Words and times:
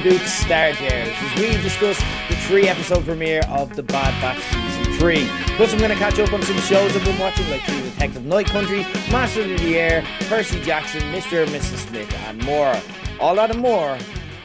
Reboot 0.00 0.26
Star 0.26 0.72
as 0.80 1.38
we 1.38 1.62
discuss 1.62 1.98
the 2.30 2.36
three 2.46 2.68
episode 2.68 3.04
premiere 3.04 3.42
of 3.50 3.76
The 3.76 3.82
Bad 3.82 4.18
Batch 4.22 4.42
Season 4.44 4.94
3. 4.94 5.26
Plus, 5.56 5.74
I'm 5.74 5.78
going 5.78 5.90
to 5.90 5.96
catch 5.96 6.18
up 6.18 6.32
on 6.32 6.42
some 6.42 6.56
shows 6.56 6.96
I've 6.96 7.04
been 7.04 7.18
watching, 7.18 7.50
like 7.50 7.60
True 7.64 7.82
Detective 7.82 8.24
Night 8.24 8.46
Country, 8.46 8.80
Master 9.12 9.42
of 9.42 9.48
the 9.48 9.78
Air, 9.78 10.02
Percy 10.20 10.58
Jackson, 10.62 11.02
Mr. 11.12 11.42
and 11.42 11.52
Mrs. 11.52 11.86
Smith, 11.86 12.10
and 12.20 12.42
more. 12.44 12.74
All 13.20 13.34
that 13.34 13.50
and 13.50 13.60
more 13.60 13.98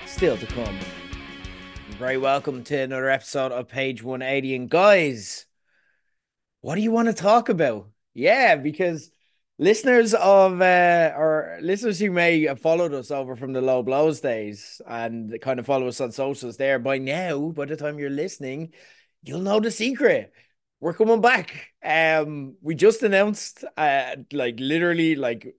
still 0.06 0.36
to 0.36 0.46
come. 0.46 0.78
Very 1.92 2.18
welcome 2.18 2.62
to 2.66 2.78
another 2.78 3.10
episode 3.10 3.54
of 3.54 3.70
Page 3.70 4.04
180. 4.04 4.56
And 4.56 4.70
guys, 4.70 5.46
what 6.60 6.76
do 6.76 6.82
you 6.82 6.92
want 6.92 7.08
to 7.08 7.14
talk 7.14 7.48
about? 7.48 7.88
Yeah, 8.14 8.58
because 8.58 9.10
listeners 9.58 10.14
of 10.14 10.62
uh, 10.62 11.14
or 11.16 11.58
listeners 11.62 12.00
who 12.00 12.12
may 12.12 12.44
have 12.44 12.60
followed 12.60 12.94
us 12.94 13.12
over 13.12 13.36
from 13.36 13.54
the 13.54 13.62
low 13.62 13.82
blows 13.84 14.20
days 14.20 14.82
and 14.88 15.40
kind 15.42 15.60
of 15.60 15.66
follow 15.66 15.88
us 15.88 16.02
on 16.02 16.12
socials 16.12 16.58
there 16.58 16.78
by 16.80 16.98
now 16.98 17.50
by 17.52 17.66
the 17.66 17.78
time 17.78 17.98
you're 17.98 18.10
listening 18.10 18.74
you'll 19.24 19.42
know 19.42 19.60
the 19.60 19.72
secret. 19.72 20.32
We're 20.80 20.94
coming 20.94 21.22
back. 21.22 21.72
Um 21.84 22.56
we 22.62 22.76
just 22.76 23.02
announced 23.04 23.64
uh 23.78 24.18
like 24.32 24.56
literally 24.60 25.16
like 25.16 25.56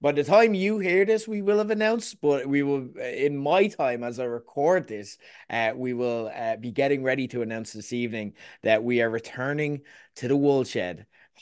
by 0.00 0.12
the 0.12 0.24
time 0.24 0.54
you 0.54 0.78
hear 0.78 1.04
this 1.04 1.26
we 1.26 1.42
will 1.42 1.58
have 1.58 1.70
announced 1.70 2.20
but 2.20 2.46
we 2.46 2.62
will 2.62 2.88
in 2.98 3.36
my 3.36 3.66
time 3.66 4.04
as 4.04 4.20
i 4.20 4.24
record 4.24 4.86
this 4.86 5.16
uh 5.48 5.72
we 5.74 5.94
will 5.94 6.30
uh, 6.34 6.56
be 6.56 6.70
getting 6.70 7.02
ready 7.02 7.26
to 7.26 7.40
announce 7.40 7.72
this 7.72 7.94
evening 7.94 8.34
that 8.62 8.84
we 8.84 9.00
are 9.00 9.08
returning 9.08 9.80
to 10.14 10.28
the 10.28 10.36
woolshed 10.36 10.76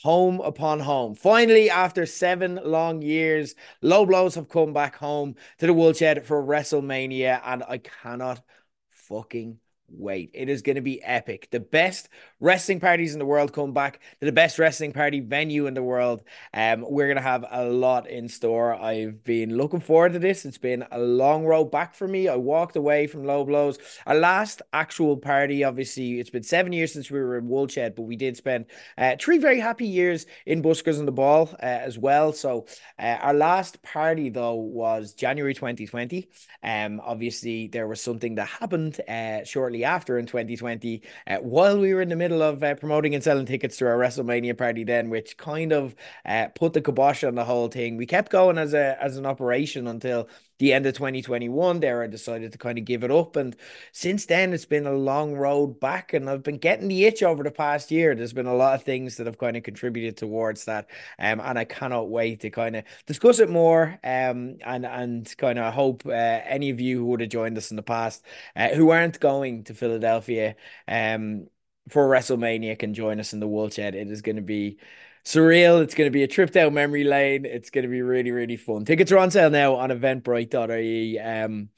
home 0.02 0.40
upon 0.40 0.80
home. 0.80 1.14
Finally, 1.14 1.70
after 1.70 2.06
seven 2.06 2.58
long 2.64 3.02
years, 3.02 3.54
Low 3.80 4.04
Blows 4.06 4.34
have 4.34 4.48
come 4.48 4.72
back 4.72 4.96
home 4.96 5.36
to 5.58 5.66
the 5.66 5.74
Woolshed 5.74 6.24
for 6.24 6.42
WrestleMania, 6.42 7.40
and 7.44 7.62
I 7.68 7.78
cannot 7.78 8.42
fucking 8.90 9.58
wait. 9.88 10.30
It 10.34 10.48
is 10.48 10.62
going 10.62 10.76
to 10.76 10.82
be 10.82 11.02
epic. 11.02 11.48
The 11.50 11.60
best 11.60 12.08
wrestling 12.44 12.78
parties 12.78 13.14
in 13.14 13.18
the 13.18 13.24
world 13.24 13.54
come 13.54 13.72
back 13.72 14.00
to 14.20 14.26
the 14.26 14.32
best 14.32 14.58
wrestling 14.58 14.92
party 14.92 15.18
venue 15.18 15.66
in 15.66 15.72
the 15.72 15.82
world. 15.82 16.22
Um, 16.52 16.84
we're 16.86 17.14
to 17.14 17.20
have 17.20 17.46
a 17.50 17.64
lot 17.64 18.06
in 18.06 18.28
store. 18.28 18.74
I've 18.74 19.24
been 19.24 19.56
looking 19.56 19.80
forward 19.80 20.12
to 20.12 20.18
this. 20.18 20.44
It's 20.44 20.58
been 20.58 20.84
a 20.92 20.98
long 20.98 21.46
road 21.46 21.70
back 21.70 21.94
for 21.94 22.06
me. 22.06 22.28
I 22.28 22.36
walked 22.36 22.76
away 22.76 23.06
from 23.06 23.24
low 23.24 23.44
blows. 23.44 23.78
Our 24.06 24.16
last 24.16 24.60
actual 24.74 25.16
party, 25.16 25.64
obviously, 25.64 26.20
it's 26.20 26.28
been 26.28 26.42
seven 26.42 26.74
years 26.74 26.92
since 26.92 27.10
we 27.10 27.18
were 27.18 27.38
in 27.38 27.48
Woolshed, 27.48 27.94
but 27.96 28.02
we 28.02 28.14
did 28.14 28.36
spend 28.36 28.66
uh, 28.98 29.16
three 29.18 29.38
very 29.38 29.58
happy 29.58 29.86
years 29.86 30.26
in 30.44 30.62
Buskers 30.62 30.98
on 30.98 31.06
the 31.06 31.12
Ball 31.12 31.48
uh, 31.54 31.64
as 31.64 31.98
well. 31.98 32.34
So 32.34 32.66
uh, 32.98 33.16
our 33.22 33.34
last 33.34 33.82
party, 33.82 34.28
though, 34.28 34.54
was 34.54 35.14
January 35.14 35.54
2020. 35.54 36.28
Um, 36.62 37.00
obviously, 37.02 37.68
there 37.68 37.88
was 37.88 38.02
something 38.02 38.34
that 38.34 38.48
happened 38.48 39.00
uh, 39.08 39.44
shortly 39.44 39.84
after 39.84 40.18
in 40.18 40.26
2020 40.26 41.00
uh, 41.26 41.36
while 41.36 41.78
we 41.78 41.94
were 41.94 42.02
in 42.02 42.10
the 42.10 42.16
middle 42.16 42.33
of 42.42 42.62
uh, 42.62 42.74
promoting 42.74 43.14
and 43.14 43.22
selling 43.22 43.46
tickets 43.46 43.76
to 43.78 43.86
our 43.86 43.96
WrestleMania 43.96 44.56
party 44.56 44.84
then, 44.84 45.10
which 45.10 45.36
kind 45.36 45.72
of 45.72 45.94
uh, 46.24 46.48
put 46.54 46.72
the 46.72 46.80
kibosh 46.80 47.24
on 47.24 47.34
the 47.34 47.44
whole 47.44 47.68
thing. 47.68 47.96
We 47.96 48.06
kept 48.06 48.30
going 48.30 48.58
as 48.58 48.74
a 48.74 49.02
as 49.02 49.16
an 49.16 49.26
operation 49.26 49.86
until 49.86 50.28
the 50.58 50.72
end 50.72 50.86
of 50.86 50.94
2021 50.94 51.80
there 51.80 52.02
I 52.02 52.06
decided 52.06 52.52
to 52.52 52.58
kind 52.58 52.78
of 52.78 52.84
give 52.84 53.02
it 53.02 53.10
up. 53.10 53.36
And 53.36 53.56
since 53.92 54.26
then 54.26 54.52
it's 54.52 54.64
been 54.64 54.86
a 54.86 54.92
long 54.92 55.34
road 55.34 55.80
back 55.80 56.12
and 56.12 56.30
I've 56.30 56.42
been 56.42 56.58
getting 56.58 56.88
the 56.88 57.04
itch 57.04 57.22
over 57.22 57.42
the 57.42 57.50
past 57.50 57.90
year. 57.90 58.14
There's 58.14 58.32
been 58.32 58.46
a 58.46 58.54
lot 58.54 58.74
of 58.74 58.82
things 58.82 59.16
that 59.16 59.26
have 59.26 59.38
kind 59.38 59.56
of 59.56 59.62
contributed 59.62 60.16
towards 60.16 60.64
that 60.66 60.88
um, 61.18 61.40
and 61.40 61.58
I 61.58 61.64
cannot 61.64 62.08
wait 62.08 62.40
to 62.40 62.50
kind 62.50 62.76
of 62.76 62.84
discuss 63.06 63.40
it 63.40 63.50
more 63.50 63.98
um, 64.04 64.58
and 64.64 64.86
and 64.86 65.36
kind 65.38 65.58
of 65.58 65.74
hope 65.74 66.06
uh, 66.06 66.10
any 66.10 66.70
of 66.70 66.80
you 66.80 66.98
who 66.98 67.06
would 67.06 67.20
have 67.20 67.30
joined 67.30 67.58
us 67.58 67.70
in 67.70 67.76
the 67.76 67.82
past 67.82 68.24
uh, 68.54 68.68
who 68.68 68.90
aren't 68.90 69.18
going 69.20 69.64
to 69.64 69.74
Philadelphia 69.74 70.54
um, 70.86 71.48
for 71.88 72.08
WrestleMania 72.08 72.78
can 72.78 72.94
join 72.94 73.20
us 73.20 73.32
in 73.32 73.40
the 73.40 73.48
Woolshed 73.48 73.78
it 73.78 73.94
is 73.94 74.22
going 74.22 74.36
to 74.36 74.42
be 74.42 74.78
surreal. 75.24 75.82
It's 75.82 75.94
going 75.94 76.06
to 76.06 76.12
be 76.12 76.22
a 76.22 76.28
trip 76.28 76.50
down 76.50 76.74
memory 76.74 77.04
lane. 77.04 77.44
It's 77.44 77.70
going 77.70 77.82
to 77.82 77.88
be 77.88 78.02
really, 78.02 78.30
really 78.30 78.56
fun. 78.56 78.84
Tickets 78.84 79.12
are 79.12 79.18
on 79.18 79.30
sale 79.30 79.50
now 79.50 79.74
on 79.74 79.90
eventbrite.ie. 79.90 81.18
Um, 81.18 81.68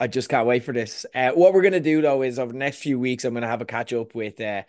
I 0.00 0.06
just 0.08 0.28
can't 0.28 0.46
wait 0.46 0.64
for 0.64 0.72
this. 0.72 1.06
Uh, 1.14 1.30
what 1.30 1.54
we're 1.54 1.62
going 1.62 1.72
to 1.72 1.80
do 1.80 2.02
though 2.02 2.22
is 2.22 2.38
over 2.38 2.52
the 2.52 2.58
next 2.58 2.78
few 2.78 2.98
weeks, 2.98 3.24
I'm 3.24 3.34
going 3.34 3.42
to 3.42 3.48
have 3.48 3.60
a 3.60 3.66
catch 3.66 3.92
up 3.92 4.14
with 4.14 4.40
uh, 4.40 4.62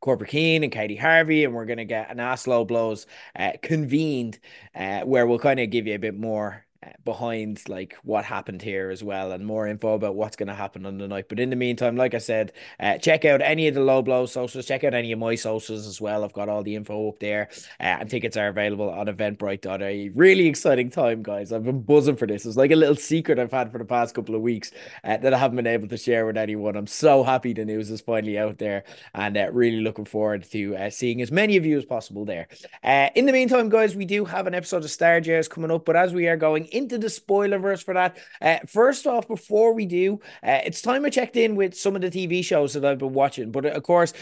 Corporate 0.00 0.30
Keen 0.30 0.64
and 0.64 0.72
Katie 0.72 0.96
Harvey, 0.96 1.44
and 1.44 1.54
we're 1.54 1.66
going 1.66 1.78
to 1.78 1.84
get 1.84 2.10
an 2.10 2.20
ass 2.20 2.46
low 2.46 2.64
blows 2.64 3.06
uh, 3.36 3.52
convened 3.62 4.38
uh, 4.74 5.02
where 5.02 5.26
we'll 5.26 5.38
kind 5.38 5.60
of 5.60 5.70
give 5.70 5.86
you 5.86 5.94
a 5.94 5.98
bit 5.98 6.18
more 6.18 6.66
behind 7.04 7.60
like 7.68 7.94
what 8.04 8.24
happened 8.24 8.62
here 8.62 8.88
as 8.90 9.04
well 9.04 9.32
and 9.32 9.44
more 9.44 9.66
info 9.66 9.94
about 9.94 10.14
what's 10.14 10.36
going 10.36 10.48
to 10.48 10.54
happen 10.54 10.86
on 10.86 10.96
the 10.96 11.06
night. 11.06 11.28
But 11.28 11.38
in 11.38 11.50
the 11.50 11.56
meantime 11.56 11.96
like 11.96 12.14
i 12.14 12.18
said 12.18 12.52
uh, 12.78 12.96
check 12.96 13.24
out 13.26 13.42
any 13.42 13.68
of 13.68 13.74
the 13.74 13.82
low 13.82 14.00
blow 14.00 14.24
socials 14.24 14.64
check 14.66 14.82
out 14.82 14.94
any 14.94 15.12
of 15.12 15.18
my 15.18 15.34
socials 15.34 15.86
as 15.86 16.00
well. 16.00 16.24
I've 16.24 16.32
got 16.32 16.48
all 16.48 16.62
the 16.62 16.76
info 16.76 17.08
up 17.08 17.18
there 17.18 17.50
uh, 17.80 17.98
and 18.00 18.10
tickets 18.10 18.36
are 18.36 18.48
available 18.48 18.88
on 18.88 19.06
eventbrite.ie 19.06 20.10
really 20.10 20.46
exciting 20.46 20.90
time 20.90 21.22
guys. 21.22 21.52
I've 21.52 21.64
been 21.64 21.82
buzzing 21.82 22.16
for 22.16 22.26
this. 22.26 22.46
It's 22.46 22.56
like 22.56 22.70
a 22.70 22.76
little 22.76 22.96
secret 22.96 23.38
i've 23.38 23.52
had 23.52 23.70
for 23.72 23.78
the 23.78 23.84
past 23.84 24.14
couple 24.14 24.34
of 24.34 24.40
weeks 24.40 24.70
uh, 25.04 25.18
that 25.18 25.34
i 25.34 25.38
haven't 25.38 25.56
been 25.56 25.66
able 25.66 25.88
to 25.88 25.98
share 25.98 26.24
with 26.24 26.38
anyone. 26.38 26.76
I'm 26.76 26.86
so 26.86 27.22
happy 27.22 27.52
the 27.52 27.66
news 27.66 27.90
is 27.90 28.00
finally 28.00 28.38
out 28.38 28.56
there 28.56 28.84
and 29.14 29.36
uh, 29.36 29.50
really 29.52 29.80
looking 29.80 30.06
forward 30.06 30.44
to 30.50 30.76
uh, 30.76 30.88
seeing 30.88 31.20
as 31.20 31.30
many 31.30 31.58
of 31.58 31.66
you 31.66 31.76
as 31.76 31.84
possible 31.84 32.24
there. 32.24 32.48
Uh, 32.82 33.10
in 33.14 33.26
the 33.26 33.32
meantime 33.32 33.68
guys 33.68 33.94
we 33.94 34.06
do 34.06 34.24
have 34.24 34.46
an 34.46 34.54
episode 34.54 34.82
of 34.82 34.90
star 34.90 35.20
Gers 35.20 35.46
coming 35.46 35.70
up 35.70 35.84
but 35.84 35.96
as 35.96 36.14
we 36.14 36.26
are 36.26 36.38
going 36.38 36.69
into 36.72 36.98
the 36.98 37.08
spoilerverse 37.08 37.82
for 37.82 37.94
that. 37.94 38.18
Uh, 38.40 38.58
first 38.66 39.06
off, 39.06 39.28
before 39.28 39.74
we 39.74 39.86
do, 39.86 40.20
uh, 40.42 40.60
it's 40.64 40.82
time 40.82 41.04
I 41.04 41.10
checked 41.10 41.36
in 41.36 41.56
with 41.56 41.74
some 41.76 41.96
of 41.96 42.02
the 42.02 42.10
TV 42.10 42.44
shows 42.44 42.74
that 42.74 42.84
I've 42.84 42.98
been 42.98 43.12
watching. 43.12 43.50
But 43.50 43.66
of 43.66 43.82
course, 43.82 44.12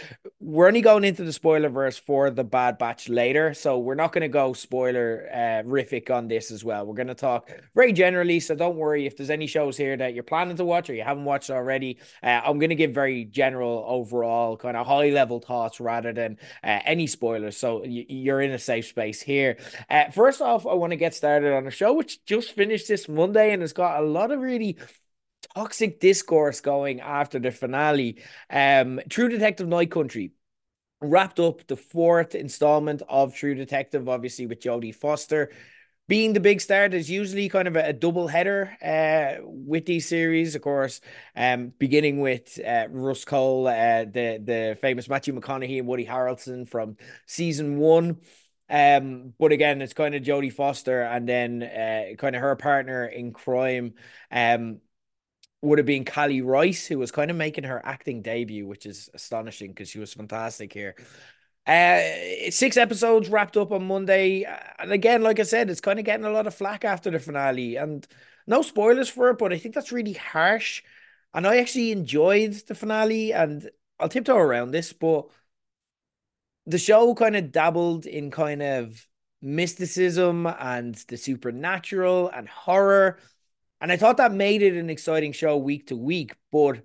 we're 0.41 0.69
only 0.69 0.81
going 0.81 1.05
into 1.05 1.25
the 1.25 1.31
spoilerverse 1.31 2.01
for 2.01 2.31
the 2.31 2.45
Bad 2.45 2.79
Batch 2.79 3.09
later, 3.09 3.55
so 3.55 3.79
we're 3.79 3.95
not 3.95 4.13
going 4.13 4.23
to 4.23 4.29
go 4.29 4.53
spoiler 4.53 5.29
uh, 5.33 5.69
rific 5.69 6.11
on 6.11 6.29
this 6.29 6.51
as 6.51 6.65
well. 6.65 6.87
We're 6.87 6.95
going 6.95 7.09
to 7.09 7.15
talk 7.15 7.51
very 7.75 7.93
generally, 7.93 8.41
so 8.41 8.55
don't 8.55 8.77
worry 8.77 9.07
if 9.07 9.17
there's 9.17 9.31
any 9.31 9.47
shows 9.47 9.77
here 9.77 9.97
that 9.97 10.15
you're 10.15 10.23
planning 10.23 10.57
to 10.57 10.65
watch 10.65 10.91
or 10.91 10.95
you 10.95 11.03
haven't 11.03 11.25
watched 11.25 11.51
already. 11.51 11.99
Uh, 12.23 12.41
I'm 12.45 12.59
going 12.59 12.71
to 12.71 12.77
give 12.77 12.93
very 12.93 13.25
general, 13.25 13.85
overall, 13.87 14.57
kind 14.57 14.77
of 14.77 14.87
high 14.87 15.11
level 15.11 15.41
thoughts 15.41 15.81
rather 15.81 16.13
than 16.13 16.39
uh, 16.63 16.81
any 16.85 17.07
spoilers. 17.07 17.57
So 17.57 17.85
you're 17.85 18.41
in 18.41 18.53
a 18.53 18.59
safe 18.59 18.87
space 18.87 19.21
here. 19.21 19.59
Uh, 19.91 20.11
first 20.11 20.41
off, 20.41 20.67
I 20.67 20.75
want 20.75 20.93
to 20.93 20.97
get 20.97 21.15
started 21.15 21.53
on 21.55 21.67
a 21.67 21.71
show 21.71 21.93
which 21.93 22.25
just 22.41 22.55
finished 22.55 22.89
this 22.89 23.09
Monday 23.09 23.53
and 23.53 23.63
it's 23.63 23.73
got 23.73 24.01
a 24.01 24.07
lot 24.07 24.31
of 24.31 24.41
really 24.41 24.79
toxic 25.55 26.01
discourse 26.01 26.61
going 26.61 27.01
after 27.01 27.39
the 27.39 27.51
finale. 27.51 28.23
Um, 28.51 29.01
True 29.09 29.29
Detective 29.29 29.67
Night 29.67 29.91
Country 29.91 30.33
wrapped 31.01 31.41
up 31.41 31.67
the 31.67 31.77
fourth 31.77 32.35
installment 32.35 33.03
of 33.09 33.35
True 33.35 33.55
Detective, 33.55 34.09
obviously 34.09 34.47
with 34.47 34.61
Jodie 34.61 34.95
Foster 34.95 35.51
being 36.09 36.33
the 36.33 36.41
big 36.41 36.61
star. 36.61 36.89
There's 36.89 37.11
usually 37.11 37.49
kind 37.49 37.69
of 37.69 37.77
a, 37.77 37.89
a 37.89 37.93
double 37.93 38.29
header 38.29 38.77
uh, 38.83 39.43
with 39.45 39.85
these 39.85 40.09
series, 40.09 40.55
of 40.55 40.63
course, 40.63 41.01
um, 41.37 41.73
beginning 41.79 42.21
with 42.21 42.59
uh, 42.67 42.87
Rust 42.91 43.27
Cohle, 43.27 43.69
uh, 43.69 44.05
the 44.05 44.41
the 44.43 44.79
famous 44.81 45.09
Matthew 45.09 45.39
McConaughey 45.39 45.79
and 45.79 45.87
Woody 45.87 46.07
Harrelson 46.07 46.67
from 46.67 46.97
season 47.27 47.77
one. 47.77 48.17
Um, 48.71 49.35
but 49.39 49.53
again, 49.53 49.81
it's 49.81 49.95
kind 49.95 50.15
of 50.15 50.23
Jodie 50.23 50.53
Foster, 50.53 51.03
and 51.03 51.29
then 51.29 51.63
uh, 51.63 52.15
kind 52.17 52.37
of 52.37 52.43
her 52.43 52.57
partner 52.57 53.07
in 53.07 53.33
crime, 53.33 53.95
um, 54.31 54.81
would 55.63 55.79
have 55.79 55.87
been 55.87 56.05
Kali 56.05 56.41
Reis, 56.41 56.87
who 56.87 56.99
was 56.99 57.11
kind 57.11 57.31
of 57.31 57.37
making 57.37 57.65
her 57.65 57.85
acting 57.85 58.23
debut, 58.23 58.67
which 58.67 58.87
is 58.87 59.09
astonishing 59.15 59.71
because 59.71 59.89
she 59.89 59.99
was 59.99 60.15
fantastic 60.15 60.73
here. 60.73 60.95
Uh, 61.67 62.51
six 62.51 62.77
episodes 62.77 63.29
wrapped 63.29 63.57
up 63.57 63.73
on 63.73 63.87
Monday, 63.87 64.47
and 64.79 64.93
again, 64.93 65.23
like 65.23 65.41
I 65.41 65.43
said, 65.43 65.69
it's 65.69 65.81
kind 65.81 65.99
of 65.99 66.05
getting 66.05 66.25
a 66.25 66.31
lot 66.31 66.47
of 66.47 66.55
flack 66.55 66.85
after 66.85 67.11
the 67.11 67.19
finale, 67.19 67.77
and 67.77 68.07
no 68.47 68.63
spoilers 68.63 69.09
for 69.09 69.31
it, 69.31 69.39
but 69.39 69.53
I 69.53 69.59
think 69.59 69.75
that's 69.75 69.93
really 69.93 70.15
harsh. 70.15 70.83
And 71.35 71.47
I 71.47 71.59
actually 71.59 71.93
enjoyed 71.93 72.55
the 72.67 72.75
finale, 72.75 73.33
and 73.33 73.69
I'll 74.01 74.09
tiptoe 74.09 74.37
around 74.37 74.71
this, 74.71 74.93
but 74.93 75.27
the 76.69 76.79
show 76.79 77.15
kind 77.15 77.35
of 77.35 77.51
dabbled 77.51 78.05
in 78.05 78.31
kind 78.31 78.63
of 78.63 79.07
mysticism 79.41 80.47
and 80.47 80.95
the 81.09 81.17
supernatural 81.17 82.29
and 82.29 82.47
horror. 82.47 83.19
And 83.81 83.91
I 83.91 83.97
thought 83.97 84.19
that 84.19 84.33
made 84.33 84.63
it 84.63 84.75
an 84.75 84.91
exciting 84.91 85.33
show 85.33 85.57
week 85.57 85.87
to 85.87 85.97
week. 85.97 86.35
But 86.53 86.83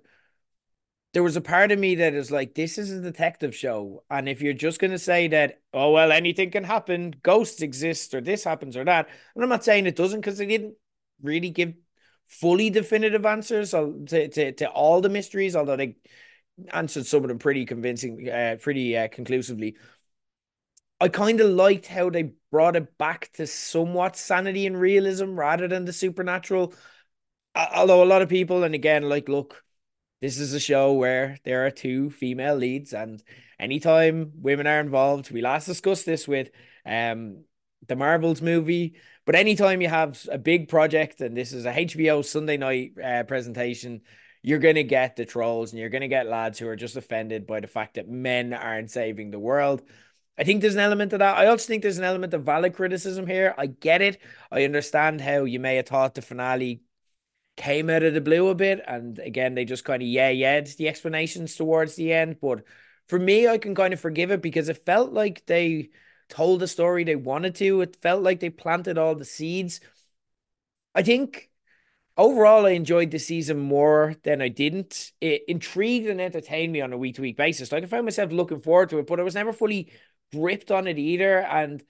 there 1.12 1.22
was 1.22 1.36
a 1.36 1.42
part 1.42 1.70
of 1.70 1.78
me 1.78 1.96
that 1.96 2.14
is 2.14 2.30
like, 2.30 2.54
this 2.54 2.78
is 2.78 2.92
a 2.92 3.02
detective 3.02 3.54
show. 3.54 4.04
And 4.10 4.26
if 4.26 4.40
you're 4.40 4.54
just 4.54 4.80
going 4.80 4.90
to 4.90 4.98
say 4.98 5.28
that, 5.28 5.60
oh, 5.74 5.92
well, 5.92 6.12
anything 6.12 6.50
can 6.50 6.64
happen, 6.64 7.14
ghosts 7.22 7.60
exist, 7.60 8.14
or 8.14 8.22
this 8.22 8.42
happens 8.42 8.78
or 8.78 8.84
that, 8.84 9.08
and 9.34 9.44
I'm 9.44 9.50
not 9.50 9.64
saying 9.64 9.86
it 9.86 9.96
doesn't 9.96 10.20
because 10.20 10.38
they 10.38 10.46
didn't 10.46 10.76
really 11.22 11.50
give 11.50 11.74
fully 12.26 12.70
definitive 12.70 13.26
answers 13.26 13.72
to, 13.72 14.28
to, 14.28 14.52
to 14.52 14.68
all 14.70 15.02
the 15.02 15.10
mysteries, 15.10 15.54
although 15.54 15.76
they 15.76 15.96
answered 16.72 17.06
some 17.06 17.22
of 17.24 17.28
them 17.28 17.38
pretty 17.38 17.64
convincing, 17.66 18.28
uh, 18.28 18.56
pretty 18.60 18.96
uh, 18.96 19.08
conclusively. 19.08 19.76
I 21.00 21.08
kind 21.08 21.40
of 21.40 21.50
liked 21.50 21.86
how 21.86 22.08
they 22.10 22.32
brought 22.50 22.76
it 22.76 22.96
back 22.98 23.30
to 23.34 23.46
somewhat 23.46 24.16
sanity 24.16 24.66
and 24.66 24.78
realism 24.78 25.34
rather 25.34 25.68
than 25.68 25.84
the 25.84 25.92
supernatural. 25.92 26.74
although 27.56 28.02
a 28.02 28.06
lot 28.06 28.22
of 28.22 28.28
people, 28.28 28.64
and 28.64 28.74
again, 28.74 29.08
like, 29.08 29.28
look, 29.28 29.64
this 30.20 30.38
is 30.38 30.54
a 30.54 30.60
show 30.60 30.92
where 30.94 31.38
there 31.44 31.66
are 31.66 31.70
two 31.70 32.10
female 32.10 32.56
leads, 32.56 32.94
and 32.94 33.22
anytime 33.60 34.32
women 34.36 34.66
are 34.66 34.80
involved, 34.80 35.30
we 35.30 35.42
last 35.42 35.66
discussed 35.66 36.06
this 36.06 36.28
with 36.28 36.50
um 36.86 37.44
the 37.86 37.96
Marvels 37.96 38.40
movie. 38.42 38.96
But 39.26 39.36
anytime 39.36 39.82
you 39.82 39.88
have 39.88 40.26
a 40.30 40.38
big 40.38 40.68
project, 40.68 41.20
and 41.20 41.36
this 41.36 41.52
is 41.52 41.66
a 41.66 41.72
HBO 41.72 42.22
Sunday 42.22 42.56
night 42.56 42.92
uh, 43.02 43.24
presentation, 43.24 44.02
you're 44.44 44.58
going 44.58 44.74
to 44.74 44.84
get 44.84 45.16
the 45.16 45.24
trolls 45.24 45.72
and 45.72 45.80
you're 45.80 45.88
going 45.88 46.02
to 46.02 46.08
get 46.08 46.26
lads 46.26 46.58
who 46.58 46.68
are 46.68 46.76
just 46.76 46.96
offended 46.96 47.46
by 47.46 47.60
the 47.60 47.66
fact 47.66 47.94
that 47.94 48.10
men 48.10 48.52
aren't 48.52 48.90
saving 48.90 49.30
the 49.30 49.38
world. 49.38 49.82
I 50.36 50.44
think 50.44 50.60
there's 50.60 50.74
an 50.74 50.80
element 50.80 51.14
of 51.14 51.20
that. 51.20 51.38
I 51.38 51.46
also 51.46 51.66
think 51.66 51.82
there's 51.82 51.96
an 51.96 52.04
element 52.04 52.34
of 52.34 52.42
valid 52.44 52.74
criticism 52.74 53.26
here. 53.26 53.54
I 53.56 53.68
get 53.68 54.02
it. 54.02 54.20
I 54.52 54.64
understand 54.64 55.22
how 55.22 55.44
you 55.44 55.60
may 55.60 55.76
have 55.76 55.86
thought 55.86 56.14
the 56.14 56.20
finale 56.20 56.82
came 57.56 57.88
out 57.88 58.02
of 58.02 58.12
the 58.12 58.20
blue 58.20 58.48
a 58.48 58.54
bit. 58.54 58.82
And 58.86 59.18
again, 59.18 59.54
they 59.54 59.64
just 59.64 59.84
kind 59.84 60.02
of 60.02 60.08
yeah, 60.08 60.28
yeah, 60.28 60.60
the 60.60 60.88
explanations 60.88 61.54
towards 61.56 61.94
the 61.94 62.12
end. 62.12 62.36
But 62.38 62.64
for 63.08 63.18
me, 63.18 63.48
I 63.48 63.56
can 63.56 63.74
kind 63.74 63.94
of 63.94 64.00
forgive 64.00 64.30
it 64.30 64.42
because 64.42 64.68
it 64.68 64.84
felt 64.84 65.12
like 65.12 65.46
they 65.46 65.88
told 66.28 66.60
the 66.60 66.68
story 66.68 67.04
they 67.04 67.16
wanted 67.16 67.54
to. 67.56 67.80
It 67.80 67.96
felt 67.96 68.22
like 68.22 68.40
they 68.40 68.50
planted 68.50 68.98
all 68.98 69.14
the 69.14 69.24
seeds. 69.24 69.80
I 70.94 71.02
think 71.02 71.50
overall, 72.16 72.66
I 72.66 72.70
enjoyed 72.70 73.10
the 73.10 73.18
season 73.18 73.58
more 73.58 74.14
than 74.22 74.40
I 74.42 74.48
didn't. 74.48 75.12
It 75.20 75.44
intrigued 75.48 76.08
and 76.08 76.20
entertained 76.20 76.72
me 76.72 76.80
on 76.80 76.92
a 76.92 76.98
week 76.98 77.16
to 77.16 77.22
week 77.22 77.36
basis. 77.36 77.72
Like 77.72 77.84
I 77.84 77.86
found 77.86 78.04
myself 78.04 78.32
looking 78.32 78.60
forward 78.60 78.90
to 78.90 78.98
it, 78.98 79.06
but 79.06 79.20
I 79.20 79.22
was 79.22 79.34
never 79.34 79.52
fully 79.52 79.92
gripped 80.32 80.70
on 80.70 80.86
it 80.86 80.98
either. 80.98 81.40
And 81.40 81.82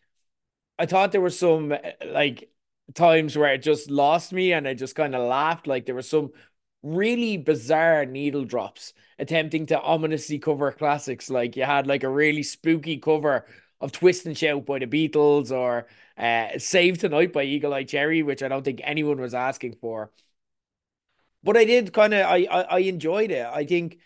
I 0.78 0.86
thought 0.86 1.12
there 1.12 1.20
were 1.20 1.30
some 1.30 1.72
uh, 1.72 1.78
like 2.06 2.50
times 2.94 3.36
where 3.36 3.54
it 3.54 3.62
just 3.62 3.90
lost 3.90 4.32
me 4.32 4.52
and 4.52 4.66
I 4.68 4.74
just 4.74 4.96
kind 4.96 5.14
of 5.14 5.28
laughed. 5.28 5.66
Like 5.66 5.86
there 5.86 5.94
were 5.94 6.02
some 6.02 6.32
really 6.82 7.36
bizarre 7.36 8.04
needle 8.04 8.44
drops 8.44 8.92
attempting 9.18 9.66
to 9.66 9.80
ominously 9.80 10.38
cover 10.38 10.72
classics. 10.72 11.30
Like 11.30 11.56
you 11.56 11.64
had 11.64 11.86
like 11.86 12.02
a 12.02 12.08
really 12.08 12.42
spooky 12.42 12.98
cover 12.98 13.46
of 13.80 13.92
Twist 13.92 14.26
and 14.26 14.36
Shout 14.36 14.66
by 14.66 14.78
the 14.78 14.86
Beatles 14.86 15.50
or 15.50 15.86
uh, 16.16 16.58
Save 16.58 16.98
Tonight 16.98 17.32
by 17.32 17.44
Eagle 17.44 17.74
Eye 17.74 17.84
Cherry, 17.84 18.22
which 18.22 18.42
I 18.42 18.48
don't 18.48 18.64
think 18.64 18.80
anyone 18.84 19.20
was 19.20 19.34
asking 19.34 19.76
for. 19.80 20.10
But 21.42 21.56
I 21.56 21.64
did 21.64 21.92
kind 21.92 22.14
of 22.14 22.26
I, 22.26 22.46
I 22.50 22.62
I 22.62 22.78
enjoyed 22.80 23.30
it. 23.30 23.44
I 23.44 23.64
think 23.66 23.98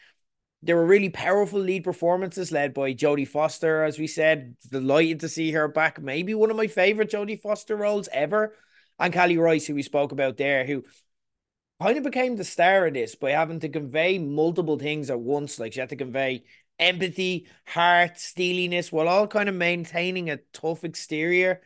there 0.62 0.76
were 0.76 0.86
really 0.86 1.08
powerful 1.08 1.60
lead 1.60 1.84
performances 1.84 2.50
led 2.50 2.74
by 2.74 2.92
Jodie 2.92 3.28
Foster, 3.28 3.84
as 3.84 3.98
we 3.98 4.08
said. 4.08 4.56
Delighted 4.70 5.20
to 5.20 5.28
see 5.28 5.52
her 5.52 5.68
back. 5.68 6.00
Maybe 6.02 6.34
one 6.34 6.50
of 6.50 6.56
my 6.56 6.66
favorite 6.66 7.10
Jodie 7.10 7.40
Foster 7.40 7.76
roles 7.76 8.08
ever. 8.12 8.54
And 8.98 9.12
Kali 9.12 9.38
Reis, 9.38 9.66
who 9.66 9.74
we 9.74 9.82
spoke 9.82 10.10
about 10.10 10.36
there, 10.36 10.66
who 10.66 10.82
kind 11.80 11.96
of 11.96 12.02
became 12.02 12.34
the 12.34 12.44
star 12.44 12.86
of 12.86 12.94
this 12.94 13.14
by 13.14 13.30
having 13.30 13.60
to 13.60 13.68
convey 13.68 14.18
multiple 14.18 14.76
things 14.78 15.10
at 15.10 15.20
once. 15.20 15.60
Like 15.60 15.72
she 15.74 15.80
had 15.80 15.90
to 15.90 15.96
convey 15.96 16.42
empathy, 16.78 17.48
heart, 17.66 18.18
steeliness, 18.18 18.92
while 18.92 19.08
all 19.08 19.26
kind 19.26 19.48
of 19.48 19.54
maintaining 19.54 20.30
a 20.30 20.38
tough 20.52 20.84
exterior 20.84 21.60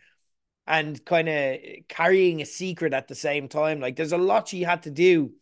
and 0.66 1.04
kind 1.04 1.28
of 1.28 1.58
carrying 1.88 2.40
a 2.40 2.46
secret 2.46 2.92
at 2.92 3.08
the 3.08 3.14
same 3.14 3.48
time. 3.48 3.80
Like 3.80 3.96
there's 3.96 4.12
a 4.12 4.18
lot 4.18 4.48
she 4.48 4.62
had 4.62 4.84
to 4.84 4.90
do 4.90 5.32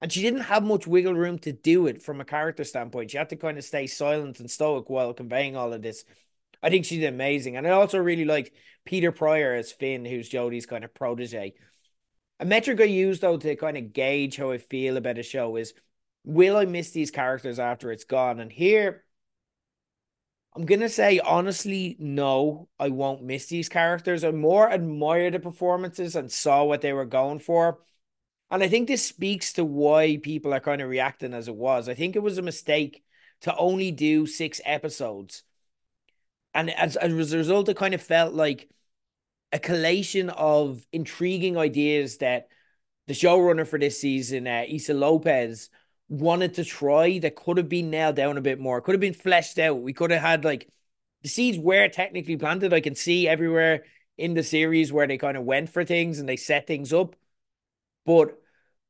and 0.00 0.12
she 0.12 0.22
didn't 0.22 0.42
have 0.42 0.62
much 0.62 0.86
wiggle 0.86 1.14
room 1.14 1.38
to 1.40 1.52
do 1.52 1.86
it 1.86 2.02
from 2.02 2.20
a 2.20 2.24
character 2.24 2.64
standpoint. 2.64 3.10
She 3.10 3.18
had 3.18 3.30
to 3.30 3.36
kind 3.36 3.58
of 3.58 3.64
stay 3.64 3.86
silent 3.86 4.38
and 4.38 4.50
stoic 4.50 4.88
while 4.88 5.12
conveying 5.12 5.56
all 5.56 5.72
of 5.72 5.82
this. 5.82 6.04
I 6.62 6.70
think 6.70 6.84
she 6.84 6.98
did 6.98 7.12
amazing. 7.12 7.56
And 7.56 7.66
I 7.66 7.70
also 7.70 7.98
really 7.98 8.24
liked 8.24 8.52
Peter 8.84 9.10
Prior 9.10 9.54
as 9.54 9.72
Finn, 9.72 10.04
who's 10.04 10.30
Jodie's 10.30 10.66
kind 10.66 10.84
of 10.84 10.94
protege. 10.94 11.54
A 12.40 12.44
metric 12.44 12.80
I 12.80 12.84
use, 12.84 13.18
though, 13.18 13.36
to 13.36 13.56
kind 13.56 13.76
of 13.76 13.92
gauge 13.92 14.36
how 14.36 14.52
I 14.52 14.58
feel 14.58 14.96
about 14.96 15.18
a 15.18 15.24
show 15.24 15.56
is 15.56 15.74
will 16.24 16.56
I 16.56 16.64
miss 16.64 16.90
these 16.90 17.10
characters 17.10 17.58
after 17.58 17.90
it's 17.92 18.04
gone? 18.04 18.40
And 18.40 18.52
here, 18.52 19.04
I'm 20.54 20.66
going 20.66 20.80
to 20.80 20.88
say, 20.88 21.20
honestly, 21.20 21.96
no, 21.98 22.68
I 22.78 22.88
won't 22.88 23.22
miss 23.22 23.46
these 23.46 23.68
characters. 23.68 24.24
I 24.24 24.30
more 24.32 24.70
admire 24.70 25.30
the 25.30 25.38
performances 25.38 26.16
and 26.16 26.32
saw 26.32 26.64
what 26.64 26.80
they 26.80 26.92
were 26.92 27.04
going 27.04 27.38
for. 27.38 27.78
And 28.50 28.62
I 28.62 28.68
think 28.68 28.88
this 28.88 29.04
speaks 29.04 29.52
to 29.54 29.64
why 29.64 30.18
people 30.22 30.54
are 30.54 30.60
kind 30.60 30.80
of 30.80 30.88
reacting 30.88 31.34
as 31.34 31.48
it 31.48 31.54
was. 31.54 31.88
I 31.88 31.94
think 31.94 32.16
it 32.16 32.22
was 32.22 32.38
a 32.38 32.42
mistake 32.42 33.04
to 33.42 33.54
only 33.56 33.92
do 33.92 34.26
six 34.26 34.60
episodes. 34.64 35.42
And 36.54 36.70
as, 36.70 36.96
as 36.96 37.32
a 37.32 37.36
result, 37.36 37.68
it 37.68 37.76
kind 37.76 37.94
of 37.94 38.02
felt 38.02 38.34
like 38.34 38.68
a 39.52 39.58
collation 39.58 40.30
of 40.30 40.84
intriguing 40.92 41.56
ideas 41.56 42.18
that 42.18 42.48
the 43.06 43.14
showrunner 43.14 43.66
for 43.66 43.78
this 43.78 44.00
season, 44.00 44.46
uh, 44.46 44.64
Issa 44.68 44.94
Lopez, 44.94 45.70
wanted 46.08 46.54
to 46.54 46.64
try 46.64 47.18
that 47.18 47.36
could 47.36 47.56
have 47.58 47.68
been 47.68 47.90
nailed 47.90 48.16
down 48.16 48.38
a 48.38 48.42
bit 48.42 48.58
more, 48.58 48.80
could 48.80 48.94
have 48.94 49.00
been 49.00 49.14
fleshed 49.14 49.58
out. 49.58 49.80
We 49.82 49.92
could 49.92 50.10
have 50.10 50.22
had 50.22 50.44
like 50.44 50.68
the 51.22 51.28
seeds 51.28 51.58
were 51.58 51.88
technically 51.88 52.36
planted. 52.36 52.72
I 52.72 52.80
can 52.80 52.94
see 52.94 53.28
everywhere 53.28 53.84
in 54.16 54.34
the 54.34 54.42
series 54.42 54.92
where 54.92 55.06
they 55.06 55.18
kind 55.18 55.36
of 55.36 55.44
went 55.44 55.70
for 55.70 55.84
things 55.84 56.18
and 56.18 56.28
they 56.28 56.36
set 56.36 56.66
things 56.66 56.92
up 56.92 57.14
but 58.04 58.40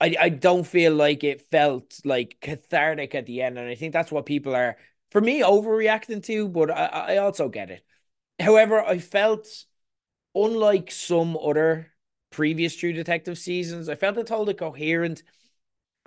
I, 0.00 0.16
I 0.18 0.28
don't 0.28 0.66
feel 0.66 0.94
like 0.94 1.24
it 1.24 1.40
felt 1.40 2.00
like 2.04 2.38
cathartic 2.40 3.14
at 3.14 3.26
the 3.26 3.42
end. 3.42 3.58
And 3.58 3.68
I 3.68 3.74
think 3.74 3.92
that's 3.92 4.12
what 4.12 4.26
people 4.26 4.54
are, 4.54 4.76
for 5.10 5.20
me, 5.20 5.42
overreacting 5.42 6.22
to, 6.24 6.48
but 6.48 6.70
I, 6.70 6.86
I 6.86 7.16
also 7.18 7.48
get 7.48 7.70
it. 7.70 7.84
However, 8.38 8.80
I 8.80 8.98
felt, 8.98 9.48
unlike 10.34 10.90
some 10.90 11.36
other 11.36 11.92
previous 12.30 12.76
True 12.76 12.92
Detective 12.92 13.38
seasons, 13.38 13.88
I 13.88 13.96
felt 13.96 14.18
it 14.18 14.26
told 14.26 14.48
a 14.48 14.54
coherent 14.54 15.22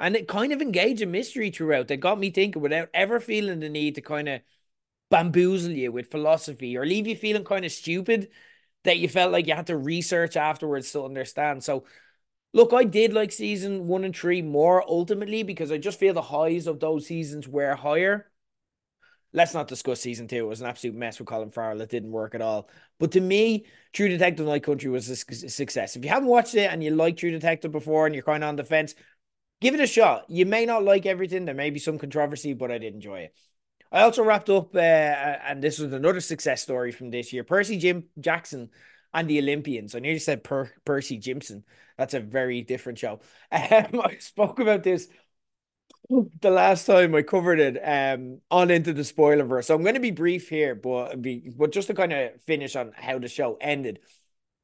and 0.02 0.16
it 0.16 0.28
kind 0.28 0.52
of 0.52 0.62
engaged 0.62 1.02
a 1.02 1.06
mystery 1.06 1.52
throughout 1.52 1.88
that 1.88 1.98
got 1.98 2.20
me 2.20 2.30
thinking 2.32 2.62
without 2.62 2.90
ever 2.94 3.20
feeling 3.20 3.60
the 3.62 3.70
need 3.70 3.96
to 3.96 4.02
kind 4.02 4.28
of 4.28 4.42
bamboozle 5.10 5.72
you 5.72 5.92
with 5.92 6.12
philosophy 6.12 6.78
or 6.78 6.86
leave 6.86 7.08
you 7.08 7.16
feeling 7.16 7.44
kind 7.44 7.66
of 7.66 7.72
stupid 7.72 8.30
that 8.84 8.98
you 8.98 9.08
felt 9.08 9.32
like 9.32 9.48
you 9.48 9.54
had 9.54 9.68
to 9.68 9.78
research 9.78 10.36
afterwards 10.36 10.92
to 10.92 11.06
understand. 11.06 11.64
So 11.64 11.86
Look, 12.54 12.74
I 12.74 12.84
did 12.84 13.14
like 13.14 13.32
season 13.32 13.88
one 13.88 14.04
and 14.04 14.16
three 14.16 14.42
more 14.42 14.84
ultimately 14.86 15.44
because 15.44 15.72
I 15.72 15.78
just 15.78 16.00
feel 16.00 16.14
the 16.14 16.22
highs 16.22 16.68
of 16.68 16.80
those 16.80 17.08
seasons 17.08 17.48
were 17.48 17.76
higher. 17.76 18.30
Let's 19.34 19.54
not 19.54 19.70
discuss 19.70 20.02
season 20.02 20.28
two. 20.28 20.36
It 20.36 20.50
was 20.50 20.60
an 20.60 20.68
absolute 20.68 20.96
mess 20.96 21.18
with 21.18 21.30
Colin 21.30 21.52
Farrell. 21.52 21.80
It 21.80 21.90
didn't 21.90 22.12
work 22.12 22.36
at 22.36 22.42
all. 22.42 22.70
But 23.00 23.14
to 23.14 23.22
me, 23.22 23.66
True 23.94 24.10
Detective 24.10 24.46
Night 24.46 24.64
Country 24.64 24.90
was 24.90 25.10
a 25.10 25.16
success. 25.16 25.96
If 25.96 26.04
you 26.04 26.10
haven't 26.10 26.28
watched 26.28 26.56
it 26.56 26.70
and 26.70 26.84
you 26.84 26.92
like 26.92 27.16
True 27.16 27.32
Detective 27.32 27.72
before 27.72 28.06
and 28.06 28.14
you're 28.14 28.26
kind 28.26 28.44
of 28.44 28.50
on 28.50 28.58
the 28.58 28.66
fence, 28.66 28.94
give 29.62 29.74
it 29.74 29.80
a 29.80 29.88
shot. 29.88 30.26
You 30.30 30.46
may 30.46 30.66
not 30.66 30.84
like 30.84 31.06
everything. 31.06 31.46
There 31.46 31.56
may 31.56 31.70
be 31.70 31.80
some 31.80 31.98
controversy, 31.98 32.54
but 32.54 32.72
I 32.72 32.78
did 32.78 32.94
enjoy 32.94 33.20
it. 33.22 33.36
I 33.92 34.04
also 34.04 34.24
wrapped 34.24 34.50
up, 34.50 34.74
uh, 34.76 34.80
and 34.80 35.62
this 35.62 35.80
was 35.80 35.92
another 35.94 36.22
success 36.22 36.62
story 36.62 36.92
from 36.92 37.10
this 37.12 37.34
year. 37.34 37.44
Percy 37.44 37.78
Jim 37.78 38.06
Jackson 38.20 38.70
and 39.14 39.30
the 39.30 39.40
Olympians. 39.40 39.96
I 39.96 40.00
nearly 40.00 40.20
said 40.20 40.44
per- 40.44 40.72
Percy 40.86 41.18
Jimson. 41.18 41.64
That's 41.98 42.14
a 42.14 42.20
very 42.20 42.62
different 42.62 43.00
show. 43.00 43.20
Um, 43.52 44.02
I 44.04 44.18
spoke 44.20 44.60
about 44.60 44.84
this 44.84 45.08
the 46.42 46.50
last 46.50 46.86
time 46.86 47.16
I 47.16 47.22
covered 47.22 47.60
it 47.60 47.78
um, 47.78 48.40
on 48.50 48.70
into 48.72 48.94
the 48.94 49.04
spoiler 49.04 49.44
verse. 49.44 49.68
So 49.68 49.76
I'm 49.76 49.84
going 49.84 49.96
to 49.96 50.02
be 50.02 50.12
brief 50.12 50.50
here, 50.50 50.76
but 50.76 51.22
be 51.22 51.52
but 51.56 51.72
just 51.72 51.88
to 51.88 51.94
kind 51.94 52.12
of 52.12 52.42
finish 52.42 52.76
on 52.76 52.92
how 52.96 53.20
the 53.20 53.28
show 53.28 53.58
ended. 53.62 54.00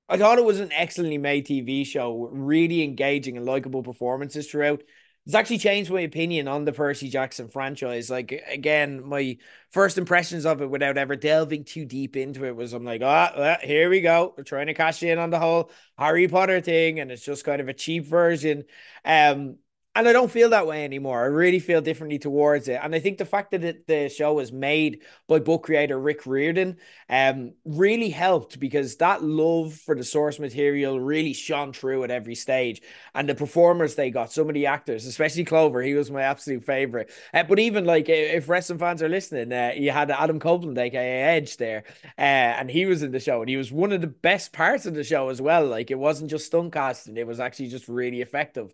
I 0.09 0.17
thought 0.17 0.37
it 0.37 0.45
was 0.45 0.59
an 0.59 0.71
excellently 0.71 1.17
made 1.17 1.45
TV 1.45 1.85
show, 1.85 2.29
really 2.31 2.83
engaging 2.83 3.37
and 3.37 3.45
likable 3.45 3.83
performances 3.83 4.49
throughout 4.49 4.83
it's 5.27 5.35
actually 5.35 5.57
changed 5.57 5.91
my 5.91 5.99
opinion 5.99 6.47
on 6.47 6.63
the 6.63 6.71
Percy 6.71 7.09
Jackson 7.09 7.49
franchise. 7.49 8.09
Like 8.09 8.45
again, 8.49 9.05
my 9.05 9.37
first 9.71 9.97
impressions 9.97 10.45
of 10.45 10.61
it 10.61 10.69
without 10.69 10.97
ever 10.97 11.17
delving 11.17 11.65
too 11.65 11.83
deep 11.83 12.15
into 12.15 12.45
it 12.45 12.55
was 12.55 12.71
I'm 12.71 12.85
like, 12.85 13.01
ah, 13.03 13.33
oh, 13.35 13.41
well, 13.41 13.57
here 13.61 13.89
we 13.89 13.99
go. 13.99 14.33
We're 14.37 14.45
trying 14.45 14.67
to 14.67 14.73
cash 14.73 15.03
in 15.03 15.19
on 15.19 15.29
the 15.29 15.37
whole 15.37 15.69
Harry 15.97 16.29
Potter 16.29 16.61
thing, 16.61 17.01
and 17.01 17.11
it's 17.11 17.25
just 17.25 17.43
kind 17.43 17.59
of 17.59 17.67
a 17.67 17.73
cheap 17.73 18.05
version. 18.05 18.63
Um, 19.03 19.57
and 19.97 20.07
I 20.07 20.13
don't 20.13 20.29
feel 20.29 20.51
that 20.51 20.67
way 20.67 20.83
anymore. 20.83 21.23
I 21.23 21.25
really 21.25 21.57
feel 21.57 21.81
differently 21.81 22.19
towards 22.19 22.67
it. 22.67 22.79
And 22.83 22.93
I 22.93 22.99
think 22.99 23.17
the 23.17 23.25
fact 23.25 23.49
that 23.49 23.63
it, 23.63 23.87
the 23.87 24.09
show 24.09 24.35
was 24.35 24.51
made 24.51 25.01
by 25.27 25.39
book 25.39 25.63
creator 25.63 25.99
Rick 25.99 26.27
Riordan 26.27 26.77
um, 27.09 27.53
really 27.65 28.11
helped 28.11 28.59
because 28.59 28.97
that 28.97 29.23
love 29.23 29.73
for 29.73 29.95
the 29.95 30.03
source 30.03 30.37
material 30.37 30.99
really 30.99 31.33
shone 31.33 31.73
through 31.73 32.03
at 32.03 32.11
every 32.11 32.35
stage. 32.35 32.79
And 33.15 33.27
the 33.27 33.33
performers 33.33 33.95
they 33.95 34.11
got, 34.11 34.31
some 34.31 34.47
of 34.47 34.53
the 34.53 34.67
actors, 34.67 35.07
especially 35.07 35.43
Grover, 35.43 35.81
he 35.81 35.95
was 35.95 36.11
my 36.11 36.21
absolute 36.21 36.63
favorite. 36.63 37.09
Uh, 37.33 37.41
but 37.41 37.57
even 37.57 37.83
like 37.83 38.07
if 38.07 38.47
wrestling 38.47 38.77
fans 38.77 39.01
are 39.01 39.09
listening, 39.09 39.51
uh, 39.51 39.71
you 39.75 39.89
had 39.89 40.11
Adam 40.11 40.39
Copeland, 40.39 40.77
aka 40.77 41.23
Edge, 41.23 41.57
there, 41.57 41.85
uh, 42.19 42.21
and 42.21 42.69
he 42.69 42.85
was 42.85 43.01
in 43.01 43.11
the 43.11 43.19
show, 43.19 43.41
and 43.41 43.49
he 43.49 43.57
was 43.57 43.71
one 43.71 43.91
of 43.91 44.01
the 44.01 44.07
best 44.07 44.53
parts 44.53 44.85
of 44.85 44.93
the 44.93 45.03
show 45.03 45.29
as 45.29 45.41
well. 45.41 45.65
Like 45.65 45.89
it 45.89 45.97
wasn't 45.97 46.29
just 46.29 46.45
stunt 46.45 46.73
casting; 46.73 47.17
it 47.17 47.25
was 47.25 47.39
actually 47.39 47.69
just 47.69 47.87
really 47.87 48.21
effective 48.21 48.73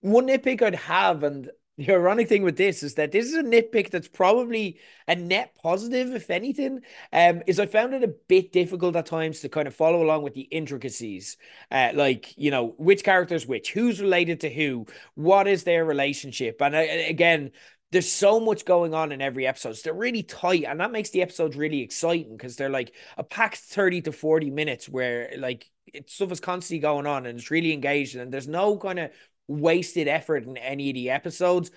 one 0.00 0.26
nitpick 0.26 0.62
I'd 0.62 0.74
have, 0.74 1.22
and 1.22 1.50
the 1.78 1.92
ironic 1.92 2.28
thing 2.28 2.42
with 2.42 2.56
this 2.56 2.82
is 2.82 2.94
that 2.94 3.12
this 3.12 3.26
is 3.26 3.34
a 3.34 3.42
nitpick 3.42 3.90
that's 3.90 4.08
probably 4.08 4.78
a 5.06 5.14
net 5.14 5.54
positive, 5.62 6.14
if 6.14 6.30
anything. 6.30 6.80
Um, 7.12 7.42
is 7.46 7.60
I 7.60 7.66
found 7.66 7.92
it 7.94 8.02
a 8.02 8.14
bit 8.28 8.52
difficult 8.52 8.96
at 8.96 9.06
times 9.06 9.40
to 9.40 9.48
kind 9.48 9.68
of 9.68 9.74
follow 9.74 10.02
along 10.02 10.22
with 10.22 10.34
the 10.34 10.42
intricacies, 10.42 11.36
uh, 11.70 11.90
like 11.94 12.36
you 12.38 12.50
know 12.50 12.74
which 12.78 13.04
characters 13.04 13.46
which, 13.46 13.72
who's 13.72 14.00
related 14.00 14.40
to 14.40 14.50
who, 14.50 14.86
what 15.14 15.46
is 15.46 15.64
their 15.64 15.84
relationship, 15.84 16.60
and 16.60 16.76
I, 16.76 16.82
again. 16.82 17.52
There's 17.92 18.10
so 18.10 18.40
much 18.40 18.64
going 18.64 18.94
on 18.94 19.12
in 19.12 19.22
every 19.22 19.46
episode. 19.46 19.74
So 19.74 19.82
they're 19.84 19.94
really 19.94 20.24
tight, 20.24 20.64
and 20.64 20.80
that 20.80 20.90
makes 20.90 21.10
the 21.10 21.22
episodes 21.22 21.56
really 21.56 21.82
exciting 21.82 22.36
because 22.36 22.56
they're 22.56 22.68
like 22.68 22.92
a 23.16 23.22
packed 23.22 23.58
30 23.58 24.02
to 24.02 24.12
40 24.12 24.50
minutes 24.50 24.88
where 24.88 25.30
like 25.38 25.70
it, 25.86 26.10
stuff 26.10 26.32
is 26.32 26.40
constantly 26.40 26.80
going 26.80 27.06
on 27.06 27.26
and 27.26 27.38
it's 27.38 27.52
really 27.52 27.72
engaged, 27.72 28.16
and 28.16 28.32
there's 28.32 28.48
no 28.48 28.76
kind 28.76 28.98
of 28.98 29.10
wasted 29.48 30.08
effort 30.08 30.44
in 30.44 30.56
any 30.56 30.90
of 30.90 30.94
the 30.94 31.10
episodes. 31.10 31.70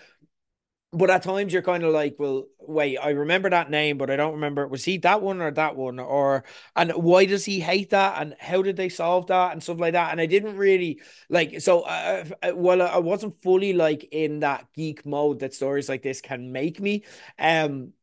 But 0.92 1.12
at 1.12 1.22
times 1.22 1.54
you're 1.54 1.62
kind 1.62 1.84
of 1.84 1.94
like, 1.94 2.16
well, 2.18 2.48
wait, 2.60 2.98
I 2.98 3.12
remember 3.12 3.48
that 3.52 3.70
name, 3.70 4.00
but 4.00 4.10
I 4.10 4.16
don't 4.16 4.34
remember. 4.34 4.68
Was 4.68 4.86
he 4.86 4.98
that 4.98 5.22
one 5.22 5.40
or 5.40 5.52
that 5.52 5.76
one? 5.76 6.00
Or, 6.00 6.44
and 6.76 6.92
why 6.94 7.26
does 7.26 7.46
he 7.46 7.60
hate 7.60 7.92
that? 7.92 8.20
And 8.20 8.36
how 8.40 8.64
did 8.64 8.76
they 8.76 8.90
solve 8.90 9.28
that? 9.28 9.52
And 9.52 9.62
stuff 9.62 9.80
like 9.80 9.94
that. 9.94 10.12
And 10.12 10.20
I 10.20 10.26
didn't 10.26 10.58
really 10.58 11.00
like, 11.30 11.62
so, 11.62 11.82
uh, 11.82 12.26
uh 12.42 12.54
well, 12.56 12.82
I 12.82 12.98
wasn't 12.98 13.40
fully 13.44 13.74
like 13.74 14.08
in 14.12 14.40
that 14.40 14.66
geek 14.74 15.06
mode 15.06 15.42
that 15.42 15.54
stories 15.54 15.90
like 15.90 16.02
this 16.02 16.22
can 16.22 16.52
make 16.52 16.80
me. 16.80 17.04
Um, 17.38 17.94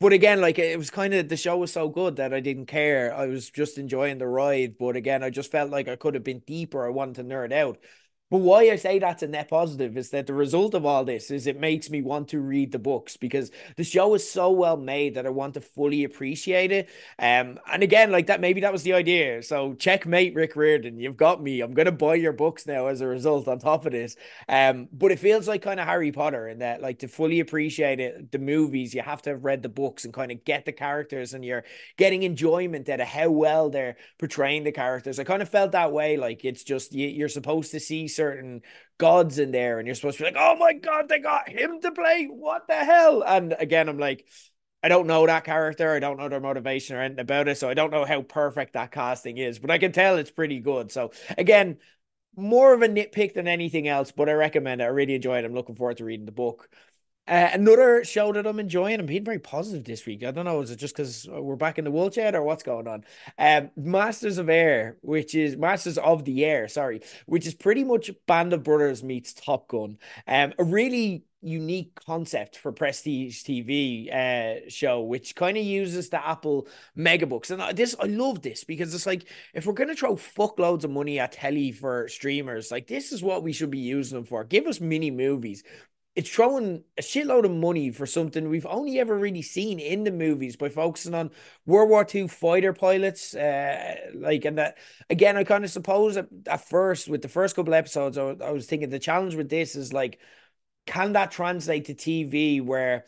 but 0.00 0.14
again, 0.14 0.40
like 0.40 0.58
it 0.58 0.78
was 0.78 0.90
kind 0.90 1.12
of 1.12 1.28
the 1.28 1.36
show 1.36 1.58
was 1.58 1.72
so 1.72 1.88
good 1.88 2.16
that 2.16 2.32
I 2.32 2.40
didn't 2.40 2.66
care. 2.66 3.14
I 3.14 3.26
was 3.26 3.50
just 3.50 3.76
enjoying 3.76 4.16
the 4.16 4.26
ride. 4.26 4.76
But 4.78 4.96
again, 4.96 5.22
I 5.22 5.28
just 5.28 5.50
felt 5.50 5.70
like 5.70 5.88
I 5.88 5.96
could 5.96 6.14
have 6.14 6.24
been 6.24 6.40
deeper. 6.40 6.86
I 6.86 6.90
wanted 6.90 7.16
to 7.16 7.24
nerd 7.24 7.52
out. 7.52 7.78
But 8.30 8.38
why 8.38 8.70
I 8.70 8.76
say 8.76 8.98
that's 8.98 9.22
a 9.24 9.26
net 9.26 9.48
positive 9.48 9.96
is 9.96 10.10
that 10.10 10.26
the 10.26 10.34
result 10.34 10.74
of 10.74 10.86
all 10.86 11.04
this 11.04 11.30
is 11.32 11.46
it 11.46 11.58
makes 11.58 11.90
me 11.90 12.00
want 12.00 12.28
to 12.28 12.40
read 12.40 12.70
the 12.70 12.78
books 12.78 13.16
because 13.16 13.50
the 13.76 13.82
show 13.82 14.14
is 14.14 14.28
so 14.28 14.50
well 14.50 14.76
made 14.76 15.14
that 15.14 15.26
I 15.26 15.30
want 15.30 15.54
to 15.54 15.60
fully 15.60 16.04
appreciate 16.04 16.70
it. 16.70 16.88
Um, 17.18 17.58
and 17.70 17.82
again, 17.82 18.12
like 18.12 18.26
that, 18.28 18.40
maybe 18.40 18.60
that 18.60 18.72
was 18.72 18.84
the 18.84 18.92
idea. 18.92 19.42
So 19.42 19.74
checkmate, 19.74 20.34
Rick 20.34 20.54
Riordan, 20.54 20.98
you've 20.98 21.16
got 21.16 21.42
me. 21.42 21.60
I'm 21.60 21.74
gonna 21.74 21.90
buy 21.90 22.14
your 22.14 22.32
books 22.32 22.66
now 22.66 22.86
as 22.86 23.00
a 23.00 23.06
result. 23.06 23.48
On 23.48 23.58
top 23.58 23.86
of 23.86 23.92
this, 23.92 24.16
um, 24.48 24.88
but 24.92 25.10
it 25.10 25.18
feels 25.18 25.48
like 25.48 25.62
kind 25.62 25.80
of 25.80 25.86
Harry 25.86 26.12
Potter 26.12 26.46
in 26.46 26.58
that, 26.58 26.82
like 26.82 27.00
to 27.00 27.08
fully 27.08 27.40
appreciate 27.40 27.98
it, 27.98 28.30
the 28.30 28.38
movies, 28.38 28.94
you 28.94 29.02
have 29.02 29.22
to 29.22 29.30
have 29.30 29.44
read 29.44 29.62
the 29.62 29.68
books 29.68 30.04
and 30.04 30.12
kind 30.14 30.30
of 30.30 30.44
get 30.44 30.64
the 30.64 30.72
characters, 30.72 31.34
and 31.34 31.44
you're 31.44 31.64
getting 31.96 32.22
enjoyment 32.22 32.88
out 32.88 33.00
of 33.00 33.08
how 33.08 33.30
well 33.30 33.70
they're 33.70 33.96
portraying 34.18 34.64
the 34.64 34.72
characters. 34.72 35.18
I 35.18 35.24
kind 35.24 35.42
of 35.42 35.48
felt 35.48 35.72
that 35.72 35.92
way. 35.92 36.16
Like 36.16 36.44
it's 36.44 36.62
just 36.62 36.92
you, 36.92 37.08
you're 37.08 37.28
supposed 37.28 37.70
to 37.72 37.80
see 37.80 38.06
certain 38.20 38.60
gods 38.98 39.38
in 39.38 39.50
there, 39.50 39.78
and 39.78 39.86
you're 39.86 39.94
supposed 39.94 40.18
to 40.18 40.24
be 40.24 40.30
like, 40.30 40.36
oh 40.38 40.56
my 40.56 40.74
god, 40.74 41.08
they 41.08 41.18
got 41.18 41.48
him 41.48 41.80
to 41.80 41.90
play. 41.90 42.26
What 42.26 42.68
the 42.68 42.74
hell? 42.74 43.22
And 43.26 43.54
again, 43.58 43.88
I'm 43.88 43.98
like, 43.98 44.26
I 44.82 44.88
don't 44.88 45.06
know 45.06 45.26
that 45.26 45.44
character. 45.44 45.90
I 45.90 46.00
don't 46.00 46.18
know 46.18 46.28
their 46.28 46.40
motivation 46.40 46.96
or 46.96 47.00
anything 47.00 47.20
about 47.20 47.48
it. 47.48 47.56
So 47.58 47.68
I 47.68 47.74
don't 47.74 47.90
know 47.90 48.04
how 48.04 48.22
perfect 48.22 48.74
that 48.74 48.92
casting 48.92 49.38
is, 49.38 49.58
but 49.58 49.70
I 49.70 49.78
can 49.78 49.92
tell 49.92 50.16
it's 50.16 50.30
pretty 50.30 50.60
good. 50.60 50.92
So 50.92 51.12
again, 51.38 51.78
more 52.36 52.74
of 52.74 52.82
a 52.82 52.88
nitpick 52.88 53.34
than 53.34 53.48
anything 53.48 53.88
else, 53.88 54.12
but 54.12 54.28
I 54.28 54.32
recommend 54.32 54.80
it. 54.80 54.84
I 54.84 54.88
really 54.88 55.14
enjoyed 55.14 55.44
it. 55.44 55.46
I'm 55.46 55.54
looking 55.54 55.74
forward 55.74 55.96
to 55.98 56.04
reading 56.04 56.26
the 56.26 56.32
book. 56.32 56.68
Uh, 57.30 57.48
another 57.52 58.02
show 58.02 58.32
that 58.32 58.44
I'm 58.44 58.58
enjoying, 58.58 58.98
I'm 58.98 59.06
being 59.06 59.24
very 59.24 59.38
positive 59.38 59.84
this 59.84 60.04
week. 60.04 60.24
I 60.24 60.32
don't 60.32 60.46
know, 60.46 60.62
is 60.62 60.72
it 60.72 60.80
just 60.80 60.96
because 60.96 61.28
we're 61.30 61.54
back 61.54 61.78
in 61.78 61.84
the 61.84 61.90
wool 61.92 62.10
yet 62.12 62.34
or 62.34 62.42
what's 62.42 62.64
going 62.64 62.88
on? 62.88 63.04
Um, 63.38 63.70
Masters 63.76 64.38
of 64.38 64.48
Air, 64.48 64.96
which 65.02 65.36
is 65.36 65.56
Masters 65.56 65.96
of 65.96 66.24
the 66.24 66.44
Air, 66.44 66.66
sorry, 66.66 67.02
which 67.26 67.46
is 67.46 67.54
pretty 67.54 67.84
much 67.84 68.10
Band 68.26 68.52
of 68.52 68.64
Brothers 68.64 69.04
meets 69.04 69.32
Top 69.32 69.68
Gun. 69.68 69.98
Um, 70.26 70.54
a 70.58 70.64
really 70.64 71.22
unique 71.42 71.94
concept 71.94 72.58
for 72.58 72.70
prestige 72.70 73.42
TV 73.42 74.12
uh 74.12 74.68
show 74.68 75.00
which 75.00 75.34
kind 75.34 75.56
of 75.56 75.64
uses 75.64 76.10
the 76.10 76.26
Apple 76.26 76.68
megabooks 76.98 77.50
and 77.50 77.76
this 77.76 77.96
I 77.98 78.06
love 78.08 78.42
this 78.42 78.64
because 78.64 78.94
it's 78.94 79.06
like 79.06 79.24
if 79.54 79.64
we're 79.64 79.72
going 79.72 79.88
to 79.88 79.94
throw 79.94 80.16
fuckloads 80.16 80.84
of 80.84 80.90
money 80.90 81.18
at 81.18 81.32
telly 81.32 81.72
for 81.72 82.08
streamers 82.08 82.70
like 82.70 82.88
this 82.88 83.10
is 83.10 83.22
what 83.22 83.42
we 83.42 83.54
should 83.54 83.70
be 83.70 83.78
using 83.78 84.18
them 84.18 84.26
for 84.26 84.44
give 84.44 84.66
us 84.66 84.82
mini 84.82 85.10
movies 85.10 85.64
it's 86.16 86.28
throwing 86.28 86.82
a 86.98 87.02
shitload 87.02 87.44
of 87.44 87.52
money 87.52 87.90
for 87.92 88.04
something 88.04 88.48
we've 88.48 88.66
only 88.66 88.98
ever 88.98 89.16
really 89.16 89.42
seen 89.42 89.78
in 89.78 90.02
the 90.04 90.10
movies 90.10 90.56
by 90.56 90.68
focusing 90.68 91.14
on 91.14 91.30
World 91.66 91.88
War 91.88 92.04
II 92.12 92.26
fighter 92.28 92.72
pilots. 92.72 93.34
Uh, 93.34 93.94
like, 94.14 94.44
and 94.44 94.58
that 94.58 94.78
again, 95.08 95.36
I 95.36 95.44
kind 95.44 95.64
of 95.64 95.70
suppose 95.70 96.16
at, 96.16 96.26
at, 96.46 96.68
first, 96.68 97.08
with 97.08 97.22
the 97.22 97.28
first 97.28 97.54
couple 97.54 97.74
episodes, 97.74 98.18
I, 98.18 98.36
I 98.44 98.50
was 98.50 98.66
thinking 98.66 98.90
the 98.90 98.98
challenge 98.98 99.36
with 99.36 99.48
this 99.48 99.76
is 99.76 99.92
like, 99.92 100.18
can 100.86 101.12
that 101.12 101.30
translate 101.30 101.84
to 101.86 101.94
TV 101.94 102.60
where 102.60 103.04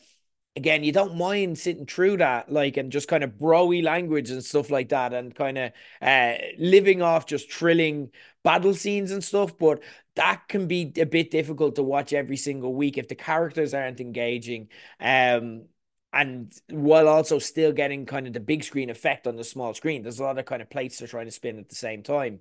again, 0.56 0.85
you 0.85 0.92
don't 0.92 1.16
mind 1.16 1.59
sitting 1.59 1.87
through 1.87 2.18
that, 2.18 2.52
like, 2.52 2.76
and 2.76 2.92
just 2.92 3.09
kind 3.09 3.25
of 3.25 3.38
broy 3.38 3.82
language 3.82 4.30
and 4.30 4.44
stuff 4.44 4.71
like 4.71 4.90
that, 4.90 5.12
and 5.12 5.35
kind 5.35 5.59
of 5.59 5.73
uh, 6.00 6.35
living 6.59 7.02
off 7.02 7.26
just 7.26 7.49
trilling 7.49 8.11
battle 8.44 8.75
scenes 8.75 9.11
and 9.12 9.25
stuff. 9.25 9.56
But 9.59 9.82
that 10.16 10.42
can 10.49 10.66
be 10.66 10.92
a 10.97 11.07
bit 11.07 11.31
difficult 11.31 11.76
to 11.76 11.83
watch 11.83 12.12
every 12.12 12.37
single 12.37 12.75
week 12.75 12.99
if 12.99 13.09
the 13.09 13.14
characters 13.14 13.75
aren't 13.75 14.00
engaging. 14.00 14.69
Um, 15.00 15.66
and 16.12 16.52
while 16.69 17.09
also 17.09 17.38
still 17.38 17.73
getting 17.73 18.04
kind 18.04 18.26
of 18.26 18.35
the 18.35 18.40
big 18.40 18.64
screen 18.64 18.90
effect 18.90 19.26
on 19.26 19.37
the 19.37 19.45
small 19.45 19.73
screen, 19.73 20.02
there's 20.02 20.21
a 20.21 20.25
lot 20.25 20.38
of 20.38 20.45
kind 20.45 20.61
of 20.61 20.69
plates 20.69 20.99
they're 20.99 21.09
trying 21.09 21.26
to 21.26 21.33
spin 21.33 21.59
at 21.59 21.69
the 21.71 21.75
same 21.75 22.02
time. 22.02 22.40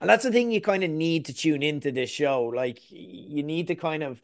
And 0.00 0.08
that's 0.08 0.24
the 0.24 0.32
thing 0.32 0.50
you 0.50 0.60
kind 0.60 0.84
of 0.84 0.90
need 0.90 1.26
to 1.26 1.34
tune 1.34 1.62
into 1.62 1.92
this 1.92 2.10
show. 2.10 2.44
Like, 2.44 2.78
you 2.90 3.42
need 3.42 3.68
to 3.68 3.74
kind 3.74 4.02
of 4.02 4.22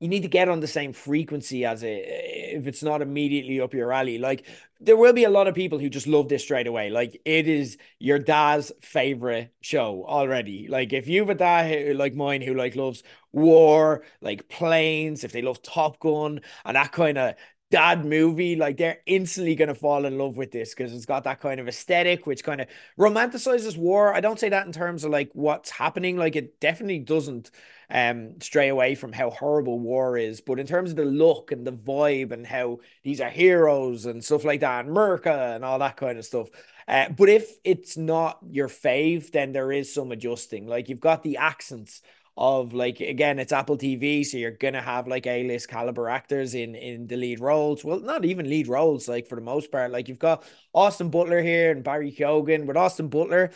you 0.00 0.08
need 0.08 0.22
to 0.22 0.28
get 0.28 0.48
on 0.48 0.60
the 0.60 0.66
same 0.66 0.94
frequency 0.94 1.64
as 1.66 1.82
it 1.82 2.04
if 2.06 2.66
it's 2.66 2.82
not 2.82 3.02
immediately 3.02 3.60
up 3.60 3.74
your 3.74 3.92
alley. 3.92 4.18
Like 4.18 4.46
there 4.80 4.96
will 4.96 5.12
be 5.12 5.24
a 5.24 5.30
lot 5.30 5.46
of 5.46 5.54
people 5.54 5.78
who 5.78 5.90
just 5.90 6.06
love 6.06 6.28
this 6.28 6.42
straight 6.42 6.66
away. 6.66 6.88
Like 6.88 7.20
it 7.26 7.46
is 7.46 7.76
your 7.98 8.18
dad's 8.18 8.72
favorite 8.80 9.52
show 9.60 10.04
already. 10.06 10.68
Like 10.68 10.94
if 10.94 11.06
you've 11.06 11.28
a 11.28 11.34
dad 11.34 11.70
who, 11.70 11.94
like 11.94 12.14
mine 12.14 12.40
who 12.40 12.54
like 12.54 12.76
loves 12.76 13.02
war, 13.30 14.02
like 14.22 14.48
planes, 14.48 15.22
if 15.22 15.32
they 15.32 15.42
love 15.42 15.62
Top 15.62 16.00
Gun 16.00 16.40
and 16.64 16.76
that 16.76 16.92
kind 16.92 17.18
of 17.18 17.34
dad 17.70 18.04
movie, 18.04 18.56
like 18.56 18.78
they're 18.78 19.00
instantly 19.06 19.54
to 19.68 19.74
fall 19.74 20.06
in 20.06 20.16
love 20.18 20.36
with 20.36 20.50
this 20.50 20.74
because 20.74 20.94
it's 20.94 21.06
got 21.06 21.24
that 21.24 21.40
kind 21.40 21.60
of 21.60 21.68
aesthetic, 21.68 22.26
which 22.26 22.42
kind 22.42 22.62
of 22.62 22.68
romanticizes 22.98 23.76
war. 23.76 24.14
I 24.14 24.20
don't 24.20 24.40
say 24.40 24.48
that 24.48 24.66
in 24.66 24.72
terms 24.72 25.04
of 25.04 25.10
like 25.10 25.30
what's 25.34 25.70
happening, 25.70 26.16
like 26.16 26.36
it 26.36 26.58
definitely 26.58 27.00
doesn't 27.00 27.50
um 27.90 28.40
stray 28.40 28.68
away 28.68 28.94
from 28.94 29.12
how 29.12 29.30
horrible 29.30 29.78
war 29.78 30.16
is, 30.16 30.40
but 30.40 30.58
in 30.58 30.66
terms 30.66 30.90
of 30.90 30.96
the 30.96 31.04
look 31.04 31.52
and 31.52 31.66
the 31.66 31.72
vibe 31.72 32.32
and 32.32 32.46
how 32.46 32.78
these 33.02 33.20
are 33.20 33.30
heroes 33.30 34.06
and 34.06 34.24
stuff 34.24 34.44
like 34.44 34.60
that, 34.60 34.84
and 34.84 34.94
Merca 34.94 35.54
and 35.56 35.64
all 35.64 35.78
that 35.78 35.96
kind 35.96 36.18
of 36.18 36.24
stuff. 36.24 36.48
Uh, 36.86 37.08
but 37.10 37.28
if 37.28 37.50
it's 37.64 37.96
not 37.96 38.38
your 38.50 38.68
fave, 38.68 39.30
then 39.30 39.52
there 39.52 39.70
is 39.72 39.92
some 39.94 40.12
adjusting. 40.12 40.66
Like 40.66 40.88
you've 40.88 41.00
got 41.00 41.22
the 41.22 41.36
accents 41.36 42.02
of 42.36 42.72
like 42.72 43.00
again 43.00 43.38
it's 43.38 43.52
apple 43.52 43.76
tv 43.76 44.24
so 44.24 44.38
you're 44.38 44.50
gonna 44.50 44.80
have 44.80 45.06
like 45.06 45.26
a-list 45.26 45.68
caliber 45.68 46.08
actors 46.08 46.54
in 46.54 46.74
in 46.74 47.06
the 47.06 47.16
lead 47.16 47.38
roles 47.38 47.84
well 47.84 48.00
not 48.00 48.24
even 48.24 48.48
lead 48.48 48.68
roles 48.68 49.08
like 49.08 49.26
for 49.26 49.34
the 49.34 49.42
most 49.42 49.70
part 49.70 49.90
like 49.90 50.08
you've 50.08 50.18
got 50.18 50.42
austin 50.72 51.10
butler 51.10 51.42
here 51.42 51.70
and 51.70 51.84
barry 51.84 52.10
keoghan 52.10 52.66
with 52.66 52.76
austin 52.76 53.08
butler 53.08 53.50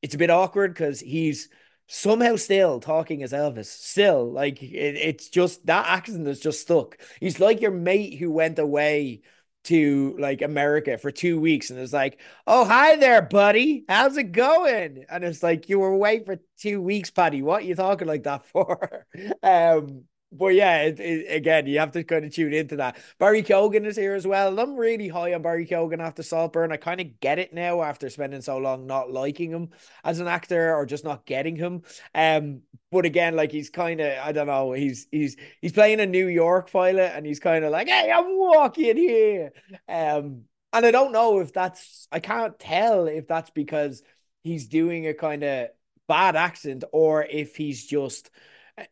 it's 0.00 0.14
a 0.14 0.18
bit 0.18 0.30
awkward 0.30 0.72
because 0.72 1.00
he's 1.00 1.50
somehow 1.92 2.36
still 2.36 2.78
talking 2.78 3.22
as 3.22 3.32
elvis 3.32 3.66
still 3.66 4.30
like 4.30 4.62
it, 4.62 4.94
it's 4.96 5.28
just 5.28 5.66
that 5.66 5.86
accent 5.86 6.26
is 6.28 6.38
just 6.38 6.60
stuck 6.60 6.96
he's 7.18 7.40
like 7.40 7.60
your 7.60 7.72
mate 7.72 8.16
who 8.18 8.30
went 8.30 8.58
away 8.58 9.20
to 9.64 10.16
like 10.18 10.40
America 10.42 10.96
for 10.98 11.10
two 11.10 11.38
weeks 11.38 11.70
and 11.70 11.78
it's 11.78 11.92
like, 11.92 12.18
oh, 12.46 12.64
hi 12.64 12.96
there, 12.96 13.22
buddy. 13.22 13.84
How's 13.88 14.16
it 14.16 14.32
going? 14.32 15.04
And 15.10 15.22
it's 15.24 15.42
like, 15.42 15.68
you 15.68 15.78
were 15.78 15.92
away 15.92 16.24
for 16.24 16.38
two 16.58 16.80
weeks, 16.80 17.10
Paddy. 17.10 17.42
What 17.42 17.64
you 17.64 17.74
talking 17.74 18.08
like 18.08 18.22
that 18.22 18.46
for? 18.46 19.06
um, 19.42 20.04
but 20.32 20.48
yeah, 20.48 20.82
it, 20.82 21.00
it, 21.00 21.34
again, 21.34 21.66
you 21.66 21.78
have 21.78 21.92
to 21.92 22.04
kind 22.04 22.24
of 22.24 22.32
tune 22.32 22.52
into 22.52 22.76
that. 22.76 22.96
Barry 23.18 23.42
Keoghan 23.42 23.84
is 23.84 23.96
here 23.96 24.14
as 24.14 24.26
well. 24.26 24.58
I'm 24.58 24.76
really 24.76 25.08
high 25.08 25.34
on 25.34 25.42
Barry 25.42 25.66
Keoghan 25.66 26.00
after 26.00 26.22
Saltburn. 26.22 26.72
I 26.72 26.76
kind 26.76 27.00
of 27.00 27.18
get 27.20 27.38
it 27.38 27.52
now 27.52 27.82
after 27.82 28.08
spending 28.08 28.40
so 28.40 28.58
long 28.58 28.86
not 28.86 29.10
liking 29.10 29.50
him 29.50 29.70
as 30.04 30.20
an 30.20 30.28
actor 30.28 30.74
or 30.74 30.86
just 30.86 31.04
not 31.04 31.26
getting 31.26 31.56
him. 31.56 31.82
Um, 32.14 32.62
but 32.92 33.04
again, 33.04 33.34
like 33.34 33.52
he's 33.52 33.70
kind 33.70 34.00
of, 34.00 34.18
I 34.18 34.32
don't 34.32 34.46
know, 34.46 34.72
he's 34.72 35.08
he's 35.10 35.36
he's 35.60 35.72
playing 35.72 36.00
a 36.00 36.06
New 36.06 36.26
York 36.26 36.70
pilot, 36.70 37.12
and 37.14 37.26
he's 37.26 37.40
kind 37.40 37.64
of 37.64 37.70
like, 37.72 37.88
"Hey, 37.88 38.10
I'm 38.10 38.36
walking 38.38 38.96
here." 38.96 39.52
Um, 39.88 40.42
and 40.72 40.86
I 40.86 40.90
don't 40.90 41.12
know 41.12 41.40
if 41.40 41.52
that's, 41.52 42.06
I 42.12 42.20
can't 42.20 42.58
tell 42.58 43.06
if 43.06 43.26
that's 43.26 43.50
because 43.50 44.02
he's 44.42 44.68
doing 44.68 45.06
a 45.06 45.14
kind 45.14 45.42
of 45.42 45.68
bad 46.08 46.36
accent 46.36 46.84
or 46.92 47.24
if 47.24 47.56
he's 47.56 47.86
just 47.86 48.30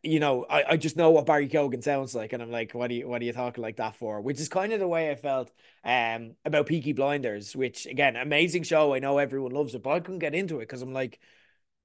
you 0.03 0.19
know, 0.19 0.45
I, 0.49 0.63
I 0.71 0.77
just 0.77 0.97
know 0.97 1.11
what 1.11 1.25
Barry 1.25 1.47
Keoghan 1.47 1.83
sounds 1.83 2.15
like, 2.15 2.33
and 2.33 2.41
I'm 2.43 2.51
like, 2.51 2.73
what 2.73 2.91
are 2.91 2.93
you 2.93 3.07
what 3.07 3.21
are 3.21 3.25
you 3.25 3.33
talking 3.33 3.61
like 3.61 3.77
that 3.77 3.95
for? 3.95 4.21
Which 4.21 4.39
is 4.39 4.49
kind 4.49 4.73
of 4.73 4.79
the 4.79 4.87
way 4.87 5.11
I 5.11 5.15
felt 5.15 5.51
um 5.83 6.35
about 6.45 6.67
Peaky 6.67 6.93
Blinders, 6.93 7.55
which 7.55 7.85
again, 7.85 8.15
amazing 8.15 8.63
show. 8.63 8.93
I 8.93 8.99
know 8.99 9.17
everyone 9.17 9.51
loves 9.51 9.75
it, 9.75 9.83
but 9.83 9.91
I 9.91 9.99
couldn't 9.99 10.19
get 10.19 10.35
into 10.35 10.57
it 10.57 10.61
because 10.61 10.81
I'm 10.81 10.93
like, 10.93 11.19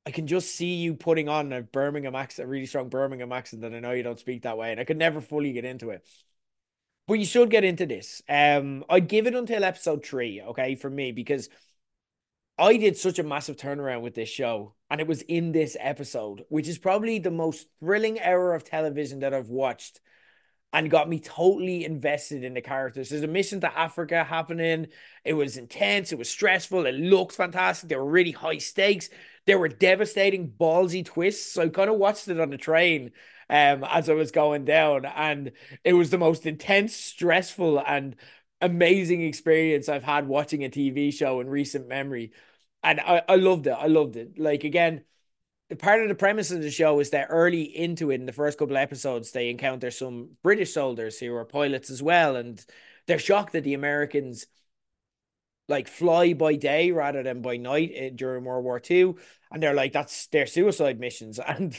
I 0.07 0.11
can 0.13 0.27
just 0.27 0.55
see 0.57 0.75
you 0.77 0.95
putting 0.95 1.29
on 1.29 1.53
a 1.53 1.63
Birmingham 1.63 2.15
accent, 2.17 2.47
a 2.49 2.51
really 2.51 2.67
strong 2.67 2.89
Birmingham 2.91 3.33
accent 3.33 3.63
that 3.63 3.75
I 3.75 3.81
know 3.81 3.93
you 3.93 4.03
don't 4.05 4.19
speak 4.21 4.43
that 4.43 4.59
way, 4.59 4.73
and 4.73 4.81
I 4.81 4.85
could 4.85 4.99
never 4.99 5.21
fully 5.21 5.53
get 5.53 5.65
into 5.65 5.91
it. 5.91 6.07
But 7.07 7.15
you 7.15 7.27
should 7.27 7.51
get 7.51 7.65
into 7.65 7.85
this. 7.87 8.23
Um, 8.29 8.85
I'd 8.89 9.09
give 9.09 9.27
it 9.27 9.35
until 9.35 9.63
episode 9.65 10.05
three, 10.05 10.41
okay, 10.41 10.75
for 10.75 10.89
me, 10.89 11.13
because 11.13 11.51
I 12.57 12.77
did 12.77 12.97
such 12.97 13.19
a 13.19 13.25
massive 13.25 13.57
turnaround 13.57 14.03
with 14.03 14.15
this 14.15 14.29
show, 14.29 14.75
and 14.89 15.01
it 15.01 15.09
was 15.09 15.23
in 15.23 15.51
this 15.51 15.77
episode, 15.81 16.45
which 16.49 16.69
is 16.69 16.79
probably 16.79 17.19
the 17.19 17.33
most 17.33 17.67
thrilling 17.81 18.21
hour 18.21 18.55
of 18.55 18.63
television 18.63 19.21
that 19.21 19.35
I've 19.35 19.49
watched 19.49 20.01
and 20.73 20.91
got 20.91 21.09
me 21.09 21.21
totally 21.21 21.85
invested 21.85 22.45
in 22.45 22.55
the 22.55 22.61
characters. 22.61 23.09
There's 23.09 23.23
a 23.23 23.29
mission 23.29 23.61
to 23.61 23.79
Africa 23.79 24.25
happening. 24.25 24.89
It 25.25 25.35
was 25.35 25.57
intense, 25.57 26.13
it 26.13 26.19
was 26.19 26.31
stressful, 26.31 26.87
it 26.87 26.95
looked 26.95 27.35
fantastic. 27.35 27.89
There 27.89 28.03
were 28.03 28.11
really 28.11 28.33
high 28.33 28.59
stakes. 28.59 29.09
There 29.47 29.59
were 29.59 29.69
devastating, 29.69 30.49
ballsy 30.49 31.05
twists. 31.05 31.53
So 31.53 31.63
I 31.63 31.69
kind 31.69 31.91
of 31.91 31.97
watched 31.97 32.29
it 32.29 32.41
on 32.41 32.51
the 32.51 32.57
train 32.57 33.13
um, 33.51 33.85
as 33.85 34.09
I 34.09 34.15
was 34.15 34.31
going 34.31 34.65
down, 34.65 35.05
and 35.05 35.53
it 35.85 35.93
was 35.93 36.11
the 36.11 36.19
most 36.19 36.47
intense, 36.47 36.95
stressful, 36.95 37.83
and 37.87 38.17
amazing 38.65 39.23
experience 39.23 39.89
I've 39.89 40.03
had 40.05 40.27
watching 40.29 40.65
a 40.65 40.69
TV 40.69 41.11
show 41.11 41.41
in 41.41 41.49
recent 41.49 41.89
memory. 41.89 42.33
And 42.83 43.01
I, 43.01 43.23
I 43.29 43.37
loved 43.37 43.67
it. 43.67 43.73
I 43.79 43.87
loved 43.87 44.17
it. 44.17 44.39
Like 44.39 44.65
again, 44.65 45.05
part 45.79 46.03
of 46.03 46.09
the 46.09 46.15
premise 46.15 46.51
of 46.51 46.63
the 46.63 46.71
show 46.71 47.01
is 47.01 47.11
that 47.11 47.29
early 47.31 47.63
into 47.63 48.11
it, 48.11 48.17
in 48.17 48.27
the 48.27 48.33
first 48.33 48.59
couple 48.59 48.77
episodes, 48.77 49.33
they 49.33 49.51
encounter 49.51 49.91
some 49.91 50.31
British 50.43 50.73
soldiers 50.75 51.19
who 51.19 51.35
are 51.35 51.45
pilots 51.45 51.91
as 51.91 52.03
well, 52.03 52.37
and 52.37 52.65
they're 53.07 53.19
shocked 53.19 53.53
that 53.53 53.65
the 53.65 53.75
Americans 53.75 54.47
like 55.69 55.89
fly 55.89 56.35
by 56.35 56.57
day 56.57 56.91
rather 56.91 57.23
than 57.23 57.41
by 57.41 57.57
night 57.57 57.91
eh, 57.95 58.11
during 58.15 58.45
World 58.45 58.65
War 58.65 58.81
II, 58.81 59.15
and 59.51 59.63
they're 59.63 59.75
like 59.75 59.93
that's 59.93 60.27
their 60.29 60.47
suicide 60.47 61.01
missions, 61.01 61.39
and 61.47 61.75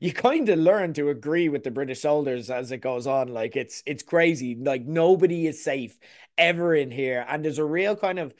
you 0.00 0.12
kind 0.12 0.48
of 0.48 0.58
learn 0.58 0.92
to 0.94 1.08
agree 1.08 1.48
with 1.48 1.64
the 1.64 1.70
British 1.70 2.00
soldiers 2.00 2.50
as 2.50 2.72
it 2.72 2.78
goes 2.78 3.06
on. 3.06 3.28
Like 3.28 3.56
it's 3.56 3.82
it's 3.86 4.02
crazy. 4.02 4.54
Like 4.54 4.84
nobody 4.84 5.46
is 5.46 5.62
safe 5.62 5.98
ever 6.36 6.74
in 6.74 6.90
here, 6.90 7.24
and 7.28 7.44
there's 7.44 7.58
a 7.58 7.64
real 7.64 7.96
kind 7.96 8.18
of 8.18 8.34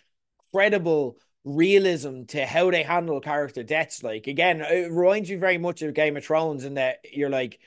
credible 0.53 1.19
realism 1.45 2.25
to 2.25 2.45
how 2.45 2.71
they 2.71 2.83
handle 2.83 3.21
character 3.21 3.63
deaths. 3.63 4.03
Like 4.03 4.27
again, 4.27 4.61
it 4.61 4.91
reminds 4.91 5.31
you 5.31 5.39
very 5.39 5.59
much 5.59 5.83
of 5.83 5.95
Game 5.95 6.17
of 6.17 6.25
Thrones 6.25 6.65
in 6.65 6.75
that 6.75 6.99
you're 7.13 7.31
like 7.31 7.59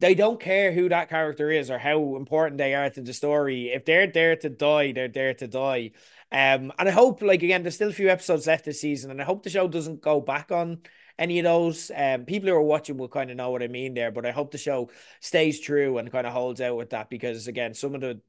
they 0.00 0.14
don't 0.14 0.40
care 0.40 0.72
who 0.72 0.88
that 0.88 1.08
character 1.08 1.50
is 1.50 1.70
or 1.70 1.78
how 1.78 2.16
important 2.16 2.58
they 2.58 2.74
are 2.74 2.88
to 2.88 3.02
the 3.02 3.12
story. 3.12 3.72
If 3.72 3.84
they're 3.84 4.06
there 4.06 4.36
to 4.36 4.48
die, 4.48 4.92
they're 4.92 5.08
there 5.08 5.34
to 5.34 5.48
die. 5.48 5.90
Um, 6.30 6.72
and 6.78 6.88
I 6.88 6.90
hope, 6.90 7.22
like 7.22 7.42
again, 7.42 7.62
there's 7.62 7.74
still 7.74 7.88
a 7.88 7.92
few 7.92 8.08
episodes 8.08 8.46
left 8.46 8.64
this 8.64 8.80
season, 8.80 9.10
and 9.10 9.20
I 9.20 9.24
hope 9.24 9.42
the 9.42 9.50
show 9.50 9.66
doesn't 9.66 10.02
go 10.02 10.20
back 10.20 10.52
on 10.52 10.82
any 11.18 11.38
of 11.38 11.44
those. 11.44 11.90
Um, 11.94 12.24
people 12.24 12.48
who 12.48 12.54
are 12.54 12.62
watching 12.62 12.96
will 12.96 13.08
kind 13.08 13.30
of 13.30 13.36
know 13.36 13.50
what 13.50 13.62
I 13.62 13.68
mean 13.68 13.94
there, 13.94 14.10
but 14.10 14.26
I 14.26 14.30
hope 14.30 14.50
the 14.50 14.58
show 14.58 14.90
stays 15.20 15.60
true 15.60 15.98
and 15.98 16.10
kind 16.12 16.26
of 16.26 16.32
holds 16.32 16.60
out 16.60 16.76
with 16.76 16.90
that 16.90 17.10
because 17.10 17.48
again, 17.48 17.74
some 17.74 17.94
of 17.94 18.00
the 18.00 18.20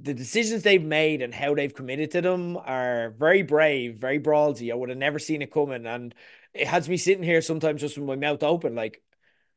the 0.00 0.14
decisions 0.14 0.62
they've 0.62 0.82
made 0.82 1.22
and 1.22 1.34
how 1.34 1.54
they've 1.54 1.74
committed 1.74 2.10
to 2.12 2.20
them 2.20 2.56
are 2.56 3.10
very 3.18 3.42
brave, 3.42 3.96
very 3.96 4.20
ballsy. 4.20 4.70
I 4.70 4.74
would 4.74 4.90
have 4.90 4.98
never 4.98 5.18
seen 5.18 5.42
it 5.42 5.52
coming, 5.52 5.86
and 5.86 6.14
it 6.54 6.68
has 6.68 6.88
me 6.88 6.96
sitting 6.96 7.24
here 7.24 7.42
sometimes 7.42 7.80
just 7.80 7.98
with 7.98 8.06
my 8.06 8.16
mouth 8.16 8.42
open, 8.42 8.74
like, 8.74 9.02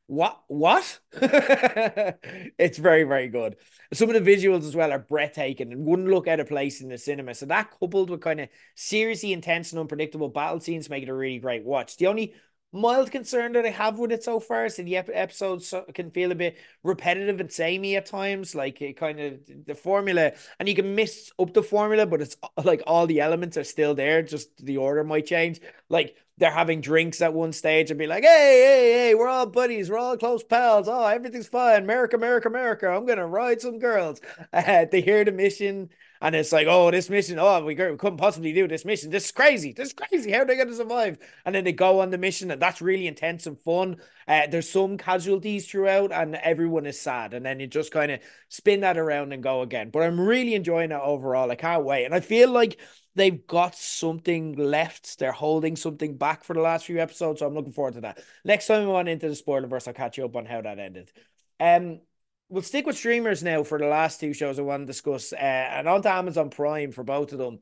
what? 0.06 0.42
What? 0.48 1.00
it's 1.12 2.78
very, 2.78 3.04
very 3.04 3.28
good. 3.28 3.56
Some 3.92 4.10
of 4.10 4.22
the 4.22 4.30
visuals 4.30 4.66
as 4.66 4.76
well 4.76 4.92
are 4.92 4.98
breathtaking 4.98 5.72
and 5.72 5.86
wouldn't 5.86 6.08
look 6.08 6.28
out 6.28 6.40
of 6.40 6.48
place 6.48 6.80
in 6.80 6.88
the 6.88 6.98
cinema. 6.98 7.34
So 7.34 7.46
that 7.46 7.70
coupled 7.78 8.10
with 8.10 8.20
kind 8.20 8.40
of 8.40 8.48
seriously 8.74 9.32
intense 9.32 9.72
and 9.72 9.80
unpredictable 9.80 10.28
battle 10.28 10.60
scenes 10.60 10.90
make 10.90 11.02
it 11.02 11.08
a 11.08 11.14
really 11.14 11.38
great 11.38 11.64
watch. 11.64 11.96
The 11.96 12.08
only 12.08 12.34
mild 12.72 13.10
concern 13.10 13.52
that 13.52 13.66
I 13.66 13.70
have 13.70 13.98
with 13.98 14.12
it 14.12 14.24
so 14.24 14.40
far 14.40 14.64
is 14.64 14.76
that 14.76 14.84
the 14.84 14.96
episodes 14.96 15.74
can 15.94 16.10
feel 16.10 16.32
a 16.32 16.34
bit 16.34 16.58
repetitive 16.82 17.38
and 17.40 17.52
samey 17.52 17.96
at 17.96 18.06
times. 18.06 18.54
Like 18.54 18.80
it 18.80 18.96
kind 18.96 19.20
of 19.20 19.40
the 19.66 19.74
formula, 19.74 20.32
and 20.58 20.68
you 20.68 20.74
can 20.74 20.94
miss 20.94 21.30
up 21.38 21.52
the 21.52 21.62
formula, 21.62 22.06
but 22.06 22.22
it's 22.22 22.36
like 22.64 22.82
all 22.86 23.06
the 23.06 23.20
elements 23.20 23.56
are 23.56 23.64
still 23.64 23.94
there. 23.94 24.22
Just 24.22 24.64
the 24.64 24.78
order 24.78 25.04
might 25.04 25.26
change. 25.26 25.60
Like 25.88 26.16
they're 26.38 26.50
having 26.50 26.80
drinks 26.80 27.20
at 27.20 27.34
one 27.34 27.52
stage 27.52 27.90
and 27.90 27.98
be 27.98 28.06
like, 28.06 28.24
hey, 28.24 28.28
hey, 28.28 28.92
hey, 28.92 29.14
we're 29.14 29.28
all 29.28 29.46
buddies, 29.46 29.90
we're 29.90 29.98
all 29.98 30.16
close 30.16 30.42
pals. 30.42 30.88
Oh, 30.88 31.06
everything's 31.06 31.48
fine. 31.48 31.82
America, 31.84 32.16
America, 32.16 32.48
America. 32.48 32.88
I'm 32.88 33.06
gonna 33.06 33.26
ride 33.26 33.60
some 33.60 33.78
girls. 33.78 34.20
Uh, 34.52 34.84
they 34.90 35.00
hear 35.00 35.24
the 35.24 35.32
mission 35.32 35.88
and 36.22 36.36
it's 36.36 36.52
like, 36.52 36.68
oh, 36.68 36.88
this 36.92 37.10
mission, 37.10 37.40
oh, 37.40 37.64
we, 37.64 37.74
we 37.74 37.96
couldn't 37.96 38.16
possibly 38.16 38.52
do 38.52 38.68
this 38.68 38.84
mission. 38.84 39.10
This 39.10 39.24
is 39.24 39.32
crazy. 39.32 39.72
This 39.72 39.88
is 39.88 39.92
crazy. 39.92 40.30
How 40.30 40.42
are 40.42 40.44
they 40.44 40.56
to 40.56 40.72
survive? 40.74 41.18
And 41.44 41.52
then 41.52 41.64
they 41.64 41.72
go 41.72 41.98
on 42.00 42.10
the 42.10 42.16
mission, 42.18 42.52
and 42.52 42.62
that's 42.62 42.80
really 42.80 43.08
intense 43.08 43.48
and 43.48 43.58
fun. 43.58 43.96
Uh, 44.28 44.46
there's 44.48 44.70
some 44.70 44.98
casualties 44.98 45.68
throughout, 45.68 46.12
and 46.12 46.36
everyone 46.36 46.86
is 46.86 47.00
sad. 47.00 47.34
And 47.34 47.44
then 47.44 47.58
you 47.58 47.66
just 47.66 47.90
kind 47.90 48.12
of 48.12 48.20
spin 48.48 48.80
that 48.80 48.96
around 48.96 49.32
and 49.32 49.42
go 49.42 49.62
again. 49.62 49.90
But 49.90 50.04
I'm 50.04 50.20
really 50.20 50.54
enjoying 50.54 50.92
it 50.92 51.00
overall. 51.02 51.50
I 51.50 51.56
can't 51.56 51.84
wait. 51.84 52.04
And 52.04 52.14
I 52.14 52.20
feel 52.20 52.50
like 52.50 52.78
they've 53.14 53.46
got 53.46 53.74
something 53.74 54.56
left. 54.56 55.18
They're 55.18 55.32
holding 55.32 55.76
something 55.76 56.16
back 56.16 56.44
for 56.44 56.54
the 56.54 56.60
last 56.60 56.86
few 56.86 56.98
episodes. 56.98 57.40
So 57.40 57.46
I'm 57.46 57.54
looking 57.54 57.72
forward 57.72 57.94
to 57.94 58.00
that. 58.02 58.22
Next 58.44 58.66
time 58.66 58.82
we 58.82 58.92
want 58.92 59.08
into 59.08 59.28
the 59.28 59.34
spoilerverse, 59.34 59.88
I'll 59.88 59.94
catch 59.94 60.18
you 60.18 60.24
up 60.24 60.36
on 60.36 60.46
how 60.46 60.62
that 60.62 60.78
ended. 60.78 61.12
Um, 61.60 62.00
we'll 62.48 62.62
stick 62.62 62.86
with 62.86 62.96
streamers 62.96 63.42
now 63.42 63.62
for 63.62 63.78
the 63.78 63.86
last 63.86 64.20
two 64.20 64.32
shows 64.32 64.58
I 64.58 64.62
want 64.62 64.82
to 64.82 64.86
discuss. 64.86 65.32
Uh, 65.32 65.36
and 65.36 65.88
on 65.88 66.02
to 66.02 66.10
Amazon 66.10 66.50
Prime 66.50 66.92
for 66.92 67.04
both 67.04 67.32
of 67.32 67.38
them. 67.38 67.60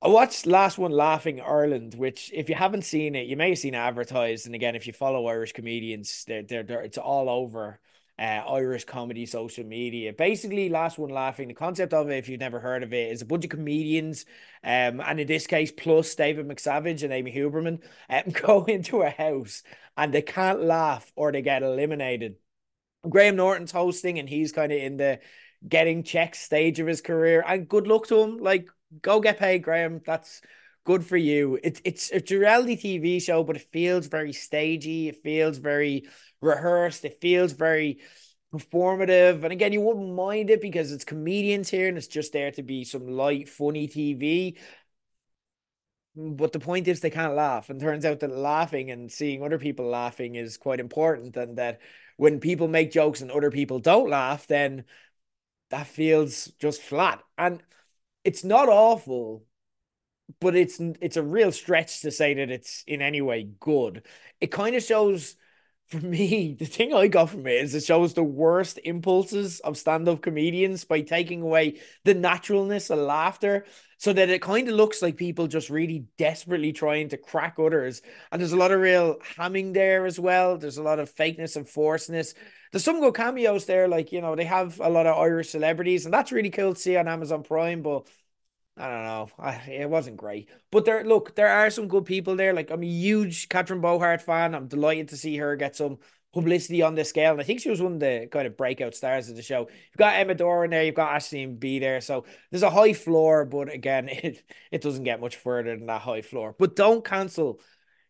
I 0.00 0.08
watched 0.08 0.46
last 0.46 0.78
one 0.78 0.92
Laughing 0.92 1.40
Ireland, 1.40 1.94
which 1.94 2.30
if 2.32 2.48
you 2.48 2.54
haven't 2.54 2.82
seen 2.82 3.16
it, 3.16 3.26
you 3.26 3.36
may 3.36 3.48
have 3.50 3.58
seen 3.58 3.74
advertised. 3.74 4.46
And 4.46 4.54
again, 4.54 4.76
if 4.76 4.86
you 4.86 4.92
follow 4.92 5.26
Irish 5.26 5.52
comedians, 5.52 6.24
they're 6.24 6.42
they're, 6.42 6.62
they're 6.62 6.82
it's 6.82 6.98
all 6.98 7.28
over 7.28 7.80
uh, 8.18 8.42
Irish 8.48 8.84
comedy 8.84 9.26
social 9.26 9.64
media. 9.64 10.12
Basically, 10.12 10.68
last 10.68 10.98
one 10.98 11.10
laughing. 11.10 11.48
The 11.48 11.54
concept 11.54 11.94
of 11.94 12.10
it, 12.10 12.18
if 12.18 12.28
you've 12.28 12.40
never 12.40 12.60
heard 12.60 12.82
of 12.82 12.92
it, 12.92 13.12
is 13.12 13.22
a 13.22 13.26
bunch 13.26 13.44
of 13.44 13.50
comedians, 13.50 14.24
um, 14.64 15.00
and 15.00 15.20
in 15.20 15.26
this 15.26 15.46
case, 15.46 15.70
plus 15.70 16.14
David 16.14 16.48
McSavage 16.48 17.02
and 17.02 17.12
Amy 17.12 17.32
Huberman, 17.32 17.80
um, 18.10 18.22
go 18.32 18.64
into 18.64 19.02
a 19.02 19.10
house 19.10 19.62
and 19.96 20.12
they 20.12 20.22
can't 20.22 20.62
laugh 20.62 21.12
or 21.16 21.32
they 21.32 21.42
get 21.42 21.62
eliminated 21.62 22.36
Graham 23.08 23.36
Norton's 23.36 23.72
hosting, 23.72 24.18
and 24.18 24.28
he's 24.28 24.52
kind 24.52 24.72
of 24.72 24.78
in 24.78 24.96
the 24.96 25.20
getting 25.66 26.02
check 26.02 26.34
stage 26.34 26.80
of 26.80 26.86
his 26.86 27.00
career. 27.00 27.44
And 27.46 27.68
good 27.68 27.86
luck 27.86 28.06
to 28.08 28.20
him. 28.20 28.38
Like, 28.38 28.68
go 29.02 29.20
get 29.20 29.38
paid, 29.38 29.62
Graham. 29.62 30.00
That's 30.04 30.40
good 30.88 31.04
for 31.04 31.18
you. 31.18 31.58
It's 31.62 31.82
it's 31.84 32.08
it's 32.08 32.32
a 32.32 32.38
reality 32.38 32.74
TV 32.74 33.20
show, 33.20 33.44
but 33.44 33.56
it 33.56 33.68
feels 33.70 34.06
very 34.06 34.32
stagey. 34.32 35.08
It 35.08 35.22
feels 35.22 35.58
very 35.58 36.08
rehearsed. 36.40 37.04
It 37.04 37.20
feels 37.20 37.52
very 37.52 38.00
performative. 38.54 39.44
And 39.44 39.52
again, 39.52 39.74
you 39.74 39.82
wouldn't 39.82 40.14
mind 40.14 40.48
it 40.48 40.62
because 40.62 40.90
it's 40.90 41.04
comedians 41.04 41.68
here 41.68 41.88
and 41.88 41.98
it's 41.98 42.06
just 42.06 42.32
there 42.32 42.50
to 42.52 42.62
be 42.62 42.84
some 42.84 43.06
light, 43.06 43.50
funny 43.50 43.86
TV. 43.86 44.56
But 46.16 46.52
the 46.52 46.58
point 46.58 46.88
is 46.88 47.00
they 47.00 47.10
can't 47.10 47.34
laugh. 47.34 47.68
And 47.68 47.78
turns 47.78 48.06
out 48.06 48.20
that 48.20 48.30
laughing 48.30 48.90
and 48.90 49.12
seeing 49.12 49.42
other 49.42 49.58
people 49.58 49.86
laughing 49.86 50.36
is 50.36 50.56
quite 50.56 50.80
important 50.80 51.36
and 51.36 51.58
that 51.58 51.80
when 52.16 52.40
people 52.40 52.66
make 52.66 52.90
jokes 52.90 53.20
and 53.20 53.30
other 53.30 53.50
people 53.50 53.78
don't 53.78 54.08
laugh, 54.08 54.46
then 54.46 54.86
that 55.70 55.86
feels 55.86 56.46
just 56.58 56.82
flat. 56.82 57.22
And 57.36 57.62
it's 58.24 58.44
not 58.44 58.70
awful, 58.70 59.44
but 60.40 60.54
it's 60.54 60.78
it's 61.00 61.16
a 61.16 61.22
real 61.22 61.52
stretch 61.52 62.02
to 62.02 62.10
say 62.10 62.34
that 62.34 62.50
it's 62.50 62.84
in 62.86 63.02
any 63.02 63.20
way 63.20 63.48
good. 63.60 64.06
It 64.40 64.48
kind 64.48 64.76
of 64.76 64.82
shows 64.82 65.36
for 65.88 66.00
me, 66.00 66.54
the 66.58 66.66
thing 66.66 66.92
I 66.92 67.08
got 67.08 67.30
from 67.30 67.46
it 67.46 67.62
is 67.62 67.74
it 67.74 67.82
shows 67.82 68.12
the 68.12 68.22
worst 68.22 68.78
impulses 68.84 69.60
of 69.60 69.78
stand-up 69.78 70.20
comedians 70.20 70.84
by 70.84 71.00
taking 71.00 71.40
away 71.40 71.80
the 72.04 72.12
naturalness 72.12 72.90
of 72.90 72.98
laughter 72.98 73.64
so 73.96 74.12
that 74.12 74.28
it 74.28 74.42
kind 74.42 74.68
of 74.68 74.74
looks 74.74 75.00
like 75.00 75.16
people 75.16 75.46
just 75.46 75.70
really 75.70 76.04
desperately 76.18 76.72
trying 76.72 77.08
to 77.08 77.16
crack 77.16 77.56
others. 77.58 78.02
And 78.30 78.38
there's 78.38 78.52
a 78.52 78.56
lot 78.58 78.70
of 78.70 78.80
real 78.80 79.16
hamming 79.36 79.72
there 79.72 80.04
as 80.04 80.20
well. 80.20 80.58
There's 80.58 80.76
a 80.76 80.82
lot 80.82 80.98
of 80.98 81.10
fakeness 81.14 81.56
and 81.56 81.66
forceness. 81.66 82.34
There's 82.70 82.84
some 82.84 83.00
good 83.00 83.14
cameos 83.14 83.64
there, 83.64 83.88
like 83.88 84.12
you 84.12 84.20
know, 84.20 84.36
they 84.36 84.44
have 84.44 84.78
a 84.80 84.90
lot 84.90 85.06
of 85.06 85.16
Irish 85.16 85.48
celebrities, 85.50 86.04
and 86.04 86.12
that's 86.12 86.32
really 86.32 86.50
cool 86.50 86.74
to 86.74 86.80
see 86.80 86.98
on 86.98 87.08
Amazon 87.08 87.42
Prime, 87.42 87.80
but 87.80 88.06
I 88.78 88.88
don't 88.88 89.04
know. 89.04 89.28
I, 89.38 89.54
it 89.70 89.90
wasn't 89.90 90.16
great. 90.16 90.48
But 90.70 90.84
there, 90.84 91.04
look, 91.04 91.34
there 91.34 91.48
are 91.48 91.68
some 91.68 91.88
good 91.88 92.04
people 92.04 92.36
there. 92.36 92.52
Like, 92.54 92.70
I'm 92.70 92.82
a 92.82 92.86
huge 92.86 93.48
Catherine 93.48 93.80
Bohart 93.80 94.22
fan. 94.22 94.54
I'm 94.54 94.68
delighted 94.68 95.08
to 95.08 95.16
see 95.16 95.36
her 95.38 95.56
get 95.56 95.74
some 95.74 95.98
publicity 96.32 96.82
on 96.82 96.94
this 96.94 97.08
scale. 97.08 97.32
And 97.32 97.40
I 97.40 97.44
think 97.44 97.60
she 97.60 97.70
was 97.70 97.82
one 97.82 97.94
of 97.94 98.00
the 98.00 98.28
kind 98.30 98.46
of 98.46 98.56
breakout 98.56 98.94
stars 98.94 99.28
of 99.28 99.36
the 99.36 99.42
show. 99.42 99.68
You've 99.68 99.96
got 99.96 100.14
Emma 100.14 100.34
Dore 100.34 100.64
in 100.64 100.70
there, 100.70 100.84
you've 100.84 100.94
got 100.94 101.12
Aisling 101.12 101.58
Bea 101.58 101.80
there. 101.80 102.00
So 102.00 102.24
there's 102.50 102.62
a 102.62 102.70
high 102.70 102.92
floor, 102.92 103.44
but 103.44 103.72
again, 103.72 104.08
it, 104.12 104.44
it 104.70 104.82
doesn't 104.82 105.04
get 105.04 105.20
much 105.20 105.36
further 105.36 105.76
than 105.76 105.86
that 105.86 106.02
high 106.02 106.22
floor. 106.22 106.54
But 106.56 106.76
don't 106.76 107.04
cancel 107.04 107.60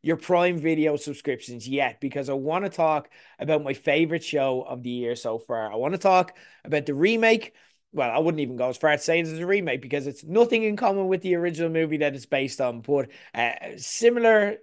your 0.03 0.17
Prime 0.17 0.59
Video 0.59 0.97
subscriptions 0.97 1.67
yet 1.69 2.01
because 2.01 2.29
I 2.29 2.35
want 2.35 2.65
to 2.65 2.71
talk 2.71 3.11
about 3.39 3.65
my 3.65 3.75
favorite 3.75 4.23
show 4.23 4.63
of 4.63 4.83
the 4.83 4.91
year 4.91 5.17
so 5.17 5.39
far. 5.39 5.73
I 5.73 5.77
want 5.77 5.95
to 5.95 5.99
talk 5.99 6.37
about 6.65 6.87
the 6.87 6.95
remake 6.95 7.55
well, 7.93 8.11
I 8.11 8.19
wouldn't 8.19 8.41
even 8.41 8.57
go 8.57 8.69
as 8.69 8.77
far 8.77 8.91
as 8.91 9.05
saying 9.05 9.27
it's 9.27 9.41
a 9.41 9.47
remake 9.47 9.81
because 9.83 10.07
it's 10.07 10.25
nothing 10.25 10.63
in 10.65 10.77
common 10.77 11.09
with 11.09 11.23
the 11.23 11.35
original 11.37 11.71
movie 11.71 11.99
that 11.99 12.15
it's 12.15 12.27
based 12.27 12.61
on, 12.61 12.81
but 12.81 13.09
uh, 13.35 13.51
similar 13.77 14.57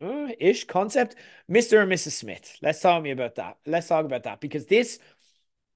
uh, 0.00 0.28
ish 0.38 0.64
concept. 0.64 1.16
Mr. 1.50 1.82
and 1.82 1.92
Mrs. 1.92 2.12
Smith. 2.12 2.56
Let's 2.62 2.80
talk 2.80 3.02
me 3.02 3.10
about 3.10 3.34
that. 3.36 3.58
Let's 3.66 3.88
talk 3.88 4.04
about 4.04 4.24
that 4.24 4.40
because 4.40 4.66
this 4.66 4.98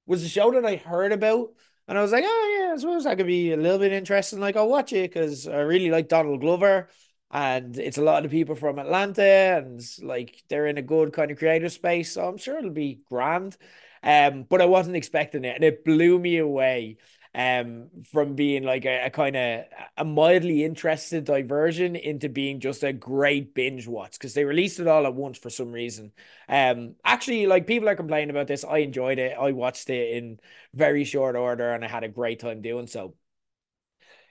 was 0.05 0.23
a 0.23 0.29
show 0.29 0.51
that 0.51 0.65
I 0.65 0.77
heard 0.77 1.11
about 1.11 1.53
and 1.87 1.97
I 1.97 2.01
was 2.01 2.11
like, 2.11 2.23
oh 2.25 2.57
yeah, 2.59 2.73
I 2.73 2.77
suppose 2.77 3.03
that 3.03 3.17
could 3.17 3.27
be 3.27 3.51
a 3.51 3.57
little 3.57 3.79
bit 3.79 3.91
interesting. 3.91 4.39
Like 4.39 4.55
I'll 4.55 4.67
watch 4.69 4.93
it 4.93 5.11
because 5.13 5.47
I 5.47 5.59
really 5.59 5.91
like 5.91 6.07
Donald 6.07 6.41
Glover 6.41 6.89
and 7.31 7.77
it's 7.77 7.97
a 7.97 8.03
lot 8.03 8.25
of 8.25 8.31
people 8.31 8.55
from 8.55 8.79
Atlanta 8.79 9.23
and 9.23 9.81
like 10.01 10.43
they're 10.49 10.67
in 10.67 10.77
a 10.77 10.81
good 10.81 11.13
kind 11.13 11.31
of 11.31 11.37
creative 11.37 11.71
space. 11.71 12.13
So 12.13 12.27
I'm 12.27 12.37
sure 12.37 12.57
it'll 12.57 12.71
be 12.71 13.01
grand. 13.09 13.57
Um, 14.05 14.43
but 14.43 14.61
I 14.61 14.65
wasn't 14.65 14.95
expecting 14.95 15.43
it 15.45 15.55
and 15.55 15.63
it 15.63 15.83
blew 15.83 16.17
me 16.19 16.37
away 16.37 16.97
um, 17.33 17.89
from 18.11 18.35
being 18.35 18.63
like 18.63 18.85
a, 18.85 19.07
a 19.07 19.09
kind 19.09 19.35
of 19.35 19.65
a 19.97 20.05
mildly 20.05 20.63
interested 20.63 21.25
diversion 21.25 21.97
into 21.97 22.29
being 22.29 22.61
just 22.61 22.83
a 22.83 22.93
great 22.93 23.53
binge 23.53 23.87
watch 23.87 24.13
because 24.13 24.33
they 24.33 24.45
released 24.45 24.79
it 24.79 24.87
all 24.87 25.05
at 25.05 25.13
once 25.13 25.37
for 25.37 25.49
some 25.49 25.73
reason. 25.73 26.13
Um, 26.47 26.95
actually, 27.03 27.45
like 27.45 27.67
people 27.67 27.89
are 27.89 27.95
complaining 27.95 28.29
about 28.29 28.47
this. 28.47 28.63
I 28.63 28.77
enjoyed 28.77 29.19
it. 29.19 29.35
I 29.37 29.51
watched 29.51 29.89
it 29.89 30.15
in 30.15 30.39
very 30.73 31.03
short 31.03 31.35
order 31.35 31.73
and 31.73 31.83
I 31.83 31.89
had 31.89 32.05
a 32.05 32.09
great 32.09 32.39
time 32.39 32.61
doing 32.61 32.87
so. 32.87 33.15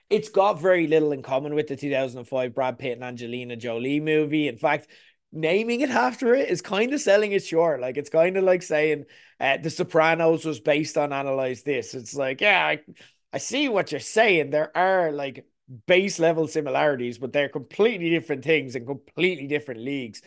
It's 0.09 0.29
got 0.29 0.61
very 0.61 0.87
little 0.87 1.11
in 1.11 1.21
common 1.23 1.55
with 1.55 1.67
the 1.67 1.75
2005 1.75 2.53
Brad 2.53 2.77
Pitt 2.77 2.93
and 2.93 3.03
Angelina 3.03 3.55
Jolie 3.55 3.99
movie. 3.99 4.47
In 4.47 4.57
fact, 4.57 4.87
naming 5.35 5.81
it 5.81 5.89
after 5.89 6.33
it 6.33 6.49
is 6.49 6.61
kind 6.61 6.93
of 6.93 7.01
selling 7.01 7.33
it 7.33 7.43
short. 7.43 7.81
Like 7.81 7.97
it's 7.97 8.09
kind 8.09 8.37
of 8.37 8.43
like 8.43 8.63
saying 8.63 9.05
uh, 9.39 9.57
The 9.57 9.69
Sopranos 9.69 10.45
was 10.45 10.59
based 10.59 10.97
on 10.97 11.13
Analyze 11.13 11.63
This. 11.63 11.93
It's 11.93 12.15
like, 12.15 12.41
yeah, 12.41 12.65
I, 12.65 12.79
I 13.33 13.37
see 13.37 13.69
what 13.69 13.91
you're 13.91 13.99
saying. 13.99 14.49
There 14.49 14.75
are 14.75 15.11
like 15.11 15.45
base 15.85 16.19
level 16.19 16.47
similarities, 16.47 17.17
but 17.17 17.33
they're 17.33 17.49
completely 17.49 18.09
different 18.09 18.43
things 18.43 18.75
and 18.75 18.87
completely 18.87 19.47
different 19.47 19.81
leagues. 19.81 20.21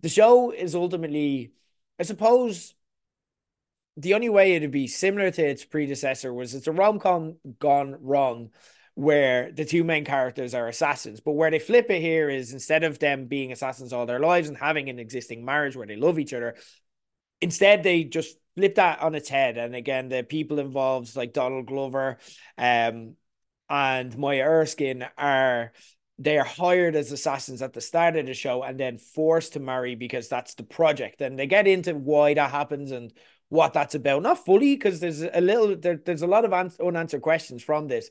The 0.00 0.08
show 0.08 0.50
is 0.50 0.74
ultimately, 0.74 1.52
I 2.00 2.04
suppose, 2.04 2.74
the 3.96 4.14
only 4.14 4.28
way 4.28 4.52
it'd 4.52 4.70
be 4.70 4.86
similar 4.86 5.30
to 5.30 5.42
its 5.42 5.64
predecessor 5.64 6.32
was 6.32 6.54
it's 6.54 6.66
a 6.66 6.72
rom 6.72 6.98
com 6.98 7.36
gone 7.58 7.96
wrong 8.00 8.50
where 8.96 9.52
the 9.52 9.66
two 9.66 9.84
main 9.84 10.06
characters 10.06 10.54
are 10.54 10.68
assassins. 10.68 11.20
But 11.20 11.32
where 11.32 11.50
they 11.50 11.58
flip 11.58 11.90
it 11.90 12.00
here 12.00 12.30
is 12.30 12.54
instead 12.54 12.82
of 12.82 12.98
them 12.98 13.26
being 13.26 13.52
assassins 13.52 13.92
all 13.92 14.06
their 14.06 14.18
lives 14.18 14.48
and 14.48 14.56
having 14.56 14.88
an 14.88 14.98
existing 14.98 15.44
marriage 15.44 15.76
where 15.76 15.86
they 15.86 15.96
love 15.96 16.18
each 16.18 16.32
other, 16.32 16.56
instead 17.42 17.82
they 17.82 18.04
just 18.04 18.38
flip 18.56 18.76
that 18.76 19.02
on 19.02 19.14
its 19.14 19.28
head. 19.28 19.58
And 19.58 19.76
again, 19.76 20.08
the 20.08 20.22
people 20.22 20.58
involved, 20.58 21.14
like 21.14 21.34
Donald 21.34 21.66
Glover 21.66 22.16
um, 22.56 23.16
and 23.68 24.16
Maya 24.16 24.44
Erskine, 24.44 25.06
are 25.18 25.72
they 26.18 26.38
are 26.38 26.44
hired 26.44 26.96
as 26.96 27.12
assassins 27.12 27.60
at 27.60 27.74
the 27.74 27.82
start 27.82 28.16
of 28.16 28.24
the 28.24 28.32
show 28.32 28.62
and 28.62 28.80
then 28.80 28.96
forced 28.96 29.52
to 29.52 29.60
marry 29.60 29.94
because 29.94 30.30
that's 30.30 30.54
the 30.54 30.62
project. 30.62 31.20
And 31.20 31.38
they 31.38 31.46
get 31.46 31.66
into 31.66 31.94
why 31.94 32.32
that 32.32 32.50
happens 32.50 32.92
and 32.92 33.12
what 33.50 33.74
that's 33.74 33.94
about. 33.94 34.22
Not 34.22 34.42
fully, 34.46 34.74
because 34.74 35.00
there's 35.00 35.20
a 35.20 35.42
little 35.42 35.76
there, 35.76 36.00
there's 36.02 36.22
a 36.22 36.26
lot 36.26 36.46
of 36.46 36.70
unanswered 36.80 37.20
questions 37.20 37.62
from 37.62 37.88
this 37.88 38.08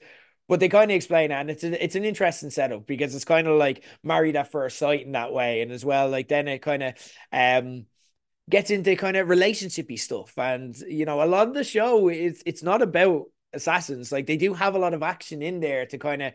but 0.47 0.59
they 0.59 0.69
kind 0.69 0.91
of 0.91 0.95
explain 0.95 1.31
it, 1.31 1.35
and 1.35 1.49
it's 1.49 1.63
a, 1.63 1.83
it's 1.83 1.95
an 1.95 2.05
interesting 2.05 2.49
setup 2.49 2.85
because 2.85 3.15
it's 3.15 3.25
kind 3.25 3.47
of 3.47 3.57
like 3.57 3.83
married 4.03 4.35
at 4.35 4.51
first 4.51 4.77
sight 4.77 5.05
in 5.05 5.13
that 5.13 5.33
way, 5.33 5.61
and 5.61 5.71
as 5.71 5.83
well, 5.85 6.09
like 6.09 6.27
then 6.27 6.47
it 6.47 6.59
kind 6.59 6.83
of 6.83 6.93
um 7.31 7.85
gets 8.49 8.69
into 8.69 8.95
kind 8.95 9.17
of 9.17 9.27
relationshipy 9.27 9.99
stuff, 9.99 10.37
and 10.37 10.77
you 10.87 11.05
know, 11.05 11.21
a 11.23 11.25
lot 11.25 11.47
of 11.47 11.53
the 11.53 11.63
show 11.63 12.09
is 12.09 12.43
it's 12.45 12.63
not 12.63 12.81
about 12.81 13.25
assassins. 13.53 14.11
Like 14.11 14.27
they 14.27 14.37
do 14.37 14.53
have 14.53 14.75
a 14.75 14.79
lot 14.79 14.93
of 14.93 15.03
action 15.03 15.41
in 15.41 15.59
there 15.59 15.85
to 15.87 15.97
kind 15.97 16.21
of 16.21 16.33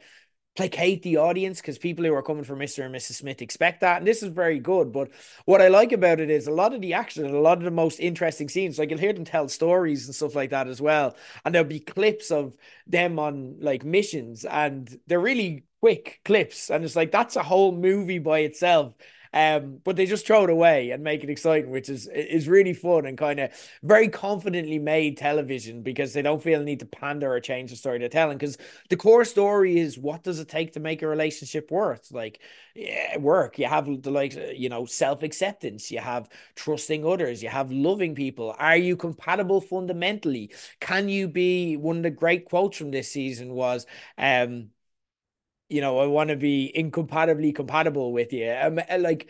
placate 0.56 1.02
the 1.02 1.16
audience 1.16 1.60
because 1.60 1.78
people 1.78 2.04
who 2.04 2.12
are 2.12 2.22
coming 2.22 2.44
for 2.44 2.56
Mr. 2.56 2.84
and 2.84 2.94
Mrs. 2.94 3.14
Smith 3.14 3.40
expect 3.40 3.80
that. 3.80 3.98
And 3.98 4.06
this 4.06 4.22
is 4.22 4.32
very 4.32 4.58
good. 4.58 4.92
But 4.92 5.10
what 5.44 5.62
I 5.62 5.68
like 5.68 5.92
about 5.92 6.20
it 6.20 6.30
is 6.30 6.46
a 6.46 6.52
lot 6.52 6.74
of 6.74 6.80
the 6.80 6.94
action 6.94 7.24
and 7.24 7.34
a 7.34 7.40
lot 7.40 7.58
of 7.58 7.64
the 7.64 7.70
most 7.70 8.00
interesting 8.00 8.48
scenes, 8.48 8.78
like 8.78 8.90
you'll 8.90 8.98
hear 8.98 9.12
them 9.12 9.24
tell 9.24 9.48
stories 9.48 10.06
and 10.06 10.14
stuff 10.14 10.34
like 10.34 10.50
that 10.50 10.68
as 10.68 10.80
well. 10.80 11.16
And 11.44 11.54
there'll 11.54 11.68
be 11.68 11.80
clips 11.80 12.30
of 12.30 12.56
them 12.86 13.18
on 13.18 13.56
like 13.60 13.84
missions 13.84 14.44
and 14.44 14.98
they're 15.06 15.20
really 15.20 15.64
quick 15.80 16.20
clips. 16.24 16.70
And 16.70 16.84
it's 16.84 16.96
like 16.96 17.12
that's 17.12 17.36
a 17.36 17.42
whole 17.42 17.72
movie 17.72 18.18
by 18.18 18.40
itself. 18.40 18.94
Um, 19.32 19.78
but 19.84 19.96
they 19.96 20.06
just 20.06 20.26
throw 20.26 20.44
it 20.44 20.50
away 20.50 20.90
and 20.90 21.04
make 21.04 21.22
it 21.22 21.30
exciting, 21.30 21.70
which 21.70 21.88
is 21.88 22.08
is 22.08 22.48
really 22.48 22.72
fun 22.72 23.06
and 23.06 23.16
kind 23.16 23.38
of 23.38 23.50
very 23.82 24.08
confidently 24.08 24.78
made 24.78 25.16
television 25.16 25.82
because 25.82 26.12
they 26.12 26.22
don't 26.22 26.42
feel 26.42 26.58
the 26.58 26.64
need 26.64 26.80
to 26.80 26.86
pander 26.86 27.32
or 27.32 27.40
change 27.40 27.70
the 27.70 27.76
story 27.76 27.98
they're 27.98 28.08
telling. 28.08 28.38
Because 28.38 28.58
the 28.88 28.96
core 28.96 29.24
story 29.24 29.78
is 29.78 29.96
what 29.98 30.24
does 30.24 30.40
it 30.40 30.48
take 30.48 30.72
to 30.72 30.80
make 30.80 31.02
a 31.02 31.06
relationship 31.06 31.70
work? 31.70 32.00
Like 32.10 32.40
yeah, 32.74 33.16
work. 33.18 33.58
You 33.58 33.66
have 33.66 33.86
the 34.02 34.10
like 34.10 34.34
you 34.56 34.68
know 34.68 34.84
self 34.84 35.22
acceptance. 35.22 35.90
You 35.90 35.98
have 36.00 36.28
trusting 36.56 37.04
others. 37.04 37.42
You 37.42 37.48
have 37.48 37.70
loving 37.70 38.14
people. 38.14 38.54
Are 38.58 38.76
you 38.76 38.96
compatible 38.96 39.60
fundamentally? 39.60 40.52
Can 40.80 41.08
you 41.08 41.28
be 41.28 41.76
one 41.76 41.98
of 41.98 42.02
the 42.02 42.10
great 42.10 42.44
quotes 42.46 42.76
from 42.78 42.90
this 42.90 43.10
season 43.12 43.54
was 43.54 43.86
um 44.18 44.70
you 45.70 45.80
know, 45.80 45.98
I 45.98 46.06
want 46.06 46.30
to 46.30 46.36
be 46.36 46.70
incompatibly 46.74 47.54
compatible 47.54 48.12
with 48.12 48.32
you. 48.32 48.52
Um, 48.60 48.78
uh, 48.78 48.98
like 48.98 49.28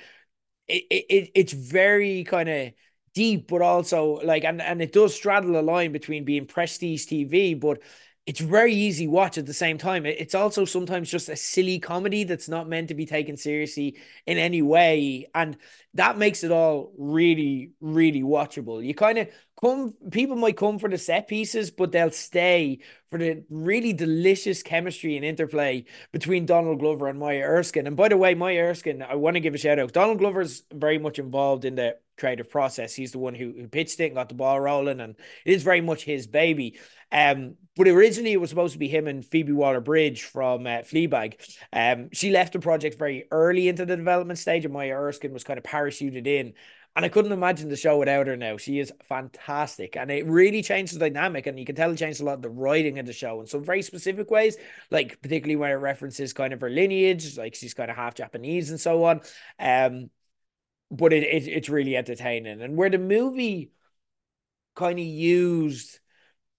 it, 0.69 0.85
it, 0.91 1.31
it's 1.35 1.53
very 1.53 2.25
kind 2.25 2.49
of 2.49 2.73
deep, 3.15 3.49
but 3.49 3.63
also 3.63 4.21
like, 4.25 4.45
and, 4.45 4.63
and 4.63 4.83
it 4.83 4.93
does 4.93 5.15
straddle 5.15 5.59
a 5.59 5.63
line 5.63 5.93
between 5.93 6.25
being 6.25 6.47
prestige 6.47 7.07
TV, 7.07 7.55
but 7.55 7.83
it's 8.31 8.39
very 8.39 8.73
easy 8.73 9.09
watch 9.09 9.39
at 9.39 9.47
the 9.47 9.53
same 9.53 9.77
time. 9.77 10.07
It's 10.07 10.37
also 10.37 10.65
sometimes 10.65 11.11
just 11.11 11.29
a 11.29 11.35
silly 11.35 11.81
comedy 11.81 12.23
that's 12.23 12.49
not 12.49 12.69
meant 12.69 12.87
to 12.87 12.95
be 12.95 13.05
taken 13.05 13.37
seriously 13.37 13.99
in 14.25 14.39
any 14.39 14.63
way. 14.63 15.29
And 15.35 15.57
that 15.95 16.17
makes 16.17 16.45
it 16.45 16.53
all 16.53 16.93
really, 16.97 17.73
really 17.81 18.23
watchable. 18.23 18.87
You 18.87 18.95
kind 18.95 19.19
of 19.19 19.31
come, 19.61 19.95
people 20.13 20.37
might 20.37 20.57
come 20.57 20.79
for 20.79 20.89
the 20.89 20.97
set 20.97 21.27
pieces, 21.27 21.73
but 21.73 21.91
they'll 21.91 22.13
stay 22.13 22.79
for 23.09 23.19
the 23.19 23.43
really 23.51 23.93
delicious 23.93 24.63
chemistry 24.63 25.17
and 25.17 25.25
interplay 25.25 25.85
between 26.13 26.47
Donald 26.47 26.79
Glover 26.79 27.09
and 27.09 27.19
Maya 27.19 27.43
Erskine. 27.43 27.89
And 27.89 27.97
by 27.97 28.11
the 28.11 28.17
way, 28.17 28.37
Maya 28.37 28.63
Erskine, 28.63 29.03
I 29.03 29.17
want 29.17 29.35
to 29.35 29.41
give 29.41 29.55
a 29.55 29.59
shout 29.59 29.81
out. 29.81 29.93
Donald 29.93 30.19
Glover's 30.19 30.63
very 30.73 31.01
much 31.01 31.19
involved 31.19 31.65
in 31.65 31.75
the 31.75 31.97
creative 32.17 32.49
process. 32.49 32.95
He's 32.95 33.11
the 33.11 33.19
one 33.19 33.35
who, 33.35 33.53
who 33.57 33.67
pitched 33.67 33.99
it 33.99 34.07
and 34.07 34.15
got 34.15 34.29
the 34.29 34.37
ball 34.37 34.61
rolling, 34.61 35.01
and 35.01 35.17
it 35.45 35.53
is 35.53 35.65
very 35.65 35.81
much 35.81 36.05
his 36.05 36.29
baby. 36.29 36.79
Um, 37.11 37.57
but 37.81 37.89
originally 37.89 38.33
it 38.33 38.41
was 38.41 38.51
supposed 38.51 38.75
to 38.75 38.79
be 38.79 38.89
him 38.89 39.07
and 39.07 39.25
Phoebe 39.25 39.53
Waller 39.53 39.81
Bridge 39.81 40.25
from 40.25 40.67
uh, 40.67 40.81
Fleabag. 40.81 41.37
Um, 41.73 42.11
she 42.13 42.29
left 42.29 42.53
the 42.53 42.59
project 42.59 42.99
very 42.99 43.27
early 43.31 43.69
into 43.69 43.87
the 43.87 43.97
development 43.97 44.39
stage, 44.39 44.67
and 44.67 44.75
Maya 44.75 44.93
Erskine 44.93 45.33
was 45.33 45.45
kind 45.45 45.57
of 45.57 45.65
parachuted 45.65 46.27
in. 46.27 46.53
And 46.95 47.07
I 47.07 47.09
couldn't 47.09 47.33
imagine 47.33 47.71
the 47.71 47.77
show 47.77 47.97
without 47.97 48.27
her 48.27 48.37
now. 48.37 48.59
She 48.59 48.81
is 48.81 48.93
fantastic. 49.05 49.97
And 49.97 50.11
it 50.11 50.27
really 50.27 50.63
changed 50.63 50.95
the 50.95 50.99
dynamic. 50.99 51.47
And 51.47 51.59
you 51.59 51.65
can 51.65 51.75
tell 51.75 51.91
it 51.91 51.97
changed 51.97 52.21
a 52.21 52.25
lot 52.25 52.43
the 52.43 52.51
writing 52.51 52.99
of 52.99 53.07
the 53.07 53.15
show 53.15 53.41
in 53.41 53.47
some 53.47 53.65
very 53.65 53.81
specific 53.81 54.31
ways, 54.31 54.59
like 54.91 55.23
particularly 55.23 55.57
when 55.57 55.71
it 55.71 55.77
references 55.77 56.35
kind 56.35 56.53
of 56.53 56.61
her 56.61 56.69
lineage, 56.69 57.39
like 57.39 57.55
she's 57.55 57.73
kind 57.73 57.91
of 57.91 57.97
half 57.97 58.15
Japanese 58.15 58.69
and 58.69 58.79
so 58.79 59.05
on. 59.05 59.23
Um, 59.59 60.11
but 60.91 61.15
it, 61.15 61.23
it 61.23 61.49
it's 61.49 61.71
really 61.71 61.97
entertaining. 61.97 62.61
And 62.61 62.77
where 62.77 62.91
the 62.91 62.99
movie 62.99 63.73
kind 64.75 64.99
of 64.99 65.07
used 65.07 66.00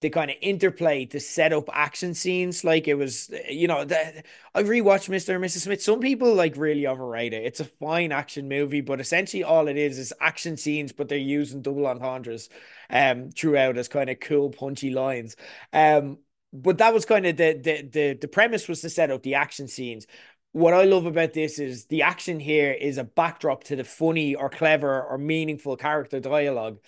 the 0.02 0.10
kind 0.10 0.32
of 0.32 0.38
interplay 0.42 1.06
to 1.06 1.20
set 1.20 1.54
up 1.54 1.70
action 1.72 2.14
scenes. 2.14 2.64
Like 2.64 2.88
it 2.88 2.96
was, 2.96 3.32
you 3.50 3.68
know, 3.68 3.86
the, 3.86 4.24
I 4.54 4.64
rewatched 4.64 5.10
Mr. 5.10 5.36
and 5.36 5.44
Mrs. 5.44 5.62
Smith. 5.62 5.82
Some 5.82 6.00
people 6.00 6.34
like 6.34 6.58
really 6.58 6.88
overrate 6.88 7.34
it. 7.34 7.46
It's 7.46 7.60
a 7.60 7.66
fine 7.66 8.12
action 8.12 8.50
movie, 8.50 8.82
but 8.82 9.00
essentially 9.00 9.44
all 9.44 9.68
it 9.68 9.78
is 9.78 10.00
is 10.00 10.14
action 10.20 10.58
scenes, 10.58 10.92
but 10.92 11.08
they're 11.08 11.18
using 11.18 11.62
double 11.62 11.86
entendres 11.88 12.50
um 12.90 13.30
throughout 13.32 13.78
as 13.78 13.88
kind 13.88 14.10
of 14.10 14.20
cool, 14.20 14.50
punchy 14.50 14.90
lines. 14.92 15.36
Um, 15.72 16.18
but 16.54 16.80
that 16.80 16.94
was 16.94 17.06
kind 17.06 17.26
of 17.26 17.38
the 17.38 17.54
the 17.54 17.82
the 17.84 18.18
the 18.22 18.28
premise 18.28 18.68
was 18.68 18.82
to 18.82 18.90
set 18.90 19.12
up 19.12 19.24
the 19.24 19.36
action 19.36 19.68
scenes. 19.68 20.08
What 20.54 20.74
I 20.74 20.84
love 20.84 21.06
about 21.06 21.32
this 21.34 21.60
is 21.60 21.86
the 21.86 22.02
action 22.02 22.40
here 22.40 22.72
is 22.74 22.98
a 22.98 23.06
backdrop 23.06 23.64
to 23.66 23.76
the 23.78 23.86
funny 23.86 24.36
or 24.36 24.50
clever 24.50 25.02
or 25.02 25.18
meaningful 25.18 25.78
character 25.78 26.20
dialogue 26.20 26.80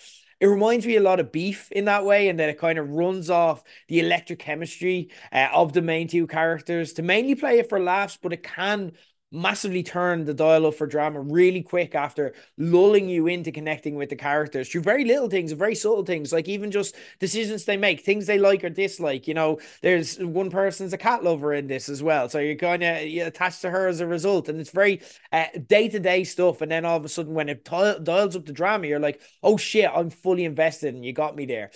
it 0.44 0.48
reminds 0.48 0.84
me 0.84 0.96
a 0.96 1.00
lot 1.00 1.20
of 1.20 1.32
beef 1.32 1.72
in 1.72 1.86
that 1.86 2.04
way, 2.04 2.28
and 2.28 2.38
that 2.38 2.50
it 2.50 2.58
kind 2.58 2.78
of 2.78 2.90
runs 2.90 3.30
off 3.30 3.64
the 3.88 3.98
electric 3.98 4.40
chemistry 4.40 5.08
uh, 5.32 5.48
of 5.54 5.72
the 5.72 5.80
main 5.80 6.06
two 6.06 6.26
characters 6.26 6.92
to 6.92 7.02
mainly 7.02 7.34
play 7.34 7.60
it 7.60 7.70
for 7.70 7.80
laughs, 7.80 8.18
but 8.20 8.30
it 8.34 8.42
can 8.42 8.92
massively 9.34 9.82
turn 9.82 10.24
the 10.24 10.32
dial 10.32 10.66
up 10.66 10.74
for 10.74 10.86
drama 10.86 11.20
really 11.20 11.62
quick 11.62 11.94
after 11.94 12.34
lulling 12.56 13.08
you 13.08 13.26
into 13.26 13.50
connecting 13.52 13.96
with 13.96 14.08
the 14.08 14.16
characters 14.16 14.68
through 14.68 14.80
very 14.80 15.04
little 15.04 15.28
things, 15.28 15.52
very 15.52 15.74
subtle 15.74 16.04
things, 16.04 16.32
like 16.32 16.48
even 16.48 16.70
just 16.70 16.94
decisions 17.18 17.64
they 17.64 17.76
make, 17.76 18.00
things 18.00 18.26
they 18.26 18.38
like 18.38 18.62
or 18.64 18.70
dislike. 18.70 19.26
You 19.26 19.34
know, 19.34 19.58
there's 19.82 20.18
one 20.18 20.50
person's 20.50 20.92
a 20.92 20.98
cat 20.98 21.24
lover 21.24 21.52
in 21.52 21.66
this 21.66 21.88
as 21.88 22.02
well, 22.02 22.28
so 22.28 22.38
you're 22.38 22.54
kind 22.54 22.82
of 22.82 23.02
you 23.02 23.24
attached 23.26 23.62
to 23.62 23.70
her 23.70 23.88
as 23.88 24.00
a 24.00 24.06
result, 24.06 24.48
and 24.48 24.60
it's 24.60 24.70
very 24.70 25.02
day 25.66 25.88
to 25.88 25.98
day 25.98 26.24
stuff. 26.24 26.60
And 26.60 26.70
then 26.70 26.84
all 26.84 26.96
of 26.96 27.04
a 27.04 27.08
sudden, 27.08 27.34
when 27.34 27.48
it 27.48 27.64
t- 27.64 27.98
dials 28.02 28.36
up 28.36 28.46
the 28.46 28.52
drama, 28.52 28.86
you're 28.86 29.00
like, 29.00 29.20
oh 29.42 29.56
shit, 29.56 29.90
I'm 29.92 30.10
fully 30.10 30.44
invested, 30.44 30.94
and 30.94 31.04
you 31.04 31.12
got 31.12 31.36
me 31.36 31.46
there. 31.46 31.70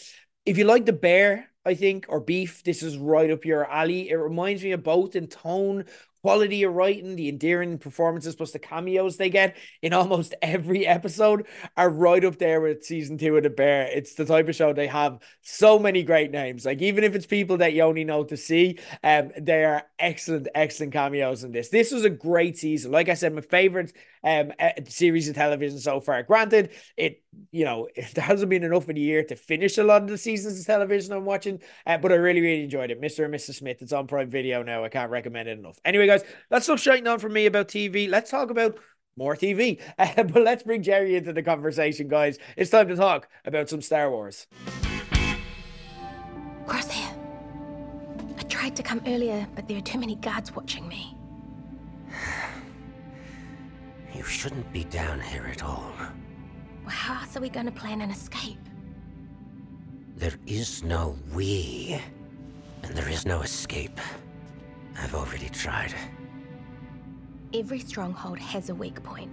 If 0.47 0.57
you 0.57 0.65
like 0.65 0.87
the 0.87 0.93
bear, 0.93 1.51
I 1.67 1.75
think, 1.75 2.07
or 2.09 2.21
beef, 2.21 2.63
this 2.63 2.83
is 2.83 2.97
right 2.97 3.31
up 3.31 3.45
your 3.45 3.71
alley. 3.71 4.09
It 4.09 4.15
reminds 4.15 4.63
me 4.63 4.73
of 4.73 4.83
both 4.83 5.17
in 5.17 5.27
tone, 5.27 5.85
quality 6.29 6.63
of 6.63 6.75
writing, 6.75 7.17
the 7.17 7.31
endearing 7.31 7.79
performances, 7.79 8.37
plus 8.37 8.51
the 8.51 8.59
cameos 8.59 9.17
they 9.17 9.31
get 9.31 9.57
in 9.81 9.95
almost 9.95 10.35
every 10.43 10.87
episode 10.87 11.47
are 11.75 11.89
right 11.89 12.23
up 12.23 12.37
there 12.37 12.61
with 12.61 12.85
season 12.85 13.17
two 13.17 13.35
of 13.39 13.45
The 13.45 13.49
Bear. 13.49 13.89
It's 13.91 14.13
the 14.13 14.27
type 14.27 14.47
of 14.47 14.55
show 14.55 14.75
they 14.75 14.89
have 14.89 15.21
so 15.41 15.79
many 15.79 16.03
great 16.03 16.31
names. 16.31 16.67
Like 16.67 16.83
even 16.83 17.03
if 17.03 17.15
it's 17.15 17.25
people 17.25 17.57
that 17.57 17.73
you 17.73 17.81
only 17.81 18.05
know 18.05 18.25
to 18.25 18.37
see, 18.37 18.79
um, 19.03 19.31
they 19.41 19.65
are 19.65 19.85
excellent, 19.99 20.49
excellent 20.55 20.93
cameos 20.93 21.45
in 21.45 21.53
this. 21.53 21.71
This 21.71 21.93
was 21.93 22.05
a 22.05 22.11
great 22.11 22.59
season. 22.59 22.93
Like 22.93 23.09
I 23.09 23.15
said, 23.15 23.33
my 23.33 23.41
favorite 23.41 23.95
um 24.25 24.53
series 24.87 25.29
of 25.29 25.35
television 25.35 25.79
so 25.79 26.01
far. 26.01 26.23
Granted, 26.23 26.71
it 26.97 27.23
you 27.51 27.65
know 27.65 27.89
there 28.15 28.25
hasn't 28.25 28.51
been 28.51 28.65
enough 28.65 28.89
of 28.89 28.95
the 28.95 29.01
year 29.01 29.25
to 29.25 29.37
finish 29.37 29.79
a 29.79 29.85
lot 29.85 30.03
of 30.03 30.09
the 30.09 30.19
seasons 30.19 30.61
of 30.61 30.67
television 30.67 31.13
I'm 31.13 31.25
watching, 31.25 31.61
uh, 31.87 31.99
but 31.99 32.13
I 32.13 32.17
really 32.17 32.41
really 32.41 32.65
enjoyed 32.65 32.91
it. 32.91 33.01
Mr. 33.01 33.25
and 33.25 33.35
Mrs. 33.35 33.57
Smith. 33.57 33.81
It's 33.81 33.93
on 33.93 34.07
Prime 34.07 34.31
Video 34.31 34.63
now. 34.63 34.85
I 34.85 34.89
can't 34.89 35.11
recommend 35.11 35.49
it 35.49 35.59
enough. 35.59 35.79
Anyway, 35.85 36.07
guys, 36.07 36.18
that's 36.51 36.65
stop 36.65 36.79
shouting 36.79 37.07
on 37.07 37.19
for 37.19 37.29
me 37.29 37.47
about 37.47 37.69
TV. 37.69 38.09
Let's 38.09 38.31
talk 38.31 38.51
about 38.51 38.79
more 39.17 39.37
TV. 39.37 39.81
Uh, 39.99 40.23
but 40.23 40.43
let's 40.43 40.63
bring 40.63 40.83
Gerry 40.83 41.17
into 41.17 41.33
the 41.33 41.43
conversation, 41.43 42.09
guys. 42.09 42.39
It's 42.57 42.71
time 42.71 42.89
to 42.89 42.97
talk 42.97 43.29
about 43.45 43.69
some 43.69 43.83
Star 43.83 44.11
Wars. 44.11 44.47
Crosshair. 46.67 47.13
I 48.39 48.43
tried 48.45 48.77
to 48.77 48.83
come 48.83 49.03
earlier, 49.07 49.47
but 49.55 49.69
there 49.69 49.79
are 49.79 49.83
too 49.83 49.99
many 49.99 50.15
guards 50.17 50.55
watching 50.55 50.89
me. 50.89 51.17
You 54.15 54.25
shouldn't 54.25 54.73
be 54.73 54.83
down 54.85 55.21
here 55.21 55.45
at 55.45 55.63
all. 55.63 55.93
Well, 56.83 56.91
how 56.91 57.21
else 57.21 57.37
are 57.37 57.41
we 57.41 57.51
going 57.51 57.67
to 57.67 57.73
plan 57.73 58.01
an 58.01 58.11
escape? 58.11 58.59
There 60.17 60.35
is 60.47 60.83
no 60.83 61.17
we, 61.33 62.01
and 62.83 62.97
there 62.97 63.09
is 63.09 63.27
no 63.27 63.43
escape. 63.43 64.01
I've 65.01 65.15
already 65.15 65.49
tried. 65.49 65.95
Every 67.55 67.79
stronghold 67.79 68.39
has 68.39 68.69
a 68.69 68.75
weak 68.75 69.03
point. 69.03 69.31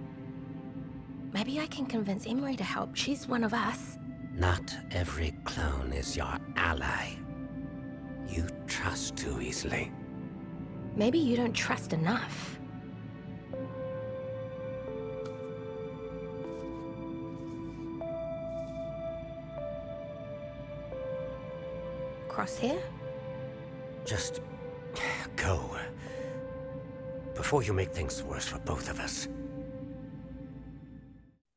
Maybe 1.32 1.60
I 1.60 1.66
can 1.66 1.86
convince 1.86 2.26
Emerie 2.26 2.56
to 2.56 2.64
help. 2.64 2.94
She's 2.94 3.28
one 3.28 3.44
of 3.44 3.52
us. 3.52 3.98
Not 4.34 4.74
every 4.90 5.34
clone 5.44 5.92
is 5.92 6.16
your 6.16 6.38
ally. 6.56 7.16
You 8.28 8.46
trust 8.66 9.16
too 9.16 9.40
easily. 9.40 9.92
Maybe 10.94 11.18
you 11.18 11.36
don't 11.36 11.52
trust 11.52 11.92
enough. 11.92 12.58
Crosshair? 22.28 22.80
Just. 24.04 24.40
Before 27.46 27.62
you 27.62 27.74
make 27.74 27.92
things 27.92 28.24
worse 28.24 28.48
for 28.48 28.58
both 28.58 28.90
of 28.90 28.98
us. 28.98 29.28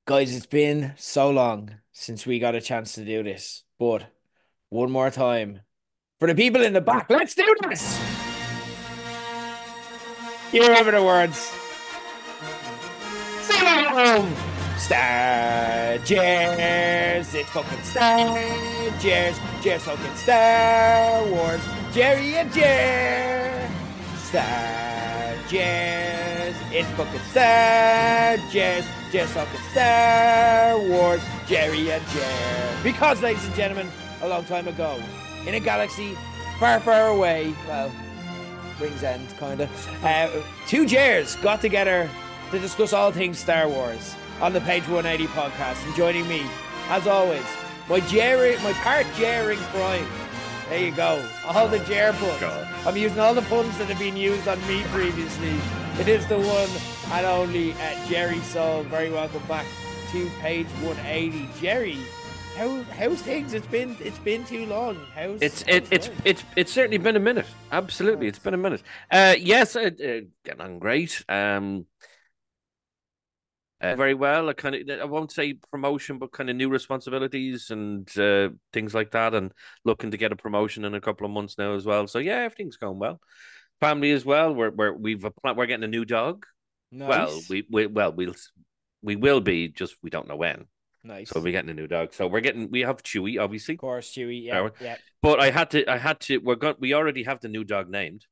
Guys, 0.06 0.36
it's 0.36 0.45
been 0.45 0.93
so 0.97 1.32
long 1.32 1.71
since 1.91 2.28
we 2.28 2.38
got 2.38 2.54
a 2.54 2.62
chance 2.62 2.93
to 2.93 3.04
do 3.04 3.23
this, 3.23 3.63
but 3.80 4.04
one 4.69 4.91
more 4.91 5.10
time 5.10 5.62
for 6.19 6.28
the 6.28 6.36
people 6.36 6.62
in 6.62 6.73
the 6.73 6.80
back, 6.80 7.10
let's 7.10 7.34
do 7.34 7.56
this! 7.67 7.99
You 10.54 10.62
remember 10.62 10.91
the 10.91 11.04
words. 11.04 11.52
Sing 13.41 13.63
along! 13.63 14.36
Star 14.78 15.97
Gers! 16.06 17.34
It's 17.34 17.49
fucking 17.49 17.82
Star 17.82 18.38
Gers! 18.99 19.39
Gers 19.63 19.82
fucking 19.82 20.15
Star 20.17 21.25
Wars! 21.25 21.62
Gerry 21.91 22.36
and 22.36 22.54
Ger! 22.54 23.71
Star 24.17 24.98
Gers! 25.49 26.55
It's 26.71 26.88
fucking 26.91 27.19
Star 27.31 28.38
Gers! 28.51 28.85
Gers 29.12 29.31
fucking 29.31 29.59
Star 29.71 30.77
Wars! 30.77 31.21
Gerry 31.47 31.91
and 31.91 32.05
Ger! 32.09 32.77
Because, 32.83 33.23
ladies 33.23 33.43
and 33.47 33.55
gentlemen, 33.55 33.89
a 34.21 34.27
long 34.27 34.43
time 34.45 34.67
ago, 34.67 35.01
in 35.47 35.55
a 35.55 35.59
galaxy 35.59 36.15
far, 36.59 36.79
far 36.79 37.07
away, 37.07 37.55
well, 37.67 37.91
Ringsend, 38.79 39.35
kind 39.39 39.62
of, 39.62 40.03
uh, 40.03 40.29
two 40.67 40.85
Gers 40.85 41.35
got 41.38 41.62
together 41.62 42.07
to 42.51 42.59
discuss 42.59 42.93
all 42.93 43.12
things 43.12 43.39
Star 43.39 43.67
Wars 43.67 44.15
on 44.41 44.53
the 44.53 44.62
Page 44.62 44.83
180 44.88 45.25
podcast. 45.33 45.83
And 45.83 45.95
joining 45.95 46.27
me, 46.27 46.43
as 46.89 47.07
always, 47.07 47.45
my 47.89 48.01
Gerry, 48.01 48.55
my 48.57 48.73
part 48.73 49.07
Jering 49.15 49.57
Prime. 49.71 50.05
There 50.69 50.79
you 50.86 50.91
go. 50.91 51.25
All 51.45 51.67
the 51.67 51.79
Ger 51.79 52.13
puns. 52.13 52.43
I'm 52.86 52.95
using 52.95 53.19
all 53.19 53.34
the 53.34 53.41
puns 53.43 53.75
that 53.79 53.88
have 53.89 53.97
been 53.99 54.15
used 54.15 54.47
on 54.47 54.60
me 54.67 54.84
previously. 54.86 55.55
It 55.99 56.08
is 56.08 56.27
the 56.27 56.38
one 56.38 56.69
and 57.12 57.25
only 57.25 57.73
uh, 57.73 58.08
Gerry 58.08 58.39
Soul. 58.41 58.84
Very 58.84 59.10
welcome 59.10 59.41
back 59.47 59.65
to 60.12 60.29
Page 60.41 60.67
180. 60.82 61.49
Gerry, 61.60 61.97
how 62.55 62.84
how's 62.84 63.21
things? 63.21 63.53
It's 63.53 63.67
been 63.67 63.97
it's 63.99 64.19
been 64.19 64.45
too 64.45 64.67
long. 64.67 65.08
How's 65.15 65.41
It's 65.41 65.63
how's 65.63 65.84
it, 65.84 65.88
it's 65.91 66.10
life? 66.10 66.21
it's 66.23 66.45
it's 66.55 66.71
certainly 66.71 66.99
been 66.99 67.15
a 67.15 67.19
minute. 67.19 67.47
Absolutely, 67.71 68.27
it's 68.27 68.39
been 68.39 68.53
a 68.53 68.58
minute. 68.58 68.84
Uh, 69.12 69.36
yes, 69.39 69.75
uh, 69.75 69.82
uh, 69.82 70.21
getting 70.45 70.62
on 70.62 70.79
great. 70.79 71.25
Um, 71.27 71.88
uh, 73.81 73.95
very 73.95 74.13
well. 74.13 74.49
I 74.49 74.53
kind 74.53 74.75
of 74.75 74.99
I 74.99 75.05
won't 75.05 75.31
say 75.31 75.53
promotion, 75.71 76.17
but 76.17 76.31
kind 76.31 76.49
of 76.49 76.55
new 76.55 76.69
responsibilities 76.69 77.69
and 77.69 78.07
uh, 78.17 78.49
things 78.73 78.93
like 78.93 79.11
that, 79.11 79.33
and 79.33 79.53
looking 79.85 80.11
to 80.11 80.17
get 80.17 80.31
a 80.31 80.35
promotion 80.35 80.85
in 80.85 80.95
a 80.95 81.01
couple 81.01 81.25
of 81.25 81.31
months 81.31 81.57
now 81.57 81.73
as 81.75 81.85
well. 81.85 82.07
So 82.07 82.19
yeah, 82.19 82.39
everything's 82.39 82.77
going 82.77 82.99
well. 82.99 83.19
Family 83.79 84.11
as 84.11 84.25
well. 84.25 84.53
We're 84.53 84.71
we're 84.71 84.93
we've 84.93 85.25
we're 85.43 85.65
getting 85.65 85.85
a 85.85 85.87
new 85.87 86.05
dog. 86.05 86.45
Nice. 86.91 87.07
Well, 87.07 87.41
we, 87.49 87.67
we 87.69 87.87
well 87.87 88.11
we'll 88.11 88.35
we 89.01 89.15
will 89.15 89.41
be 89.41 89.69
just 89.69 89.95
we 90.03 90.09
don't 90.09 90.27
know 90.27 90.35
when. 90.35 90.65
nice. 91.03 91.29
So 91.29 91.39
we're 91.39 91.53
getting 91.53 91.69
a 91.69 91.73
new 91.73 91.87
dog. 91.87 92.13
So 92.13 92.27
we're 92.27 92.41
getting 92.41 92.69
we 92.71 92.81
have 92.81 93.03
Chewy 93.03 93.39
obviously. 93.39 93.75
of 93.75 93.79
course, 93.79 94.13
Chewy. 94.13 94.43
Yeah, 94.43 94.69
yeah. 94.81 94.97
But 95.21 95.39
I 95.39 95.51
had 95.51 95.71
to, 95.71 95.89
I 95.89 95.97
had 95.97 96.19
to. 96.21 96.37
We're 96.39 96.55
going. 96.55 96.75
We 96.79 96.93
already 96.93 97.23
have 97.23 97.39
the 97.41 97.47
new 97.47 97.63
dog 97.63 97.89
named. 97.89 98.25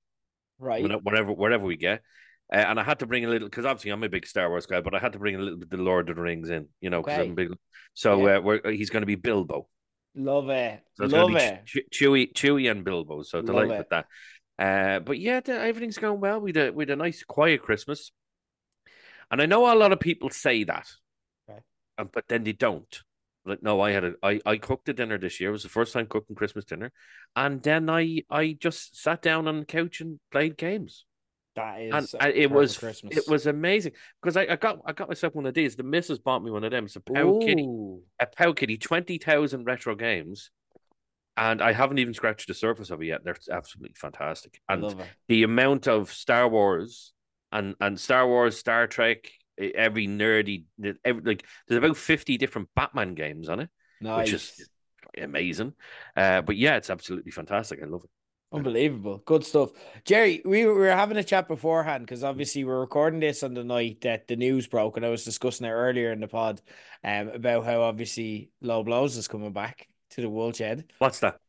Right. 0.59 0.81
Whenever, 0.81 1.01
wherever, 1.03 1.33
wherever 1.33 1.63
we 1.63 1.77
get, 1.77 2.01
uh, 2.53 2.57
and 2.57 2.79
I 2.79 2.83
had 2.83 2.99
to 2.99 3.05
bring 3.05 3.25
a 3.25 3.29
little 3.29 3.47
because 3.49 3.65
obviously 3.65 3.91
I'm 3.91 4.03
a 4.03 4.09
big 4.09 4.25
Star 4.25 4.49
Wars 4.49 4.65
guy, 4.65 4.81
but 4.81 4.95
I 4.95 4.99
had 4.99 5.13
to 5.13 5.19
bring 5.19 5.35
a 5.35 5.39
little 5.39 5.59
bit 5.59 5.69
the 5.69 5.77
Lord 5.77 6.09
of 6.09 6.15
the 6.15 6.21
Rings 6.21 6.49
in, 6.49 6.67
you 6.81 6.89
know, 6.89 7.01
because 7.01 7.17
Okay. 7.17 7.27
I'm 7.29 7.35
big. 7.35 7.53
So 7.93 8.25
Yeah. 8.25 8.37
uh, 8.37 8.41
we're 8.41 8.71
he's 8.71 8.89
going 8.89 9.01
to 9.01 9.07
be 9.07 9.15
Bilbo. 9.15 9.67
Love 10.15 10.49
it. 10.49 10.81
So 10.95 11.05
Love 11.05 11.35
it. 11.35 11.61
Ch- 11.65 11.87
Chewy, 11.93 12.33
Chewy, 12.33 12.69
and 12.71 12.83
Bilbo. 12.83 13.21
So 13.23 13.41
delighted 13.41 13.77
with 13.77 13.89
that. 13.89 14.05
Uh, 14.57 14.99
but 14.99 15.19
yeah, 15.19 15.41
everything's 15.47 15.97
going 15.99 16.19
well. 16.19 16.39
We 16.39 16.49
had 16.49 16.57
a, 16.69 16.73
we 16.73 16.83
had 16.83 16.89
a 16.89 16.95
nice 16.95 17.23
quiet 17.23 17.61
Christmas, 17.61 18.11
and 19.31 19.41
I 19.41 19.45
know 19.45 19.71
a 19.71 19.75
lot 19.75 19.91
of 19.91 19.99
people 19.99 20.29
say 20.29 20.63
that, 20.63 20.87
Okay. 21.49 21.59
but 21.97 22.27
then 22.27 22.43
they 22.43 22.53
don't. 22.53 23.01
Like, 23.45 23.63
no, 23.63 23.79
I 23.81 23.91
had 23.91 24.03
a, 24.03 24.13
I, 24.21 24.41
I 24.45 24.57
cooked 24.57 24.89
a 24.89 24.93
dinner 24.93 25.17
this 25.17 25.39
year. 25.39 25.49
It 25.49 25.53
was 25.53 25.63
the 25.63 25.69
first 25.69 25.93
time 25.93 26.07
cooking 26.07 26.35
Christmas 26.35 26.65
dinner, 26.65 26.91
and 27.35 27.61
then 27.63 27.89
I, 27.89 28.23
I 28.29 28.57
just 28.59 29.01
sat 29.01 29.21
down 29.21 29.47
on 29.47 29.59
the 29.59 29.65
couch 29.65 30.01
and 30.01 30.19
played 30.31 30.57
games, 30.57 31.05
That 31.57 31.81
is. 31.81 32.13
and, 32.13 32.33
it 32.35 32.51
was, 32.51 32.77
Christmas. 32.77 33.17
it 33.17 33.27
was 33.27 33.47
amazing 33.47 33.93
because 34.21 34.37
I, 34.37 34.43
I 34.43 34.55
got, 34.55 34.79
I 34.85 34.93
got 34.93 35.07
myself 35.07 35.33
one 35.33 35.47
of 35.47 35.55
these. 35.55 35.75
The 35.75 35.83
missus 35.83 36.19
bought 36.19 36.43
me 36.43 36.51
one 36.51 36.63
of 36.63 36.71
them. 36.71 36.85
It's 36.85 36.95
a 36.95 36.99
PowKiddy, 36.99 37.99
a 38.19 38.27
PowKiddy, 38.27 38.79
twenty 38.79 39.17
thousand 39.17 39.65
retro 39.65 39.95
games, 39.95 40.51
and 41.35 41.61
I 41.61 41.73
haven't 41.73 41.97
even 41.97 42.13
scratched 42.13 42.47
the 42.47 42.53
surface 42.53 42.91
of 42.91 43.01
it 43.01 43.07
yet. 43.07 43.23
They're 43.23 43.35
absolutely 43.51 43.95
fantastic, 43.95 44.61
and 44.69 44.95
the 45.27 45.41
amount 45.43 45.87
of 45.87 46.13
Star 46.13 46.47
Wars 46.47 47.11
and 47.51 47.75
and 47.81 47.99
Star 47.99 48.27
Wars, 48.27 48.57
Star 48.57 48.85
Trek, 48.85 49.29
every 49.57 50.07
nerdy, 50.07 50.65
every, 51.03 51.23
like 51.23 51.43
there's 51.67 51.83
about 51.83 51.97
fifty 51.97 52.37
different 52.37 52.69
Batman 52.75 53.15
games 53.15 53.49
on 53.49 53.61
it, 53.61 53.69
Nice. 53.99 54.25
which 54.25 54.33
is 54.33 54.69
amazing. 55.17 55.73
Uh, 56.15 56.41
but 56.41 56.55
yeah, 56.55 56.75
it's 56.75 56.91
absolutely 56.91 57.31
fantastic. 57.31 57.81
I 57.81 57.87
love 57.87 58.03
it. 58.03 58.09
Unbelievable. 58.53 59.21
Good 59.25 59.45
stuff. 59.45 59.71
Gerry, 60.05 60.41
we 60.45 60.65
were, 60.65 60.89
having 60.89 61.17
a 61.17 61.23
chat 61.23 61.49
beforehand 61.49 62.05
because 62.05 62.23
obviously 62.23 62.63
we're 62.63 62.79
recording 62.79 63.19
this 63.19 63.43
on 63.43 63.53
the 63.53 63.63
night 63.63 64.01
that 64.01 64.27
the 64.27 64.37
news 64.37 64.67
broke, 64.67 64.95
and 64.95 65.05
I 65.05 65.09
was 65.09 65.25
discussing 65.25 65.67
it 65.67 65.71
earlier 65.71 66.13
in 66.13 66.21
the 66.21 66.29
pod 66.29 66.61
um, 67.03 67.27
about 67.29 67.65
how 67.65 67.81
obviously 67.81 68.49
Low 68.61 68.83
Blows 68.83 69.17
is 69.17 69.27
coming 69.27 69.51
back 69.51 69.89
to 70.11 70.21
the 70.21 70.29
Woolshed. 70.29 70.83
What's 70.99 71.19
that? 71.19 71.39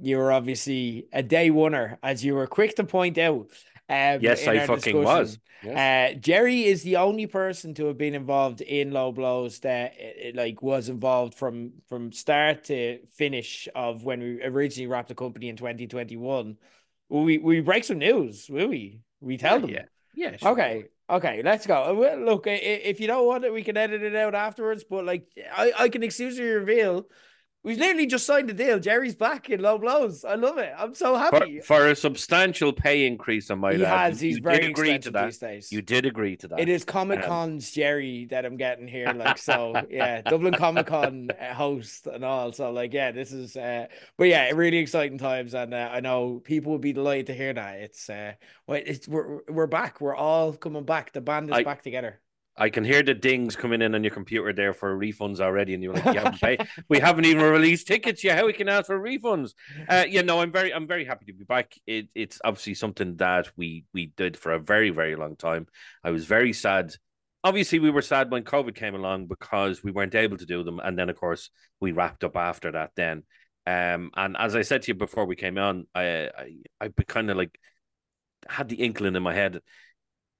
You 0.00 0.16
were 0.16 0.32
obviously 0.32 1.06
a 1.12 1.22
day 1.22 1.50
winner, 1.50 1.98
as 2.02 2.24
you 2.24 2.34
were 2.34 2.48
quick 2.48 2.74
to 2.76 2.84
point 2.84 3.16
out. 3.18 3.48
Um, 3.90 4.20
Yes, 4.22 4.46
I 4.46 4.60
fucking 4.60 4.76
discussion. 4.76 5.02
was. 5.04 5.38
Yes. 5.62 6.14
Uh, 6.16 6.18
Gerry 6.18 6.64
is 6.64 6.82
the 6.84 6.96
only 6.96 7.26
person 7.26 7.74
to 7.74 7.86
have 7.86 7.98
been 7.98 8.14
involved 8.14 8.60
in 8.62 8.92
low 8.92 9.12
blows 9.12 9.58
that 9.60 9.92
uh, 10.00 10.30
like 10.34 10.62
was 10.62 10.88
involved 10.88 11.34
from 11.34 11.72
from 11.88 12.12
start 12.12 12.64
to 12.64 13.00
finish 13.14 13.68
of 13.74 14.04
when 14.04 14.20
we 14.20 14.42
originally 14.42 14.86
wrapped 14.86 15.08
the 15.08 15.14
company 15.14 15.48
in 15.48 15.56
2021. 15.56 16.56
We 17.10 17.38
we 17.38 17.60
break 17.60 17.84
some 17.84 17.98
news, 17.98 18.48
will 18.48 18.68
we? 18.68 19.00
We 19.20 19.36
tell 19.36 19.60
them. 19.60 19.70
yeah, 19.70 19.84
yeah. 20.14 20.36
sure. 20.36 20.52
Okay. 20.52 20.84
Okay, 21.10 21.42
let's 21.42 21.66
go. 21.66 21.82
Uh, 21.82 22.14
Look, 22.24 22.44
if 22.46 23.00
you 23.00 23.08
don't 23.08 23.26
want 23.26 23.44
it, 23.44 23.52
we 23.52 23.64
can 23.64 23.76
edit 23.76 24.00
it 24.00 24.14
out 24.14 24.36
afterwards. 24.36 24.84
But 24.88 25.04
like, 25.04 25.26
I, 25.52 25.72
I 25.76 25.88
can 25.88 26.04
exclusively 26.04 26.48
reveal 26.52 27.06
We've 27.62 27.76
literally 27.78 28.06
just 28.06 28.24
signed 28.24 28.48
the 28.48 28.54
deal. 28.54 28.78
Gerry's 28.78 29.14
back 29.14 29.50
in 29.50 29.60
low 29.60 29.76
blows. 29.76 30.24
I 30.24 30.34
love 30.34 30.56
it. 30.56 30.72
I'm 30.78 30.94
so 30.94 31.16
happy. 31.16 31.60
for 31.60 31.88
a 31.88 31.94
substantial 31.94 32.72
pay 32.72 33.06
increase, 33.06 33.50
I 33.50 33.54
might 33.54 33.76
he 33.76 33.84
add. 33.84 34.12
has. 34.12 34.20
He's 34.20 34.36
you 34.36 34.42
very 34.42 34.60
did 34.60 34.70
agree 34.70 34.98
to 34.98 35.10
that. 35.10 35.24
these 35.26 35.38
days. 35.38 35.70
You 35.70 35.82
did 35.82 36.06
agree 36.06 36.36
to 36.38 36.48
that. 36.48 36.60
It 36.60 36.70
is 36.70 36.84
Comic 36.84 37.22
Con's 37.22 37.70
Gerry 37.70 38.24
that 38.30 38.46
I'm 38.46 38.56
getting 38.56 38.88
here, 38.88 39.12
like 39.12 39.36
so. 39.36 39.74
Yeah, 39.90 40.22
Dublin 40.22 40.54
Comic 40.54 40.86
Con 40.86 41.28
uh, 41.38 41.52
host 41.52 42.06
and 42.06 42.24
all. 42.24 42.52
So 42.52 42.70
like, 42.72 42.94
yeah, 42.94 43.12
this 43.12 43.30
is. 43.30 43.54
uh 43.56 43.88
But 44.16 44.28
yeah, 44.28 44.50
really 44.52 44.78
exciting 44.78 45.18
times, 45.18 45.52
and 45.52 45.74
uh, 45.74 45.90
I 45.92 46.00
know 46.00 46.40
people 46.42 46.72
would 46.72 46.80
be 46.80 46.94
delighted 46.94 47.26
to 47.26 47.34
hear 47.34 47.52
that. 47.52 47.74
It's 47.80 48.08
uh, 48.08 48.32
well, 48.66 48.80
it's 48.84 49.06
we're 49.06 49.40
we're 49.50 49.66
back. 49.66 50.00
We're 50.00 50.16
all 50.16 50.54
coming 50.54 50.84
back. 50.84 51.12
The 51.12 51.20
band 51.20 51.50
is 51.50 51.56
I- 51.56 51.62
back 51.64 51.82
together. 51.82 52.20
I 52.60 52.68
can 52.68 52.84
hear 52.84 53.02
the 53.02 53.14
dings 53.14 53.56
coming 53.56 53.80
in 53.80 53.94
on 53.94 54.04
your 54.04 54.12
computer 54.12 54.52
there 54.52 54.74
for 54.74 54.94
refunds 54.96 55.40
already, 55.40 55.72
and 55.72 55.82
you're 55.82 55.94
like, 55.94 56.04
"You 56.04 56.20
haven't 56.20 56.40
paid. 56.40 56.68
we 56.90 56.98
haven't 56.98 57.24
even 57.24 57.42
released 57.42 57.86
tickets 57.86 58.22
yet. 58.22 58.38
How 58.38 58.44
we 58.44 58.52
can 58.52 58.68
ask 58.68 58.86
for 58.86 59.00
refunds?" 59.00 59.54
Uh, 59.88 60.04
yeah, 60.06 60.20
no, 60.20 60.40
I'm 60.40 60.52
very, 60.52 60.72
I'm 60.72 60.86
very 60.86 61.06
happy 61.06 61.24
to 61.26 61.32
be 61.32 61.44
back. 61.44 61.74
It, 61.86 62.08
it's 62.14 62.38
obviously 62.44 62.74
something 62.74 63.16
that 63.16 63.50
we 63.56 63.86
we 63.94 64.12
did 64.14 64.36
for 64.36 64.52
a 64.52 64.58
very, 64.58 64.90
very 64.90 65.16
long 65.16 65.36
time. 65.36 65.68
I 66.04 66.10
was 66.10 66.26
very 66.26 66.52
sad. 66.52 66.94
Obviously, 67.42 67.78
we 67.78 67.90
were 67.90 68.02
sad 68.02 68.30
when 68.30 68.44
COVID 68.44 68.74
came 68.74 68.94
along 68.94 69.26
because 69.26 69.82
we 69.82 69.90
weren't 69.90 70.14
able 70.14 70.36
to 70.36 70.46
do 70.46 70.62
them, 70.62 70.80
and 70.84 70.98
then 70.98 71.08
of 71.08 71.18
course 71.18 71.48
we 71.80 71.92
wrapped 71.92 72.24
up 72.24 72.36
after 72.36 72.72
that. 72.72 72.90
Then, 72.94 73.22
um, 73.66 74.10
and 74.14 74.36
as 74.36 74.54
I 74.54 74.62
said 74.62 74.82
to 74.82 74.88
you 74.88 74.94
before 74.94 75.24
we 75.24 75.34
came 75.34 75.56
on, 75.56 75.86
I, 75.94 76.30
I, 76.36 76.52
I 76.78 76.88
kind 77.08 77.30
of 77.30 77.38
like 77.38 77.58
had 78.48 78.68
the 78.68 78.76
inkling 78.76 79.16
in 79.16 79.22
my 79.22 79.34
head. 79.34 79.60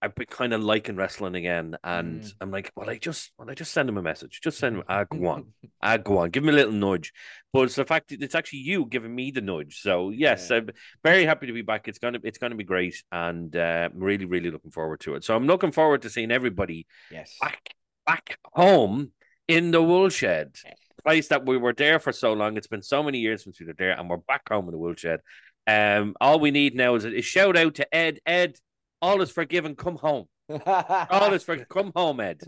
I've 0.02 0.14
been 0.14 0.26
kind 0.26 0.54
of 0.54 0.62
liking 0.62 0.96
wrestling 0.96 1.34
again, 1.34 1.76
and 1.84 2.22
Mm. 2.22 2.32
I'm 2.40 2.50
like, 2.50 2.72
well, 2.74 2.88
I 2.88 2.96
just, 2.96 3.32
well, 3.36 3.50
I 3.50 3.54
just 3.54 3.72
send 3.72 3.88
him 3.88 3.98
a 3.98 4.02
message, 4.02 4.40
just 4.42 4.58
send 4.58 4.76
him, 4.76 4.82
ah, 4.88 5.04
go 5.04 5.26
on, 5.26 5.52
ah, 5.82 5.96
go 5.98 6.18
on, 6.18 6.30
give 6.30 6.42
him 6.42 6.48
a 6.48 6.52
little 6.52 6.72
nudge. 6.72 7.12
But 7.52 7.62
it's 7.62 7.74
the 7.74 7.84
fact 7.84 8.08
that 8.08 8.22
it's 8.22 8.34
actually 8.34 8.60
you 8.60 8.86
giving 8.86 9.14
me 9.14 9.30
the 9.30 9.40
nudge. 9.42 9.80
So 9.82 10.10
yes, 10.10 10.48
Yeah. 10.50 10.56
I'm 10.58 10.70
very 11.04 11.24
happy 11.26 11.46
to 11.48 11.52
be 11.52 11.62
back. 11.62 11.86
It's 11.88 11.98
gonna, 11.98 12.18
it's 12.22 12.38
gonna 12.38 12.54
be 12.54 12.64
great, 12.64 13.02
and 13.12 13.54
uh, 13.54 13.88
I'm 13.92 14.00
really, 14.02 14.24
really 14.24 14.50
looking 14.50 14.70
forward 14.70 15.00
to 15.00 15.14
it. 15.16 15.24
So 15.24 15.36
I'm 15.36 15.46
looking 15.46 15.72
forward 15.72 16.02
to 16.02 16.10
seeing 16.10 16.30
everybody 16.30 16.86
Yes. 17.10 17.36
back, 17.40 17.74
back 18.06 18.38
home 18.54 19.12
in 19.48 19.70
the 19.70 19.82
woolshed 19.82 20.64
place 21.04 21.28
that 21.28 21.44
we 21.46 21.56
were 21.56 21.72
there 21.72 21.98
for 21.98 22.12
so 22.12 22.32
long. 22.34 22.56
It's 22.56 22.66
been 22.66 22.82
so 22.82 23.02
many 23.02 23.18
years 23.18 23.44
since 23.44 23.58
we 23.60 23.66
were 23.66 23.74
there, 23.74 23.98
and 23.98 24.08
we're 24.08 24.16
back 24.18 24.48
home 24.48 24.66
in 24.66 24.72
the 24.72 24.78
woolshed. 24.78 25.06
Um, 25.66 26.14
all 26.20 26.40
we 26.40 26.50
need 26.50 26.74
now 26.74 26.94
is 26.94 27.04
a, 27.04 27.18
a 27.18 27.20
shout 27.20 27.56
out 27.56 27.74
to 27.76 27.94
Ed. 27.94 28.18
Ed, 28.26 28.56
all 29.02 29.20
is 29.22 29.30
forgiven. 29.30 29.74
Come 29.74 29.96
home. 29.96 30.26
All 30.66 31.32
is 31.32 31.44
forgiven. 31.44 31.66
Come 31.70 31.92
home, 31.94 32.18
Ed. 32.18 32.40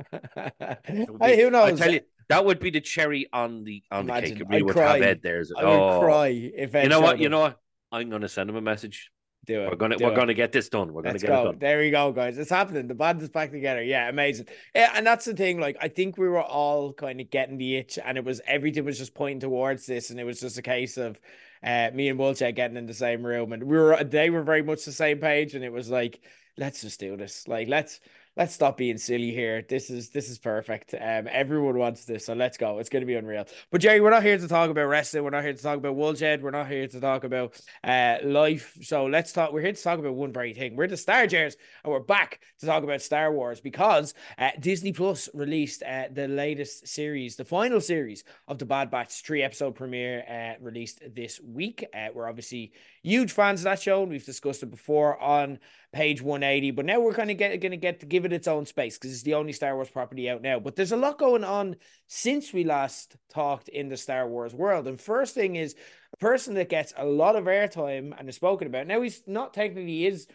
hey, 1.20 1.40
who 1.40 1.50
knows? 1.50 1.80
I 1.80 1.84
tell 1.84 1.94
you, 1.94 2.00
that 2.28 2.44
would 2.44 2.58
be 2.58 2.70
the 2.70 2.80
cherry 2.80 3.28
on 3.32 3.62
the 3.62 3.82
on 3.92 4.06
the 4.06 4.12
cake. 4.20 4.42
We 4.48 4.62
would 4.62 4.74
cry. 4.74 4.94
have 4.94 5.02
Ed 5.02 5.20
there. 5.22 5.44
I 5.56 5.64
would 5.64 5.70
Oh, 5.72 6.00
cry 6.00 6.28
if 6.28 6.74
Ed 6.74 6.82
you 6.82 6.88
know 6.88 7.00
what? 7.00 7.20
You 7.20 7.28
know 7.28 7.40
what? 7.40 7.58
I'm 7.92 8.10
gonna 8.10 8.28
send 8.28 8.50
him 8.50 8.56
a 8.56 8.60
message. 8.60 9.10
Do 9.44 9.62
it. 9.62 9.70
We're 9.70 9.76
gonna 9.76 9.96
we're 10.00 10.12
it. 10.12 10.16
gonna 10.16 10.34
get 10.34 10.50
this 10.50 10.68
done. 10.68 10.92
We're 10.92 11.02
gonna 11.02 11.14
Let's 11.14 11.22
get 11.24 11.32
it 11.32 11.44
done. 11.44 11.58
There 11.58 11.78
we 11.78 11.90
go, 11.90 12.10
guys. 12.12 12.38
It's 12.38 12.50
happening. 12.50 12.86
The 12.88 12.94
band 12.94 13.22
is 13.22 13.28
back 13.30 13.50
together. 13.50 13.82
Yeah, 13.82 14.08
amazing. 14.08 14.46
Yeah, 14.74 14.92
and 14.94 15.06
that's 15.06 15.24
the 15.24 15.34
thing. 15.34 15.60
Like, 15.60 15.76
I 15.80 15.88
think 15.88 16.16
we 16.16 16.28
were 16.28 16.42
all 16.42 16.92
kind 16.92 17.20
of 17.20 17.28
getting 17.30 17.58
the 17.58 17.76
itch, 17.76 17.98
and 18.04 18.16
it 18.18 18.24
was 18.24 18.40
everything 18.46 18.84
was 18.84 18.98
just 18.98 19.14
pointing 19.14 19.40
towards 19.40 19.86
this, 19.86 20.10
and 20.10 20.18
it 20.18 20.24
was 20.24 20.40
just 20.40 20.58
a 20.58 20.62
case 20.62 20.96
of 20.96 21.20
uh, 21.64 21.90
me 21.92 22.08
and 22.08 22.18
Wolchek 22.18 22.54
getting 22.56 22.76
in 22.76 22.86
the 22.86 22.94
same 22.94 23.24
room, 23.24 23.52
and 23.52 23.62
we 23.64 23.76
were 23.76 24.02
they 24.02 24.30
were 24.30 24.42
very 24.42 24.62
much 24.62 24.84
the 24.84 24.92
same 24.92 25.18
page, 25.18 25.54
and 25.54 25.64
it 25.64 25.72
was 25.72 25.90
like, 25.90 26.20
let's 26.56 26.82
just 26.82 27.00
do 27.00 27.16
this. 27.16 27.48
Like, 27.48 27.68
let's 27.68 28.00
let's 28.36 28.54
stop 28.54 28.76
being 28.78 28.96
silly 28.96 29.30
here. 29.30 29.62
This 29.68 29.90
is 29.90 30.10
this 30.10 30.30
is 30.30 30.38
perfect. 30.38 30.94
Um, 30.94 31.28
everyone 31.30 31.76
wants 31.76 32.04
this, 32.04 32.26
so 32.26 32.34
let's 32.34 32.56
go. 32.56 32.78
It's 32.78 32.88
going 32.88 33.02
to 33.02 33.06
be 33.06 33.14
unreal. 33.14 33.44
But 33.70 33.80
Gerry, 33.80 34.00
we're 34.00 34.10
not 34.10 34.22
here 34.22 34.38
to 34.38 34.48
talk 34.48 34.70
about 34.70 34.84
wrestling. 34.84 35.24
We're 35.24 35.30
not 35.30 35.44
here 35.44 35.52
to 35.52 35.62
talk 35.62 35.76
about 35.76 35.94
Woolshed. 35.94 36.40
We're 36.40 36.50
not 36.50 36.68
here 36.68 36.86
to 36.88 37.00
talk 37.00 37.24
about 37.24 37.60
uh 37.84 38.18
life. 38.24 38.76
So 38.82 39.06
let's 39.06 39.32
talk. 39.32 39.52
We're 39.52 39.60
here 39.60 39.72
to 39.72 39.82
talk 39.82 39.98
about 39.98 40.14
one 40.14 40.32
very 40.32 40.54
thing. 40.54 40.76
We're 40.76 40.88
the 40.88 40.96
Star 40.96 41.26
Gers, 41.26 41.56
and 41.84 41.92
we're 41.92 42.00
back 42.00 42.40
to 42.60 42.66
talk 42.66 42.82
about 42.84 43.02
Star 43.02 43.32
Wars 43.32 43.60
because 43.60 44.14
uh, 44.38 44.50
Disney 44.58 44.92
Plus 44.92 45.28
released 45.34 45.82
uh, 45.82 46.04
the 46.10 46.28
latest 46.28 46.88
series, 46.88 47.36
the 47.36 47.44
final 47.44 47.80
series 47.80 48.24
of 48.48 48.58
the 48.58 48.66
Bad 48.66 48.90
Batch 48.90 49.22
three 49.22 49.42
episode 49.42 49.74
premiere, 49.74 50.24
uh, 50.28 50.62
released 50.64 51.00
this 51.14 51.40
week. 51.40 51.84
Uh, 51.94 52.08
we're 52.14 52.28
obviously 52.28 52.72
huge 53.02 53.32
fans 53.32 53.60
of 53.60 53.64
that 53.64 53.82
show, 53.82 54.02
and 54.02 54.10
we've 54.10 54.24
discussed 54.24 54.62
it 54.62 54.70
before 54.70 55.20
on 55.20 55.58
page 55.92 56.22
180 56.22 56.70
but 56.70 56.86
now 56.86 56.98
we're 56.98 57.12
kind 57.12 57.30
of 57.30 57.36
get, 57.36 57.60
gonna 57.60 57.76
get 57.76 58.00
to 58.00 58.06
give 58.06 58.21
it 58.24 58.32
its 58.32 58.48
own 58.48 58.66
space 58.66 58.98
because 58.98 59.12
it's 59.12 59.22
the 59.22 59.34
only 59.34 59.52
star 59.52 59.74
wars 59.74 59.90
property 59.90 60.28
out 60.28 60.42
now. 60.42 60.58
But 60.58 60.76
there's 60.76 60.92
a 60.92 60.96
lot 60.96 61.18
going 61.18 61.44
on 61.44 61.76
since 62.06 62.52
we 62.52 62.64
last 62.64 63.16
talked 63.32 63.68
in 63.68 63.88
the 63.88 63.96
star 63.96 64.28
wars 64.28 64.54
world. 64.54 64.86
And 64.86 65.00
first 65.00 65.34
thing 65.34 65.56
is 65.56 65.74
a 66.12 66.16
person 66.18 66.54
that 66.54 66.68
gets 66.68 66.92
a 66.96 67.06
lot 67.06 67.36
of 67.36 67.44
airtime 67.44 68.14
and 68.18 68.28
is 68.28 68.36
spoken 68.36 68.66
about 68.66 68.86
now 68.86 69.00
he's 69.00 69.22
not 69.26 69.54
technically 69.54 70.06
is 70.06 70.26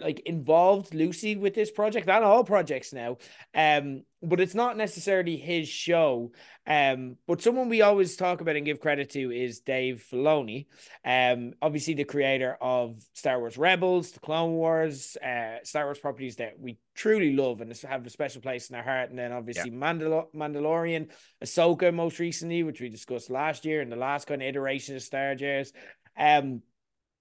like 0.00 0.20
involved 0.20 0.94
Lucy 0.94 1.36
with 1.36 1.54
this 1.54 1.70
project 1.70 2.08
and 2.08 2.24
all 2.24 2.44
projects 2.44 2.92
now 2.92 3.16
um 3.54 4.02
but 4.22 4.40
it's 4.40 4.54
not 4.54 4.76
necessarily 4.76 5.36
his 5.36 5.68
show 5.68 6.32
um 6.66 7.16
but 7.26 7.40
someone 7.40 7.68
we 7.68 7.82
always 7.82 8.16
talk 8.16 8.40
about 8.40 8.56
and 8.56 8.66
give 8.66 8.80
credit 8.80 9.10
to 9.10 9.30
is 9.30 9.60
dave 9.60 10.04
filoni 10.10 10.66
um, 11.04 11.52
obviously 11.62 11.94
the 11.94 12.04
creator 12.04 12.56
of 12.60 12.98
Star 13.14 13.38
Wars 13.38 13.56
Rebels, 13.56 14.12
the 14.12 14.20
Clone 14.20 14.52
Wars, 14.52 15.16
uh, 15.16 15.56
Star 15.62 15.84
Wars 15.84 15.98
properties 15.98 16.36
that 16.36 16.58
we 16.58 16.78
truly 16.94 17.34
love 17.34 17.60
and 17.60 17.74
have 17.88 18.06
a 18.06 18.10
special 18.10 18.42
place 18.42 18.70
in 18.70 18.76
our 18.76 18.82
heart. 18.82 19.10
And 19.10 19.18
then 19.18 19.32
obviously 19.32 19.70
Mandal- 19.70 20.32
Mandalorian, 20.34 21.08
Ahsoka 21.42 21.92
most 21.94 22.18
recently, 22.18 22.62
which 22.62 22.80
we 22.80 22.88
discussed 22.88 23.30
last 23.30 23.64
year 23.64 23.80
in 23.80 23.90
the 23.90 23.96
last 23.96 24.26
kind 24.26 24.42
of 24.42 24.48
iteration 24.48 24.96
of 24.96 25.02
Star 25.02 25.34
Wars. 25.40 25.72
Um, 26.18 26.62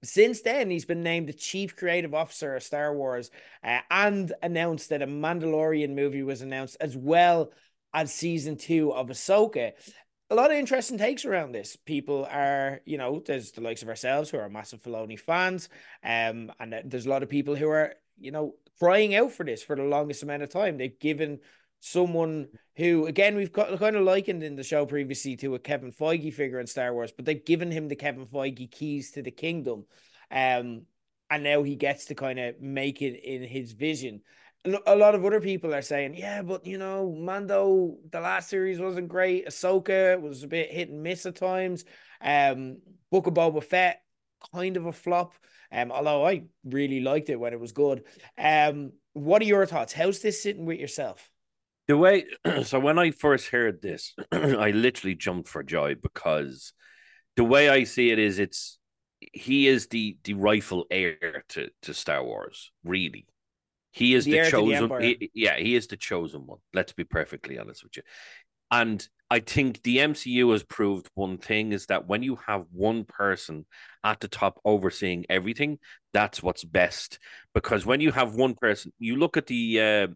since 0.07 0.41
then, 0.41 0.69
he's 0.69 0.85
been 0.85 1.03
named 1.03 1.27
the 1.29 1.33
chief 1.33 1.75
creative 1.75 2.13
officer 2.13 2.55
of 2.55 2.63
Star 2.63 2.95
Wars 2.95 3.29
uh, 3.63 3.79
and 3.91 4.31
announced 4.41 4.89
that 4.89 5.01
a 5.01 5.07
Mandalorian 5.07 5.95
movie 5.95 6.23
was 6.23 6.41
announced 6.41 6.77
as 6.79 6.95
well 6.95 7.51
as 7.93 8.13
season 8.13 8.57
two 8.57 8.93
of 8.93 9.07
Ahsoka 9.07 9.73
a 10.29 10.35
lot 10.35 10.51
of 10.51 10.57
interesting 10.57 10.97
takes 10.97 11.25
around 11.25 11.53
this. 11.53 11.75
People 11.75 12.27
are, 12.29 12.81
you 12.85 12.97
know, 12.97 13.21
there's 13.25 13.51
the 13.51 13.61
likes 13.61 13.81
of 13.81 13.89
ourselves 13.89 14.29
who 14.29 14.37
are 14.37 14.49
massive 14.49 14.83
Filoni 14.83 15.19
fans, 15.19 15.69
um, 16.03 16.51
and 16.59 16.75
there's 16.85 17.05
a 17.05 17.09
lot 17.09 17.23
of 17.23 17.29
people 17.29 17.55
who 17.55 17.69
are, 17.69 17.95
you 18.19 18.31
know, 18.31 18.55
crying 18.79 19.15
out 19.15 19.31
for 19.31 19.45
this 19.45 19.63
for 19.63 19.75
the 19.75 19.83
longest 19.83 20.23
amount 20.23 20.43
of 20.43 20.49
time. 20.49 20.77
They've 20.77 20.99
given 20.99 21.39
someone 21.79 22.47
who, 22.75 23.05
again, 23.05 23.35
we've 23.35 23.51
kind 23.51 23.95
of 23.95 24.03
likened 24.03 24.43
in 24.43 24.55
the 24.55 24.63
show 24.63 24.85
previously 24.85 25.35
to 25.37 25.55
a 25.55 25.59
Kevin 25.59 25.91
Feige 25.91 26.33
figure 26.33 26.59
in 26.59 26.67
Star 26.67 26.93
Wars, 26.93 27.11
but 27.11 27.25
they've 27.25 27.45
given 27.45 27.71
him 27.71 27.87
the 27.87 27.95
Kevin 27.95 28.25
Feige 28.25 28.69
keys 28.71 29.11
to 29.11 29.21
the 29.21 29.31
kingdom, 29.31 29.85
um, 30.31 30.83
and 31.29 31.43
now 31.43 31.63
he 31.63 31.75
gets 31.75 32.05
to 32.05 32.15
kind 32.15 32.39
of 32.39 32.59
make 32.61 33.01
it 33.01 33.19
in 33.23 33.43
his 33.43 33.73
vision 33.73 34.21
a 34.85 34.95
lot 34.95 35.15
of 35.15 35.23
other 35.23 35.39
people 35.39 35.73
are 35.73 35.81
saying, 35.81 36.15
yeah, 36.15 36.41
but 36.41 36.65
you 36.65 36.77
know, 36.77 37.15
Mando, 37.17 37.97
the 38.11 38.19
last 38.19 38.49
series 38.49 38.79
wasn't 38.79 39.07
great. 39.07 39.47
Ahsoka 39.47 40.19
was 40.19 40.43
a 40.43 40.47
bit 40.47 40.71
hit 40.71 40.89
and 40.89 41.03
miss 41.03 41.25
at 41.25 41.35
times. 41.35 41.85
Um, 42.21 42.79
Book 43.11 43.27
of 43.27 43.33
Boba 43.33 43.63
Fett, 43.63 44.01
kind 44.53 44.77
of 44.77 44.85
a 44.85 44.91
flop. 44.91 45.33
Um, 45.71 45.91
although 45.91 46.25
I 46.25 46.43
really 46.63 47.01
liked 47.01 47.29
it 47.29 47.39
when 47.39 47.53
it 47.53 47.59
was 47.59 47.71
good. 47.71 48.03
Um, 48.37 48.93
what 49.13 49.41
are 49.41 49.45
your 49.45 49.65
thoughts? 49.65 49.93
How's 49.93 50.19
this 50.19 50.41
sitting 50.41 50.65
with 50.65 50.79
yourself? 50.79 51.29
The 51.87 51.97
way, 51.97 52.25
so 52.63 52.79
when 52.79 52.99
I 52.99 53.11
first 53.11 53.49
heard 53.49 53.81
this, 53.81 54.13
I 54.31 54.71
literally 54.71 55.15
jumped 55.15 55.47
for 55.49 55.63
joy 55.63 55.95
because 55.95 56.73
the 57.35 57.43
way 57.43 57.69
I 57.69 57.83
see 57.85 58.11
it 58.11 58.19
is, 58.19 58.39
it's 58.39 58.79
he 59.33 59.67
is 59.67 59.87
the 59.87 60.17
the 60.23 60.33
rightful 60.33 60.85
heir 60.91 61.43
to 61.49 61.69
to 61.83 61.93
Star 61.93 62.23
Wars, 62.23 62.71
really. 62.83 63.27
He 63.91 64.13
is 64.15 64.25
The 64.25 64.31
the, 64.31 64.37
to 64.39 64.51
the 64.51 64.51
chosen. 64.51 64.91
He- 64.99 65.31
yeah, 65.33 65.57
he 65.57 65.75
is 65.75 65.87
the 65.87 65.97
chosen 65.97 66.45
one. 66.45 66.59
Let's 66.73 66.93
be 66.93 67.03
perfectly 67.03 67.59
honest 67.59 67.83
with 67.83 67.97
you. 67.97 68.03
And 68.71 69.07
I 69.29 69.39
think 69.39 69.83
the 69.83 69.99
MCU 70.01 70.49
has 70.51 70.63
proved 70.63 71.09
one 71.15 71.37
thing 71.37 71.71
is 71.73 71.87
that 71.87 72.07
when 72.07 72.23
you 72.23 72.37
have 72.47 72.65
one 72.71 73.05
person 73.05 73.65
at 74.03 74.19
the 74.19 74.27
top 74.27 74.59
overseeing 74.65 75.25
everything, 75.29 75.79
that's 76.13 76.43
what's 76.43 76.63
best. 76.63 77.19
Because 77.53 77.85
when 77.85 78.01
you 78.01 78.11
have 78.11 78.35
one 78.35 78.55
person, 78.55 78.93
you 78.99 79.15
look 79.15 79.37
at 79.37 79.47
the 79.47 79.81
uh, 79.81 80.07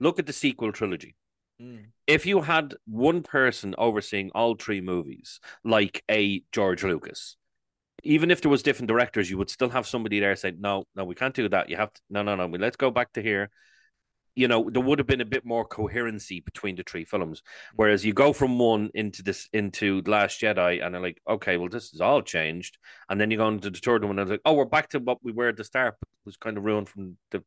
look 0.00 0.18
at 0.18 0.26
the 0.26 0.32
sequel 0.32 0.72
trilogy. 0.72 1.16
Hmm. 1.60 1.76
If 2.06 2.26
you 2.26 2.42
had 2.42 2.74
one 2.86 3.22
person 3.22 3.74
overseeing 3.78 4.30
all 4.34 4.54
three 4.54 4.80
movies, 4.80 5.40
like 5.64 6.04
a 6.10 6.42
George 6.52 6.84
Lucas, 6.84 7.36
even 8.02 8.30
if 8.30 8.40
there 8.40 8.50
was 8.50 8.62
different 8.62 8.88
directors, 8.88 9.30
you 9.30 9.38
would 9.38 9.50
still 9.50 9.70
have 9.70 9.86
somebody 9.86 10.20
there 10.20 10.36
saying, 10.36 10.60
"No, 10.60 10.84
no, 10.94 11.04
we 11.04 11.14
can't 11.14 11.34
do 11.34 11.48
that. 11.48 11.70
You 11.70 11.76
have 11.76 11.92
to. 11.92 12.00
No, 12.10 12.22
no, 12.22 12.36
no. 12.36 12.46
We 12.46 12.58
Let's 12.58 12.76
go 12.76 12.90
back 12.90 13.12
to 13.14 13.22
here." 13.22 13.50
You 14.34 14.48
know, 14.48 14.68
there 14.68 14.82
would 14.82 14.98
have 14.98 15.06
been 15.06 15.22
a 15.22 15.24
bit 15.24 15.46
more 15.46 15.64
coherency 15.64 16.40
between 16.40 16.76
the 16.76 16.82
three 16.82 17.06
films. 17.06 17.42
Hmm. 17.70 17.76
Whereas 17.76 18.04
you 18.04 18.12
go 18.12 18.32
from 18.34 18.58
one 18.58 18.90
into 18.94 19.22
this 19.22 19.48
into 19.52 20.02
The 20.02 20.10
Last 20.10 20.40
Jedi, 20.40 20.84
and 20.84 20.94
they're 20.94 21.02
like, 21.02 21.22
"Okay, 21.26 21.56
well, 21.56 21.70
this 21.70 21.94
is 21.94 22.02
all 22.02 22.22
changed," 22.22 22.76
and 23.08 23.20
then 23.20 23.30
you 23.30 23.38
go 23.38 23.48
into 23.48 23.70
the 23.70 23.78
third 23.78 24.04
one, 24.04 24.18
and 24.18 24.20
it's 24.20 24.30
like, 24.30 24.42
"Oh, 24.44 24.54
we're 24.54 24.66
back 24.66 24.90
to 24.90 24.98
what 24.98 25.24
we 25.24 25.32
were 25.32 25.48
at 25.48 25.56
the 25.56 25.64
start, 25.64 25.96
but 26.00 26.08
it 26.08 26.26
was 26.26 26.36
kind 26.36 26.58
of 26.58 26.64
ruined 26.64 26.88
from 26.90 27.16
the 27.30 27.42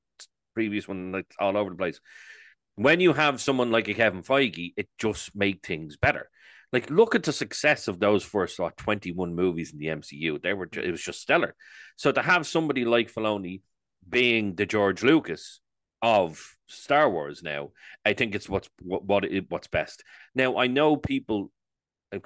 previous 0.56 0.88
one, 0.88 1.12
like 1.12 1.28
all 1.40 1.56
over 1.58 1.70
the 1.70 1.76
place." 1.76 2.02
When 2.80 3.02
you 3.02 3.12
have 3.12 3.42
someone 3.42 3.72
like 3.72 3.90
a 3.90 3.94
Kevin 3.94 4.24
Feige, 4.24 4.72
it 4.78 4.88
just 4.98 5.36
make 5.36 5.66
things 5.66 5.98
better. 5.98 6.30
Like, 6.72 6.90
look 6.90 7.14
at 7.14 7.24
the 7.24 7.34
success 7.34 7.90
of 7.90 8.00
those 8.00 8.24
first 8.24 8.58
what, 8.58 8.78
21 8.78 9.36
movies 9.36 9.74
in 9.74 9.80
the 9.80 9.88
MCU. 9.88 10.42
They 10.42 10.54
were 10.54 10.70
it 10.72 10.90
was 10.90 11.02
just 11.02 11.20
stellar. 11.20 11.56
So 11.98 12.14
to 12.14 12.22
have 12.22 12.48
somebody 12.48 12.86
like 12.86 13.14
Filoni 13.14 13.64
being 14.08 14.56
the 14.56 14.66
George 14.66 15.04
Lucas 15.04 15.60
of 16.02 16.56
Star 16.68 17.10
Wars 17.10 17.44
now, 17.44 17.72
I 18.06 18.14
think 18.14 18.34
it's 18.34 18.48
what's 18.48 18.70
what, 18.82 19.04
what 19.04 19.26
it, 19.26 19.52
what's 19.52 19.68
best. 19.68 20.06
Now 20.34 20.56
I 20.56 20.68
know 20.68 20.96
people 20.96 21.52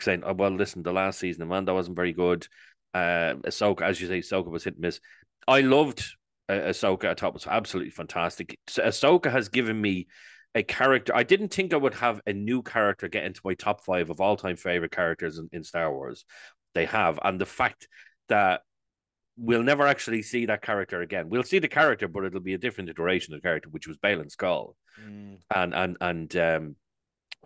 saying, 0.01 0.21
"Oh 0.23 0.33
well, 0.33 0.51
listen, 0.51 0.83
the 0.83 0.93
last 0.93 1.17
season 1.17 1.41
of 1.41 1.47
Mando 1.47 1.73
wasn't 1.73 1.95
very 1.95 2.13
good." 2.13 2.47
Uh, 2.93 3.41
Ahsoka, 3.43 3.81
as 3.81 3.99
you 3.99 4.07
say, 4.07 4.19
Ahsoka 4.19 4.51
was 4.51 4.65
hit 4.65 4.75
and 4.75 4.83
miss. 4.83 4.99
I 5.47 5.61
loved 5.61 6.05
uh, 6.47 6.53
Ahsoka. 6.53 7.05
I 7.05 7.15
thought 7.15 7.33
was 7.33 7.47
absolutely 7.47 7.89
fantastic. 7.89 8.55
So 8.67 8.83
Ahsoka 8.83 9.31
has 9.31 9.49
given 9.49 9.81
me 9.81 10.05
a 10.55 10.63
character. 10.63 11.15
I 11.15 11.23
didn't 11.23 11.53
think 11.53 11.73
I 11.73 11.77
would 11.77 11.95
have 11.95 12.21
a 12.25 12.33
new 12.33 12.61
character 12.61 13.07
get 13.07 13.25
into 13.25 13.41
my 13.43 13.53
top 13.53 13.83
five 13.83 14.09
of 14.09 14.21
all 14.21 14.37
time 14.37 14.55
favorite 14.55 14.91
characters 14.91 15.37
in, 15.37 15.49
in 15.51 15.63
Star 15.63 15.91
Wars. 15.91 16.25
They 16.73 16.85
have, 16.85 17.19
and 17.23 17.39
the 17.39 17.45
fact 17.45 17.87
that 18.29 18.61
we'll 19.37 19.63
never 19.63 19.87
actually 19.87 20.21
see 20.21 20.45
that 20.45 20.61
character 20.61 21.01
again. 21.01 21.29
We'll 21.29 21.43
see 21.43 21.59
the 21.59 21.67
character, 21.67 22.07
but 22.07 22.23
it'll 22.23 22.39
be 22.39 22.53
a 22.53 22.59
different 22.59 22.89
iteration 22.89 23.33
of 23.33 23.41
the 23.41 23.47
character, 23.47 23.69
which 23.69 23.87
was 23.87 23.97
Baylan 23.97 24.35
Skoll. 24.35 24.75
Mm. 25.01 25.39
And 25.53 25.73
and 25.73 25.97
and 26.01 26.35
um, 26.37 26.75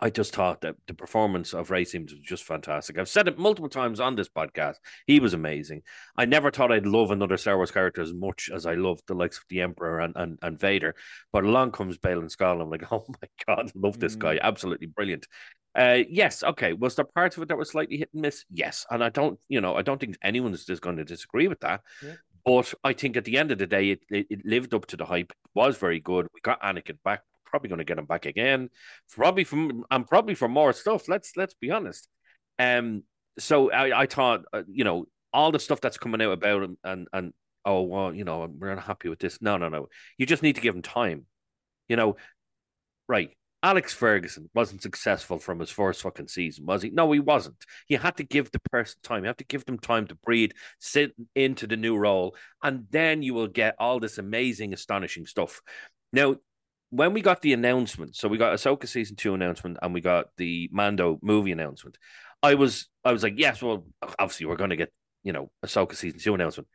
I 0.00 0.10
just 0.10 0.34
thought 0.34 0.60
that 0.60 0.76
the 0.86 0.94
performance 0.94 1.52
of 1.52 1.70
Ray 1.70 1.84
seemed 1.84 2.12
just 2.22 2.44
fantastic. 2.44 2.98
I've 2.98 3.08
said 3.08 3.26
it 3.26 3.38
multiple 3.38 3.68
times 3.68 4.00
on 4.00 4.14
this 4.14 4.28
podcast. 4.28 4.76
He 5.06 5.18
was 5.18 5.34
amazing. 5.34 5.82
I 6.16 6.24
never 6.24 6.50
thought 6.50 6.70
I'd 6.70 6.86
love 6.86 7.10
another 7.10 7.36
Star 7.36 7.56
Wars 7.56 7.70
character 7.70 8.00
as 8.00 8.12
much 8.12 8.50
as 8.52 8.66
I 8.66 8.74
loved 8.74 9.04
the 9.06 9.14
likes 9.14 9.38
of 9.38 9.44
the 9.48 9.60
Emperor 9.60 10.00
and, 10.00 10.14
and, 10.16 10.38
and 10.40 10.58
Vader. 10.58 10.94
But 11.32 11.44
along 11.44 11.72
comes 11.72 11.98
Skoll, 11.98 12.52
and 12.52 12.62
I'm 12.62 12.70
like, 12.70 12.84
oh 12.92 13.04
my 13.08 13.28
God, 13.46 13.72
love 13.74 13.98
this 13.98 14.16
mm. 14.16 14.20
guy. 14.20 14.38
Absolutely 14.40 14.86
brilliant. 14.86 15.26
Uh, 15.74 16.02
yes, 16.08 16.42
okay. 16.42 16.72
Was 16.72 16.94
there 16.94 17.04
parts 17.04 17.36
of 17.36 17.42
it 17.42 17.48
that 17.48 17.56
were 17.56 17.64
slightly 17.64 17.98
hit 17.98 18.10
and 18.12 18.22
miss? 18.22 18.44
Yes, 18.50 18.86
and 18.90 19.02
I 19.02 19.08
don't, 19.08 19.38
you 19.48 19.60
know, 19.60 19.74
I 19.74 19.82
don't 19.82 20.00
think 20.00 20.16
anyone 20.22 20.54
is 20.54 20.64
just 20.64 20.82
going 20.82 20.96
to 20.96 21.04
disagree 21.04 21.48
with 21.48 21.60
that. 21.60 21.82
Yeah. 22.02 22.14
But 22.44 22.72
I 22.82 22.92
think 22.92 23.16
at 23.16 23.24
the 23.24 23.36
end 23.36 23.50
of 23.50 23.58
the 23.58 23.66
day, 23.66 23.90
it, 23.90 24.00
it, 24.08 24.26
it 24.30 24.46
lived 24.46 24.72
up 24.74 24.86
to 24.86 24.96
the 24.96 25.04
hype. 25.04 25.30
It 25.30 25.50
was 25.54 25.76
very 25.76 26.00
good. 26.00 26.28
We 26.32 26.40
got 26.40 26.62
Anakin 26.62 26.98
back 27.04 27.22
probably 27.48 27.68
going 27.68 27.78
to 27.78 27.84
get 27.84 27.98
him 27.98 28.06
back 28.06 28.26
again, 28.26 28.70
probably 29.10 29.44
from 29.44 29.84
and 29.90 30.06
probably 30.06 30.34
for 30.34 30.48
more 30.48 30.72
stuff. 30.72 31.08
Let's 31.08 31.36
let's 31.36 31.54
be 31.54 31.70
honest. 31.70 32.08
Um, 32.58 33.04
so 33.38 33.70
I, 33.70 34.02
I 34.02 34.06
thought 34.06 34.44
uh, 34.52 34.62
you 34.68 34.84
know 34.84 35.06
all 35.32 35.52
the 35.52 35.58
stuff 35.58 35.80
that's 35.80 35.98
coming 35.98 36.22
out 36.22 36.32
about 36.32 36.62
him 36.62 36.78
and 36.84 37.08
and 37.12 37.32
oh 37.64 37.82
well 37.82 38.14
you 38.14 38.24
know 38.24 38.46
we're 38.58 38.70
unhappy 38.70 39.08
with 39.08 39.18
this. 39.18 39.40
No 39.40 39.56
no 39.56 39.68
no, 39.68 39.88
you 40.16 40.26
just 40.26 40.42
need 40.42 40.56
to 40.56 40.62
give 40.62 40.74
him 40.74 40.82
time. 40.82 41.26
You 41.88 41.96
know, 41.96 42.16
right? 43.08 43.30
Alex 43.62 43.92
Ferguson 43.92 44.48
wasn't 44.54 44.82
successful 44.82 45.38
from 45.38 45.58
his 45.58 45.70
first 45.70 46.02
fucking 46.02 46.28
season, 46.28 46.64
was 46.64 46.82
he? 46.82 46.90
No, 46.90 47.10
he 47.10 47.18
wasn't. 47.18 47.56
You 47.88 47.98
had 47.98 48.16
to 48.18 48.22
give 48.22 48.52
the 48.52 48.60
person 48.70 49.00
time. 49.02 49.24
You 49.24 49.28
have 49.28 49.38
to 49.38 49.44
give 49.44 49.64
them 49.64 49.78
time 49.78 50.06
to 50.06 50.14
breathe, 50.14 50.52
sit 50.78 51.12
into 51.34 51.66
the 51.66 51.76
new 51.76 51.96
role, 51.96 52.36
and 52.62 52.86
then 52.90 53.22
you 53.22 53.34
will 53.34 53.48
get 53.48 53.74
all 53.80 53.98
this 53.98 54.18
amazing, 54.18 54.72
astonishing 54.72 55.26
stuff. 55.26 55.60
Now, 56.12 56.36
when 56.90 57.12
we 57.12 57.20
got 57.20 57.42
the 57.42 57.52
announcement, 57.52 58.16
so 58.16 58.28
we 58.28 58.38
got 58.38 58.54
Ahsoka 58.54 58.88
season 58.88 59.16
two 59.16 59.34
announcement 59.34 59.78
and 59.82 59.92
we 59.92 60.00
got 60.00 60.26
the 60.36 60.68
Mando 60.72 61.18
movie 61.22 61.52
announcement. 61.52 61.98
I 62.42 62.54
was 62.54 62.88
I 63.04 63.12
was 63.12 63.22
like, 63.22 63.34
yes, 63.36 63.62
well, 63.62 63.86
obviously 64.18 64.46
we're 64.46 64.56
going 64.56 64.70
to 64.70 64.76
get 64.76 64.92
you 65.22 65.32
know 65.32 65.50
Ahsoka 65.64 65.94
season 65.94 66.18
two 66.18 66.34
announcement. 66.34 66.68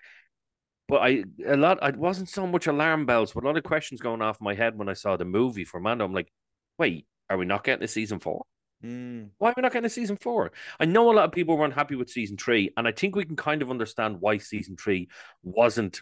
But 0.88 1.02
I 1.02 1.24
a 1.46 1.58
lot 1.58 1.80
I 1.82 1.92
wasn't 1.92 2.30
so 2.30 2.46
much 2.46 2.68
alarm 2.68 3.06
bells, 3.06 3.34
but 3.34 3.44
a 3.44 3.48
lot 3.48 3.58
of 3.58 3.64
questions 3.64 4.02
going 4.02 4.22
off 4.22 4.42
my 4.42 4.54
head 4.54 4.78
when 4.78 4.90
I 4.90 4.94
saw 4.94 5.18
the 5.18 5.26
movie 5.26 5.66
for 5.66 5.80
Mando. 5.80 6.06
I'm 6.06 6.14
like, 6.14 6.32
wait, 6.78 7.08
are 7.30 7.38
we 7.38 7.46
not 7.46 7.64
getting 7.64 7.84
a 7.84 7.88
season 7.88 8.20
four? 8.20 8.46
Mm. 8.84 9.30
Why 9.38 9.50
are 9.50 9.54
we 9.56 9.62
not 9.62 9.72
getting 9.72 9.86
a 9.88 9.90
season 9.90 10.18
four? 10.18 10.52
I 10.80 10.86
know 10.86 11.10
a 11.10 11.14
lot 11.14 11.26
of 11.26 11.32
people 11.32 11.58
weren't 11.58 11.74
happy 11.74 11.96
with 11.96 12.10
season 12.10 12.38
three, 12.38 12.72
and 12.76 12.88
I 12.88 12.92
think 12.92 13.16
we 13.16 13.26
can 13.26 13.38
kind 13.38 13.62
of 13.62 13.72
understand 13.72 14.18
why 14.20 14.38
season 14.38 14.76
three 14.76 15.08
wasn't 15.42 16.02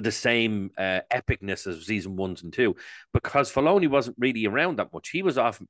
the 0.00 0.12
same 0.12 0.70
uh, 0.78 1.00
epicness 1.12 1.66
as 1.66 1.86
season 1.86 2.16
ones 2.16 2.42
and 2.42 2.52
two, 2.52 2.76
because 3.12 3.52
Filoni 3.52 3.88
wasn't 3.88 4.16
really 4.18 4.46
around 4.46 4.78
that 4.78 4.92
much. 4.92 5.10
He 5.10 5.22
was 5.22 5.38
off 5.38 5.60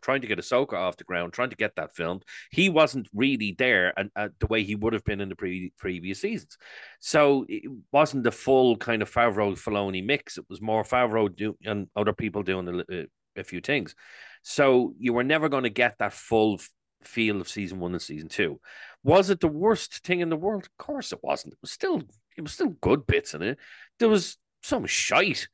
trying 0.00 0.20
to 0.20 0.26
get 0.26 0.38
Ahsoka 0.38 0.74
off 0.74 0.96
the 0.96 1.04
ground, 1.04 1.32
trying 1.32 1.50
to 1.50 1.56
get 1.56 1.76
that 1.76 1.94
filmed. 1.94 2.24
He 2.50 2.68
wasn't 2.68 3.08
really 3.14 3.54
there 3.58 3.92
and 3.96 4.10
uh, 4.16 4.28
the 4.38 4.46
way 4.46 4.62
he 4.62 4.74
would 4.74 4.92
have 4.92 5.04
been 5.04 5.20
in 5.20 5.28
the 5.28 5.36
pre- 5.36 5.72
previous 5.78 6.20
seasons. 6.20 6.56
So 7.00 7.44
it 7.48 7.70
wasn't 7.92 8.24
the 8.24 8.32
full 8.32 8.76
kind 8.76 9.02
of 9.02 9.10
Favreau 9.10 9.52
Filoni 9.52 10.04
mix. 10.04 10.38
It 10.38 10.44
was 10.48 10.60
more 10.60 10.84
Favreau 10.84 11.34
do- 11.34 11.58
and 11.64 11.88
other 11.96 12.12
people 12.12 12.42
doing 12.42 12.68
a, 12.68 13.02
uh, 13.02 13.04
a 13.36 13.44
few 13.44 13.60
things. 13.60 13.94
So 14.42 14.94
you 14.98 15.12
were 15.12 15.24
never 15.24 15.48
going 15.48 15.64
to 15.64 15.70
get 15.70 15.98
that 15.98 16.12
full 16.12 16.60
feel 17.04 17.40
of 17.40 17.48
season 17.48 17.80
one 17.80 17.92
and 17.92 18.02
season 18.02 18.28
two. 18.28 18.60
Was 19.04 19.30
it 19.30 19.40
the 19.40 19.48
worst 19.48 20.04
thing 20.04 20.20
in 20.20 20.28
the 20.28 20.36
world? 20.36 20.64
Of 20.64 20.76
course 20.84 21.12
it 21.12 21.20
wasn't. 21.22 21.54
It 21.54 21.58
was 21.60 21.72
still 21.72 22.02
it 22.36 22.42
was 22.42 22.52
still 22.52 22.68
good 22.68 23.06
bits 23.06 23.34
in 23.34 23.42
it. 23.42 23.58
There 23.98 24.08
was 24.08 24.36
some 24.62 24.86
shite, 24.86 25.48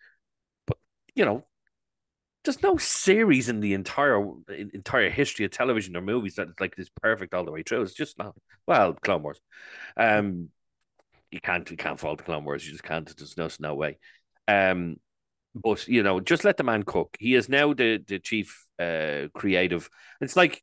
but 0.66 0.78
you 1.14 1.24
know, 1.24 1.44
there's 2.44 2.62
no 2.62 2.76
series 2.76 3.48
in 3.48 3.60
the 3.60 3.74
entire 3.74 4.24
entire 4.48 5.10
history 5.10 5.44
of 5.44 5.50
television 5.50 5.96
or 5.96 6.00
movies 6.00 6.36
that 6.36 6.60
like 6.60 6.76
this 6.76 6.88
perfect 7.02 7.34
all 7.34 7.44
the 7.44 7.50
way 7.50 7.62
through. 7.62 7.82
It's 7.82 7.94
just 7.94 8.18
not. 8.18 8.34
Well, 8.66 8.94
Clone 8.94 9.22
Wars. 9.22 9.40
Um, 9.96 10.48
you 11.30 11.40
can't 11.40 11.70
you 11.70 11.76
can't 11.76 12.00
fault 12.00 12.18
the 12.18 12.24
Clone 12.24 12.44
Wars. 12.44 12.64
You 12.64 12.72
just 12.72 12.84
can't. 12.84 13.14
There's 13.16 13.36
no 13.36 13.48
no 13.60 13.74
way. 13.74 13.98
Um, 14.46 14.96
but 15.54 15.86
you 15.88 16.02
know, 16.02 16.20
just 16.20 16.44
let 16.44 16.56
the 16.56 16.64
man 16.64 16.84
cook. 16.84 17.16
He 17.18 17.34
is 17.34 17.48
now 17.48 17.74
the 17.74 18.02
the 18.06 18.18
chief 18.18 18.66
uh 18.78 19.28
creative. 19.34 19.90
It's 20.20 20.36
like 20.36 20.62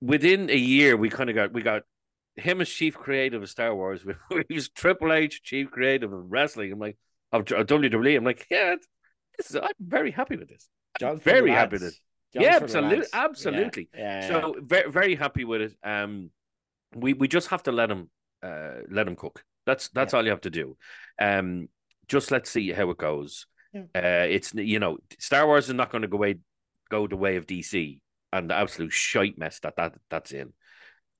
within 0.00 0.50
a 0.50 0.56
year 0.56 0.96
we 0.96 1.08
kind 1.08 1.30
of 1.30 1.36
got 1.36 1.52
we 1.52 1.62
got 1.62 1.82
him 2.36 2.60
as 2.60 2.68
chief 2.68 2.94
creative 2.94 3.42
of 3.42 3.50
Star 3.50 3.74
Wars. 3.74 4.04
he 4.48 4.54
was 4.54 4.68
Triple 4.68 5.12
H 5.12 5.42
chief 5.42 5.70
creative 5.70 6.12
of 6.12 6.30
wrestling. 6.30 6.72
I'm 6.72 6.78
like, 6.78 6.96
of 7.32 7.44
WWE. 7.44 8.16
I'm 8.16 8.24
like, 8.24 8.46
yeah, 8.50 8.76
this 9.36 9.50
is. 9.50 9.56
I'm 9.56 9.70
very 9.80 10.10
happy 10.10 10.36
with 10.36 10.48
this. 10.48 10.68
John 11.00 11.18
very 11.18 11.50
happy 11.50 11.76
with 11.76 11.84
it. 11.84 11.94
yeah, 12.34 12.58
absolutely, 12.60 13.06
absolutely. 13.12 13.88
Yeah, 13.94 14.20
yeah, 14.20 14.28
so 14.28 14.56
very, 14.60 14.90
very 14.90 15.14
happy 15.14 15.44
with 15.44 15.62
it. 15.62 15.72
Um, 15.82 16.30
we 16.94 17.14
we 17.14 17.28
just 17.28 17.48
have 17.48 17.62
to 17.64 17.72
let 17.72 17.90
him, 17.90 18.10
uh, 18.42 18.82
let 18.90 19.08
him 19.08 19.16
cook. 19.16 19.44
That's 19.66 19.88
that's 19.88 20.14
all 20.14 20.24
you 20.24 20.30
have 20.30 20.42
to 20.42 20.50
do. 20.50 20.76
Um, 21.18 21.68
just 22.08 22.30
let's 22.30 22.50
see 22.50 22.72
how 22.72 22.90
it 22.90 22.98
goes. 22.98 23.46
Uh, 23.74 24.26
it's 24.28 24.52
you 24.54 24.78
know, 24.78 24.98
Star 25.18 25.46
Wars 25.46 25.68
is 25.68 25.74
not 25.74 25.90
going 25.90 26.02
to 26.02 26.08
go 26.08 26.18
away, 26.18 26.36
go 26.90 27.06
the 27.06 27.16
way 27.16 27.36
of 27.36 27.46
DC 27.46 28.00
and 28.32 28.50
the 28.50 28.54
absolute 28.54 28.92
shite 28.92 29.38
mess 29.38 29.60
that 29.60 29.76
that 29.76 29.94
that's 30.10 30.32
in. 30.32 30.52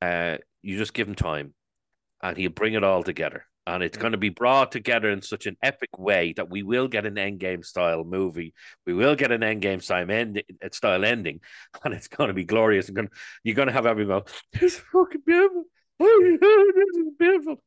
Uh, 0.03 0.37
you 0.63 0.77
just 0.77 0.95
give 0.95 1.07
him 1.07 1.15
time, 1.15 1.55
and 2.21 2.37
he'll 2.37 2.51
bring 2.51 2.75
it 2.75 2.83
all 2.83 3.05
together. 3.05 3.47
And 3.69 3.85
it's 3.85 3.97
going 3.97 4.11
to 4.11 4.19
be 4.19 4.31
brought 4.31 4.73
together 4.73 5.09
in 5.11 5.23
such 5.23 5.47
an 5.47 5.57
epic 5.63 5.97
way 5.97 6.33
that 6.33 6.51
we 6.51 6.65
will 6.65 6.89
get 6.89 7.07
an 7.07 7.15
endgame 7.15 7.65
style 7.65 8.03
movie. 8.03 8.53
We 8.85 8.95
will 8.95 9.15
get 9.15 9.31
an 9.31 9.43
endgame 9.43 9.81
style, 9.81 10.11
end, 10.11 10.43
style 10.73 11.05
ending, 11.05 11.39
and 11.85 11.95
it's 11.95 12.09
going 12.09 12.27
to 12.29 12.35
be 12.35 12.43
glorious. 12.43 12.89
And 12.89 13.09
you're 13.45 13.55
going 13.55 13.69
to 13.69 13.73
have 13.73 13.87
everyone 13.87 14.23
go, 14.23 14.25
"It's 14.55 14.79
fucking 14.93 15.23
beautiful! 15.25 15.65
Oh, 16.01 16.37
this 16.41 16.97
is 16.97 17.13
beautiful!" 17.17 17.63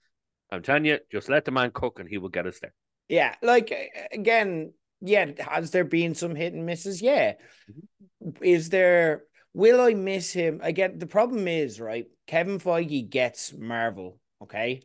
I'm 0.52 0.62
telling 0.62 0.84
you, 0.84 1.00
just 1.10 1.30
let 1.30 1.46
the 1.46 1.52
man 1.52 1.72
cook, 1.74 2.02
and 2.02 2.10
he 2.10 2.18
will 2.18 2.30
get 2.30 2.48
us 2.48 2.60
there. 2.60 2.74
Yeah, 3.08 3.34
like 3.42 3.74
again, 4.12 4.74
yeah. 5.00 5.32
Has 5.40 5.72
there 5.72 5.86
been 5.86 6.16
some 6.16 6.36
hit 6.36 6.54
and 6.54 6.66
misses? 6.66 7.02
Yeah. 7.02 7.36
Mm-hmm. 7.72 8.44
Is 8.44 8.68
there? 8.68 9.24
Will 9.54 9.80
I 9.80 9.94
miss 9.94 10.34
him 10.34 10.60
again? 10.62 11.00
The 11.00 11.08
problem 11.08 11.48
is 11.48 11.80
right 11.80 12.08
Kevin 12.28 12.60
Feige 12.60 13.10
gets 13.10 13.54
Marvel, 13.54 14.20
okay? 14.42 14.82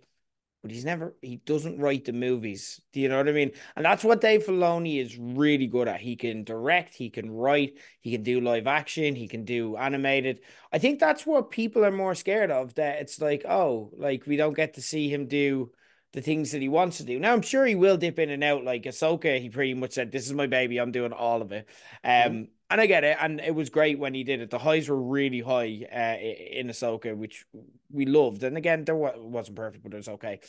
But 0.62 0.70
he's 0.70 0.84
never 0.84 1.16
he 1.22 1.36
doesn't 1.36 1.78
write 1.78 2.04
the 2.04 2.12
movies. 2.12 2.82
Do 2.92 3.00
you 3.00 3.08
know 3.08 3.16
what 3.16 3.28
I 3.28 3.32
mean? 3.32 3.52
And 3.76 3.84
that's 3.84 4.04
what 4.04 4.20
Dave 4.20 4.44
Filoni 4.44 5.00
is 5.02 5.16
really 5.16 5.66
good 5.66 5.88
at. 5.88 6.00
He 6.00 6.16
can 6.16 6.44
direct, 6.44 6.94
he 6.94 7.08
can 7.08 7.30
write, 7.30 7.78
he 8.02 8.12
can 8.12 8.22
do 8.22 8.42
live 8.42 8.66
action, 8.66 9.14
he 9.14 9.26
can 9.26 9.44
do 9.46 9.76
animated. 9.76 10.40
I 10.70 10.78
think 10.78 11.00
that's 11.00 11.24
what 11.24 11.50
people 11.50 11.82
are 11.82 11.90
more 11.90 12.14
scared 12.14 12.50
of. 12.50 12.74
That 12.74 13.00
it's 13.00 13.20
like, 13.22 13.46
oh, 13.48 13.90
like 13.96 14.26
we 14.26 14.36
don't 14.36 14.56
get 14.56 14.74
to 14.74 14.82
see 14.82 15.08
him 15.08 15.28
do 15.28 15.72
the 16.12 16.20
things 16.20 16.50
that 16.52 16.60
he 16.60 16.68
wants 16.68 16.98
to 16.98 17.04
do. 17.04 17.18
Now 17.18 17.32
I'm 17.32 17.42
sure 17.42 17.64
he 17.64 17.74
will 17.74 17.96
dip 17.96 18.18
in 18.18 18.28
and 18.28 18.44
out. 18.44 18.62
Like 18.62 18.82
Ahsoka, 18.82 19.40
he 19.40 19.48
pretty 19.48 19.72
much 19.72 19.92
said, 19.92 20.12
"This 20.12 20.26
is 20.26 20.34
my 20.34 20.46
baby. 20.46 20.78
I'm 20.78 20.92
doing 20.92 21.12
all 21.12 21.40
of 21.40 21.52
it." 21.52 21.66
Um, 22.04 22.10
mm 22.10 22.48
and 22.70 22.80
I 22.80 22.86
get 22.86 23.04
it, 23.04 23.16
and 23.20 23.40
it 23.40 23.54
was 23.54 23.68
great 23.68 23.98
when 23.98 24.14
he 24.14 24.22
did 24.22 24.40
it. 24.40 24.50
The 24.50 24.58
highs 24.58 24.88
were 24.88 25.00
really 25.00 25.40
high 25.40 25.86
uh, 25.92 26.22
in 26.22 26.68
Ahsoka, 26.68 27.16
which 27.16 27.44
we 27.90 28.06
loved. 28.06 28.44
And 28.44 28.56
again, 28.56 28.84
there 28.84 28.94
was, 28.94 29.14
wasn't 29.18 29.56
perfect, 29.56 29.82
but 29.82 29.92
it 29.92 29.96
was 29.96 30.08
okay. 30.08 30.40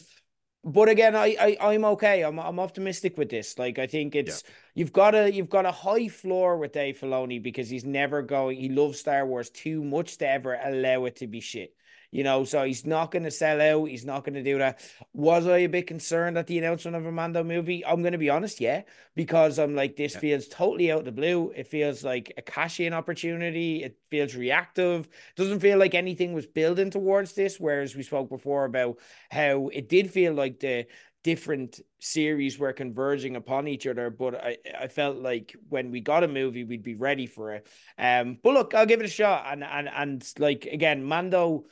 But 0.63 0.89
again, 0.89 1.15
I, 1.15 1.36
I 1.39 1.74
I'm 1.74 1.84
okay. 1.86 2.22
I'm 2.22 2.39
I'm 2.39 2.59
optimistic 2.59 3.17
with 3.17 3.30
this. 3.30 3.57
Like 3.57 3.80
I 3.80 3.88
think 3.88 4.15
it's 4.15 4.43
yeah. 4.45 4.53
you've 4.76 4.93
got 4.93 5.15
a 5.15 5.32
you've 5.32 5.49
got 5.49 5.65
a 5.65 5.72
high 5.72 6.07
floor 6.07 6.57
with 6.57 6.74
Dave 6.74 6.99
Filoni 6.99 7.41
because 7.41 7.69
he's 7.69 7.84
never 7.84 8.22
going. 8.22 8.59
He 8.59 8.69
loves 8.69 8.99
Star 8.99 9.26
Wars 9.26 9.49
too 9.49 9.84
much 9.84 10.17
to 10.19 10.30
ever 10.30 10.59
allow 10.63 11.05
it 11.05 11.15
to 11.17 11.28
be 11.28 11.39
shit. 11.39 11.74
You 12.12 12.24
know, 12.24 12.43
so 12.43 12.64
he's 12.64 12.86
not 12.86 13.09
going 13.09 13.24
to 13.24 13.32
sell 13.32 13.62
out. 13.62 13.86
He's 13.86 14.05
not 14.05 14.26
going 14.26 14.36
to 14.36 14.43
do 14.43 14.57
that. 14.57 14.82
Was 15.14 15.47
I 15.47 15.59
a 15.59 15.70
bit 15.70 15.88
concerned 15.88 16.38
at 16.38 16.47
the 16.47 16.57
announcement 16.57 16.97
of 16.97 17.05
a 17.05 17.12
Mando 17.12 17.43
movie? 17.43 17.86
I'm 17.86 18.01
going 18.01 18.12
to 18.12 18.18
be 18.18 18.30
honest, 18.30 18.59
yeah, 18.59 18.82
because 19.16 19.57
I'm 19.57 19.76
like, 19.76 19.95
this 19.95 20.14
yeah. 20.16 20.20
feels 20.20 20.47
totally 20.47 20.91
out 20.91 20.99
of 20.99 21.05
the 21.05 21.12
blue. 21.14 21.51
It 21.55 21.68
feels 21.68 22.03
like 22.03 22.34
a 22.38 22.41
cash 22.41 22.82
in 22.82 22.93
opportunity. 22.93 23.84
It 23.84 23.97
feels 24.09 24.36
reactive. 24.36 25.07
Doesn't 25.38 25.62
feel 25.62 25.78
like 25.78 25.95
anything 25.95 26.34
was 26.34 26.45
building 26.45 26.91
towards 26.91 27.34
this. 27.34 27.59
Whereas 27.59 27.95
we 27.95 28.03
spoke 28.03 28.30
before 28.30 28.66
about 28.66 28.99
how 29.30 29.70
it 29.70 29.88
did 29.88 30.12
feel 30.12 30.34
like 30.34 30.59
the 30.59 30.88
different 31.24 31.80
series 31.99 32.57
were 32.57 32.74
converging 32.74 33.36
upon 33.36 33.68
each 33.68 33.86
other. 33.88 34.09
But 34.09 34.36
I, 34.36 34.57
I 34.80 34.88
felt 34.88 35.18
like 35.18 35.55
when 35.70 35.91
we 35.91 36.01
got 36.01 36.24
a 36.24 36.28
movie, 36.28 36.64
we'd 36.64 36.84
be 36.84 36.95
ready 36.95 37.28
for 37.28 37.53
it. 37.53 37.68
Um, 37.97 38.38
but 38.41 38.53
look, 38.53 38.74
I'll 38.74 38.86
give 38.86 38.99
it 38.99 39.05
a 39.05 39.09
shot. 39.09 39.45
And 39.47 39.64
and 39.64 39.89
and 39.89 40.34
like 40.39 40.66
again, 40.66 41.03
Mando 41.03 41.66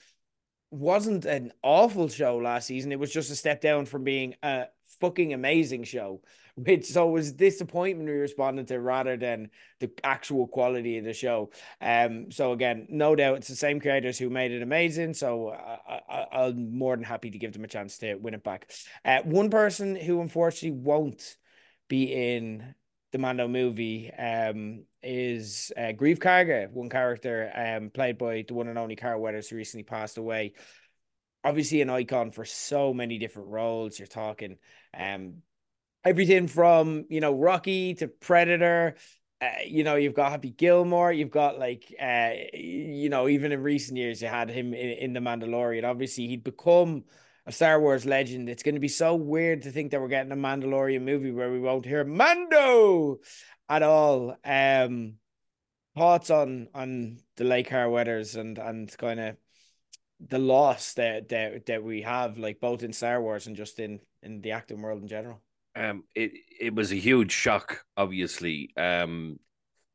wasn't 0.71 1.25
an 1.25 1.51
awful 1.63 2.09
show 2.09 2.37
last 2.37 2.67
season. 2.67 2.91
It 2.91 2.99
was 2.99 3.11
just 3.11 3.31
a 3.31 3.35
step 3.35 3.61
down 3.61 3.85
from 3.85 4.03
being 4.03 4.35
a 4.43 4.65
fucking 4.99 5.33
amazing 5.33 5.83
show 5.83 6.21
which 6.65 6.85
so 6.85 7.07
was 7.07 7.31
disappointment 7.31 8.09
we 8.09 8.15
responded 8.15 8.67
to 8.67 8.79
rather 8.79 9.15
than 9.17 9.49
the 9.79 9.89
actual 10.03 10.47
quality 10.47 10.97
of 10.97 11.05
the 11.05 11.13
show. 11.13 11.51
Um, 11.79 12.31
so 12.31 12.51
again, 12.51 12.87
no 12.89 13.15
doubt 13.15 13.37
it's 13.37 13.47
the 13.47 13.55
same 13.55 13.79
creators 13.79 14.17
who 14.17 14.29
made 14.29 14.51
it 14.51 14.61
amazing. 14.61 15.13
So 15.13 15.51
I, 15.51 16.01
I, 16.09 16.47
am 16.47 16.77
more 16.77 16.95
than 16.95 17.05
happy 17.05 17.31
to 17.31 17.37
give 17.37 17.53
them 17.53 17.63
a 17.63 17.67
chance 17.67 17.97
to 17.99 18.15
win 18.15 18.33
it 18.33 18.43
back. 18.43 18.71
Uh, 19.05 19.19
one 19.23 19.49
person 19.49 19.95
who 19.95 20.21
unfortunately 20.21 20.79
won't 20.79 21.37
be 21.87 22.35
in 22.35 22.75
the 23.11 23.17
Mando 23.17 23.47
movie 23.47 24.11
um, 24.13 24.83
is 25.03 25.71
uh, 25.77 25.93
Karga, 25.93 26.71
one 26.71 26.89
character 26.89 27.51
um, 27.55 27.89
played 27.89 28.17
by 28.17 28.43
the 28.47 28.53
one 28.53 28.67
and 28.67 28.77
only 28.77 28.95
Carl 28.95 29.21
Weathers, 29.21 29.49
who 29.49 29.55
recently 29.55 29.83
passed 29.83 30.17
away. 30.17 30.53
Obviously, 31.43 31.81
an 31.81 31.89
icon 31.89 32.31
for 32.31 32.45
so 32.45 32.93
many 32.93 33.17
different 33.17 33.49
roles. 33.49 33.97
You're 33.97 34.07
talking 34.07 34.57
um, 34.97 35.35
everything 36.03 36.47
from 36.47 37.05
you 37.09 37.21
know 37.21 37.33
Rocky 37.33 37.93
to 37.95 38.07
Predator. 38.07 38.95
Uh, 39.41 39.47
you 39.65 39.85
know, 39.85 39.95
you've 39.95 40.13
got 40.13 40.31
Happy 40.31 40.49
Gilmore, 40.49 41.13
you've 41.13 41.31
got 41.31 41.57
like, 41.57 41.95
uh, 42.01 42.31
you 42.53 43.07
know, 43.07 43.29
even 43.29 43.53
in 43.53 43.63
recent 43.63 43.97
years, 43.97 44.21
you 44.21 44.27
had 44.27 44.49
him 44.49 44.73
in, 44.73 44.89
in 44.97 45.13
The 45.13 45.21
Mandalorian. 45.21 45.85
Obviously, 45.85 46.27
he'd 46.27 46.43
become 46.43 47.05
a 47.45 47.51
Star 47.53 47.79
Wars 47.79 48.05
legend. 48.05 48.49
It's 48.49 48.63
going 48.63 48.75
to 48.75 48.81
be 48.81 48.89
so 48.89 49.15
weird 49.15 49.61
to 49.61 49.71
think 49.71 49.91
that 49.91 50.01
we're 50.01 50.09
getting 50.09 50.33
a 50.33 50.35
Mandalorian 50.35 51.03
movie 51.03 51.31
where 51.31 51.51
we 51.51 51.59
won't 51.59 51.85
hear 51.85 52.03
Mando 52.03 53.19
at 53.69 53.83
all. 53.83 54.35
Um, 54.43 55.15
thoughts 55.97 56.29
on 56.29 56.69
on 56.73 57.19
the 57.37 57.43
Lake 57.43 57.71
Weathers 57.71 58.35
and 58.35 58.57
and 58.57 58.95
kind 58.97 59.19
of 59.19 59.37
the 60.19 60.39
loss 60.39 60.93
that 60.95 61.29
that 61.29 61.67
that 61.67 61.83
we 61.83 62.01
have, 62.01 62.37
like 62.37 62.59
both 62.59 62.83
in 62.83 62.93
Star 62.93 63.21
Wars 63.21 63.47
and 63.47 63.55
just 63.55 63.79
in 63.79 63.99
in 64.21 64.41
the 64.41 64.51
acting 64.51 64.81
world 64.81 65.01
in 65.01 65.07
general 65.07 65.41
um, 65.75 66.03
it 66.15 66.31
it 66.59 66.75
was 66.75 66.91
a 66.91 66.95
huge 66.95 67.31
shock. 67.31 67.83
Obviously, 67.95 68.71
um, 68.77 69.39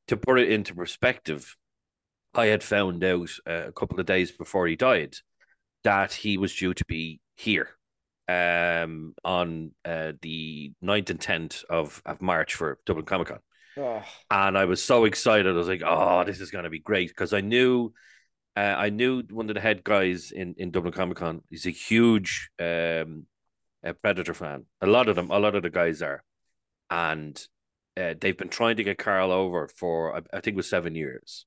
to 0.08 0.16
put 0.16 0.40
it 0.40 0.50
into 0.50 0.74
perspective, 0.74 1.56
I 2.34 2.46
had 2.46 2.62
found 2.62 3.04
out 3.04 3.30
uh, 3.46 3.66
a 3.66 3.72
couple 3.72 4.00
of 4.00 4.06
days 4.06 4.32
before 4.32 4.66
he 4.66 4.76
died 4.76 5.16
that 5.84 6.12
he 6.12 6.38
was 6.38 6.54
due 6.54 6.74
to 6.74 6.84
be 6.86 7.20
here 7.36 7.68
um, 8.28 9.14
on 9.22 9.72
uh, 9.84 10.12
the 10.22 10.72
9th 10.82 11.10
and 11.10 11.20
10th 11.20 11.64
of, 11.64 12.00
of 12.06 12.22
March 12.22 12.54
for 12.54 12.78
Dublin 12.86 13.04
Comic 13.04 13.28
Con. 13.28 13.40
Oh. 13.76 14.02
And 14.30 14.56
I 14.56 14.64
was 14.64 14.82
so 14.82 15.04
excited. 15.04 15.46
I 15.46 15.52
was 15.52 15.68
like, 15.68 15.82
oh, 15.84 16.24
this 16.24 16.40
is 16.40 16.50
going 16.50 16.64
to 16.64 16.70
be 16.70 16.78
great 16.78 17.08
because 17.08 17.32
I 17.32 17.40
knew. 17.40 17.92
Uh, 18.56 18.74
I 18.78 18.90
knew 18.90 19.24
one 19.30 19.48
of 19.50 19.54
the 19.56 19.60
head 19.60 19.82
guys 19.82 20.30
in, 20.30 20.54
in 20.58 20.70
Dublin 20.70 20.92
Comic 20.92 21.16
Con. 21.16 21.42
He's 21.50 21.66
a 21.66 21.70
huge 21.70 22.50
um, 22.60 23.26
a 23.82 23.94
Predator 23.94 24.34
fan. 24.34 24.64
A 24.80 24.86
lot 24.86 25.08
of 25.08 25.16
them, 25.16 25.30
a 25.30 25.38
lot 25.38 25.54
of 25.54 25.62
the 25.62 25.70
guys 25.70 26.02
are, 26.02 26.22
and 26.90 27.36
uh, 27.96 28.14
they've 28.20 28.36
been 28.36 28.48
trying 28.48 28.76
to 28.76 28.84
get 28.84 28.98
Carl 28.98 29.30
over 29.30 29.68
for 29.68 30.16
I, 30.16 30.18
I 30.32 30.40
think 30.40 30.54
it 30.54 30.56
was 30.56 30.70
seven 30.70 30.94
years, 30.94 31.46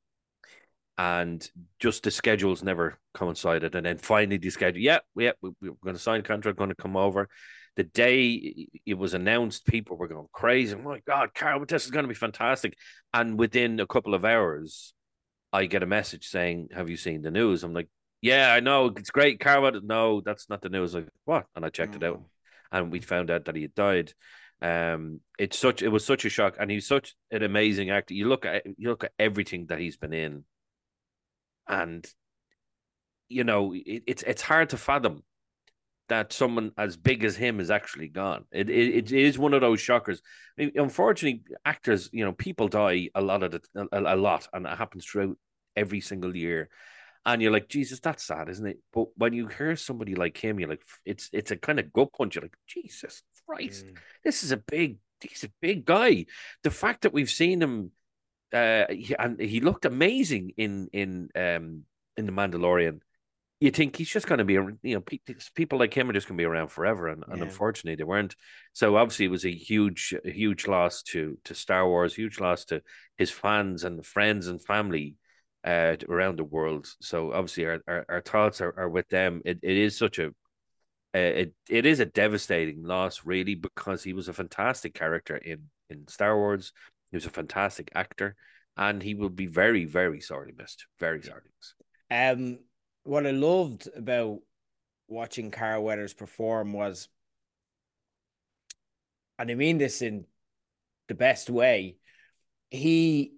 and 0.97 1.49
just 1.79 2.03
the 2.03 2.11
schedules 2.11 2.63
never 2.63 2.97
coincided. 3.13 3.75
And 3.75 3.85
then 3.85 3.97
finally, 3.97 4.37
the 4.37 4.49
schedule, 4.49 4.81
yeah, 4.81 4.99
yeah, 5.15 5.31
we, 5.41 5.51
we're 5.61 5.71
going 5.83 5.95
to 5.95 6.01
sign 6.01 6.23
contract, 6.23 6.57
going 6.57 6.69
to 6.69 6.75
come 6.75 6.97
over. 6.97 7.29
The 7.75 7.83
day 7.83 8.67
it 8.85 8.95
was 8.95 9.13
announced, 9.13 9.67
people 9.67 9.97
were 9.97 10.07
going 10.07 10.27
crazy. 10.31 10.75
Oh 10.75 10.81
my 10.81 10.99
God, 11.05 11.35
Carl, 11.35 11.63
this 11.65 11.85
is 11.85 11.91
going 11.91 12.03
to 12.03 12.09
be 12.09 12.15
fantastic. 12.15 12.75
And 13.13 13.37
within 13.37 13.79
a 13.79 13.85
couple 13.85 14.15
of 14.15 14.25
hours, 14.25 14.93
I 15.53 15.67
get 15.67 15.83
a 15.83 15.87
message 15.87 16.27
saying, 16.27 16.69
"Have 16.73 16.89
you 16.89 16.97
seen 16.97 17.21
the 17.21 17.31
news?" 17.31 17.63
I'm 17.63 17.73
like, 17.73 17.87
yeah, 18.21 18.51
I 18.51 18.59
know. 18.59 18.87
It's 18.87 19.11
great. 19.11 19.39
Carl, 19.39 19.79
no, 19.83 20.21
that's 20.21 20.49
not 20.49 20.61
the 20.61 20.69
news. 20.69 20.95
Like, 20.95 21.07
what? 21.25 21.45
And 21.55 21.63
I 21.65 21.69
checked 21.69 21.95
it 21.95 22.03
out 22.03 22.19
mm. 22.19 22.25
and 22.71 22.91
we 22.91 22.99
found 22.99 23.29
out 23.29 23.45
that 23.45 23.55
he 23.55 23.61
had 23.63 23.75
died. 23.75 24.13
Um, 24.61 25.21
it's 25.37 25.57
such 25.57 25.83
it 25.83 25.89
was 25.89 26.03
such 26.03 26.25
a 26.25 26.29
shock, 26.29 26.55
and 26.59 26.71
he's 26.71 26.87
such 26.87 27.15
an 27.31 27.43
amazing 27.43 27.91
actor. 27.91 28.15
You 28.15 28.27
look 28.27 28.45
at 28.45 28.65
you 28.65 28.89
look 28.89 29.03
at 29.03 29.11
everything 29.19 29.67
that 29.67 29.79
he's 29.79 29.97
been 29.97 30.13
in, 30.13 30.45
and 31.67 32.05
you 33.29 33.43
know 33.43 33.73
it, 33.73 34.03
it's 34.07 34.23
it's 34.23 34.41
hard 34.41 34.69
to 34.69 34.77
fathom 34.77 35.23
that 36.09 36.31
someone 36.31 36.71
as 36.77 36.95
big 36.95 37.25
as 37.25 37.35
him 37.35 37.59
is 37.59 37.69
actually 37.69 38.07
gone. 38.07 38.45
It 38.51 38.69
it, 38.69 38.95
it 38.95 39.11
is 39.11 39.37
one 39.37 39.53
of 39.53 39.61
those 39.61 39.81
shockers. 39.81 40.21
I 40.57 40.63
mean, 40.63 40.71
unfortunately, 40.75 41.43
actors, 41.65 42.09
you 42.13 42.23
know, 42.23 42.33
people 42.33 42.67
die 42.67 43.09
a 43.13 43.21
lot 43.21 43.43
of 43.43 43.51
the 43.51 43.61
a, 43.91 44.15
a 44.15 44.15
lot, 44.15 44.47
and 44.53 44.65
it 44.65 44.77
happens 44.77 45.05
throughout 45.05 45.37
every 45.75 46.01
single 46.01 46.35
year 46.35 46.69
and 47.27 47.41
you're 47.41 47.51
like, 47.51 47.67
Jesus, 47.67 47.99
that's 47.99 48.23
sad, 48.23 48.47
isn't 48.47 48.65
it? 48.65 48.79
But 48.93 49.07
when 49.17 49.33
you 49.33 49.47
hear 49.47 49.75
somebody 49.75 50.15
like 50.15 50.37
him, 50.37 50.61
you're 50.61 50.69
like, 50.69 50.83
it's 51.05 51.29
it's 51.33 51.51
a 51.51 51.57
kind 51.57 51.77
of 51.77 51.91
gut 51.91 52.13
punch. 52.13 52.35
You're 52.35 52.43
like, 52.43 52.55
Jesus 52.65 53.21
Christ, 53.45 53.85
mm. 53.85 53.97
this 54.23 54.43
is 54.43 54.53
a 54.53 54.57
big, 54.57 54.99
he's 55.19 55.43
a 55.43 55.51
big 55.61 55.83
guy. 55.83 56.25
The 56.63 56.71
fact 56.71 57.01
that 57.01 57.11
we've 57.11 57.29
seen 57.29 57.61
him, 57.61 57.91
uh, 58.53 58.85
he, 58.89 59.15
and 59.17 59.39
he 59.39 59.59
looked 59.59 59.85
amazing 59.85 60.53
in 60.57 60.89
in 60.93 61.29
um 61.35 61.83
in 62.15 62.25
the 62.25 62.31
Mandalorian. 62.31 62.99
You 63.59 63.71
think 63.71 63.95
he's 63.95 64.09
just 64.09 64.27
going 64.27 64.37
to 64.37 64.45
be, 64.45 64.53
you 64.53 64.95
know, 64.95 65.03
people 65.55 65.79
like 65.79 65.91
him 65.91 66.07
are 66.07 66.13
just 66.13 66.27
going 66.27 66.37
to 66.37 66.41
be 66.41 66.45
around 66.45 66.67
forever, 66.67 67.07
and, 67.07 67.23
yeah. 67.27 67.33
and 67.33 67.43
unfortunately 67.43 67.95
they 67.95 68.03
weren't. 68.03 68.35
So 68.73 68.97
obviously 68.97 69.25
it 69.25 69.31
was 69.31 69.45
a 69.45 69.51
huge, 69.51 70.13
a 70.23 70.29
huge 70.29 70.67
loss 70.67 71.01
to 71.03 71.39
to 71.45 71.55
Star 71.55 71.87
Wars, 71.87 72.13
huge 72.13 72.39
loss 72.39 72.65
to 72.65 72.83
his 73.17 73.31
fans 73.31 73.83
and 73.83 74.05
friends 74.05 74.47
and 74.47 74.63
family 74.63 75.15
uh, 75.63 75.95
around 76.07 76.37
the 76.37 76.43
world. 76.43 76.87
So 77.01 77.33
obviously, 77.33 77.65
our, 77.65 77.81
our, 77.87 78.05
our 78.07 78.21
thoughts 78.21 78.61
are, 78.61 78.73
are 78.77 78.89
with 78.89 79.07
them. 79.09 79.41
It, 79.43 79.59
it 79.63 79.77
is 79.77 79.97
such 79.97 80.19
a 80.19 80.27
uh, 80.27 81.19
it 81.19 81.53
it 81.67 81.85
is 81.85 81.99
a 81.99 82.05
devastating 82.05 82.83
loss, 82.83 83.25
really, 83.25 83.55
because 83.55 84.03
he 84.03 84.13
was 84.13 84.27
a 84.27 84.33
fantastic 84.33 84.93
character 84.93 85.35
in 85.35 85.63
in 85.89 86.07
Star 86.07 86.37
Wars. 86.37 86.73
He 87.11 87.17
was 87.17 87.25
a 87.25 87.29
fantastic 87.31 87.91
actor, 87.95 88.35
and 88.75 89.01
he 89.01 89.15
will 89.15 89.29
be 89.29 89.47
very 89.47 89.85
very 89.85 90.19
sorely 90.19 90.53
missed. 90.57 90.85
Very 90.99 91.21
sorely 91.21 91.49
missed. 91.57 91.75
Um, 92.09 92.59
what 93.03 93.25
I 93.25 93.31
loved 93.31 93.89
about 93.95 94.39
watching 95.07 95.51
Carl 95.51 95.83
Weathers 95.83 96.13
perform 96.13 96.73
was, 96.73 97.07
and 99.39 99.49
I 99.49 99.55
mean 99.55 99.77
this 99.77 100.01
in 100.01 100.25
the 101.07 101.15
best 101.15 101.49
way, 101.49 101.97
he 102.69 103.33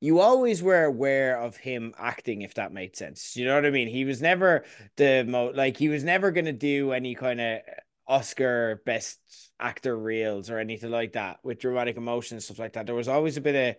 you 0.00 0.20
always 0.20 0.62
were 0.62 0.84
aware 0.84 1.40
of 1.40 1.56
him 1.56 1.94
acting, 1.98 2.42
if 2.42 2.54
that 2.54 2.74
made 2.74 2.94
sense. 2.94 3.36
You 3.36 3.46
know 3.46 3.54
what 3.54 3.64
I 3.64 3.70
mean? 3.70 3.88
He 3.88 4.04
was 4.04 4.20
never 4.20 4.64
the 4.96 5.24
mo 5.26 5.50
like 5.54 5.76
he 5.78 5.88
was 5.88 6.04
never 6.04 6.30
gonna 6.30 6.52
do 6.52 6.92
any 6.92 7.14
kind 7.14 7.40
of 7.40 7.60
Oscar 8.06 8.82
best 8.84 9.18
actor 9.58 9.96
reels 9.96 10.50
or 10.50 10.58
anything 10.58 10.90
like 10.90 11.12
that 11.12 11.38
with 11.42 11.60
dramatic 11.60 11.96
emotion 11.96 12.40
stuff 12.40 12.58
like 12.58 12.74
that. 12.74 12.86
There 12.86 12.94
was 12.94 13.08
always 13.08 13.36
a 13.36 13.40
bit 13.40 13.76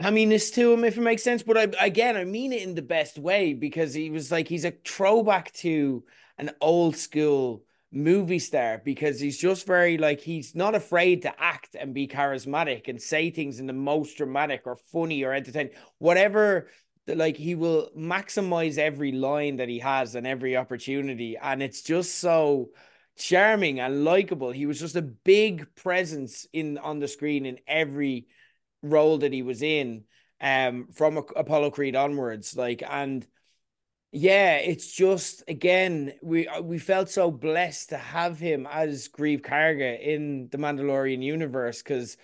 of 0.00 0.06
hamminess 0.06 0.52
to 0.54 0.72
him, 0.72 0.84
if 0.84 0.96
it 0.96 1.00
makes 1.02 1.22
sense. 1.22 1.42
But 1.42 1.58
I 1.58 1.84
again, 1.84 2.16
I 2.16 2.24
mean 2.24 2.52
it 2.52 2.62
in 2.62 2.74
the 2.74 2.82
best 2.82 3.18
way 3.18 3.54
because 3.54 3.94
he 3.94 4.10
was 4.10 4.30
like 4.30 4.48
he's 4.48 4.64
a 4.64 4.74
throwback 4.84 5.52
to 5.54 6.04
an 6.38 6.50
old 6.60 6.96
school 6.96 7.64
movie 7.90 8.38
star 8.38 8.80
because 8.84 9.18
he's 9.18 9.38
just 9.38 9.66
very 9.66 9.96
like 9.96 10.20
he's 10.20 10.54
not 10.54 10.74
afraid 10.74 11.22
to 11.22 11.42
act 11.42 11.74
and 11.74 11.94
be 11.94 12.06
charismatic 12.06 12.86
and 12.86 13.00
say 13.00 13.30
things 13.30 13.60
in 13.60 13.66
the 13.66 13.72
most 13.72 14.18
dramatic 14.18 14.62
or 14.66 14.76
funny 14.92 15.24
or 15.24 15.32
entertaining 15.32 15.72
whatever 15.96 16.68
like 17.16 17.36
he 17.36 17.54
will 17.54 17.90
maximize 17.96 18.78
every 18.78 19.12
line 19.12 19.56
that 19.56 19.68
he 19.68 19.78
has 19.78 20.14
and 20.14 20.26
every 20.26 20.56
opportunity 20.56 21.36
and 21.36 21.62
it's 21.62 21.82
just 21.82 22.16
so 22.16 22.70
charming 23.16 23.80
and 23.80 24.04
likable. 24.04 24.52
He 24.52 24.66
was 24.66 24.78
just 24.80 24.96
a 24.96 25.02
big 25.02 25.74
presence 25.74 26.46
in 26.52 26.78
on 26.78 27.00
the 27.00 27.08
screen 27.08 27.46
in 27.46 27.58
every 27.66 28.26
role 28.82 29.18
that 29.18 29.32
he 29.32 29.42
was 29.42 29.62
in 29.62 30.04
um 30.40 30.86
from 30.92 31.16
Apollo 31.16 31.72
Creed 31.72 31.96
onwards 31.96 32.56
like 32.56 32.82
and 32.88 33.26
yeah, 34.10 34.56
it's 34.56 34.90
just 34.90 35.42
again 35.48 36.14
we 36.22 36.48
uh, 36.48 36.62
we 36.62 36.78
felt 36.78 37.10
so 37.10 37.30
blessed 37.30 37.90
to 37.90 37.98
have 37.98 38.38
him 38.38 38.66
as 38.70 39.08
Greef 39.08 39.42
Karga 39.42 40.00
in 40.00 40.48
the 40.50 40.58
Mandalorian 40.58 41.22
universe 41.22 41.82
because 41.82 42.16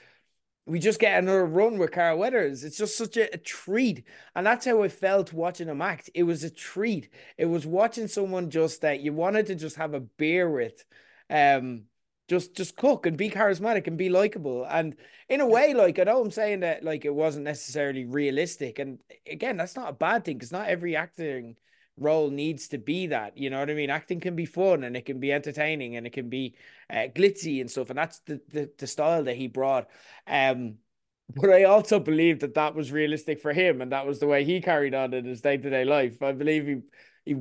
we 0.67 0.79
just 0.79 1.01
get 1.01 1.19
another 1.19 1.45
run 1.45 1.79
with 1.79 1.93
Carl 1.93 2.19
Weathers. 2.19 2.65
It's 2.65 2.79
just 2.79 2.97
such 2.97 3.17
a, 3.17 3.33
a, 3.35 3.37
treat. 3.37 4.05
And 4.35 4.47
that's 4.47 4.65
how 4.65 4.83
I 4.83 4.89
felt 4.89 5.33
watching 5.33 5.69
him 5.69 5.83
act. 5.83 6.09
It 6.15 6.23
was 6.23 6.43
a 6.43 6.51
treat. 6.51 7.11
It 7.37 7.47
was 7.47 7.67
watching 7.67 8.09
someone 8.09 8.51
just 8.51 8.81
that 8.81 9.01
you 9.01 9.13
wanted 9.13 9.47
to 9.47 9.55
just 9.55 9.77
have 9.77 9.93
a 9.93 10.01
beer 10.01 10.51
with. 10.51 10.85
Um, 11.29 11.85
just 12.29 12.57
just 12.57 12.77
cook 12.77 13.05
and 13.05 13.19
be 13.19 13.29
charismatic 13.29 13.87
and 13.87 13.99
be 13.99 14.09
likable. 14.09 14.65
And 14.65 14.97
in 15.29 15.43
a 15.43 15.47
way, 15.47 15.75
like 15.75 15.99
I 15.99 16.05
know 16.05 16.23
I'm 16.23 16.31
saying 16.31 16.61
that 16.61 16.83
like 16.83 17.05
it 17.05 17.15
wasn't 17.15 17.45
necessarily 17.45 18.07
realistic. 18.07 18.79
And 18.79 19.01
again, 19.31 19.59
that's 19.59 19.77
not 19.77 19.91
a 19.91 19.93
bad 19.93 20.25
thing 20.25 20.39
because 20.39 20.53
not 20.53 20.69
every 20.69 20.97
acting 20.97 21.57
role 21.97 22.31
needs 22.31 22.69
to 22.69 22.79
be 22.79 23.09
that. 23.09 23.39
You 23.39 23.51
know 23.51 23.61
what 23.61 23.71
I 23.71 23.75
mean? 23.75 23.91
Acting 23.91 24.21
can 24.21 24.35
be 24.35 24.47
fun 24.47 24.85
and 24.85 24.97
it 24.97 25.07
can 25.07 25.21
be 25.21 25.33
entertaining 25.33 25.97
and 25.97 26.07
it 26.07 26.13
can 26.13 26.29
be 26.29 26.57
uh, 26.91 27.09
glitzy 27.15 27.61
and 27.61 27.71
stuff. 27.71 27.91
And 27.91 27.99
that's 27.99 28.21
the, 28.21 28.41
the, 28.49 28.71
the 28.79 28.87
style 28.87 29.25
that 29.25 29.37
he 29.37 29.47
brought. 29.47 29.89
Um, 30.27 30.77
but 31.35 31.51
I 31.51 31.65
also 31.65 31.99
believe 32.01 32.41
that 32.41 32.55
that 32.55 32.75
was 32.75 32.93
realistic 32.93 33.41
for 33.41 33.53
him 33.53 33.81
and 33.81 33.93
that 33.93 34.07
was 34.07 34.21
the 34.21 34.27
way 34.27 34.45
he 34.45 34.61
carried 34.61 34.95
on 34.95 35.15
in 35.15 35.25
his 35.25 35.41
day 35.41 35.57
to 35.57 35.71
day 35.71 35.85
life. 35.85 36.23
I 36.23 36.33
believe 36.33 36.67
he, 36.67 36.81
he, 37.25 37.37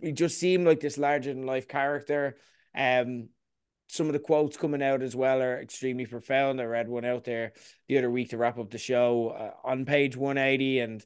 he 0.00 0.12
just 0.12 0.40
seemed 0.40 0.66
like 0.66 0.80
this 0.80 0.98
larger 0.98 1.32
than 1.32 1.46
life 1.46 1.68
character. 1.68 2.36
Um, 2.74 3.28
some 3.88 4.06
of 4.06 4.12
the 4.12 4.18
quotes 4.18 4.56
coming 4.56 4.82
out 4.82 5.02
as 5.02 5.16
well 5.16 5.42
are 5.42 5.60
extremely 5.60 6.06
profound. 6.06 6.60
I 6.60 6.64
read 6.64 6.88
one 6.88 7.04
out 7.04 7.24
there 7.24 7.52
the 7.88 7.98
other 7.98 8.10
week 8.10 8.30
to 8.30 8.38
wrap 8.38 8.58
up 8.58 8.70
the 8.70 8.78
show 8.78 9.28
uh, 9.28 9.68
on 9.68 9.84
page 9.84 10.16
180 10.16 10.78
and 10.78 11.04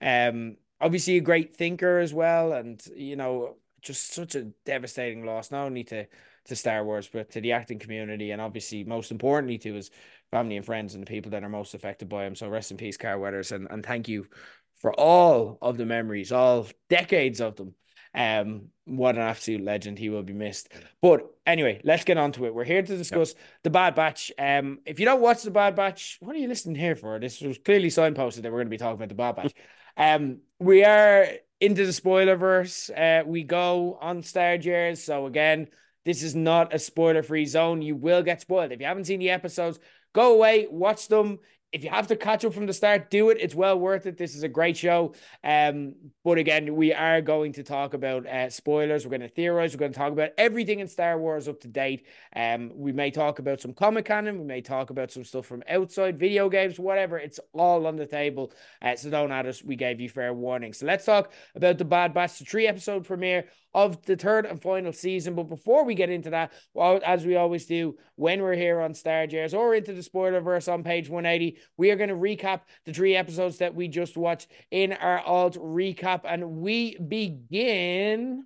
um 0.00 0.56
obviously 0.82 1.16
a 1.16 1.20
great 1.20 1.54
thinker 1.54 1.98
as 1.98 2.12
well, 2.12 2.52
and 2.52 2.82
you 2.94 3.16
know, 3.16 3.56
just 3.80 4.12
such 4.12 4.34
a 4.34 4.48
devastating 4.66 5.24
loss, 5.24 5.50
not 5.50 5.64
only 5.64 5.84
to 5.84 6.06
to 6.46 6.56
Star 6.56 6.84
Wars, 6.84 7.08
but 7.10 7.30
to 7.30 7.40
the 7.40 7.52
acting 7.52 7.78
community, 7.78 8.32
and 8.32 8.42
obviously 8.42 8.84
most 8.84 9.10
importantly 9.12 9.58
to 9.58 9.74
his 9.74 9.90
family 10.30 10.56
and 10.56 10.66
friends 10.66 10.94
and 10.94 11.02
the 11.02 11.10
people 11.10 11.30
that 11.30 11.44
are 11.44 11.48
most 11.48 11.74
affected 11.74 12.08
by 12.08 12.26
him. 12.26 12.34
So 12.34 12.48
rest 12.48 12.72
in 12.72 12.76
peace, 12.76 12.96
Carl 12.96 13.20
Weathers, 13.20 13.52
and 13.52 13.68
and 13.70 13.86
thank 13.86 14.08
you 14.08 14.26
for 14.74 14.92
all 14.92 15.58
of 15.62 15.76
the 15.78 15.86
memories, 15.86 16.32
all 16.32 16.66
decades 16.90 17.40
of 17.40 17.56
them. 17.56 17.74
Um, 18.14 18.68
what 18.84 19.14
an 19.14 19.22
absolute 19.22 19.62
legend. 19.62 19.98
He 19.98 20.10
will 20.10 20.24
be 20.24 20.32
missed. 20.32 20.68
But 21.00 21.22
anyway, 21.46 21.80
let's 21.84 22.04
get 22.04 22.18
on 22.18 22.32
to 22.32 22.46
it. 22.46 22.54
We're 22.54 22.64
here 22.64 22.82
to 22.82 22.96
discuss 22.96 23.30
yep. 23.30 23.42
the 23.62 23.70
Bad 23.70 23.94
Batch. 23.94 24.32
Um, 24.36 24.80
if 24.84 24.98
you 24.98 25.06
don't 25.06 25.22
watch 25.22 25.42
the 25.44 25.50
Bad 25.50 25.76
Batch, 25.76 26.18
what 26.20 26.34
are 26.34 26.38
you 26.38 26.48
listening 26.48 26.74
here 26.74 26.96
for? 26.96 27.18
This 27.18 27.40
was 27.40 27.58
clearly 27.58 27.88
signposted 27.88 28.42
that 28.42 28.52
we're 28.52 28.58
going 28.58 28.66
to 28.66 28.70
be 28.70 28.76
talking 28.76 28.96
about 28.96 29.08
the 29.08 29.14
Bad 29.14 29.36
Batch. 29.36 29.54
Um, 29.96 30.38
we 30.58 30.84
are 30.84 31.26
into 31.60 31.86
the 31.86 31.92
spoiler 31.92 32.36
verse. 32.36 32.90
Uh, 32.90 33.22
we 33.24 33.44
go 33.44 33.98
on 34.00 34.22
Star 34.22 34.58
Gers. 34.58 35.02
So 35.02 35.26
again, 35.26 35.68
this 36.04 36.22
is 36.22 36.34
not 36.34 36.74
a 36.74 36.78
spoiler 36.78 37.22
free 37.22 37.46
zone. 37.46 37.82
You 37.82 37.96
will 37.96 38.22
get 38.22 38.40
spoiled 38.40 38.72
if 38.72 38.80
you 38.80 38.86
haven't 38.86 39.04
seen 39.04 39.20
the 39.20 39.30
episodes. 39.30 39.78
Go 40.12 40.34
away, 40.34 40.66
watch 40.70 41.08
them 41.08 41.38
if 41.72 41.82
you 41.82 41.90
have 41.90 42.06
to 42.08 42.16
catch 42.16 42.44
up 42.44 42.52
from 42.52 42.66
the 42.66 42.72
start, 42.74 43.10
do 43.10 43.30
it. 43.30 43.38
It's 43.40 43.54
well 43.54 43.78
worth 43.78 44.04
it. 44.06 44.18
This 44.18 44.36
is 44.36 44.42
a 44.42 44.48
great 44.48 44.76
show. 44.76 45.14
Um, 45.42 45.94
but 46.22 46.36
again, 46.36 46.76
we 46.76 46.92
are 46.92 47.22
going 47.22 47.54
to 47.54 47.62
talk 47.62 47.94
about 47.94 48.26
uh, 48.26 48.50
spoilers. 48.50 49.04
We're 49.04 49.10
going 49.10 49.22
to 49.22 49.28
theorize. 49.28 49.72
We're 49.72 49.80
going 49.80 49.92
to 49.92 49.98
talk 49.98 50.12
about 50.12 50.30
everything 50.36 50.80
in 50.80 50.88
Star 50.88 51.18
Wars 51.18 51.48
up 51.48 51.60
to 51.60 51.68
date. 51.68 52.06
Um, 52.36 52.70
we 52.74 52.92
may 52.92 53.10
talk 53.10 53.38
about 53.38 53.62
some 53.62 53.72
comic 53.72 54.04
canon. 54.04 54.38
We 54.38 54.44
may 54.44 54.60
talk 54.60 54.90
about 54.90 55.10
some 55.10 55.24
stuff 55.24 55.46
from 55.46 55.62
outside 55.66 56.18
video 56.18 56.50
games, 56.50 56.78
whatever. 56.78 57.18
It's 57.18 57.40
all 57.54 57.86
on 57.86 57.96
the 57.96 58.06
table. 58.06 58.52
Uh, 58.82 58.94
so 58.94 59.08
don't 59.08 59.32
add 59.32 59.46
us. 59.46 59.64
We 59.64 59.76
gave 59.76 59.98
you 59.98 60.10
fair 60.10 60.34
warning. 60.34 60.74
So 60.74 60.84
let's 60.84 61.06
talk 61.06 61.32
about 61.54 61.78
the 61.78 61.86
Bad 61.86 62.12
Batch, 62.12 62.38
the 62.38 62.44
three 62.44 62.66
episode 62.66 63.06
premiere 63.06 63.46
of 63.74 64.02
the 64.04 64.16
third 64.16 64.46
and 64.46 64.60
final 64.60 64.92
season. 64.92 65.34
But 65.34 65.44
before 65.44 65.84
we 65.84 65.94
get 65.94 66.10
into 66.10 66.30
that, 66.30 66.52
well, 66.74 67.00
as 67.04 67.24
we 67.24 67.36
always 67.36 67.66
do 67.66 67.96
when 68.16 68.42
we're 68.42 68.54
here 68.54 68.80
on 68.80 68.94
Star 68.94 69.26
Gers 69.26 69.54
or 69.54 69.74
into 69.74 69.92
the 69.92 70.02
spoiler 70.02 70.40
verse 70.40 70.68
on 70.68 70.82
page 70.84 71.08
180, 71.08 71.58
we 71.76 71.90
are 71.90 71.96
going 71.96 72.10
to 72.10 72.14
recap 72.14 72.60
the 72.84 72.92
three 72.92 73.16
episodes 73.16 73.58
that 73.58 73.74
we 73.74 73.88
just 73.88 74.16
watched 74.16 74.48
in 74.70 74.92
our 74.92 75.20
alt 75.20 75.56
recap. 75.56 76.22
And 76.24 76.56
we 76.56 76.96
begin. 76.98 78.44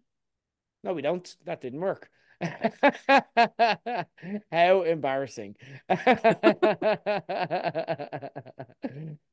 No, 0.82 0.92
we 0.92 1.02
don't. 1.02 1.36
That 1.44 1.60
didn't 1.60 1.80
work. 1.80 2.08
How 4.52 4.82
embarrassing. 4.82 5.56
um, 5.88 5.98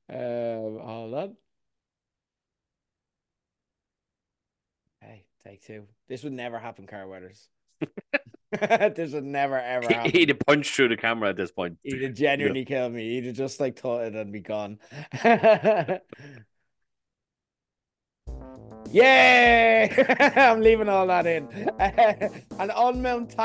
hold 0.09 1.13
on. 1.13 1.35
Take 5.45 5.61
two. 5.61 5.87
This 6.07 6.23
would 6.23 6.33
never 6.33 6.59
happen, 6.59 6.87
Carl 6.87 7.09
Weathers. 7.09 7.49
this 8.95 9.13
would 9.13 9.23
never 9.23 9.59
ever 9.59 9.87
happen. 9.87 10.11
He'd 10.11 10.29
have 10.29 10.39
punched 10.39 10.75
through 10.75 10.89
the 10.89 10.97
camera 10.97 11.29
at 11.29 11.37
this 11.37 11.51
point. 11.51 11.77
He'd 11.83 12.03
have 12.03 12.13
genuinely 12.13 12.61
yeah. 12.61 12.65
killed 12.65 12.93
me. 12.93 13.09
He'd 13.15 13.25
have 13.25 13.35
just 13.35 13.59
like 13.59 13.79
thought 13.79 14.03
it 14.03 14.15
and 14.15 14.31
be 14.31 14.41
gone. 14.41 14.79
Yay! 18.91 19.89
I'm 20.35 20.61
leaving 20.61 20.87
all 20.87 21.07
that 21.07 21.25
in. 21.25 21.47
and 22.59 22.71
on 22.71 23.01
Mount 23.01 23.35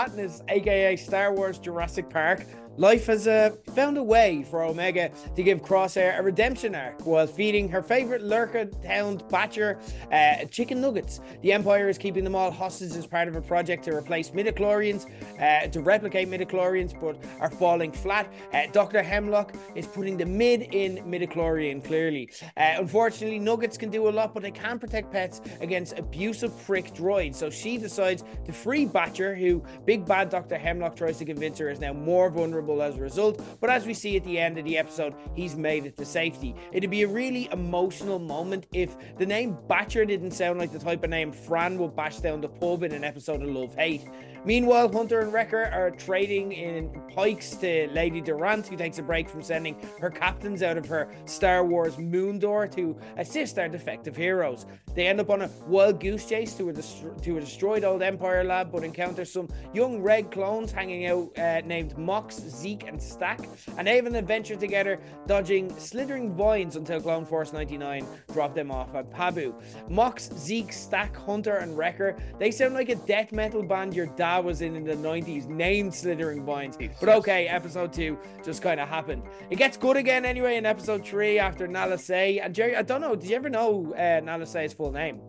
aka 0.49 0.97
Star 0.97 1.33
Wars 1.33 1.59
Jurassic 1.59 2.11
Park, 2.11 2.45
Life 2.79 3.07
has 3.07 3.27
uh, 3.27 3.51
found 3.75 3.99
a 3.99 4.03
way 4.05 4.47
for 4.49 4.63
Omega 4.63 5.11
to 5.35 5.43
give 5.43 5.63
Crosshair 5.63 6.17
a 6.17 6.23
redemption 6.23 6.77
arc 6.77 7.05
while 7.05 7.27
feeding 7.27 7.69
her 7.69 7.83
favorite 7.83 8.23
lurca 8.23 8.73
hound 8.85 9.25
Batcher 9.25 9.81
uh, 10.13 10.45
chicken 10.45 10.81
nuggets. 10.81 11.21
The 11.43 11.53
Empire 11.53 11.89
is 11.89 11.99
keeping 11.99 12.23
them 12.23 12.37
all 12.37 12.53
hostage 12.53 12.93
as 12.93 13.05
part 13.05 13.27
of 13.27 13.35
a 13.35 13.41
project 13.41 13.83
to 13.87 13.97
replace 13.97 14.31
midichlorians, 14.31 15.07
uh, 15.41 15.67
to 15.67 15.81
replicate 15.81 16.29
midichlorians, 16.29 16.99
but 17.01 17.21
are 17.41 17.51
falling 17.51 17.91
flat. 17.91 18.33
Uh, 18.55 18.67
Dr. 18.71 19.03
Hemlock 19.03 19.57
is 19.75 19.89
putting 19.89 20.17
the 20.17 20.27
mid 20.27 20.73
in 20.73 20.99
midichlorian 20.99 21.83
clearly. 21.83 22.31
Uh, 22.57 22.75
unfortunately, 22.77 23.41
nuggets 23.41 23.77
can 23.77 23.91
do 23.91 24.09
a 24.09 24.11
lot, 24.11 24.35
but 24.35 24.45
they 24.45 24.53
can't 24.53 24.81
protect 24.81 25.11
pets 25.11 25.41
against 25.61 25.99
abusive 25.99 26.57
prick 26.65 26.95
droids. 26.95 27.35
So 27.35 27.51
she 27.51 27.77
decides 27.77 28.23
to 28.47 28.53
free 28.53 28.87
Batcher, 28.87 29.37
who 29.37 29.65
Big 29.85 30.07
Bad 30.07 30.31
Dr. 30.31 30.57
Hemlock 30.57 30.95
tries 30.95 31.19
to 31.19 31.25
convince 31.25 31.59
her 31.59 31.71
is 31.71 31.81
now 31.81 31.93
more 31.93 32.31
vulnerable 32.31 32.68
vulnerable 32.69 32.83
as 32.83 32.99
a 32.99 33.03
result. 33.03 33.41
But 33.61 33.71
as 33.71 33.87
we 33.87 33.95
see 33.95 34.17
at 34.17 34.25
the 34.25 34.39
end 34.39 34.59
of 34.59 34.65
the 34.65 34.79
episode, 34.79 35.15
he's 35.35 35.57
made 35.57 35.87
it 35.87 35.97
to 35.97 36.05
safety. 36.05 36.55
It'd 36.73 36.91
be 36.91 37.03
a 37.03 37.09
really 37.09 37.49
emotional 37.53 38.19
moment 38.19 38.67
if 38.73 38.97
the 39.19 39.27
name 39.27 39.57
Batcher 39.69 40.07
didn't 40.07 40.33
sound 40.33 40.59
like 40.59 40.73
the 40.73 40.79
type 40.79 41.03
of 41.05 41.11
name 41.11 41.33
Fran 41.33 41.79
would 41.79 41.97
bash 41.97 42.19
down 42.19 42.41
the 42.41 42.49
pub 42.49 42.83
in 42.83 42.93
an 42.93 43.05
episode 43.05 43.43
of 43.43 43.49
Love 43.49 43.75
Hate. 43.75 44.07
Meanwhile, 44.45 44.93
Hunter 44.93 45.21
and 45.21 45.33
Wrecker 45.33 45.65
are 45.73 45.91
trading 45.91 46.53
in 46.53 46.91
pikes 47.15 47.57
to 47.57 47.89
Lady 47.93 48.21
Durant, 48.21 48.67
who 48.67 48.77
takes 48.77 48.99
a 48.99 49.03
break 49.03 49.29
from 49.29 49.43
sending 49.43 49.77
her 50.01 50.11
captains 50.11 50.63
out 50.63 50.77
of 50.77 50.87
her 50.87 51.09
Star 51.25 51.65
Wars 51.65 51.99
moon 51.99 52.39
door 52.39 52.69
to 52.69 52.97
assist 53.17 53.59
our 53.59 53.69
defective 53.69 54.15
heroes. 54.17 54.67
They 54.95 55.07
end 55.07 55.21
up 55.21 55.31
on 55.31 55.43
a 55.43 55.51
wild 55.67 56.01
goose 56.01 56.25
chase 56.25 56.55
to 56.55 56.69
a, 56.69 56.73
dest- 56.73 57.05
to 57.23 57.37
a 57.37 57.41
destroyed 57.41 57.85
old 57.85 58.03
Empire 58.03 58.45
lab, 58.45 58.71
but 58.71 58.85
encounter 58.85 59.25
some 59.25 59.49
young 59.75 60.01
red 60.01 60.31
clones 60.31 60.71
hanging 60.71 61.07
out 61.07 61.37
uh, 61.39 61.61
named 61.63 61.97
Mox, 61.99 62.37
Zeke, 62.39 62.87
and 62.87 63.03
Stack, 63.03 63.41
and 63.77 63.87
they 63.87 63.97
have 63.97 64.07
an 64.07 64.15
adventure 64.15 64.57
together, 64.57 65.01
dodging 65.27 65.77
slithering 65.79 66.35
vines 66.35 66.77
until 66.77 67.01
Clone 67.01 67.27
Force 67.27 67.53
99 67.53 68.07
drop 68.33 68.55
them 68.55 68.71
off 68.71 68.95
at 68.95 69.11
Pabu. 69.11 69.53
Mox, 69.89 70.31
Zeke, 70.37 70.73
Stack, 70.73 71.17
Hunter, 71.17 71.57
and 71.57 71.77
Wrecker, 71.77 72.17
they 72.39 72.51
sound 72.51 72.75
like 72.75 72.89
a 72.89 72.95
death 72.95 73.33
metal 73.33 73.63
band 73.63 73.95
your 73.95 74.07
dad 74.07 74.28
was 74.37 74.61
in 74.61 74.77
in 74.77 74.85
the 74.85 74.95
90s, 74.95 75.47
named 75.47 75.95
Slithering 75.95 76.45
Vines. 76.45 76.77
But 77.01 77.09
okay, 77.09 77.49
episode 77.49 77.93
two 77.93 78.19
just 78.45 78.61
kind 78.61 78.81
of 78.81 78.89
happened. 78.89 79.23
It 79.49 79.57
gets 79.57 79.77
good 79.77 79.97
again 79.97 80.25
anyway 80.25 80.57
in 80.57 80.67
episode 80.67 81.07
three 81.07 81.39
after 81.39 81.67
Nala 81.67 81.97
Se. 81.97 82.39
And 82.41 82.55
Gerry, 82.55 82.77
I 82.77 82.83
don't 82.83 83.01
know, 83.01 83.17
did 83.17 83.31
you 83.31 83.37
ever 83.37 83.49
know 83.49 83.95
uh, 83.95 84.21
Nala 84.23 84.47
Se's 84.47 84.73
full 84.75 84.93
name? 84.93 85.21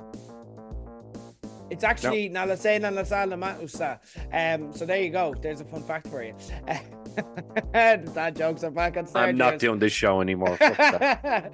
It's 1.70 1.84
actually 1.84 2.30
no. 2.30 2.46
Nalasena 2.46 2.94
Nasala 2.94 3.38
Matusa. 3.38 4.00
Um, 4.34 4.74
so 4.74 4.86
there 4.86 5.02
you 5.02 5.10
go. 5.10 5.36
There's 5.40 5.62
a 5.62 5.66
fun 5.66 5.84
fact 5.84 6.08
for 6.08 6.24
you. 6.24 6.36
that 7.74 8.34
jokes 8.36 8.64
are 8.64 8.72
back 8.72 8.98
on 8.98 9.08
Star 9.08 9.26
I'm 9.26 9.38
not 9.38 9.60
doing 9.60 9.80
this 9.80 9.94
show 9.94 10.22
anymore. 10.22 10.50
yeah, 10.62 11.50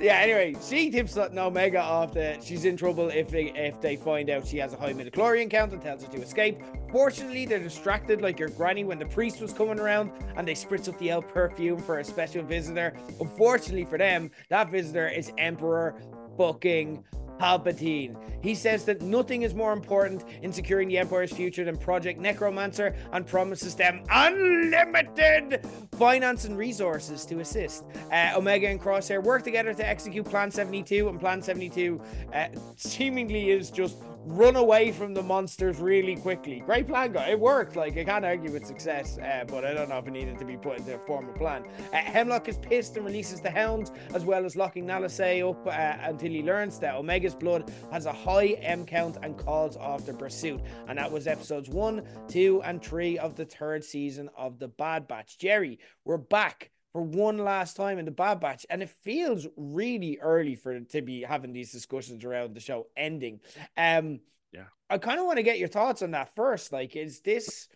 anyway, 0.00 0.56
she 0.62 0.90
tips 0.90 1.16
Omega 1.16 1.80
off 1.80 2.12
that 2.14 2.42
she's 2.42 2.64
in 2.64 2.76
trouble 2.76 3.08
if 3.08 3.30
they 3.30 3.46
if 3.54 3.80
they 3.80 3.96
find 3.96 4.30
out 4.30 4.46
she 4.46 4.58
has 4.58 4.72
a 4.72 4.76
high 4.76 4.92
midichlorian 4.92 5.50
count 5.50 5.72
and 5.72 5.82
tells 5.82 6.04
her 6.04 6.12
to 6.12 6.22
escape. 6.22 6.60
Fortunately, 6.90 7.46
they're 7.46 7.58
distracted 7.58 8.22
like 8.22 8.38
your 8.38 8.48
granny 8.50 8.84
when 8.84 8.98
the 8.98 9.06
priest 9.06 9.40
was 9.40 9.52
coming 9.52 9.78
around 9.78 10.12
and 10.36 10.46
they 10.46 10.54
spritz 10.54 10.88
up 10.88 10.98
the 10.98 11.10
elf 11.10 11.28
perfume 11.28 11.80
for 11.80 11.98
a 11.98 12.04
special 12.04 12.42
visitor. 12.42 12.96
Unfortunately 13.20 13.84
for 13.84 13.98
them, 13.98 14.30
that 14.50 14.70
visitor 14.70 15.08
is 15.08 15.32
Emperor 15.38 16.00
fucking 16.36 17.04
Palpatine. 17.38 18.16
He 18.42 18.54
says 18.54 18.84
that 18.84 19.02
nothing 19.02 19.42
is 19.42 19.54
more 19.54 19.72
important 19.72 20.24
in 20.42 20.52
securing 20.52 20.88
the 20.88 20.98
Empire's 20.98 21.32
future 21.32 21.64
than 21.64 21.76
Project 21.76 22.20
Necromancer 22.20 22.94
and 23.12 23.26
promises 23.26 23.74
them 23.74 24.02
unlimited 24.10 25.66
finance 25.98 26.44
and 26.44 26.56
resources 26.56 27.24
to 27.26 27.40
assist. 27.40 27.84
Uh, 28.12 28.32
Omega 28.36 28.68
and 28.68 28.80
Crosshair 28.80 29.22
work 29.22 29.42
together 29.42 29.74
to 29.74 29.86
execute 29.86 30.24
Plan 30.24 30.50
72, 30.50 31.08
and 31.08 31.18
Plan 31.18 31.42
72 31.42 32.00
uh, 32.32 32.46
seemingly 32.76 33.50
is 33.50 33.70
just 33.70 33.96
run 34.26 34.56
away 34.56 34.90
from 34.90 35.14
the 35.14 35.22
monsters 35.22 35.78
really 35.78 36.16
quickly. 36.16 36.60
Great 36.60 36.88
plan, 36.88 37.12
guy. 37.12 37.28
It 37.28 37.38
worked. 37.38 37.76
Like 37.76 37.96
I 37.96 38.02
can't 38.04 38.24
argue 38.24 38.50
with 38.50 38.66
success, 38.66 39.18
uh, 39.18 39.44
but 39.46 39.64
I 39.64 39.72
don't 39.72 39.88
know 39.88 39.98
if 39.98 40.06
it 40.08 40.10
needed 40.10 40.38
to 40.40 40.44
be 40.44 40.56
put 40.56 40.78
into 40.78 40.96
a 40.96 40.98
formal 40.98 41.32
plan. 41.32 41.64
Uh, 41.92 41.96
Hemlock 41.98 42.48
is 42.48 42.58
pissed 42.58 42.96
and 42.96 43.06
releases 43.06 43.40
the 43.40 43.50
hounds, 43.50 43.92
as 44.14 44.24
well 44.24 44.44
as 44.44 44.56
locking 44.56 44.84
Nala 44.84 45.08
Se 45.08 45.42
up 45.42 45.64
uh, 45.66 45.70
until 45.70 46.30
he 46.30 46.42
learns 46.42 46.80
that 46.80 46.96
Omega's 46.96 47.36
blood 47.36 47.72
has 47.92 48.06
a 48.06 48.12
high 48.12 48.56
M 48.60 48.84
count 48.84 49.16
and 49.22 49.38
calls 49.38 49.76
off 49.76 50.04
the 50.04 50.14
pursuit. 50.14 50.60
And 50.88 50.98
that 50.98 51.10
was 51.10 51.28
episodes 51.28 51.68
one, 51.68 52.02
two, 52.28 52.62
and 52.64 52.82
three 52.82 53.18
of 53.18 53.36
the 53.36 53.44
third 53.44 53.84
season 53.84 54.28
of 54.36 54.58
the 54.58 54.68
Bad 54.68 55.06
Batch. 55.06 55.38
Gerry, 55.38 55.78
we're 56.04 56.18
back 56.18 56.70
for 56.96 57.02
one 57.02 57.36
last 57.36 57.76
time 57.76 57.98
in 57.98 58.06
the 58.06 58.10
Bad 58.10 58.40
Batch, 58.40 58.64
and 58.70 58.82
it 58.82 58.88
feels 58.88 59.46
really 59.54 60.18
early 60.18 60.54
for 60.54 60.80
to 60.80 61.02
be 61.02 61.20
having 61.20 61.52
these 61.52 61.70
discussions 61.70 62.24
around 62.24 62.54
the 62.54 62.60
show 62.60 62.86
ending. 62.96 63.40
Um, 63.76 64.20
yeah, 64.50 64.68
I 64.88 64.96
kind 64.96 65.20
of 65.20 65.26
want 65.26 65.36
to 65.36 65.42
get 65.42 65.58
your 65.58 65.68
thoughts 65.68 66.00
on 66.00 66.12
that 66.12 66.34
first. 66.34 66.72
Like, 66.72 66.96
is 66.96 67.20
this 67.20 67.68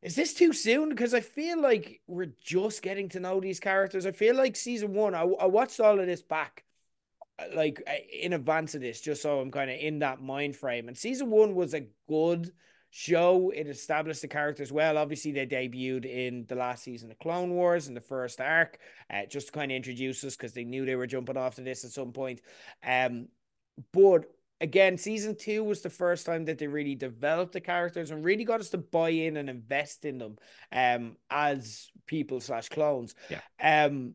is 0.00 0.14
this 0.14 0.32
too 0.32 0.52
soon? 0.52 0.90
Because 0.90 1.12
I 1.12 1.22
feel 1.22 1.60
like 1.60 2.02
we're 2.06 2.32
just 2.40 2.82
getting 2.82 3.08
to 3.08 3.18
know 3.18 3.40
these 3.40 3.58
characters. 3.58 4.06
I 4.06 4.12
feel 4.12 4.36
like 4.36 4.54
season 4.54 4.94
one. 4.94 5.16
I, 5.16 5.22
I 5.22 5.46
watched 5.46 5.80
all 5.80 5.98
of 5.98 6.06
this 6.06 6.22
back, 6.22 6.62
uh, 7.36 7.46
like 7.56 7.82
uh, 7.84 7.94
in 8.16 8.32
advance 8.32 8.76
of 8.76 8.80
this, 8.80 9.00
just 9.00 9.22
so 9.22 9.40
I'm 9.40 9.50
kind 9.50 9.72
of 9.72 9.76
in 9.76 9.98
that 9.98 10.22
mind 10.22 10.54
frame. 10.54 10.86
And 10.86 10.96
season 10.96 11.30
one 11.30 11.56
was 11.56 11.74
a 11.74 11.88
good 12.08 12.52
show. 12.90 13.50
It 13.50 13.68
established 13.68 14.22
the 14.22 14.28
characters 14.28 14.72
well. 14.72 14.98
Obviously, 14.98 15.32
they 15.32 15.46
debuted 15.46 16.04
in 16.04 16.44
the 16.48 16.56
last 16.56 16.84
season 16.84 17.10
of 17.10 17.18
Clone 17.18 17.50
Wars 17.50 17.88
in 17.88 17.94
the 17.94 18.00
first 18.00 18.40
arc, 18.40 18.78
uh, 19.12 19.26
just 19.26 19.46
to 19.46 19.52
kind 19.52 19.70
of 19.70 19.76
introduce 19.76 20.22
us 20.24 20.36
because 20.36 20.52
they 20.52 20.64
knew 20.64 20.84
they 20.84 20.96
were 20.96 21.06
jumping 21.06 21.36
off 21.36 21.54
to 21.56 21.62
this 21.62 21.84
at 21.84 21.92
some 21.92 22.12
point. 22.12 22.40
Um, 22.84 23.28
but 23.92 24.26
again, 24.60 24.98
season 24.98 25.36
two 25.36 25.64
was 25.64 25.80
the 25.80 25.90
first 25.90 26.26
time 26.26 26.44
that 26.44 26.58
they 26.58 26.66
really 26.66 26.94
developed 26.94 27.52
the 27.52 27.60
characters 27.60 28.10
and 28.10 28.24
really 28.24 28.44
got 28.44 28.60
us 28.60 28.70
to 28.70 28.78
buy 28.78 29.10
in 29.10 29.36
and 29.36 29.48
invest 29.48 30.04
in 30.04 30.18
them 30.18 30.36
um, 30.72 31.16
as 31.30 31.90
people 32.06 32.40
slash 32.40 32.68
clones. 32.68 33.14
Yeah. 33.30 33.84
Um, 33.86 34.14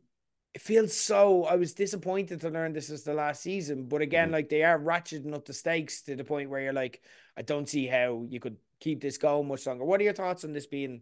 it 0.54 0.62
feels 0.62 0.96
so. 0.96 1.44
I 1.44 1.56
was 1.56 1.74
disappointed 1.74 2.40
to 2.42 2.50
learn 2.50 2.72
this 2.72 2.90
is 2.90 3.04
the 3.04 3.14
last 3.14 3.42
season, 3.42 3.88
but 3.88 4.02
again, 4.02 4.28
mm-hmm. 4.28 4.36
like 4.36 4.50
they 4.50 4.64
are 4.64 4.80
ratcheting 4.80 5.34
up 5.34 5.44
the 5.46 5.54
stakes 5.54 6.02
to 6.04 6.16
the 6.16 6.24
point 6.24 6.50
where 6.50 6.62
you're 6.62 6.72
like, 6.72 7.02
I 7.36 7.42
don't 7.42 7.68
see 7.68 7.88
how 7.88 8.26
you 8.30 8.40
could 8.40 8.56
keep 8.80 9.02
this 9.02 9.18
going 9.18 9.48
much 9.48 9.66
longer. 9.66 9.86
What 9.86 10.02
are 10.02 10.04
your 10.04 10.14
thoughts 10.14 10.44
on 10.44 10.54
this 10.54 10.68
being 10.68 11.02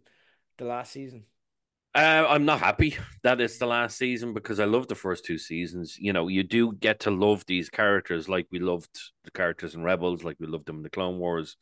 the 0.58 0.64
last 0.64 0.92
season? 0.92 1.24
Uh, 1.94 2.26
I'm 2.28 2.44
not 2.44 2.58
happy 2.58 2.96
that 3.22 3.40
it's 3.40 3.58
the 3.58 3.66
last 3.66 3.96
season 3.96 4.34
because 4.34 4.58
I 4.58 4.64
love 4.64 4.88
the 4.88 4.96
first 4.96 5.24
two 5.24 5.38
seasons. 5.38 5.96
You 5.98 6.12
know, 6.12 6.26
you 6.26 6.42
do 6.42 6.72
get 6.72 7.00
to 7.00 7.10
love 7.10 7.44
these 7.46 7.70
characters 7.70 8.28
like 8.28 8.48
we 8.50 8.58
loved 8.58 8.90
the 9.22 9.30
characters 9.30 9.76
in 9.76 9.84
Rebels, 9.84 10.24
like 10.24 10.36
we 10.40 10.48
loved 10.48 10.66
them 10.66 10.78
in 10.78 10.82
the 10.82 10.90
Clone 10.90 11.18
Wars. 11.18 11.56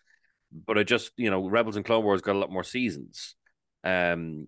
But 0.66 0.78
I 0.78 0.84
just, 0.84 1.12
you 1.16 1.30
know, 1.30 1.46
Rebels 1.46 1.76
and 1.76 1.84
Clone 1.84 2.04
Wars 2.04 2.22
got 2.22 2.36
a 2.36 2.38
lot 2.38 2.50
more 2.50 2.64
seasons. 2.64 3.36
Um, 3.84 4.46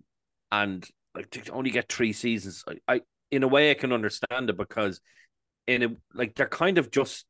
and 0.51 0.89
like 1.15 1.31
to 1.31 1.53
only 1.53 1.71
get 1.71 1.93
three 1.93 2.15
seasons, 2.15 2.65
I, 2.67 2.95
I 2.95 3.01
in 3.31 3.43
a 3.43 3.49
way 3.49 3.71
I 3.71 3.75
can 3.75 3.93
understand 3.93 4.49
it 4.49 4.57
because 4.57 5.01
in 5.67 5.83
a 5.83 5.89
like 6.15 6.35
they're 6.35 6.47
kind 6.47 6.79
of 6.79 6.91
just 6.91 7.27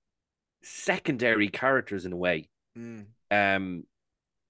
secondary 0.63 1.49
characters 1.49 2.05
in 2.05 2.13
a 2.13 2.17
way. 2.17 2.49
Mm. 2.79 3.07
Um, 3.31 3.85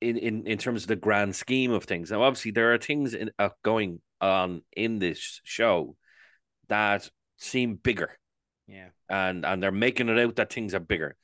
in, 0.00 0.16
in, 0.18 0.46
in 0.46 0.58
terms 0.58 0.82
of 0.82 0.88
the 0.88 0.96
grand 0.96 1.34
scheme 1.34 1.70
of 1.70 1.84
things. 1.84 2.10
Now, 2.10 2.22
obviously, 2.22 2.50
there 2.50 2.74
are 2.74 2.78
things 2.78 3.14
in, 3.14 3.30
uh, 3.38 3.50
going 3.62 4.00
on 4.20 4.62
in 4.76 4.98
this 4.98 5.40
show 5.44 5.96
that 6.68 7.08
seem 7.38 7.76
bigger. 7.76 8.10
Yeah. 8.66 8.88
And 9.08 9.44
and 9.44 9.62
they're 9.62 9.72
making 9.72 10.08
it 10.08 10.18
out 10.18 10.36
that 10.36 10.52
things 10.52 10.74
are 10.74 10.80
bigger. 10.80 11.16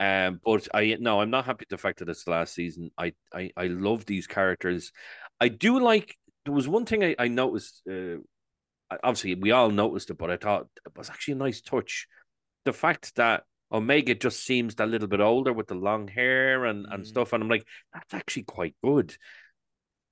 Um, 0.00 0.40
but 0.44 0.68
I 0.74 0.96
no, 1.00 1.20
I'm 1.20 1.30
not 1.30 1.44
happy 1.44 1.62
with 1.62 1.68
the 1.68 1.78
fact 1.78 1.98
that 1.98 2.08
it's 2.08 2.24
the 2.24 2.30
last 2.32 2.54
season. 2.54 2.90
I 2.98 3.12
I, 3.32 3.50
I 3.56 3.66
love 3.66 4.04
these 4.04 4.26
characters. 4.26 4.92
I 5.40 5.48
do 5.48 5.80
like 5.80 6.16
there 6.44 6.54
was 6.54 6.68
one 6.68 6.86
thing 6.86 7.02
I, 7.02 7.16
I 7.18 7.28
noticed 7.28 7.82
uh, 7.90 8.16
obviously 8.90 9.34
we 9.34 9.50
all 9.50 9.70
noticed 9.70 10.10
it, 10.10 10.18
but 10.18 10.30
I 10.30 10.36
thought 10.36 10.66
it 10.84 10.96
was 10.96 11.10
actually 11.10 11.32
a 11.32 11.38
nice 11.38 11.60
touch. 11.60 12.06
The 12.64 12.72
fact 12.72 13.14
that 13.16 13.44
Omega 13.74 14.14
just 14.14 14.44
seems 14.44 14.76
a 14.78 14.86
little 14.86 15.08
bit 15.08 15.20
older 15.20 15.52
with 15.52 15.66
the 15.66 15.74
long 15.74 16.06
hair 16.06 16.64
and, 16.64 16.86
and 16.88 17.02
mm. 17.02 17.06
stuff. 17.06 17.32
And 17.32 17.42
I'm 17.42 17.48
like, 17.48 17.66
that's 17.92 18.14
actually 18.14 18.44
quite 18.44 18.76
good. 18.84 19.16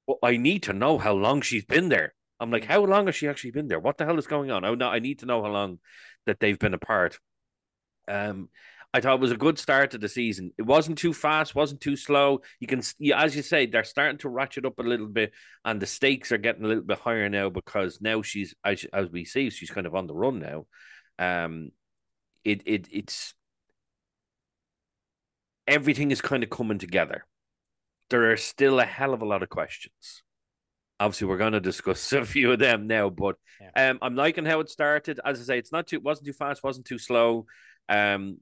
But 0.08 0.16
I 0.22 0.36
need 0.36 0.64
to 0.64 0.72
know 0.72 0.98
how 0.98 1.12
long 1.14 1.42
she's 1.42 1.64
been 1.64 1.88
there. 1.88 2.12
I'm 2.40 2.50
like, 2.50 2.64
mm. 2.64 2.68
how 2.68 2.84
long 2.84 3.06
has 3.06 3.14
she 3.14 3.28
actually 3.28 3.52
been 3.52 3.68
there? 3.68 3.78
What 3.78 3.98
the 3.98 4.04
hell 4.04 4.18
is 4.18 4.26
going 4.26 4.50
on? 4.50 4.64
I, 4.64 4.86
I 4.86 4.98
need 4.98 5.20
to 5.20 5.26
know 5.26 5.42
how 5.42 5.50
long 5.50 5.78
that 6.26 6.40
they've 6.40 6.58
been 6.58 6.74
apart. 6.74 7.20
Um, 8.08 8.48
I 8.92 9.00
thought 9.00 9.14
it 9.14 9.20
was 9.20 9.30
a 9.30 9.36
good 9.36 9.58
start 9.60 9.92
to 9.92 9.98
the 9.98 10.08
season. 10.08 10.52
It 10.58 10.62
wasn't 10.62 10.98
too 10.98 11.14
fast, 11.14 11.54
wasn't 11.54 11.80
too 11.80 11.96
slow. 11.96 12.40
You 12.58 12.66
can, 12.66 12.82
as 13.14 13.34
you 13.34 13.42
say, 13.42 13.66
they're 13.66 13.84
starting 13.84 14.18
to 14.18 14.28
ratchet 14.28 14.66
up 14.66 14.78
a 14.80 14.82
little 14.82 15.06
bit, 15.06 15.32
and 15.64 15.80
the 15.80 15.86
stakes 15.86 16.30
are 16.30 16.36
getting 16.36 16.64
a 16.64 16.68
little 16.68 16.82
bit 16.82 16.98
higher 16.98 17.28
now 17.30 17.48
because 17.48 18.00
now 18.02 18.20
she's, 18.20 18.54
as, 18.64 18.84
as 18.92 19.08
we 19.08 19.24
see, 19.24 19.48
she's 19.48 19.70
kind 19.70 19.86
of 19.86 19.94
on 19.94 20.08
the 20.08 20.14
run 20.14 20.40
now. 20.40 20.66
Um, 21.18 21.70
it 22.44 22.62
it 22.66 22.88
it's 22.90 23.34
everything 25.72 26.10
is 26.10 26.20
kind 26.20 26.42
of 26.42 26.50
coming 26.50 26.78
together. 26.78 27.24
There 28.10 28.30
are 28.30 28.36
still 28.36 28.78
a 28.78 28.84
hell 28.84 29.14
of 29.14 29.22
a 29.22 29.24
lot 29.24 29.42
of 29.42 29.48
questions. 29.48 30.22
Obviously, 31.00 31.26
we're 31.26 31.38
going 31.38 31.54
to 31.54 31.60
discuss 31.60 32.12
a 32.12 32.24
few 32.24 32.52
of 32.52 32.58
them 32.58 32.86
now, 32.86 33.08
but 33.08 33.36
yeah. 33.60 33.90
um, 33.90 33.98
I'm 34.02 34.14
liking 34.14 34.44
how 34.44 34.60
it 34.60 34.68
started. 34.68 35.18
As 35.24 35.40
I 35.40 35.44
say, 35.44 35.58
it's 35.58 35.72
not 35.72 35.86
too, 35.86 36.00
wasn't 36.00 36.26
too 36.26 36.32
fast, 36.32 36.62
wasn't 36.62 36.86
too 36.86 36.98
slow. 36.98 37.46
Um, 37.88 38.38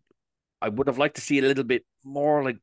I 0.60 0.68
would 0.68 0.88
have 0.88 0.98
liked 0.98 1.16
to 1.16 1.22
see 1.22 1.38
a 1.38 1.42
little 1.42 1.64
bit 1.64 1.84
more, 2.04 2.42
like 2.42 2.58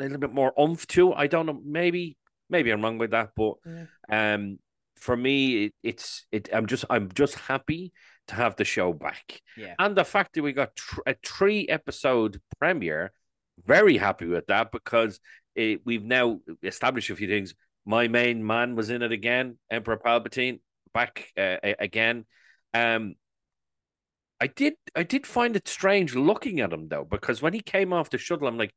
a 0.00 0.02
little 0.02 0.18
bit 0.18 0.34
more 0.34 0.52
oomph 0.60 0.86
to. 0.88 1.14
I 1.14 1.26
don't 1.28 1.46
know, 1.46 1.60
maybe, 1.64 2.16
maybe 2.50 2.70
I'm 2.70 2.82
wrong 2.82 2.98
with 2.98 3.12
that, 3.12 3.30
but 3.36 3.54
yeah. 3.64 4.34
um, 4.34 4.58
for 4.96 5.16
me, 5.16 5.66
it, 5.66 5.74
it's 5.82 6.26
it. 6.32 6.48
I'm 6.52 6.66
just, 6.66 6.84
I'm 6.90 7.10
just 7.12 7.36
happy 7.36 7.92
to 8.28 8.34
have 8.34 8.56
the 8.56 8.64
show 8.64 8.92
back. 8.92 9.40
Yeah, 9.56 9.74
and 9.78 9.96
the 9.96 10.04
fact 10.04 10.34
that 10.34 10.42
we 10.42 10.52
got 10.52 10.76
tr- 10.76 11.00
a 11.06 11.14
three 11.24 11.66
episode 11.68 12.40
premiere 12.58 13.12
very 13.64 13.96
happy 13.96 14.26
with 14.26 14.46
that 14.46 14.72
because 14.72 15.20
it, 15.54 15.82
we've 15.84 16.04
now 16.04 16.40
established 16.62 17.10
a 17.10 17.16
few 17.16 17.28
things. 17.28 17.54
My 17.86 18.08
main 18.08 18.46
man 18.46 18.76
was 18.76 18.90
in 18.90 19.02
it 19.02 19.12
again, 19.12 19.58
Emperor 19.70 19.98
Palpatine 19.98 20.60
back 20.92 21.32
uh, 21.36 21.56
again. 21.78 22.24
Um, 22.72 23.14
I 24.40 24.46
did 24.46 24.74
I 24.94 25.02
did 25.02 25.26
find 25.26 25.56
it 25.56 25.68
strange 25.68 26.14
looking 26.14 26.60
at 26.60 26.72
him 26.72 26.88
though 26.88 27.04
because 27.04 27.42
when 27.42 27.52
he 27.52 27.60
came 27.60 27.92
off 27.92 28.10
the 28.10 28.18
shuttle, 28.18 28.48
I'm 28.48 28.58
like, 28.58 28.74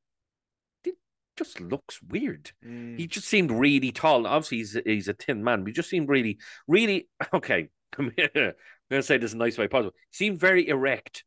it 0.84 0.96
just 1.36 1.60
looks 1.60 2.02
weird. 2.02 2.52
Mm. 2.66 3.00
He 3.00 3.08
just 3.08 3.28
seemed 3.28 3.52
really 3.52 3.92
tall. 3.92 4.28
Obviously, 4.28 4.58
he's 4.58 4.78
he's 4.86 5.08
a 5.08 5.14
thin 5.14 5.44
man, 5.44 5.62
but 5.62 5.68
he 5.68 5.74
just 5.74 5.90
seemed 5.90 6.10
really, 6.10 6.38
really 6.68 7.08
okay. 7.34 7.70
I'm 7.98 8.12
gonna 8.16 9.02
say 9.02 9.18
this 9.18 9.34
in 9.34 9.42
a 9.42 9.44
nice 9.44 9.58
way 9.58 9.68
possible. 9.68 9.96
He 10.12 10.18
seemed 10.18 10.40
very 10.40 10.68
erect 10.68 11.24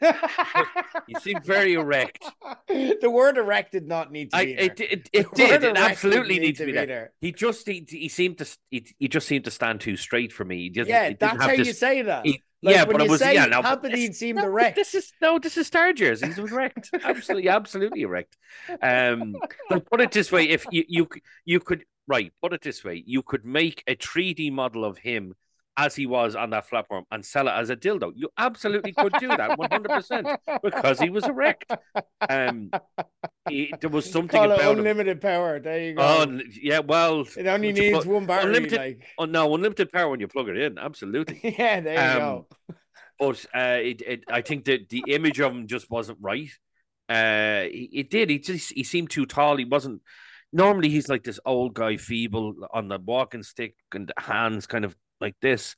you 1.08 1.20
seem 1.20 1.40
very 1.42 1.74
erect. 1.74 2.24
The 2.68 3.10
word 3.10 3.38
erect 3.38 3.72
did 3.72 3.86
not 3.86 4.12
need 4.12 4.30
to 4.30 4.36
I, 4.36 4.44
be 4.44 4.54
there. 4.54 4.64
It, 4.64 4.80
it, 4.80 5.10
it 5.12 5.34
did. 5.34 5.64
It 5.64 5.76
absolutely 5.76 6.38
needs 6.38 6.58
to 6.58 6.66
be, 6.66 6.72
there. 6.72 6.86
there. 6.86 7.12
He 7.20 7.32
just 7.32 7.66
he, 7.66 7.84
he 7.88 8.08
seemed 8.08 8.38
to 8.38 8.46
he, 8.70 8.86
he, 8.98 9.08
just 9.08 9.26
seemed 9.26 9.44
to 9.46 9.50
stand 9.50 9.80
too 9.80 9.96
straight 9.96 10.32
for 10.32 10.44
me. 10.44 10.70
yeah, 10.74 11.12
that's 11.18 11.40
how 11.40 11.48
this, 11.48 11.66
you 11.66 11.72
say 11.72 12.02
that. 12.02 12.26
He, 12.26 12.42
like 12.62 12.74
yeah, 12.74 12.84
but 12.84 13.02
you 13.02 13.10
was, 13.10 13.20
yeah, 13.20 13.46
no, 13.46 13.62
Palpatine 13.62 14.14
seemed 14.14 14.38
no, 14.38 14.44
erect. 14.44 14.76
This 14.76 14.94
is 14.94 15.12
no, 15.20 15.38
this 15.38 15.56
is 15.56 15.66
Star 15.66 15.92
Jersey. 15.92 16.26
He's 16.26 16.38
erect, 16.38 16.90
absolutely, 17.04 17.48
absolutely 17.48 18.02
erect. 18.02 18.36
Um, 18.82 19.36
but 19.68 19.88
put 19.88 20.00
it 20.00 20.10
this 20.10 20.32
way: 20.32 20.48
if 20.48 20.66
you 20.70 20.84
you 20.88 21.08
you 21.44 21.60
could 21.60 21.84
right, 22.06 22.32
put 22.42 22.52
it 22.52 22.62
this 22.62 22.82
way, 22.84 23.02
you 23.06 23.22
could 23.22 23.44
make 23.44 23.82
a 23.86 23.96
3D 23.96 24.52
model 24.52 24.84
of 24.84 24.98
him 24.98 25.34
as 25.76 25.94
he 25.94 26.06
was 26.06 26.34
on 26.34 26.50
that 26.50 26.68
platform 26.68 27.04
and 27.10 27.24
sell 27.24 27.48
it 27.48 27.52
as 27.52 27.70
a 27.70 27.76
dildo. 27.76 28.12
You 28.14 28.30
absolutely 28.38 28.92
could 28.92 29.12
do 29.20 29.28
that 29.28 29.58
100% 29.58 30.36
because 30.62 30.98
he 30.98 31.10
was 31.10 31.24
erect. 31.24 31.70
Um, 32.28 32.70
he, 33.48 33.72
there 33.80 33.90
was 33.90 34.10
something 34.10 34.28
Call 34.28 34.52
about 34.52 34.78
unlimited 34.78 35.16
him. 35.16 35.20
power. 35.20 35.60
There 35.60 35.82
you 35.82 35.94
go. 35.94 36.02
Oh, 36.02 36.40
yeah, 36.60 36.78
well, 36.78 37.26
it 37.36 37.46
only 37.46 37.72
needs 37.72 38.06
one 38.06 38.26
battery. 38.26 38.48
Unlimited, 38.48 38.78
like. 38.78 39.04
oh, 39.18 39.26
no, 39.26 39.54
unlimited 39.54 39.92
power 39.92 40.10
when 40.10 40.20
you 40.20 40.28
plug 40.28 40.48
it 40.48 40.56
in. 40.56 40.78
Absolutely. 40.78 41.40
yeah, 41.58 41.80
there 41.80 41.94
you 41.94 42.00
um, 42.00 42.18
go. 42.18 42.46
But 43.18 43.46
uh, 43.54 43.78
it, 43.80 44.02
it, 44.02 44.24
I 44.30 44.42
think 44.42 44.64
that 44.66 44.88
the 44.88 45.04
image 45.08 45.40
of 45.40 45.52
him 45.52 45.66
just 45.66 45.90
wasn't 45.90 46.18
right. 46.20 46.50
Uh, 47.08 47.64
it, 47.66 47.90
it 47.92 48.10
did. 48.10 48.30
He 48.30 48.38
just 48.38 48.72
he 48.72 48.82
seemed 48.82 49.10
too 49.10 49.26
tall. 49.26 49.56
He 49.56 49.64
wasn't 49.64 50.02
normally 50.52 50.88
he's 50.88 51.08
like 51.08 51.22
this 51.22 51.40
old 51.44 51.74
guy, 51.74 51.96
feeble 51.96 52.54
on 52.72 52.88
the 52.88 52.98
walking 52.98 53.42
stick 53.42 53.74
and 53.94 54.12
hands 54.18 54.66
kind 54.66 54.84
of 54.84 54.96
like 55.20 55.36
this, 55.40 55.76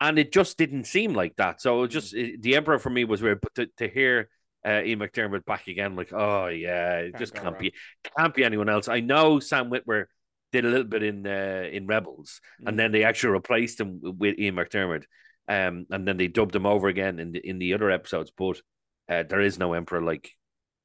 and 0.00 0.18
it 0.18 0.32
just 0.32 0.58
didn't 0.58 0.84
seem 0.84 1.14
like 1.14 1.36
that. 1.36 1.60
So 1.60 1.86
just 1.86 2.14
it, 2.14 2.42
the 2.42 2.56
Emperor 2.56 2.78
for 2.78 2.90
me 2.90 3.04
was 3.04 3.22
weird, 3.22 3.40
but 3.40 3.54
to, 3.56 3.66
to 3.78 3.88
hear 3.88 4.28
uh, 4.66 4.82
Ian 4.82 5.00
McDiarmid 5.00 5.44
back 5.44 5.68
again, 5.68 5.96
like 5.96 6.12
oh 6.12 6.46
yeah, 6.46 6.98
it 6.98 7.12
can't 7.12 7.18
just 7.18 7.34
can't 7.34 7.46
wrong. 7.46 7.60
be 7.60 7.74
can't 8.16 8.34
be 8.34 8.44
anyone 8.44 8.68
else. 8.68 8.88
I 8.88 9.00
know 9.00 9.40
Sam 9.40 9.70
Witwer 9.70 10.06
did 10.52 10.64
a 10.64 10.68
little 10.68 10.84
bit 10.84 11.02
in 11.02 11.26
uh, 11.26 11.68
in 11.70 11.86
Rebels, 11.86 12.40
mm. 12.62 12.68
and 12.68 12.78
then 12.78 12.92
they 12.92 13.04
actually 13.04 13.32
replaced 13.32 13.80
him 13.80 14.00
with 14.02 14.38
Ian 14.38 14.56
McDiarmid, 14.56 15.04
um, 15.48 15.86
and 15.90 16.06
then 16.06 16.16
they 16.16 16.28
dubbed 16.28 16.54
him 16.54 16.66
over 16.66 16.88
again 16.88 17.18
in 17.18 17.32
the 17.32 17.40
in 17.40 17.58
the 17.58 17.74
other 17.74 17.90
episodes. 17.90 18.30
But 18.36 18.60
uh, 19.08 19.24
there 19.28 19.40
is 19.40 19.58
no 19.58 19.72
Emperor 19.74 20.02
like 20.02 20.30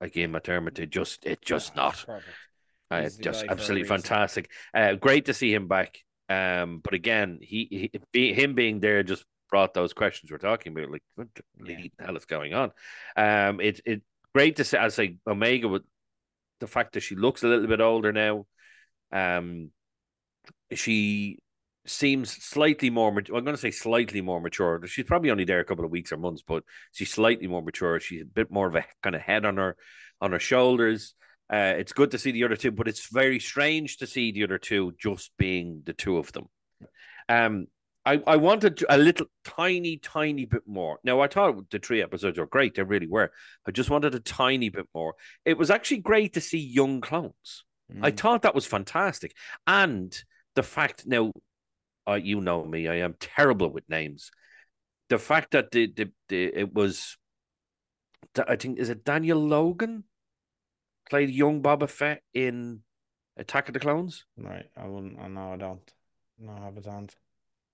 like 0.01 0.15
Ian 0.15 0.31
McDiarmid. 0.31 0.79
It 0.79 0.89
just, 0.89 1.25
it 1.25 1.41
just 1.41 1.73
Oh, 1.75 1.81
not. 1.81 2.05
Uh, 2.89 3.01
just 3.01 3.21
guy 3.21 3.33
for 3.33 3.45
a 3.47 3.51
absolutely 3.51 3.87
fantastic. 3.87 4.49
Uh, 4.73 4.93
great 4.93 5.25
to 5.25 5.33
see 5.33 5.53
him 5.53 5.67
back. 5.67 5.99
Um, 6.29 6.79
but 6.83 6.93
again, 6.93 7.39
he, 7.41 7.67
he 7.71 7.91
be, 8.11 8.33
him 8.33 8.53
being 8.53 8.79
there 8.79 9.03
just 9.03 9.23
brought 9.49 9.73
those 9.73 9.93
questions 9.93 10.31
we're 10.31 10.37
talking 10.37 10.73
about. 10.73 10.91
Like, 10.91 11.03
what 11.15 11.27
the 11.35 11.43
Yeah. 11.57 11.63
bleeding 11.75 11.91
hell 11.99 12.17
is 12.17 12.25
going 12.25 12.53
on? 12.53 12.71
Um, 13.15 13.61
it 13.61 13.79
it 13.85 14.01
great 14.33 14.57
to 14.57 14.63
see. 14.63 14.77
I 14.77 14.89
say 14.89 15.17
Omega 15.25 15.67
with 15.67 15.83
the 16.59 16.67
fact 16.67 16.93
that 16.93 17.01
she 17.01 17.15
looks 17.15 17.43
a 17.43 17.47
little 17.47 17.67
bit 17.67 17.81
older 17.81 18.11
now. 18.11 18.45
Um, 19.11 19.71
she 20.73 21.39
seems 21.85 22.31
slightly 22.31 22.89
more. 22.89 23.09
I'm 23.09 23.23
going 23.23 23.45
to 23.45 23.57
say 23.57 23.71
slightly 23.71 24.21
more 24.21 24.41
mature. 24.41 24.81
She's 24.87 25.05
probably 25.05 25.31
only 25.31 25.45
there 25.45 25.59
a 25.61 25.65
couple 25.65 25.85
of 25.85 25.91
weeks 25.91 26.11
or 26.11 26.17
months, 26.17 26.43
but 26.45 26.63
she's 26.91 27.11
slightly 27.11 27.47
more 27.47 27.61
mature. 27.61 27.99
She's 27.99 28.23
a 28.23 28.25
bit 28.25 28.51
more 28.51 28.67
of 28.67 28.75
a 28.75 28.83
kind 29.01 29.15
of 29.15 29.21
head 29.21 29.45
on 29.45 29.57
her 29.57 29.77
on 30.19 30.31
her 30.33 30.39
shoulders. 30.39 31.13
Uh, 31.51 31.73
it's 31.77 31.93
good 31.93 32.11
to 32.11 32.17
see 32.17 32.31
the 32.31 32.43
other 32.43 32.55
two, 32.57 32.71
but 32.71 32.87
it's 32.87 33.07
very 33.09 33.39
strange 33.39 33.97
to 33.97 34.07
see 34.07 34.31
the 34.31 34.43
other 34.43 34.57
two 34.57 34.93
just 34.99 35.31
being 35.37 35.81
the 35.85 35.93
two 35.93 36.17
of 36.17 36.31
them. 36.33 36.49
Um, 37.29 37.67
I, 38.05 38.21
I 38.25 38.35
wanted 38.37 38.83
a 38.87 38.97
little 38.97 39.27
tiny, 39.43 39.97
tiny 39.97 40.45
bit 40.45 40.63
more. 40.65 40.99
Now, 41.03 41.19
I 41.19 41.27
thought 41.27 41.69
the 41.69 41.79
three 41.79 42.01
episodes 42.01 42.39
were 42.39 42.45
great. 42.47 42.75
They 42.75 42.83
really 42.83 43.07
were. 43.07 43.31
I 43.65 43.71
just 43.71 43.89
wanted 43.89 44.15
a 44.15 44.19
tiny 44.21 44.69
bit 44.69 44.87
more. 44.95 45.15
It 45.43 45.57
was 45.57 45.69
actually 45.69 45.97
great 45.97 46.33
to 46.33 46.41
see 46.41 46.57
young 46.59 47.01
clones. 47.01 47.63
I 48.01 48.11
Mm. 48.11 48.17
thought 48.17 48.41
that 48.41 48.55
was 48.55 48.65
fantastic. 48.65 49.33
And 49.65 50.17
the 50.55 50.63
fact 50.63 51.05
now, 51.05 51.31
uh, 52.07 52.15
you 52.15 52.41
know 52.41 52.65
me, 52.65 52.87
I 52.87 52.95
am 52.95 53.15
terrible 53.19 53.69
with 53.69 53.87
names. 53.89 54.31
The 55.09 55.17
fact 55.17 55.51
that 55.51 55.71
the, 55.71 55.87
the, 55.93 56.11
the 56.27 56.45
it 56.53 56.73
was, 56.73 57.17
I 58.45 58.57
think, 58.57 58.79
is 58.79 58.89
it 58.89 59.05
Daniel 59.05 59.39
Logan 59.39 60.03
played 61.09 61.29
young 61.29 61.61
Boba 61.61 61.89
Fett 61.89 62.21
in 62.33 62.81
Attack 63.37 63.69
of 63.69 63.73
the 63.73 63.79
Clones? 63.79 64.25
Right. 64.37 64.65
I 64.75 64.87
wouldn't. 64.87 65.19
I 65.19 65.27
know 65.27 65.53
I 65.53 65.57
don't. 65.57 65.93
No, 66.39 66.53
I 66.53 66.65
have 66.65 66.77
it 66.77 66.87
on. 66.87 67.09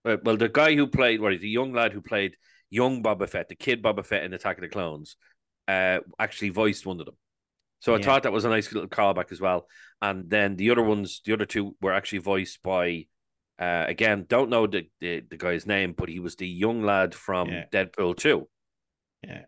Uh, 0.06 0.18
well, 0.24 0.38
the 0.38 0.50
guy 0.50 0.76
who 0.76 0.88
played, 0.88 1.22
what, 1.22 1.40
the 1.40 1.50
young 1.50 1.74
lad 1.74 1.94
who 1.94 2.02
played 2.02 2.36
young 2.70 3.02
Boba 3.04 3.30
Fett, 3.30 3.50
the 3.50 3.56
kid 3.56 3.82
Boba 3.82 4.06
Fett 4.06 4.24
in 4.24 4.34
Attack 4.34 4.58
of 4.58 4.62
the 4.62 4.68
Clones, 4.68 5.16
uh, 5.68 6.00
actually 6.20 6.50
voiced 6.50 6.86
one 6.86 7.00
of 7.00 7.06
them. 7.06 7.16
So 7.80 7.94
I 7.94 8.02
thought 8.02 8.24
that 8.24 8.32
was 8.32 8.46
a 8.46 8.50
nice 8.50 8.72
little 8.72 8.88
callback 8.88 9.34
as 9.34 9.42
well. 9.42 9.68
And 10.02 10.30
then 10.30 10.56
the 10.56 10.70
other 10.72 10.82
ones, 10.84 11.22
the 11.26 11.34
other 11.34 11.46
two 11.46 11.76
were 11.82 11.92
actually 11.92 12.20
voiced 12.20 12.64
by, 12.64 13.08
uh, 13.60 13.84
again, 13.88 14.26
don't 14.30 14.50
know 14.50 14.68
the, 14.68 14.88
the, 15.02 15.22
the 15.30 15.36
guy's 15.36 15.66
name, 15.66 15.92
but 15.92 16.08
he 16.08 16.22
was 16.22 16.38
the 16.38 16.48
young 16.48 16.84
lad 16.84 17.14
from 17.14 17.50
Yeah. 17.50 17.66
Deadpool 17.74 18.16
2. 18.16 18.48
Yeah. 19.24 19.42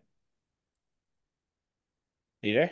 You 2.42 2.54
there? 2.54 2.70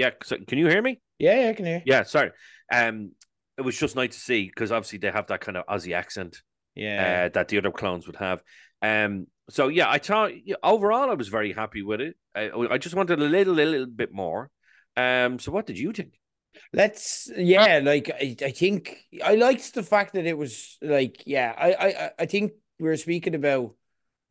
Yeah, 0.00 0.10
so 0.22 0.36
can 0.46 0.58
you 0.58 0.66
hear 0.66 0.82
me? 0.82 1.00
Yeah, 1.18 1.42
yeah, 1.42 1.48
I 1.50 1.52
can 1.52 1.66
hear. 1.66 1.82
Yeah, 1.84 2.02
sorry. 2.04 2.30
Um, 2.72 3.12
it 3.58 3.62
was 3.62 3.78
just 3.78 3.96
nice 3.96 4.14
to 4.14 4.20
see 4.20 4.46
because 4.46 4.72
obviously 4.72 4.98
they 4.98 5.10
have 5.10 5.26
that 5.26 5.40
kind 5.40 5.56
of 5.58 5.66
Aussie 5.66 5.94
accent. 5.94 6.40
Yeah. 6.74 7.26
uh, 7.26 7.28
that 7.34 7.48
the 7.48 7.58
other 7.58 7.72
clones 7.72 8.06
would 8.06 8.16
have. 8.16 8.42
Um, 8.80 9.26
so 9.50 9.68
yeah, 9.68 9.90
I 9.90 9.98
thought 9.98 10.32
yeah, 10.44 10.56
overall 10.62 11.10
I 11.10 11.14
was 11.14 11.28
very 11.28 11.52
happy 11.52 11.82
with 11.82 12.00
it. 12.00 12.16
I, 12.34 12.50
I 12.70 12.78
just 12.78 12.94
wanted 12.94 13.20
a 13.20 13.24
little, 13.24 13.54
a 13.54 13.64
little 13.64 13.86
bit 13.86 14.12
more. 14.12 14.50
Um, 14.96 15.38
so 15.38 15.52
what 15.52 15.66
did 15.66 15.78
you 15.78 15.92
think? 15.92 16.14
Let's 16.72 17.30
yeah, 17.36 17.80
like 17.82 18.10
I, 18.10 18.36
I 18.42 18.50
think 18.50 19.04
I 19.22 19.34
liked 19.34 19.74
the 19.74 19.82
fact 19.82 20.14
that 20.14 20.26
it 20.26 20.38
was 20.38 20.78
like 20.80 21.22
yeah, 21.26 21.52
I 21.56 21.72
I 21.72 22.10
I 22.20 22.26
think 22.26 22.52
we 22.78 22.88
were 22.88 22.96
speaking 22.96 23.34
about, 23.34 23.74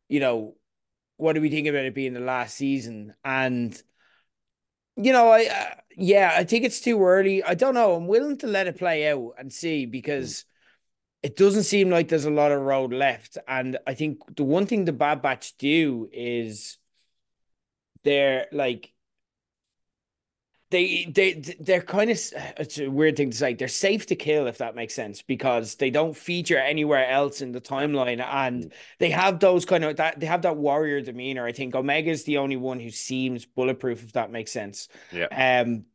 you 0.07 0.19
know, 0.19 0.55
what 1.17 1.33
do 1.33 1.41
we 1.41 1.49
think 1.49 1.67
about 1.67 1.85
it 1.85 1.93
being 1.93 2.13
the 2.13 2.19
last 2.19 2.55
season 2.55 3.13
and 3.23 3.81
you 5.01 5.13
know, 5.13 5.29
I 5.29 5.45
uh, 5.45 5.75
yeah, 5.95 6.33
I 6.35 6.43
think 6.43 6.65
it's 6.65 6.81
too 6.81 7.03
early. 7.03 7.43
I 7.43 7.55
don't 7.55 7.73
know. 7.73 7.95
I'm 7.95 8.07
willing 8.07 8.37
to 8.39 8.47
let 8.47 8.67
it 8.67 8.77
play 8.77 9.09
out 9.09 9.33
and 9.37 9.51
see 9.51 9.85
because 9.85 10.45
it 11.23 11.35
doesn't 11.35 11.63
seem 11.63 11.89
like 11.89 12.07
there's 12.07 12.25
a 12.25 12.31
lot 12.31 12.51
of 12.51 12.61
road 12.61 12.93
left. 12.93 13.37
And 13.47 13.77
I 13.87 13.93
think 13.93 14.19
the 14.35 14.43
one 14.43 14.65
thing 14.65 14.85
the 14.85 14.93
Bad 14.93 15.21
Batch 15.21 15.57
do 15.57 16.07
is 16.11 16.77
they're 18.03 18.47
like 18.51 18.93
they 20.71 21.05
they 21.05 21.33
they're 21.59 21.81
kind 21.81 22.11
of 22.11 22.19
it's 22.57 22.77
a 22.77 22.87
weird 22.87 23.17
thing 23.17 23.31
to 23.31 23.37
say. 23.37 23.53
They're 23.53 23.67
safe 23.67 24.05
to 24.07 24.15
kill 24.15 24.47
if 24.47 24.59
that 24.59 24.75
makes 24.75 24.93
sense 24.93 25.21
because 25.21 25.75
they 25.75 25.89
don't 25.89 26.15
feature 26.15 26.57
anywhere 26.57 27.07
else 27.09 27.41
in 27.41 27.51
the 27.51 27.61
timeline 27.61 28.23
and 28.23 28.71
they 28.99 29.09
have 29.09 29.39
those 29.39 29.65
kind 29.65 29.83
of 29.83 29.95
that 29.97 30.19
they 30.19 30.27
have 30.27 30.43
that 30.43 30.57
warrior 30.57 31.01
demeanor. 31.01 31.45
I 31.45 31.53
think 31.53 31.75
Omega 31.75 32.11
is 32.11 32.23
the 32.23 32.37
only 32.37 32.57
one 32.57 32.79
who 32.79 32.91
seems 32.91 33.45
bulletproof 33.45 34.03
if 34.03 34.13
that 34.13 34.31
makes 34.31 34.51
sense. 34.51 34.89
Yeah. 35.11 35.61
Um. 35.61 35.85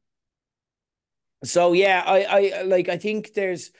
So 1.44 1.72
yeah, 1.72 2.02
I 2.04 2.22
I 2.24 2.62
like 2.62 2.88
I 2.88 2.96
think 2.96 3.32
there's 3.34 3.70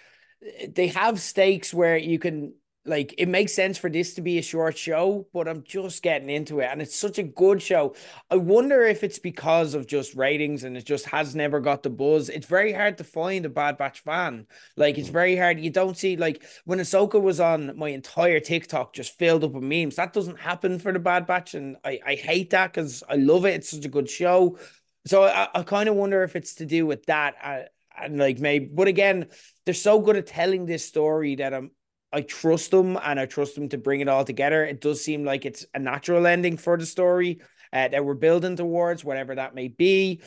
they 0.68 0.88
have 0.88 1.20
stakes 1.20 1.74
where 1.74 1.96
you 1.96 2.18
can 2.18 2.54
like 2.86 3.14
it 3.16 3.28
makes 3.28 3.54
sense 3.54 3.78
for 3.78 3.88
this 3.88 4.14
to 4.14 4.20
be 4.20 4.38
a 4.38 4.42
short 4.42 4.76
show, 4.76 5.26
but 5.32 5.48
I'm 5.48 5.62
just 5.62 6.02
getting 6.02 6.28
into 6.28 6.60
it 6.60 6.68
and 6.70 6.82
it's 6.82 6.94
such 6.94 7.18
a 7.18 7.22
good 7.22 7.62
show. 7.62 7.94
I 8.30 8.36
wonder 8.36 8.82
if 8.82 9.02
it's 9.02 9.18
because 9.18 9.74
of 9.74 9.86
just 9.86 10.14
ratings 10.14 10.64
and 10.64 10.76
it 10.76 10.84
just 10.84 11.06
has 11.06 11.34
never 11.34 11.60
got 11.60 11.82
the 11.82 11.90
buzz. 11.90 12.28
It's 12.28 12.46
very 12.46 12.72
hard 12.72 12.98
to 12.98 13.04
find 13.04 13.46
a 13.46 13.48
Bad 13.48 13.78
Batch 13.78 14.00
fan. 14.00 14.46
Like 14.76 14.98
it's 14.98 15.08
very 15.08 15.36
hard. 15.36 15.60
You 15.60 15.70
don't 15.70 15.96
see 15.96 16.16
like 16.16 16.42
when 16.64 16.78
Ahsoka 16.78 17.20
was 17.20 17.40
on, 17.40 17.76
my 17.78 17.88
entire 17.88 18.40
TikTok 18.40 18.92
just 18.92 19.18
filled 19.18 19.44
up 19.44 19.52
with 19.52 19.64
memes. 19.64 19.96
That 19.96 20.12
doesn't 20.12 20.40
happen 20.40 20.78
for 20.78 20.92
the 20.92 20.98
Bad 20.98 21.26
Batch, 21.26 21.54
and 21.54 21.76
I 21.84 22.00
I 22.04 22.14
hate 22.16 22.50
that 22.50 22.72
because 22.72 23.02
I 23.08 23.16
love 23.16 23.46
it. 23.46 23.54
It's 23.54 23.70
such 23.70 23.84
a 23.84 23.88
good 23.88 24.10
show. 24.10 24.58
So 25.06 25.24
I, 25.24 25.48
I 25.54 25.62
kind 25.62 25.88
of 25.88 25.94
wonder 25.96 26.22
if 26.22 26.36
it's 26.36 26.56
to 26.56 26.66
do 26.66 26.86
with 26.86 27.06
that. 27.06 27.34
Uh, 27.42 27.60
and 27.96 28.18
like 28.18 28.40
maybe, 28.40 28.66
but 28.66 28.88
again, 28.88 29.28
they're 29.64 29.74
so 29.74 30.00
good 30.00 30.16
at 30.16 30.26
telling 30.26 30.66
this 30.66 30.84
story 30.86 31.36
that 31.36 31.54
I'm 31.54 31.70
I 32.14 32.22
trust 32.22 32.70
them 32.70 32.96
and 33.02 33.18
I 33.18 33.26
trust 33.26 33.56
them 33.56 33.68
to 33.70 33.78
bring 33.78 34.00
it 34.00 34.08
all 34.08 34.24
together. 34.24 34.64
It 34.64 34.80
does 34.80 35.02
seem 35.04 35.24
like 35.24 35.44
it's 35.44 35.66
a 35.74 35.80
natural 35.80 36.26
ending 36.26 36.56
for 36.56 36.78
the 36.78 36.86
story 36.86 37.40
uh, 37.72 37.88
that 37.88 38.04
we're 38.04 38.14
building 38.14 38.56
towards, 38.56 39.04
whatever 39.04 39.34
that 39.34 39.54
may 39.54 39.68
be. 39.68 40.22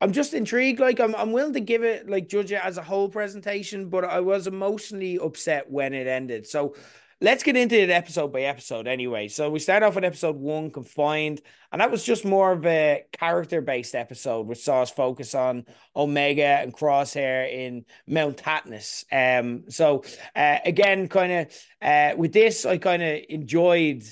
I'm 0.00 0.12
just 0.12 0.34
intrigued. 0.34 0.80
Like 0.80 0.98
I'm, 0.98 1.14
I'm 1.14 1.30
willing 1.30 1.52
to 1.52 1.60
give 1.60 1.84
it 1.84 2.10
like 2.10 2.28
judge 2.28 2.50
it 2.50 2.64
as 2.64 2.78
a 2.78 2.82
whole 2.82 3.08
presentation, 3.08 3.90
but 3.90 4.04
I 4.04 4.20
was 4.20 4.46
emotionally 4.46 5.18
upset 5.18 5.70
when 5.70 5.94
it 5.94 6.08
ended. 6.08 6.48
So 6.48 6.74
let's 7.20 7.42
get 7.42 7.56
into 7.56 7.78
it 7.78 7.90
episode 7.90 8.32
by 8.32 8.42
episode 8.42 8.88
anyway. 8.88 9.28
So 9.28 9.50
we 9.50 9.58
start 9.58 9.82
off 9.82 9.94
with 9.94 10.04
episode 10.04 10.36
one, 10.36 10.70
confined, 10.70 11.42
and 11.70 11.80
that 11.80 11.90
was 11.90 12.02
just 12.02 12.24
more 12.24 12.52
of 12.52 12.64
a 12.64 13.04
character 13.12 13.60
based 13.60 13.94
episode, 13.94 14.46
which 14.46 14.60
saw 14.60 14.82
us 14.82 14.90
focus 14.90 15.34
on 15.34 15.66
Omega 15.94 16.42
and 16.42 16.74
Crosshair 16.74 17.52
in 17.52 17.84
Mount 18.06 18.38
Tantiss. 18.38 19.04
Um, 19.12 19.64
so 19.68 20.04
uh, 20.34 20.58
again, 20.64 21.08
kind 21.08 21.32
of 21.32 21.46
uh, 21.82 22.16
with 22.16 22.32
this, 22.32 22.64
I 22.64 22.78
kind 22.78 23.02
of 23.02 23.20
enjoyed. 23.28 24.04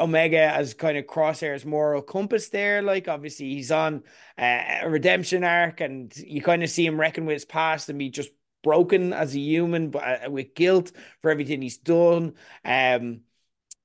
Omega 0.00 0.52
as 0.52 0.74
kind 0.74 0.98
of 0.98 1.06
Crosshair's 1.06 1.64
moral 1.64 2.02
compass 2.02 2.48
there. 2.48 2.82
Like, 2.82 3.06
obviously, 3.06 3.54
he's 3.54 3.70
on 3.70 4.02
uh, 4.36 4.80
a 4.82 4.90
redemption 4.90 5.44
arc, 5.44 5.80
and 5.80 6.12
you 6.16 6.42
kind 6.42 6.64
of 6.64 6.70
see 6.70 6.84
him 6.84 6.98
reckon 6.98 7.26
with 7.26 7.34
his 7.34 7.44
past 7.44 7.88
and 7.88 7.96
be 7.96 8.10
just 8.10 8.30
broken 8.64 9.12
as 9.12 9.36
a 9.36 9.38
human, 9.38 9.90
but 9.90 10.02
uh, 10.02 10.30
with 10.30 10.56
guilt 10.56 10.90
for 11.22 11.30
everything 11.30 11.62
he's 11.62 11.78
done. 11.78 12.34
Um, 12.64 13.20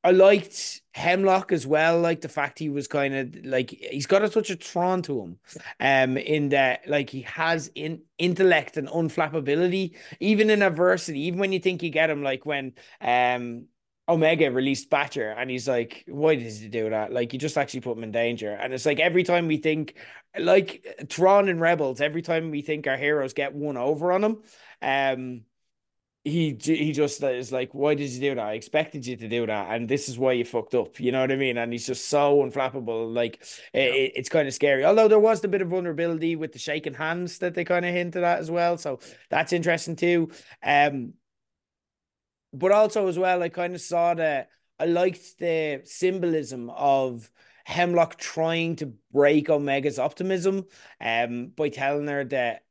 I 0.03 0.11
liked 0.11 0.82
Hemlock 0.93 1.51
as 1.51 1.67
well, 1.67 1.99
like 1.99 2.21
the 2.21 2.30
fact 2.30 2.57
he 2.57 2.69
was 2.69 2.88
kind 2.88 3.13
of 3.13 3.45
like 3.45 3.69
he's 3.69 4.07
got 4.07 4.23
a 4.23 4.30
touch 4.30 4.49
of 4.49 4.61
Thrawn 4.61 5.01
to 5.03 5.21
him, 5.21 5.39
um, 5.82 6.17
in 6.17 6.49
that 6.49 6.88
like 6.88 7.09
he 7.09 7.23
has 7.23 7.69
in 7.75 8.01
intellect 8.17 8.77
and 8.77 8.88
unflappability, 8.88 9.97
even 10.21 10.49
in 10.49 10.63
adversity, 10.63 11.19
even 11.27 11.39
when 11.39 11.51
you 11.51 11.59
think 11.59 11.84
you 11.84 11.89
get 11.89 12.09
him, 12.09 12.23
like 12.23 12.45
when 12.45 12.73
um 13.01 13.67
Omega 14.09 14.49
released 14.49 14.89
Batcher 14.89 15.36
and 15.38 15.51
he's 15.51 15.67
like, 15.67 16.03
why 16.07 16.36
did 16.36 16.51
he 16.51 16.67
do 16.67 16.89
that? 16.89 17.13
Like, 17.13 17.32
you 17.32 17.38
just 17.38 17.57
actually 17.59 17.82
put 17.82 17.95
him 17.95 18.03
in 18.03 18.11
danger. 18.11 18.51
And 18.51 18.73
it's 18.73 18.86
like 18.88 18.99
every 18.99 19.23
time 19.23 19.47
we 19.47 19.57
think, 19.57 19.95
like 20.38 20.84
Thrawn 21.09 21.47
and 21.47 21.61
Rebels, 21.61 22.01
every 22.01 22.23
time 22.23 22.49
we 22.49 22.63
think 22.63 22.88
our 22.88 22.97
heroes 22.97 23.34
get 23.34 23.53
one 23.53 23.77
over 23.77 24.11
on 24.11 24.23
him, 24.23 24.41
um, 24.82 25.45
he 26.23 26.57
he 26.61 26.91
just 26.91 27.23
is 27.23 27.51
like, 27.51 27.73
why 27.73 27.95
did 27.95 28.09
you 28.11 28.19
do 28.19 28.36
that? 28.36 28.45
I 28.45 28.53
expected 28.53 29.05
you 29.05 29.15
to 29.17 29.27
do 29.30 29.45
that, 29.47 29.73
and 29.73 29.88
this 29.89 30.09
is 30.09 30.19
why 30.19 30.34
you 30.34 30.45
fucked 30.45 30.75
up. 30.75 30.99
You 30.99 31.11
know 31.11 31.21
what 31.21 31.32
I 31.32 31.38
mean? 31.38 31.57
And 31.57 31.71
he's 31.71 31.88
just 31.88 32.07
so 32.09 32.39
unflappable. 32.43 33.13
Like 33.13 33.43
Yeah. 33.73 33.84
it, 33.84 34.13
it's 34.15 34.30
kind 34.30 34.47
of 34.47 34.53
scary. 34.53 34.86
Although 34.86 35.07
there 35.07 35.19
was 35.19 35.41
the 35.41 35.47
bit 35.47 35.61
of 35.61 35.69
vulnerability 35.69 36.36
with 36.36 36.51
the 36.51 36.59
shaking 36.59 36.93
hands 36.93 37.39
that 37.39 37.55
they 37.55 37.63
kind 37.63 37.86
of 37.86 37.93
hinted 37.93 38.23
at 38.23 38.39
as 38.39 38.51
well, 38.51 38.77
so 38.77 38.99
that's 39.30 39.53
interesting 39.53 39.95
too. 39.95 40.30
Um, 40.63 41.13
but 42.53 42.71
also 42.71 43.07
as 43.07 43.17
well, 43.19 43.43
I 43.43 43.49
kind 43.49 43.75
of 43.75 43.82
saw 43.82 44.13
that 44.15 44.49
I 44.80 44.86
liked 44.86 45.38
the 45.39 45.82
symbolism 45.86 46.69
of 46.69 47.30
Hemlock 47.65 48.17
trying 48.17 48.75
to 48.77 48.93
break 49.11 49.49
Omega's 49.49 49.99
optimism, 49.99 50.65
um, 50.99 51.47
by 51.47 51.69
telling 51.69 52.07
her 52.07 52.23
that 52.25 52.63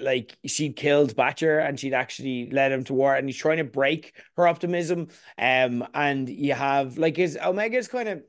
like 0.00 0.36
she'd 0.46 0.76
killed 0.76 1.14
Batcher 1.14 1.64
and 1.64 1.78
she'd 1.78 1.94
actually 1.94 2.50
led 2.50 2.72
him 2.72 2.84
to 2.84 2.94
war, 2.94 3.14
and 3.14 3.28
he's 3.28 3.36
trying 3.36 3.58
to 3.58 3.64
break 3.64 4.14
her 4.36 4.48
optimism. 4.48 5.08
Um, 5.38 5.86
and 5.94 6.28
you 6.28 6.54
have 6.54 6.98
like 6.98 7.16
his 7.16 7.38
Omega's 7.40 7.88
kind 7.88 8.08
of 8.08 8.22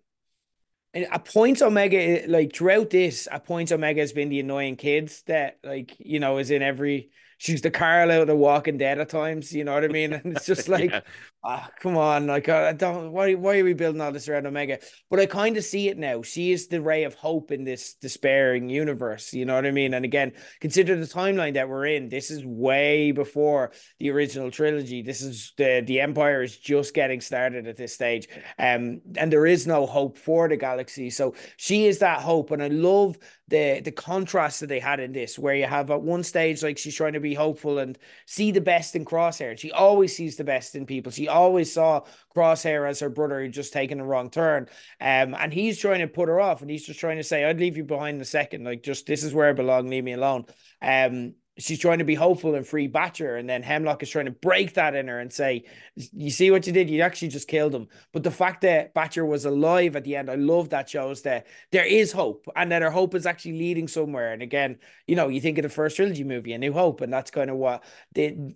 a 0.94 1.20
point 1.20 1.62
Omega 1.62 2.26
like 2.28 2.56
throughout 2.56 2.90
this, 2.90 3.28
a 3.32 3.40
point 3.40 3.72
Omega 3.72 4.02
has 4.02 4.14
been 4.14 4.30
the 4.30 4.40
annoying 4.40 4.76
kids 4.76 5.24
that 5.24 5.60
like 5.64 5.96
you 6.00 6.20
know 6.20 6.38
is 6.38 6.52
in 6.52 6.62
every 6.62 7.12
she's 7.40 7.62
the 7.62 7.72
Carl 7.72 8.12
out 8.12 8.30
of 8.30 8.38
Walking 8.38 8.78
Dead 8.78 9.00
at 9.00 9.10
times. 9.10 9.52
You 9.52 9.64
know 9.64 9.74
what 9.74 9.84
I 9.84 9.88
mean? 9.88 10.14
And 10.24 10.36
it's 10.36 10.46
just 10.46 10.68
like, 10.70 10.92
yeah. 10.92 11.02
Oh, 11.44 11.68
come 11.80 11.98
on, 11.98 12.28
like 12.28 12.50
I 12.50 12.74
don't. 12.74 13.12
Why 13.12 13.34
why 13.36 13.60
are 13.60 13.64
we 13.64 13.74
building 13.74 14.02
all 14.02 14.12
this 14.12 14.28
around 14.28 14.48
Omega? 14.48 14.80
But 15.10 15.20
I 15.20 15.26
kind 15.26 15.58
of 15.58 15.64
see 15.64 15.88
it 15.88 15.98
now. 15.98 16.22
She 16.22 16.52
is 16.52 16.68
the 16.68 16.82
ray 16.82 17.04
of 17.04 17.16
hope 17.16 17.52
in 17.52 17.64
this 17.64 17.94
despairing 17.94 18.70
universe. 18.70 19.34
You 19.34 19.46
know 19.46 19.56
what 19.56 19.66
I 19.66 19.72
mean? 19.72 19.94
And 19.94 20.06
again, 20.06 20.34
consider 20.60 20.96
the 20.96 21.06
timeline 21.06 21.54
that 21.54 21.70
we're 21.70 21.86
in. 21.86 22.10
This 22.10 22.32
is 22.32 22.46
way 22.46 23.12
before 23.12 23.72
the 24.00 24.12
original 24.12 24.52
trilogy. 24.52 25.02
This 25.02 25.22
is 25.22 25.54
the 25.58 25.84
the 25.86 26.02
Empire 26.02 26.44
is 26.44 26.58
just 26.58 26.94
getting 26.94 27.22
started 27.22 27.68
at 27.68 27.78
this 27.78 27.94
stage, 27.94 28.28
um, 28.58 29.02
and 29.16 29.32
there 29.32 29.46
is 29.46 29.66
no 29.66 29.86
hope 29.86 30.18
for 30.18 30.50
the 30.50 30.58
galaxy. 30.58 31.10
So 31.10 31.36
she 31.58 31.86
is 31.86 32.00
that 32.00 32.22
hope, 32.22 32.52
and 32.52 32.62
I 32.62 32.68
love 32.68 33.18
the 33.48 33.82
the 33.84 33.92
contrast 33.92 34.60
that 34.60 34.68
they 34.68 34.80
had 34.80 35.00
in 35.00 35.14
this, 35.14 35.40
where 35.40 35.56
you 35.56 35.66
have 35.66 35.90
at 35.90 36.02
one 36.02 36.24
stage 36.24 36.62
like 36.64 36.78
she's 36.78 36.96
trying 36.96 37.14
to 37.14 37.20
be 37.20 37.34
hopeful 37.34 37.80
and 37.80 37.98
see 38.26 38.52
the 38.52 38.62
best 38.62 38.96
in 38.96 39.06
Crosshair. 39.06 39.58
She 39.58 39.72
always 39.72 40.16
sees 40.16 40.36
the 40.36 40.44
best 40.44 40.76
in 40.76 40.86
people. 40.86 41.12
She 41.12 41.29
always 41.30 41.72
saw 41.72 42.02
Crosshair 42.36 42.88
as 42.88 43.00
her 43.00 43.10
brother 43.10 43.40
who 43.40 43.48
just 43.48 43.74
taken 43.74 44.00
a 44.00 44.06
wrong 44.06 44.30
turn, 44.30 44.68
um, 45.00 45.36
and 45.36 45.54
he's 45.54 45.80
trying 45.80 46.00
to 46.00 46.08
put 46.08 46.30
her 46.30 46.40
off, 46.40 46.62
and 46.62 46.70
he's 46.70 46.86
just 46.86 47.00
trying 47.00 47.18
to 47.18 47.24
say, 47.24 47.46
"I'd 47.46 47.60
leave 47.60 47.78
you 47.78 47.84
behind 47.84 48.16
in 48.16 48.22
a 48.22 48.26
second. 48.26 48.66
Like 48.66 48.84
just 48.84 49.06
this 49.06 49.24
is 49.24 49.34
where 49.34 49.50
I 49.50 49.54
belong. 49.54 49.90
Leave 49.90 50.04
me 50.04 50.14
alone." 50.14 50.46
Um, 50.82 51.36
she's 51.60 51.80
trying 51.80 52.00
to 52.00 52.04
be 52.04 52.16
hopeful 52.16 52.56
and 52.56 52.66
free 52.66 52.88
Batcher, 52.88 53.40
and 53.40 53.50
then 53.50 53.62
Hemlock 53.62 54.02
is 54.02 54.10
trying 54.10 54.26
to 54.26 54.32
break 54.32 54.74
that 54.74 54.96
in 54.96 55.08
her 55.08 55.20
and 55.20 55.32
say, 55.32 55.66
"You 55.96 56.32
see 56.32 56.50
what 56.52 56.66
you 56.66 56.74
did? 56.74 56.90
You 56.90 57.02
actually 57.02 57.28
just 57.28 57.48
killed 57.48 57.76
him." 57.76 57.88
But 58.12 58.24
the 58.24 58.32
fact 58.32 58.62
that 58.62 58.94
Batcher 58.94 59.28
was 59.28 59.46
alive 59.46 59.96
at 59.96 60.04
the 60.04 60.16
end, 60.16 60.30
I 60.30 60.36
love 60.36 60.70
that 60.70 60.90
shows 60.90 61.22
that 61.24 61.48
there 61.72 61.86
is 61.86 62.12
hope, 62.12 62.48
and 62.56 62.72
that 62.72 62.82
her 62.82 62.92
hope 62.92 63.16
is 63.16 63.26
actually 63.26 63.60
leading 63.60 63.88
somewhere. 63.88 64.34
And 64.34 64.42
again, 64.42 64.80
you 65.08 65.16
know, 65.16 65.28
you 65.28 65.42
think 65.42 65.58
of 65.58 65.64
the 65.64 65.70
first 65.70 65.96
trilogy 65.96 66.24
movie, 66.24 66.54
A 66.54 66.58
New 66.58 66.74
Hope, 66.74 67.02
and 67.02 67.14
that's 67.14 67.32
kind 67.32 67.50
of 67.50 67.58
what 67.58 67.84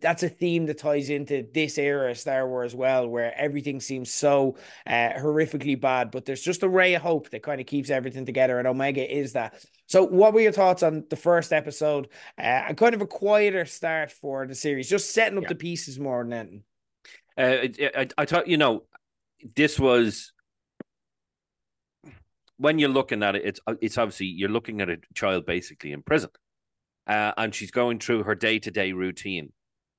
that's 0.01 0.23
a 0.23 0.29
theme 0.29 0.65
that 0.65 0.79
ties 0.79 1.09
into 1.09 1.47
this 1.53 1.77
era 1.77 2.11
of 2.11 2.17
Star 2.17 2.47
Wars 2.47 2.73
as 2.73 2.75
well, 2.75 3.07
where 3.07 3.37
everything 3.37 3.79
seems 3.79 4.11
so 4.11 4.55
uh, 4.87 5.09
horrifically 5.17 5.79
bad, 5.79 6.11
but 6.11 6.25
there's 6.25 6.41
just 6.41 6.63
a 6.63 6.69
ray 6.69 6.93
of 6.95 7.01
hope 7.01 7.29
that 7.29 7.43
kind 7.43 7.59
of 7.61 7.67
keeps 7.67 7.89
everything 7.89 8.25
together, 8.25 8.57
and 8.57 8.67
Omega 8.67 9.05
is 9.05 9.33
that. 9.33 9.53
So, 9.93 10.03
what 10.03 10.33
were 10.33 10.41
your 10.41 10.51
thoughts 10.51 10.81
on 10.81 11.05
the 11.11 11.15
first 11.15 11.53
episode? 11.53 12.07
Uh, 12.35 12.63
a 12.69 12.73
kind 12.73 12.95
of 12.95 13.01
a 13.01 13.05
quieter 13.05 13.63
start 13.65 14.11
for 14.11 14.47
the 14.47 14.55
series, 14.55 14.89
just 14.89 15.11
setting 15.11 15.37
up 15.37 15.43
yeah. 15.43 15.49
the 15.49 15.55
pieces 15.55 15.99
more 15.99 16.23
than 16.23 16.33
anything. 16.33 16.63
Uh, 17.37 17.99
I, 17.99 18.07
I 18.17 18.25
thought, 18.25 18.47
you 18.47 18.57
know, 18.57 18.85
this 19.55 19.79
was 19.79 20.33
when 22.57 22.79
you're 22.79 22.89
looking 22.89 23.21
at 23.21 23.35
it, 23.35 23.43
it's 23.45 23.59
it's 23.81 23.99
obviously 23.99 24.25
you're 24.25 24.49
looking 24.49 24.81
at 24.81 24.89
a 24.89 24.97
child 25.13 25.45
basically 25.45 25.91
in 25.91 26.01
prison, 26.01 26.31
uh, 27.05 27.33
and 27.37 27.53
she's 27.53 27.69
going 27.69 27.99
through 27.99 28.23
her 28.23 28.33
day 28.33 28.57
to 28.57 28.71
day 28.71 28.93
routine, 28.93 29.53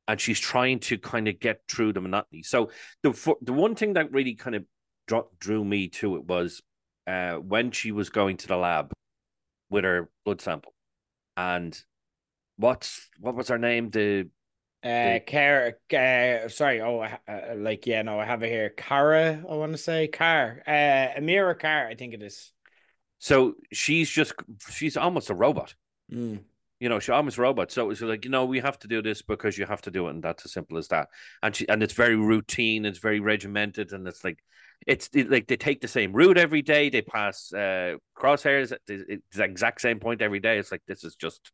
and 0.09 0.21
she's 0.21 0.41
trying 0.41 0.81
to 0.81 0.99
kind 0.99 1.29
of 1.29 1.39
get 1.39 1.61
through 1.71 1.93
the 1.93 2.01
monotony. 2.01 2.43
So 2.43 2.73
the 3.05 3.13
for, 3.13 3.37
the 3.43 3.53
one 3.53 3.77
thing 3.77 3.93
that 3.93 4.11
really 4.11 4.35
kind 4.35 4.57
of 4.57 4.65
drew, 5.07 5.29
drew 5.39 5.65
me 5.65 5.87
to 5.91 6.17
it 6.17 6.25
was 6.25 6.63
uh, 7.07 7.35
when 7.35 7.71
she 7.71 7.93
was 7.93 8.11
going 8.11 8.39
to 8.39 8.49
the 8.49 8.57
lab 8.57 8.93
with 9.71 9.85
her 9.85 10.11
blood 10.25 10.41
sample. 10.41 10.75
And 11.37 11.79
what's 12.57 13.09
what 13.19 13.35
was 13.35 13.49
her 13.49 13.59
name? 13.59 13.91
The 13.91 14.29
uh, 14.85 15.19
Cara, 15.27 15.73
uh, 15.95 16.49
sorry, 16.49 16.83
oh, 16.83 17.01
uh, 17.01 17.55
like 17.57 17.87
yeah, 17.87 18.03
no, 18.03 18.21
I 18.21 18.27
have 18.27 18.43
it 18.43 18.51
here. 18.51 18.69
Cara, 18.69 19.43
I 19.49 19.55
want 19.55 19.73
to 19.73 19.79
say 19.79 20.09
Car, 20.09 20.63
uh, 20.67 20.71
Emerie 20.71 21.55
Karr, 21.55 21.89
I 21.89 21.95
think 21.95 22.13
it 22.13 22.23
is. 22.23 22.53
So 23.19 23.55
she's 23.73 24.11
just 24.11 24.35
she's 24.71 24.99
almost 24.99 25.31
a 25.31 25.35
robot. 25.35 25.75
Mm. 26.13 26.41
You 26.81 26.91
know, 26.91 26.99
she's 26.99 27.11
almost 27.11 27.39
a 27.39 27.43
robot. 27.43 27.73
So 27.73 27.89
it's 27.89 28.03
like 28.03 28.27
you 28.27 28.31
know 28.31 28.45
we 28.45 28.61
have 28.61 28.79
to 28.81 28.89
do 28.89 29.01
this 29.01 29.23
because 29.23 29.57
you 29.57 29.65
have 29.65 29.81
to 29.83 29.91
do 29.91 30.07
it, 30.07 30.11
and 30.11 30.23
that's 30.23 30.45
as 30.45 30.53
simple 30.53 30.77
as 30.77 30.89
that. 30.89 31.09
And 31.43 31.57
she 31.57 31.67
and 31.67 31.83
it's 31.83 31.95
very 31.95 32.17
routine, 32.17 32.85
it's 32.85 32.99
very 32.99 33.21
regimented, 33.21 33.93
and 33.93 34.07
it's 34.07 34.23
like 34.23 34.45
it's 34.87 35.09
it, 35.13 35.31
like 35.31 35.47
they 35.47 35.57
take 35.57 35.81
the 35.81 35.89
same 35.89 36.13
route 36.13 36.39
every 36.39 36.63
day. 36.63 36.91
They 36.91 37.03
pass 37.03 37.53
uh, 37.53 37.97
crosshairs 38.17 38.73
at 38.73 38.81
the, 38.87 39.21
the, 39.33 39.45
exact 39.45 39.81
same 39.81 40.01
point 40.01 40.23
every 40.23 40.41
day. 40.41 40.59
It's 40.59 40.73
like 40.73 40.83
this 40.87 41.05
is 41.05 41.17
just 41.17 41.51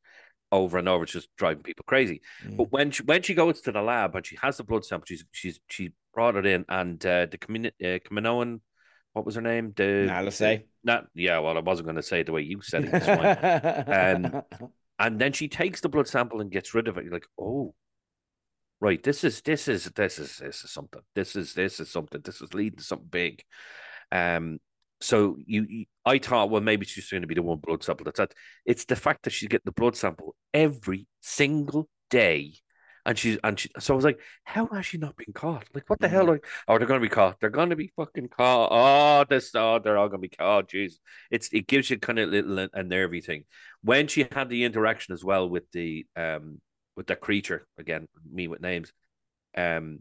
over 0.52 0.78
and 0.78 0.88
over. 0.88 1.04
It's 1.04 1.12
just 1.12 1.28
driving 1.36 1.62
people 1.62 1.84
crazy. 1.86 2.22
Mm. 2.44 2.56
But 2.56 2.72
when 2.72 2.90
she 2.90 3.02
when 3.02 3.22
she 3.22 3.34
goes 3.34 3.60
to 3.62 3.72
the 3.72 3.82
lab 3.82 4.16
and 4.16 4.26
she 4.26 4.36
has 4.42 4.56
the 4.56 4.64
blood 4.64 4.84
sample, 4.84 5.06
she's 5.06 5.24
she's 5.32 5.60
she 5.68 5.92
brought 6.14 6.36
it 6.36 6.46
in, 6.46 6.64
and 6.68 7.04
uh, 7.04 7.26
the 7.26 7.38
uh, 7.38 7.98
Kaminoan, 8.08 8.60
what 9.12 9.24
was 9.24 9.34
her 9.36 9.40
name? 9.40 9.72
The 9.76 10.08
Alice. 10.10 10.42
Not 10.82 11.06
yeah. 11.14 11.38
Well, 11.38 11.56
I 11.56 11.60
wasn't 11.60 11.86
going 11.86 11.96
to 11.96 12.02
say 12.02 12.20
it 12.20 12.26
the 12.26 12.32
way 12.32 12.42
you 12.42 12.60
said 12.62 12.84
it. 12.92 14.24
um, 14.24 14.42
and 14.98 15.18
then 15.18 15.32
she 15.32 15.48
takes 15.48 15.80
the 15.80 15.88
blood 15.88 16.08
sample 16.08 16.40
and 16.40 16.50
gets 16.50 16.74
rid 16.74 16.88
of 16.88 16.98
it. 16.98 17.04
You're 17.04 17.12
like, 17.12 17.26
oh, 17.38 17.74
right, 18.80 19.02
this 19.02 19.24
is 19.24 19.40
this 19.42 19.68
is 19.68 19.84
this 19.84 20.18
is 20.18 20.38
this 20.38 20.64
is 20.64 20.70
something. 20.70 21.02
This 21.14 21.36
is 21.36 21.54
this 21.54 21.80
is 21.80 21.90
something. 21.90 22.20
This 22.22 22.40
is 22.40 22.54
leading 22.54 22.78
to 22.78 22.84
something 22.84 23.08
big. 23.10 23.42
Um, 24.12 24.58
so 25.00 25.36
you, 25.46 25.66
you 25.68 25.84
I 26.04 26.18
thought, 26.18 26.50
well, 26.50 26.60
maybe 26.60 26.86
she's 26.86 27.10
going 27.10 27.22
to 27.22 27.26
be 27.26 27.34
the 27.34 27.42
one 27.42 27.58
blood 27.58 27.82
sample. 27.82 28.04
That's 28.04 28.18
that. 28.18 28.34
It's 28.66 28.84
the 28.84 28.96
fact 28.96 29.24
that 29.24 29.30
she's 29.30 29.48
getting 29.48 29.62
the 29.64 29.72
blood 29.72 29.96
sample 29.96 30.34
every 30.52 31.06
single 31.20 31.88
day. 32.10 32.54
And 33.06 33.18
she's 33.18 33.38
and 33.42 33.58
she, 33.58 33.70
so 33.78 33.94
I 33.94 33.96
was 33.96 34.04
like, 34.04 34.20
how 34.44 34.66
has 34.66 34.84
she 34.84 34.98
not 34.98 35.16
been 35.16 35.32
caught? 35.32 35.64
Like, 35.74 35.88
what 35.88 36.00
the 36.00 36.08
hell? 36.08 36.26
Like, 36.26 36.44
oh, 36.68 36.76
they're 36.76 36.86
gonna 36.86 37.00
be 37.00 37.08
caught. 37.08 37.40
They're 37.40 37.48
gonna 37.48 37.76
be 37.76 37.92
fucking 37.96 38.28
caught. 38.28 38.68
Oh, 38.70 39.24
this, 39.28 39.54
oh, 39.54 39.78
they're 39.78 39.96
all 39.96 40.08
gonna 40.08 40.18
be 40.18 40.28
caught. 40.28 40.68
Jeez, 40.68 40.94
it's 41.30 41.48
it 41.50 41.66
gives 41.66 41.88
you 41.88 41.98
kind 41.98 42.18
of 42.18 42.28
little 42.28 42.68
a 42.74 42.82
nervy 42.82 43.22
thing. 43.22 43.44
When 43.82 44.06
she 44.06 44.26
had 44.30 44.50
the 44.50 44.64
interaction 44.64 45.14
as 45.14 45.24
well 45.24 45.48
with 45.48 45.70
the 45.72 46.04
um 46.14 46.60
with 47.00 47.06
that 47.06 47.22
creature 47.22 47.66
again, 47.78 48.06
me 48.30 48.46
with 48.46 48.60
names. 48.60 48.92
Um, 49.56 50.00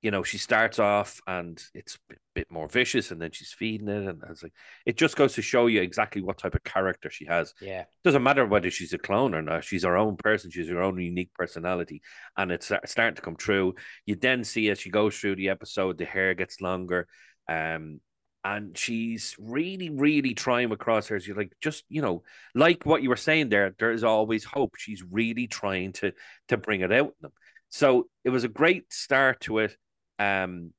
you 0.00 0.12
know, 0.12 0.22
she 0.22 0.38
starts 0.38 0.78
off 0.78 1.20
and 1.26 1.60
it's 1.74 1.98
a 2.12 2.14
bit 2.36 2.48
more 2.52 2.68
vicious, 2.68 3.10
and 3.10 3.20
then 3.20 3.32
she's 3.32 3.52
feeding 3.52 3.88
it, 3.88 4.06
and 4.06 4.22
it's 4.30 4.44
like 4.44 4.52
it 4.86 4.96
just 4.96 5.16
goes 5.16 5.34
to 5.34 5.42
show 5.42 5.66
you 5.66 5.80
exactly 5.80 6.22
what 6.22 6.38
type 6.38 6.54
of 6.54 6.62
character 6.62 7.10
she 7.10 7.24
has. 7.24 7.52
Yeah, 7.60 7.84
doesn't 8.04 8.22
matter 8.22 8.46
whether 8.46 8.70
she's 8.70 8.92
a 8.92 8.98
clone 8.98 9.34
or 9.34 9.42
not; 9.42 9.64
she's 9.64 9.82
her 9.82 9.96
own 9.96 10.16
person. 10.16 10.52
She's 10.52 10.68
her 10.68 10.82
own 10.82 11.00
unique 11.00 11.34
personality, 11.34 12.00
and 12.36 12.52
it's 12.52 12.70
starting 12.84 13.16
to 13.16 13.22
come 13.22 13.34
true. 13.34 13.74
You 14.06 14.14
then 14.14 14.44
see 14.44 14.70
as 14.70 14.78
she 14.78 14.90
goes 14.90 15.18
through 15.18 15.34
the 15.34 15.48
episode, 15.48 15.98
the 15.98 16.04
hair 16.04 16.34
gets 16.34 16.60
longer. 16.60 17.08
Um, 17.48 18.00
and 18.44 18.76
she's 18.76 19.34
really, 19.38 19.88
really 19.88 20.34
trying 20.34 20.68
with 20.68 20.78
crosshairs. 20.78 21.26
You're 21.26 21.36
like, 21.36 21.52
just 21.62 21.84
you 21.88 22.02
know, 22.02 22.22
like 22.54 22.84
what 22.84 23.02
you 23.02 23.08
were 23.08 23.16
saying 23.16 23.48
there. 23.48 23.74
There 23.78 23.92
is 23.92 24.04
always 24.04 24.44
hope. 24.44 24.74
She's 24.76 25.02
really 25.02 25.46
trying 25.46 25.92
to 25.94 26.12
to 26.48 26.56
bring 26.56 26.82
it 26.82 26.92
out 26.92 27.06
in 27.06 27.22
them. 27.22 27.32
So 27.70 28.08
it 28.22 28.30
was 28.30 28.44
a 28.44 28.48
great 28.48 28.92
start 28.92 29.40
to 29.40 29.58
it. 29.58 29.76
Um, 30.18 30.72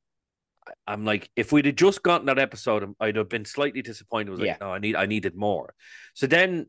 I'm 0.88 1.06
like, 1.06 1.30
if 1.36 1.52
we'd 1.52 1.66
have 1.66 1.76
just 1.76 2.04
gotten 2.04 2.28
that 2.28 2.40
episode, 2.40 2.94
I'd 3.00 3.18
have 3.18 3.30
been 3.30 3.46
slightly 3.46 3.82
disappointed. 3.82 4.30
I 4.30 4.32
was 4.32 4.40
like, 4.40 4.62
no, 4.62 4.72
I 4.72 4.80
need, 4.80 4.96
I 4.96 5.06
needed 5.06 5.36
more. 5.36 5.74
So 6.14 6.26
then 6.26 6.68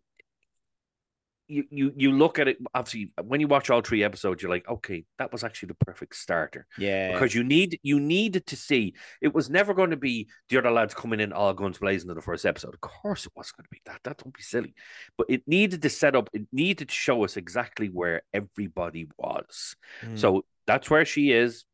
you 1.49 1.65
you 1.71 1.93
you 1.97 2.13
look 2.13 2.39
at 2.39 2.49
it 2.49 2.59
obviously 2.75 3.13
when 3.23 3.41
you 3.41 3.47
watch 3.47 3.71
all 3.71 3.81
three 3.81 4.03
episodes 4.03 4.43
you're 4.43 4.51
like 4.51 4.69
okay 4.69 5.05
that 5.19 5.31
was 5.33 5.45
actually 5.45 5.69
the 5.69 5.85
perfect 5.85 6.17
starter 6.17 6.67
yeah 6.79 7.13
because 7.13 7.35
you 7.35 7.45
need 7.45 7.79
you 7.83 8.01
needed 8.01 8.47
to 8.47 8.57
see 8.57 8.95
it 9.21 9.33
was 9.33 9.49
never 9.49 9.73
going 9.73 9.91
to 9.91 9.97
be 9.97 10.29
the 10.49 10.59
other 10.59 10.71
lads 10.71 10.95
coming 10.95 11.21
in 11.21 11.33
all 11.33 11.55
guns 11.55 11.79
blazing 11.79 12.11
in 12.11 12.17
the 12.17 12.23
first 12.23 12.45
episode 12.45 12.75
of 12.75 12.81
course 12.81 13.27
it 13.27 13.33
wasn't 13.37 13.57
going 13.57 13.65
to 13.65 13.71
be 13.71 13.81
that 13.87 14.01
that 14.05 14.19
don't 14.19 14.35
be 14.35 14.43
silly 14.43 14.75
but 15.17 15.27
it 15.29 15.43
needed 15.47 15.83
to 15.83 15.91
set 15.91 16.17
up 16.17 16.29
it 16.33 16.47
needed 16.53 16.89
to 16.89 16.95
show 16.95 17.25
us 17.25 17.37
exactly 17.37 17.89
where 17.89 18.23
everybody 18.33 19.09
was 19.17 19.77
mm. 20.03 20.19
so 20.19 20.45
that's 20.67 20.91
where 20.91 21.05
she 21.05 21.31
is 21.31 21.65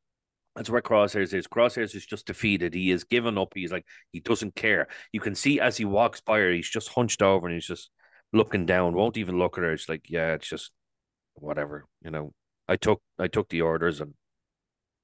that's 0.55 0.69
where 0.69 0.83
Crosshairs 0.83 1.33
is. 1.33 1.47
Crosshairs 1.47 1.95
is 1.95 2.05
just 2.05 2.27
defeated. 2.27 2.75
He 2.75 2.91
is 2.91 3.05
given 3.05 3.39
up. 3.39 3.53
He's 3.55 3.73
like, 3.73 3.87
he 4.13 4.21
doesn't 4.21 4.55
care. 4.55 4.89
You 5.11 5.19
can 5.19 5.35
see 5.35 5.61
as 5.61 5.79
he 5.79 5.87
walks 5.87 6.21
by 6.21 6.41
her, 6.41 6.53
he's 6.53 6.69
just 6.69 6.91
hunched 6.91 7.23
over 7.23 7.47
and 7.47 7.55
he's 7.55 7.67
just 7.67 7.91
looking 8.33 8.67
down, 8.67 8.95
won't 8.95 9.17
even 9.17 9.39
look 9.39 9.59
at 9.59 9.65
her. 9.65 9.73
It's 9.73 9.89
like, 9.89 10.07
yeah, 10.09 10.33
it's 10.35 10.49
just 10.49 10.73
whatever, 11.35 11.87
you 12.03 12.11
know. 12.11 12.33
I 12.69 12.77
took 12.77 13.03
I 13.19 13.29
took 13.29 13.49
the 13.49 13.63
orders 13.63 14.01
and 14.01 14.15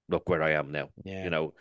look 0.08 0.28
where 0.28 0.42
I 0.42 0.52
am 0.52 0.72
now. 0.72 0.88
Yeah. 1.04 1.24
You 1.24 1.30
know, 1.30 1.54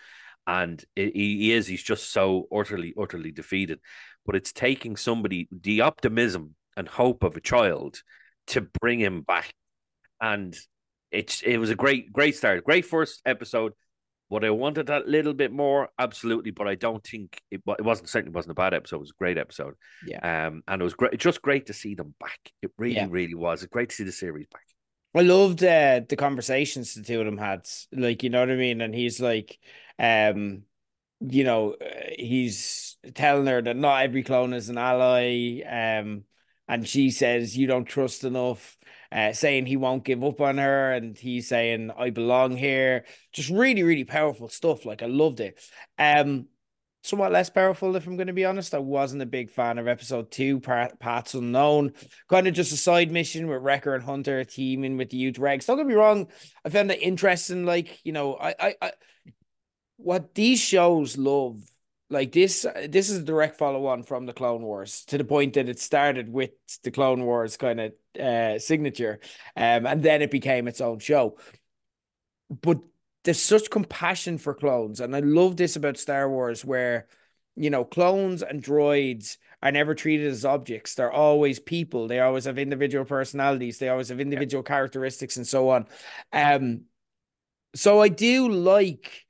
and 0.45 0.83
it, 0.95 1.15
he 1.15 1.51
is 1.51 1.67
he's 1.67 1.83
just 1.83 2.11
so 2.11 2.47
utterly 2.53 2.93
utterly 2.99 3.31
defeated. 3.31 3.79
But 4.25 4.35
it's 4.35 4.53
taking 4.53 4.95
somebody 4.95 5.47
the 5.51 5.81
optimism 5.81 6.55
and 6.75 6.87
hope 6.87 7.23
of 7.23 7.35
a 7.35 7.41
child 7.41 8.01
to 8.47 8.61
bring 8.61 8.99
him 8.99 9.21
back, 9.21 9.51
and 10.21 10.55
it's 11.11 11.41
it 11.41 11.57
was 11.57 11.69
a 11.69 11.75
great 11.75 12.13
great 12.13 12.35
start, 12.35 12.63
great 12.63 12.85
first 12.85 13.21
episode. 13.25 13.73
Would 14.29 14.43
I 14.43 14.49
wanted 14.49 14.87
that 14.87 15.07
little 15.07 15.33
bit 15.33 15.51
more? 15.51 15.89
Absolutely, 15.97 16.51
but 16.51 16.67
I 16.67 16.75
don't 16.75 17.03
think 17.03 17.41
it, 17.49 17.61
it 17.65 17.83
wasn't 17.83 18.09
certainly 18.09 18.35
wasn't 18.35 18.51
a 18.51 18.55
bad 18.55 18.73
episode. 18.73 18.97
It 18.97 18.99
was 18.99 19.11
a 19.11 19.19
great 19.19 19.37
episode. 19.37 19.75
Yeah. 20.05 20.47
Um, 20.47 20.63
and 20.67 20.81
it 20.81 20.83
was 20.83 20.95
great. 20.95 21.13
It's 21.13 21.23
just 21.23 21.41
great 21.41 21.67
to 21.67 21.73
see 21.73 21.95
them 21.95 22.13
back. 22.19 22.39
It 22.61 22.71
really, 22.77 22.95
yeah. 22.95 23.07
really 23.09 23.35
was. 23.35 23.63
It's 23.63 23.71
great 23.71 23.89
to 23.89 23.95
see 23.95 24.03
the 24.03 24.11
series 24.11 24.47
back. 24.47 24.63
I 25.15 25.21
loved 25.21 25.63
uh, 25.63 26.01
the 26.07 26.15
conversations 26.15 26.93
the 26.93 27.03
two 27.03 27.19
of 27.19 27.25
them 27.25 27.37
had. 27.37 27.67
Like, 27.91 28.23
you 28.23 28.29
know 28.29 28.41
what 28.41 28.51
I 28.51 28.55
mean? 28.55 28.81
And 28.81 28.93
he's 28.93 29.21
like, 29.21 29.57
um, 29.97 30.63
you 31.21 31.43
know, 31.43 31.73
uh, 31.73 32.09
he's 32.17 32.97
telling 33.15 33.47
her 33.47 33.61
that 33.61 33.77
not 33.77 34.03
every 34.03 34.23
clone 34.23 34.53
is 34.53 34.69
an 34.69 34.77
ally. 34.77 35.61
Um, 35.61 36.23
and 36.67 36.87
she 36.87 37.11
says, 37.11 37.57
You 37.57 37.67
don't 37.67 37.85
trust 37.85 38.23
enough, 38.23 38.77
uh, 39.11 39.33
saying 39.33 39.65
he 39.65 39.77
won't 39.77 40.03
give 40.03 40.23
up 40.23 40.41
on 40.41 40.57
her. 40.57 40.93
And 40.93 41.17
he's 41.17 41.47
saying, 41.47 41.91
I 41.97 42.09
belong 42.09 42.57
here. 42.57 43.05
Just 43.33 43.49
really, 43.49 43.83
really 43.83 44.03
powerful 44.03 44.49
stuff. 44.49 44.85
Like, 44.85 45.01
I 45.01 45.07
loved 45.07 45.39
it. 45.39 45.59
Um, 45.97 46.47
somewhat 47.03 47.31
less 47.31 47.49
powerful, 47.49 47.95
if 47.95 48.05
I'm 48.05 48.17
going 48.17 48.27
to 48.27 48.33
be 48.33 48.45
honest. 48.45 48.73
I 48.73 48.79
wasn't 48.79 49.21
a 49.21 49.27
big 49.27 49.49
fan 49.49 49.77
of 49.77 49.87
episode 49.87 50.29
two, 50.29 50.59
Paths 50.59 51.33
Unknown. 51.33 51.93
Kind 52.29 52.47
of 52.47 52.53
just 52.53 52.73
a 52.73 52.77
side 52.77 53.11
mission 53.11 53.47
with 53.47 53.61
Wrecker 53.61 53.95
and 53.95 54.03
Hunter 54.03 54.43
teaming 54.43 54.97
with 54.97 55.09
the 55.09 55.17
youth 55.17 55.35
regs. 55.35 55.65
Don't 55.65 55.77
get 55.77 55.87
me 55.87 55.93
wrong, 55.93 56.27
I 56.65 56.69
found 56.69 56.91
it 56.91 57.01
interesting. 57.01 57.65
Like, 57.65 57.99
you 58.03 58.11
know, 58.11 58.35
I, 58.35 58.55
I, 58.59 58.75
I 58.81 58.91
what 59.95 60.35
these 60.35 60.59
shows 60.59 61.17
love 61.17 61.61
like 62.09 62.31
this 62.31 62.65
this 62.87 63.09
is 63.09 63.19
a 63.19 63.23
direct 63.23 63.57
follow 63.57 63.87
on 63.87 64.03
from 64.03 64.25
the 64.25 64.33
clone 64.33 64.61
wars 64.61 65.03
to 65.05 65.17
the 65.17 65.23
point 65.23 65.53
that 65.53 65.67
it 65.67 65.79
started 65.79 66.29
with 66.29 66.51
the 66.83 66.91
clone 66.91 67.23
wars 67.23 67.57
kind 67.57 67.79
of 67.79 67.93
uh 68.19 68.57
signature 68.59 69.19
um 69.55 69.85
and 69.85 70.03
then 70.03 70.21
it 70.21 70.31
became 70.31 70.67
its 70.67 70.81
own 70.81 70.99
show. 70.99 71.37
But 72.49 72.79
there's 73.23 73.41
such 73.41 73.69
compassion 73.69 74.37
for 74.37 74.53
clones 74.53 75.01
and 75.01 75.15
i 75.15 75.19
love 75.19 75.57
this 75.57 75.75
about 75.75 75.97
star 75.97 76.29
wars 76.29 76.63
where 76.63 77.07
you 77.55 77.69
know 77.69 77.83
clones 77.83 78.41
and 78.41 78.63
droids 78.63 79.37
are 79.63 79.71
never 79.71 79.95
treated 79.95 80.27
as 80.27 80.45
objects. 80.45 80.93
They're 80.93 81.11
always 81.11 81.59
people. 81.59 82.07
They 82.07 82.19
always 82.19 82.45
have 82.45 82.59
individual 82.59 83.05
personalities. 83.05 83.79
They 83.79 83.89
always 83.89 84.09
have 84.09 84.19
individual 84.19 84.63
yeah. 84.63 84.67
characteristics 84.67 85.35
and 85.35 85.47
so 85.47 85.69
on. 85.69 85.87
Um 86.31 86.81
so 87.75 88.01
i 88.01 88.09
do 88.09 88.49
like 88.49 89.25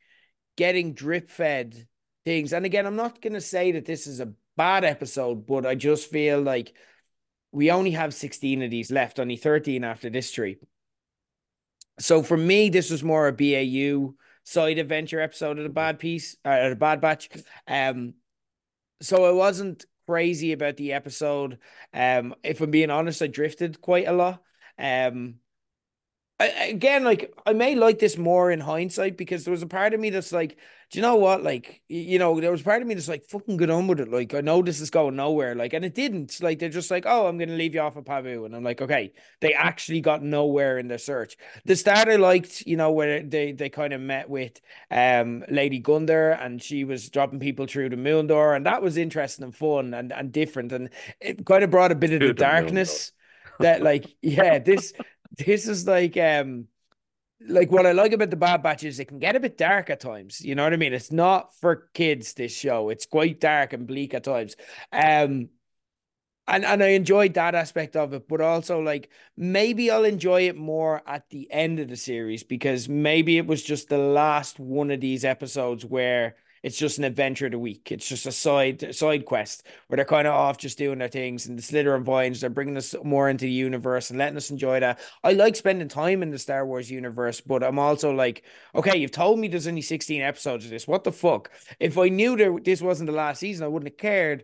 getting 0.55 0.93
drip 0.93 1.29
fed 1.29 1.87
things. 2.27 2.51
And 2.51 2.65
again, 2.65 2.85
I'm 2.85 2.97
not 2.97 3.21
going 3.21 3.33
to 3.33 3.41
say 3.41 3.71
that 3.71 3.85
this 3.85 4.05
is 4.05 4.19
a 4.19 4.33
bad 4.57 4.83
episode, 4.83 5.47
but 5.47 5.65
I 5.65 5.75
just 5.75 6.11
feel 6.11 6.41
like 6.41 6.73
we 7.53 7.71
only 7.71 7.91
have 7.91 8.13
16 8.13 8.61
of 8.63 8.69
these 8.69 8.91
left, 8.91 9.17
only 9.17 9.37
13 9.37 9.85
after 9.85 10.09
this 10.09 10.29
tree. 10.29 10.57
So 11.99 12.21
for 12.21 12.35
me, 12.35 12.69
this 12.69 12.91
was 12.91 13.01
more 13.01 13.29
a 13.29 13.31
BAU 13.31 14.15
side 14.43 14.77
adventure 14.77 15.21
episode 15.21 15.57
of 15.57 15.63
the 15.63 15.69
bad 15.69 15.99
piece, 15.99 16.35
or 16.43 16.69
the 16.69 16.75
bad 16.75 16.99
batch. 16.99 17.29
Um, 17.65 18.15
so 19.01 19.23
I 19.23 19.31
wasn't 19.31 19.85
crazy 20.05 20.51
about 20.51 20.75
the 20.75 20.91
episode. 20.91 21.59
Um, 21.93 22.35
if 22.43 22.59
I'm 22.59 22.71
being 22.71 22.91
honest, 22.91 23.21
I 23.21 23.27
drifted 23.27 23.79
quite 23.79 24.07
a 24.07 24.11
lot. 24.11 24.43
Um, 24.77 25.35
I, 26.39 26.45
again, 26.69 27.03
like 27.03 27.33
I 27.47 27.53
may 27.53 27.75
like 27.75 27.97
this 27.97 28.15
more 28.15 28.51
in 28.51 28.59
hindsight 28.59 29.17
because 29.17 29.43
there 29.43 29.51
was 29.51 29.63
a 29.63 29.67
part 29.67 29.95
of 29.95 29.99
me 29.99 30.11
that's 30.11 30.31
like, 30.31 30.57
do 30.91 30.99
you 30.99 31.01
know 31.01 31.15
what? 31.15 31.43
Like, 31.43 31.81
you 31.89 32.19
know, 32.19 32.39
there 32.39 32.51
was 32.51 32.61
part 32.61 32.81
of 32.81 32.87
me 32.87 32.93
that's 32.93 33.09
like, 33.09 33.25
fucking 33.25 33.57
get 33.57 33.69
on 33.69 33.87
with 33.87 33.99
it. 33.99 34.09
Like, 34.09 34.33
I 34.33 34.41
know 34.41 34.61
this 34.61 34.79
is 34.79 34.89
going 34.89 35.17
nowhere. 35.17 35.53
Like, 35.55 35.73
and 35.73 35.83
it 35.83 35.95
didn't. 35.95 36.41
Like, 36.41 36.59
they're 36.59 36.69
just 36.69 36.91
like, 36.91 37.05
oh, 37.05 37.27
I'm 37.27 37.37
going 37.37 37.49
to 37.49 37.55
leave 37.55 37.73
you 37.73 37.81
off 37.81 37.97
of 37.97 38.05
Pabu. 38.05 38.45
And 38.45 38.55
I'm 38.55 38.63
like, 38.63 38.81
okay, 38.81 39.11
they 39.41 39.53
actually 39.53 39.99
got 39.99 40.23
nowhere 40.23 40.77
in 40.77 40.87
their 40.87 40.97
search. 40.97 41.35
The 41.65 41.75
start 41.75 42.07
I 42.07 42.15
liked, 42.15 42.61
you 42.65 42.77
know, 42.77 42.91
where 42.91 43.21
they, 43.21 43.51
they 43.51 43.67
kind 43.67 43.91
of 43.91 43.99
met 43.99 44.29
with 44.29 44.61
um 44.89 45.43
Lady 45.49 45.81
Gundir 45.81 46.41
and 46.41 46.61
she 46.61 46.85
was 46.85 47.09
dropping 47.09 47.39
people 47.39 47.65
through 47.65 47.89
the 47.89 47.97
moon 47.97 48.27
door. 48.27 48.55
And 48.55 48.65
that 48.65 48.81
was 48.81 48.95
interesting 48.95 49.43
and 49.43 49.55
fun 49.55 49.93
and, 49.93 50.13
and 50.13 50.31
different. 50.31 50.71
And 50.71 50.89
it 51.19 51.45
kind 51.45 51.65
of 51.65 51.71
brought 51.71 51.91
a 51.91 51.95
bit 51.95 52.13
of 52.13 52.21
the, 52.21 52.27
the 52.27 52.33
darkness 52.33 53.11
that, 53.59 53.81
like, 53.81 54.05
yeah, 54.21 54.59
this, 54.59 54.93
this 55.37 55.67
is 55.67 55.87
like, 55.87 56.17
um, 56.17 56.67
like 57.47 57.71
what 57.71 57.85
I 57.85 57.91
like 57.91 58.13
about 58.13 58.29
the 58.29 58.35
Bad 58.35 58.63
Batch 58.63 58.83
is 58.83 58.99
it 58.99 59.05
can 59.05 59.19
get 59.19 59.35
a 59.35 59.39
bit 59.39 59.57
dark 59.57 59.89
at 59.89 59.99
times. 59.99 60.41
You 60.41 60.55
know 60.55 60.63
what 60.63 60.73
I 60.73 60.77
mean? 60.77 60.93
It's 60.93 61.11
not 61.11 61.55
for 61.55 61.89
kids. 61.93 62.33
This 62.33 62.51
show, 62.51 62.89
it's 62.89 63.05
quite 63.05 63.39
dark 63.39 63.73
and 63.73 63.87
bleak 63.87 64.13
at 64.13 64.23
times. 64.23 64.55
Um, 64.91 65.49
and 66.47 66.63
and 66.63 66.81
I 66.81 66.89
enjoyed 66.89 67.33
that 67.33 67.55
aspect 67.55 67.95
of 67.95 68.13
it, 68.13 68.27
but 68.27 68.41
also 68.41 68.79
like 68.79 69.09
maybe 69.35 69.91
I'll 69.91 70.05
enjoy 70.05 70.47
it 70.47 70.55
more 70.55 71.03
at 71.05 71.29
the 71.29 71.51
end 71.51 71.79
of 71.79 71.89
the 71.89 71.97
series 71.97 72.43
because 72.43 72.87
maybe 72.87 73.37
it 73.37 73.45
was 73.45 73.61
just 73.61 73.89
the 73.89 73.97
last 73.97 74.59
one 74.59 74.89
of 74.89 75.01
these 75.01 75.25
episodes 75.25 75.85
where 75.85 76.37
it's 76.67 76.77
just 76.77 76.97
an 76.97 77.05
adventure 77.05 77.45
of 77.45 77.53
the 77.53 77.59
week. 77.59 77.93
It's 77.93 78.07
just 78.07 78.25
a 78.25 78.31
side 78.31 78.93
side 78.93 79.23
quest 79.23 79.65
where 79.87 79.95
they're 79.95 80.05
kind 80.05 80.27
of 80.27 80.33
off 80.33 80.57
just 80.57 80.77
doing 80.77 80.99
their 80.99 81.07
things. 81.07 81.47
And 81.47 81.57
the 81.57 81.63
Slither 81.63 81.95
and 81.95 82.03
Vines, 82.03 82.41
they're 82.41 82.49
bringing 82.49 82.75
us 82.75 82.93
more 83.05 83.29
into 83.29 83.45
the 83.45 83.51
universe 83.51 84.09
and 84.09 84.19
letting 84.19 84.35
us 84.35 84.51
enjoy 84.51 84.81
that. 84.81 84.99
I 85.23 85.31
like 85.31 85.55
spending 85.55 85.87
time 85.87 86.21
in 86.21 86.29
the 86.29 86.37
Star 86.37 86.65
Wars 86.65 86.91
universe, 86.91 87.39
but 87.39 87.63
I'm 87.63 87.79
also 87.79 88.11
like, 88.11 88.43
okay, 88.75 88.97
you've 88.97 89.11
told 89.11 89.39
me 89.39 89.47
there's 89.47 89.65
only 89.65 89.81
16 89.81 90.21
episodes 90.21 90.65
of 90.65 90.71
this. 90.71 90.87
What 90.87 91.05
the 91.05 91.13
fuck? 91.13 91.51
If 91.79 91.97
I 91.97 92.09
knew 92.09 92.35
that 92.35 92.65
this 92.65 92.81
wasn't 92.81 93.07
the 93.07 93.15
last 93.15 93.39
season, 93.39 93.63
I 93.63 93.69
wouldn't 93.69 93.93
have 93.93 93.97
cared 93.97 94.43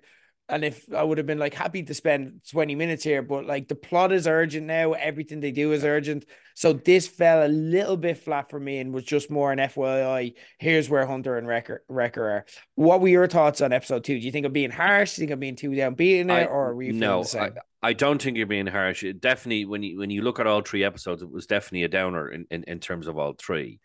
and 0.50 0.66
if 0.66 0.94
I 0.94 1.04
would 1.04 1.18
have 1.18 1.28
been 1.28 1.40
like 1.40 1.54
happy 1.54 1.84
to 1.84 1.94
spend 1.94 2.42
20 2.52 2.76
minutes 2.76 3.04
here, 3.04 3.22
but 3.22 3.46
like 3.46 3.70
the 3.70 3.76
plot 3.76 4.12
is 4.12 4.28
urgent 4.28 4.68
now, 4.68 4.92
everything 4.92 5.40
they 5.40 5.52
do 5.52 5.72
is 5.72 5.86
urgent. 5.86 6.26
So 6.54 6.74
this 6.74 7.08
fell 7.08 7.46
a 7.46 7.48
little 7.48 7.96
bit 7.96 8.18
flat 8.18 8.50
for 8.50 8.60
me 8.60 8.80
and 8.80 8.94
was 8.94 9.06
just 9.06 9.32
more 9.32 9.54
an 9.54 9.60
FYI. 9.60 10.34
Here's 10.60 10.90
where 10.90 11.06
Hunter 11.06 11.38
and 11.38 11.48
Wrecker, 11.48 11.84
Wrecker 11.88 12.30
are. 12.30 12.46
What 12.76 13.00
were 13.00 13.08
your 13.08 13.28
thoughts 13.28 13.62
on 13.62 13.72
episode 13.72 14.04
two? 14.04 14.20
Do 14.20 14.26
you 14.26 14.32
think 14.32 14.46
I'm 14.46 14.52
being 14.52 14.70
harsh? 14.70 15.16
Do 15.16 15.22
you 15.22 15.28
think 15.28 15.34
I'm 15.34 15.40
being 15.40 15.56
too 15.56 15.74
down 15.76 15.94
beating 15.96 16.30
it, 16.30 16.50
or 16.50 16.76
were 16.76 16.84
you 16.84 16.94
no? 16.94 17.24
I, 17.36 17.52
I, 17.82 17.94
don't 17.94 18.22
think 18.22 18.36
you're 18.36 18.46
being 18.46 18.68
harsh. 18.68 19.04
It 19.04 19.22
definitely, 19.22 19.66
when 19.66 19.82
you 19.82 19.98
when 19.98 20.10
you 20.10 20.24
look 20.24 20.40
at 20.40 20.48
all 20.48 20.62
three 20.62 20.84
episodes, 20.84 21.22
it 21.22 21.32
was 21.32 21.48
definitely 21.48 21.84
a 21.84 21.90
downer 21.90 22.30
in, 22.30 22.46
in, 22.52 22.64
in 22.66 22.80
terms 22.80 23.08
of 23.08 23.18
all 23.18 23.34
three. 23.34 23.80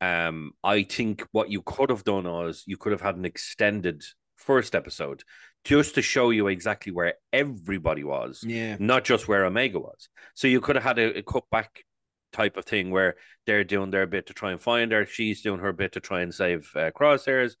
Um, 0.00 0.52
I 0.62 0.84
think 0.84 1.26
what 1.32 1.50
you 1.50 1.62
could 1.62 1.90
have 1.90 2.04
done 2.04 2.24
was 2.24 2.62
you 2.66 2.76
could 2.76 2.92
have 2.92 3.00
had 3.00 3.16
an 3.16 3.24
extended 3.24 4.04
first 4.36 4.74
episode 4.74 5.24
just 5.66 5.96
to 5.96 6.02
show 6.02 6.30
you 6.30 6.46
exactly 6.46 6.92
where 6.92 7.14
everybody 7.32 8.04
was, 8.04 8.44
yeah, 8.46 8.76
not 8.78 9.04
just 9.04 9.26
where 9.26 9.44
Omega 9.44 9.80
was. 9.80 10.08
So 10.34 10.46
you 10.46 10.60
could 10.60 10.76
have 10.76 10.84
had 10.84 10.98
a, 11.00 11.18
a 11.18 11.22
cut 11.22 11.44
back 11.50 11.84
type 12.32 12.56
of 12.56 12.64
thing 12.64 12.92
where 12.92 13.16
they're 13.46 13.64
doing 13.64 13.90
their 13.90 14.06
bit 14.06 14.26
to 14.26 14.32
try 14.32 14.52
and 14.52 14.60
find 14.60 14.92
her, 14.92 15.04
she's 15.04 15.42
doing 15.42 15.58
her 15.58 15.72
bit 15.72 15.92
to 15.92 16.00
try 16.00 16.20
and 16.20 16.32
save 16.32 16.70
uh, 16.76 16.92
Crosshairs, 16.92 17.56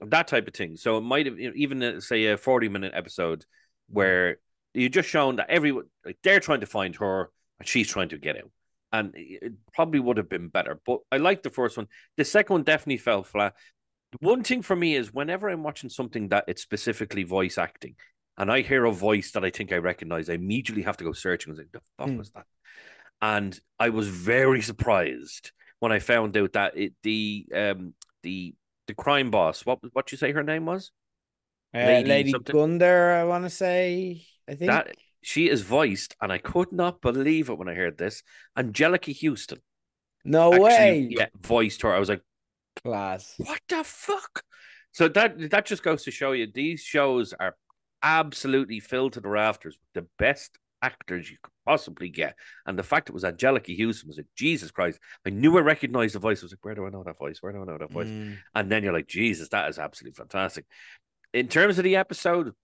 that 0.00 0.26
type 0.26 0.48
of 0.48 0.54
thing. 0.54 0.76
So 0.76 0.98
it 0.98 1.02
might 1.02 1.26
have 1.26 1.38
even 1.38 1.82
uh, 1.82 2.00
say 2.00 2.26
a 2.26 2.36
forty 2.36 2.68
minute 2.68 2.92
episode 2.94 3.44
where 3.88 4.38
you 4.72 4.88
just 4.88 5.08
shown 5.08 5.36
that 5.36 5.50
everyone 5.50 5.84
like 6.04 6.18
they're 6.24 6.40
trying 6.40 6.60
to 6.60 6.66
find 6.66 6.96
her 6.96 7.30
and 7.60 7.68
she's 7.68 7.88
trying 7.88 8.08
to 8.08 8.18
get 8.18 8.36
out. 8.36 8.50
And 8.92 9.12
it 9.14 9.52
probably 9.72 10.00
would 10.00 10.16
have 10.16 10.28
been 10.28 10.48
better. 10.48 10.80
But 10.84 11.00
I 11.12 11.18
like 11.18 11.42
the 11.42 11.50
first 11.50 11.76
one. 11.76 11.86
The 12.16 12.24
second 12.24 12.54
one 12.54 12.62
definitely 12.64 12.98
fell 12.98 13.22
flat 13.22 13.54
one 14.20 14.42
thing 14.42 14.62
for 14.62 14.76
me 14.76 14.94
is 14.94 15.12
whenever 15.12 15.48
I'm 15.48 15.62
watching 15.62 15.90
something 15.90 16.28
that 16.28 16.44
it's 16.48 16.62
specifically 16.62 17.24
voice 17.24 17.58
acting, 17.58 17.96
and 18.36 18.50
I 18.50 18.62
hear 18.62 18.84
a 18.84 18.92
voice 18.92 19.32
that 19.32 19.44
I 19.44 19.50
think 19.50 19.72
I 19.72 19.76
recognize, 19.76 20.28
I 20.28 20.34
immediately 20.34 20.82
have 20.82 20.96
to 20.98 21.04
go 21.04 21.12
searching 21.12 21.50
and 21.50 21.58
say, 21.58 21.66
"The 21.72 21.80
fuck 21.98 22.08
mm. 22.08 22.18
was 22.18 22.30
that?" 22.30 22.46
And 23.22 23.58
I 23.78 23.90
was 23.90 24.08
very 24.08 24.60
surprised 24.60 25.52
when 25.80 25.92
I 25.92 25.98
found 25.98 26.36
out 26.36 26.52
that 26.54 26.76
it 26.76 26.94
the 27.02 27.46
um 27.54 27.94
the 28.22 28.54
the 28.86 28.94
crime 28.94 29.30
boss, 29.30 29.64
what 29.64 29.78
what 29.92 30.12
you 30.12 30.18
say 30.18 30.32
her 30.32 30.42
name 30.42 30.66
was? 30.66 30.90
Uh, 31.74 31.78
Lady, 31.78 32.08
Lady 32.08 32.32
Gundir, 32.32 33.14
I 33.14 33.24
want 33.24 33.44
to 33.44 33.50
say. 33.50 34.24
I 34.48 34.54
think 34.54 34.70
that 34.70 34.94
she 35.22 35.48
is 35.48 35.62
voiced, 35.62 36.16
and 36.20 36.30
I 36.30 36.38
could 36.38 36.70
not 36.70 37.00
believe 37.00 37.48
it 37.48 37.58
when 37.58 37.68
I 37.68 37.74
heard 37.74 37.98
this. 37.98 38.22
Anjelica 38.56 39.14
Huston. 39.14 39.58
No 40.24 40.52
actually, 40.52 40.64
way. 40.64 41.08
Yeah, 41.10 41.26
voiced 41.40 41.82
her. 41.82 41.94
I 41.94 41.98
was 41.98 42.08
like, 42.08 42.22
Class. 42.82 43.34
What 43.38 43.60
the 43.68 43.84
fuck? 43.84 44.42
So 44.92 45.08
that 45.08 45.50
that 45.50 45.66
just 45.66 45.82
goes 45.82 46.04
to 46.04 46.10
show 46.10 46.32
you 46.32 46.46
these 46.52 46.80
shows 46.80 47.32
are 47.38 47.56
absolutely 48.02 48.80
filled 48.80 49.14
to 49.14 49.20
the 49.20 49.28
rafters 49.28 49.76
with 49.80 50.04
the 50.04 50.08
best 50.18 50.58
actors 50.82 51.30
you 51.30 51.38
could 51.42 51.52
possibly 51.64 52.08
get. 52.10 52.36
And 52.66 52.78
the 52.78 52.82
fact 52.82 53.08
it 53.08 53.14
was 53.14 53.24
Anjelica 53.24 53.76
Huston 53.76 54.08
was 54.08 54.18
like, 54.18 54.26
Jesus 54.36 54.70
Christ, 54.70 55.00
I 55.26 55.30
knew 55.30 55.56
I 55.56 55.62
recognized 55.62 56.14
the 56.14 56.18
voice. 56.18 56.42
I 56.42 56.44
was 56.44 56.52
like, 56.52 56.64
where 56.64 56.74
do 56.74 56.86
I 56.86 56.90
know 56.90 57.02
that 57.04 57.18
voice? 57.18 57.38
Where 57.40 57.52
do 57.52 57.62
I 57.62 57.64
know 57.64 57.78
that 57.78 57.90
voice? 57.90 58.08
Mm. 58.08 58.36
And 58.54 58.70
then 58.70 58.84
you're 58.84 58.92
like, 58.92 59.08
Jesus, 59.08 59.48
that 59.48 59.68
is 59.70 59.78
absolutely 59.78 60.16
fantastic. 60.16 60.66
In 61.32 61.48
terms 61.48 61.78
of 61.78 61.84
the 61.84 61.96
episode, 61.96 62.48
it 62.48 62.54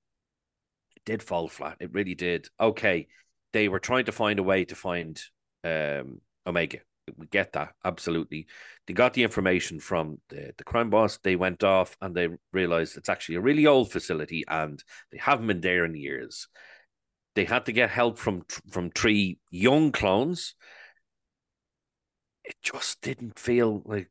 did 1.06 1.22
fall 1.22 1.48
flat. 1.48 1.78
It 1.80 1.94
really 1.94 2.14
did. 2.14 2.48
Okay. 2.60 3.08
They 3.52 3.68
were 3.68 3.80
trying 3.80 4.04
to 4.04 4.12
find 4.12 4.38
a 4.38 4.44
way 4.44 4.66
to 4.66 4.74
find 4.74 5.20
um, 5.64 6.20
Omega 6.46 6.80
we 7.16 7.26
get 7.26 7.52
that 7.52 7.74
absolutely. 7.84 8.46
They 8.86 8.94
got 8.94 9.14
the 9.14 9.22
information 9.22 9.80
from 9.80 10.18
the, 10.28 10.52
the 10.56 10.64
crime 10.64 10.90
boss. 10.90 11.18
They 11.18 11.36
went 11.36 11.62
off 11.64 11.96
and 12.00 12.14
they 12.14 12.28
realized 12.52 12.96
it's 12.96 13.08
actually 13.08 13.36
a 13.36 13.40
really 13.40 13.66
old 13.66 13.90
facility 13.90 14.44
and 14.48 14.82
they 15.12 15.18
haven't 15.18 15.46
been 15.46 15.60
there 15.60 15.84
in 15.84 15.94
years. 15.94 16.48
They 17.34 17.44
had 17.44 17.66
to 17.66 17.72
get 17.72 17.90
help 17.90 18.18
from 18.18 18.42
from 18.70 18.90
three 18.90 19.38
young 19.50 19.92
clones. 19.92 20.54
It 22.44 22.56
just 22.62 23.00
didn't 23.00 23.38
feel 23.38 23.82
like 23.84 24.10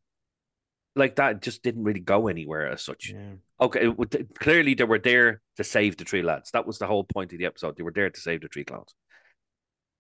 like 0.96 1.16
that. 1.16 1.38
It 1.38 1.42
just 1.42 1.64
didn't 1.64 1.84
really 1.84 2.00
go 2.00 2.28
anywhere 2.28 2.70
as 2.70 2.82
such. 2.82 3.12
Yeah. 3.14 3.34
Okay, 3.60 3.94
clearly 4.40 4.74
they 4.74 4.84
were 4.86 5.00
there 5.00 5.42
to 5.58 5.64
save 5.64 5.98
the 5.98 6.06
three 6.06 6.22
lads. 6.22 6.52
That 6.52 6.66
was 6.66 6.80
the 6.80 6.88
whole 6.88 7.04
point 7.04 7.34
of 7.34 7.40
the 7.40 7.46
episode. 7.46 7.76
They 7.76 7.84
were 7.84 7.92
there 7.92 8.10
to 8.10 8.20
save 8.20 8.42
the 8.42 8.48
three 8.48 8.64
clones. 8.64 8.94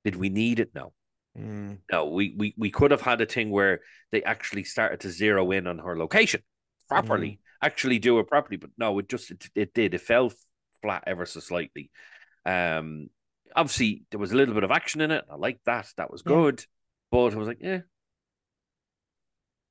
Did 0.05 0.15
we 0.15 0.29
need 0.29 0.59
it? 0.59 0.71
No. 0.73 0.93
Mm. 1.39 1.77
No, 1.91 2.05
we, 2.05 2.33
we 2.37 2.53
we 2.57 2.71
could 2.71 2.91
have 2.91 3.01
had 3.01 3.21
a 3.21 3.25
thing 3.25 3.49
where 3.49 3.81
they 4.11 4.23
actually 4.23 4.63
started 4.63 4.99
to 5.01 5.09
zero 5.09 5.51
in 5.51 5.67
on 5.67 5.79
her 5.79 5.97
location 5.97 6.41
properly, 6.87 7.29
mm. 7.29 7.37
actually 7.61 7.99
do 7.99 8.19
it 8.19 8.27
properly. 8.27 8.57
But 8.57 8.71
no, 8.77 8.99
it 8.99 9.07
just 9.07 9.31
it, 9.31 9.49
it 9.55 9.73
did. 9.73 9.93
It 9.93 10.01
fell 10.01 10.31
flat 10.81 11.03
ever 11.07 11.25
so 11.25 11.39
slightly. 11.39 11.91
Um, 12.45 13.09
obviously 13.55 14.03
there 14.11 14.19
was 14.19 14.31
a 14.31 14.35
little 14.35 14.53
bit 14.53 14.63
of 14.63 14.71
action 14.71 15.01
in 15.01 15.11
it. 15.11 15.25
I 15.29 15.35
like 15.35 15.59
that. 15.65 15.87
That 15.97 16.11
was 16.11 16.21
good. 16.21 16.59
Yeah. 16.59 16.65
But 17.11 17.33
I 17.33 17.37
was 17.37 17.47
like, 17.47 17.59
yeah. 17.61 17.79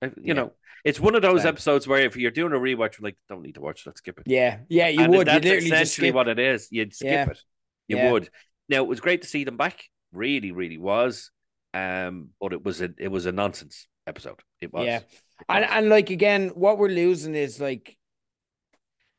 You 0.03 0.13
yeah. 0.23 0.35
know, 0.35 0.53
it's 0.85 1.01
one 1.01 1.17
of 1.17 1.23
those 1.23 1.45
episodes 1.45 1.89
where 1.89 2.01
if 2.03 2.17
you're 2.17 2.31
doing 2.31 2.53
a 2.53 2.57
rewatch, 2.57 2.99
you're 2.99 3.09
like, 3.09 3.17
don't 3.29 3.43
need 3.43 3.57
to 3.57 3.61
watch, 3.61 3.85
let's 3.85 3.99
skip 3.99 4.21
it. 4.21 4.31
Yeah, 4.31 4.59
yeah, 4.69 4.87
you 4.89 5.01
and 5.01 5.13
would. 5.13 5.27
That's 5.27 5.45
essentially 5.45 6.13
what 6.13 6.29
it 6.29 6.39
is. 6.39 6.69
You'd 6.71 6.95
skip 6.95 7.09
yeah. 7.09 7.31
it. 7.31 7.43
You 7.89 8.13
would. 8.13 8.31
Now 8.69 8.85
it 8.85 8.89
was 8.89 9.01
great 9.01 9.23
to 9.23 9.29
see 9.29 9.43
them 9.43 9.57
back. 9.57 9.83
Really, 10.13 10.53
really 10.53 10.79
was. 10.79 11.33
Um, 11.75 12.31
but 12.41 12.53
it 12.53 12.65
was 12.65 12.81
a 12.81 12.91
it 12.99 13.09
was 13.09 13.27
a 13.27 13.33
nonsense 13.33 13.87
episode. 14.07 14.41
It 14.61 14.73
was. 14.73 14.87
Yeah, 14.87 15.01
and 15.49 15.65
and 15.65 15.89
like 15.89 16.11
again, 16.11 16.49
what 16.49 16.79
we're 16.79 16.89
losing 16.89 17.35
is 17.35 17.61
like 17.61 17.97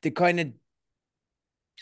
the 0.01 0.11
kind 0.11 0.39
of 0.39 0.47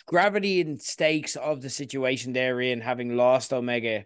gravity 0.06 0.62
and 0.62 0.82
stakes 0.82 1.36
of 1.36 1.62
the 1.62 1.70
situation 1.70 2.34
they're 2.34 2.62
in, 2.62 2.82
having 2.82 3.16
lost 3.16 3.54
Omega 3.54 4.06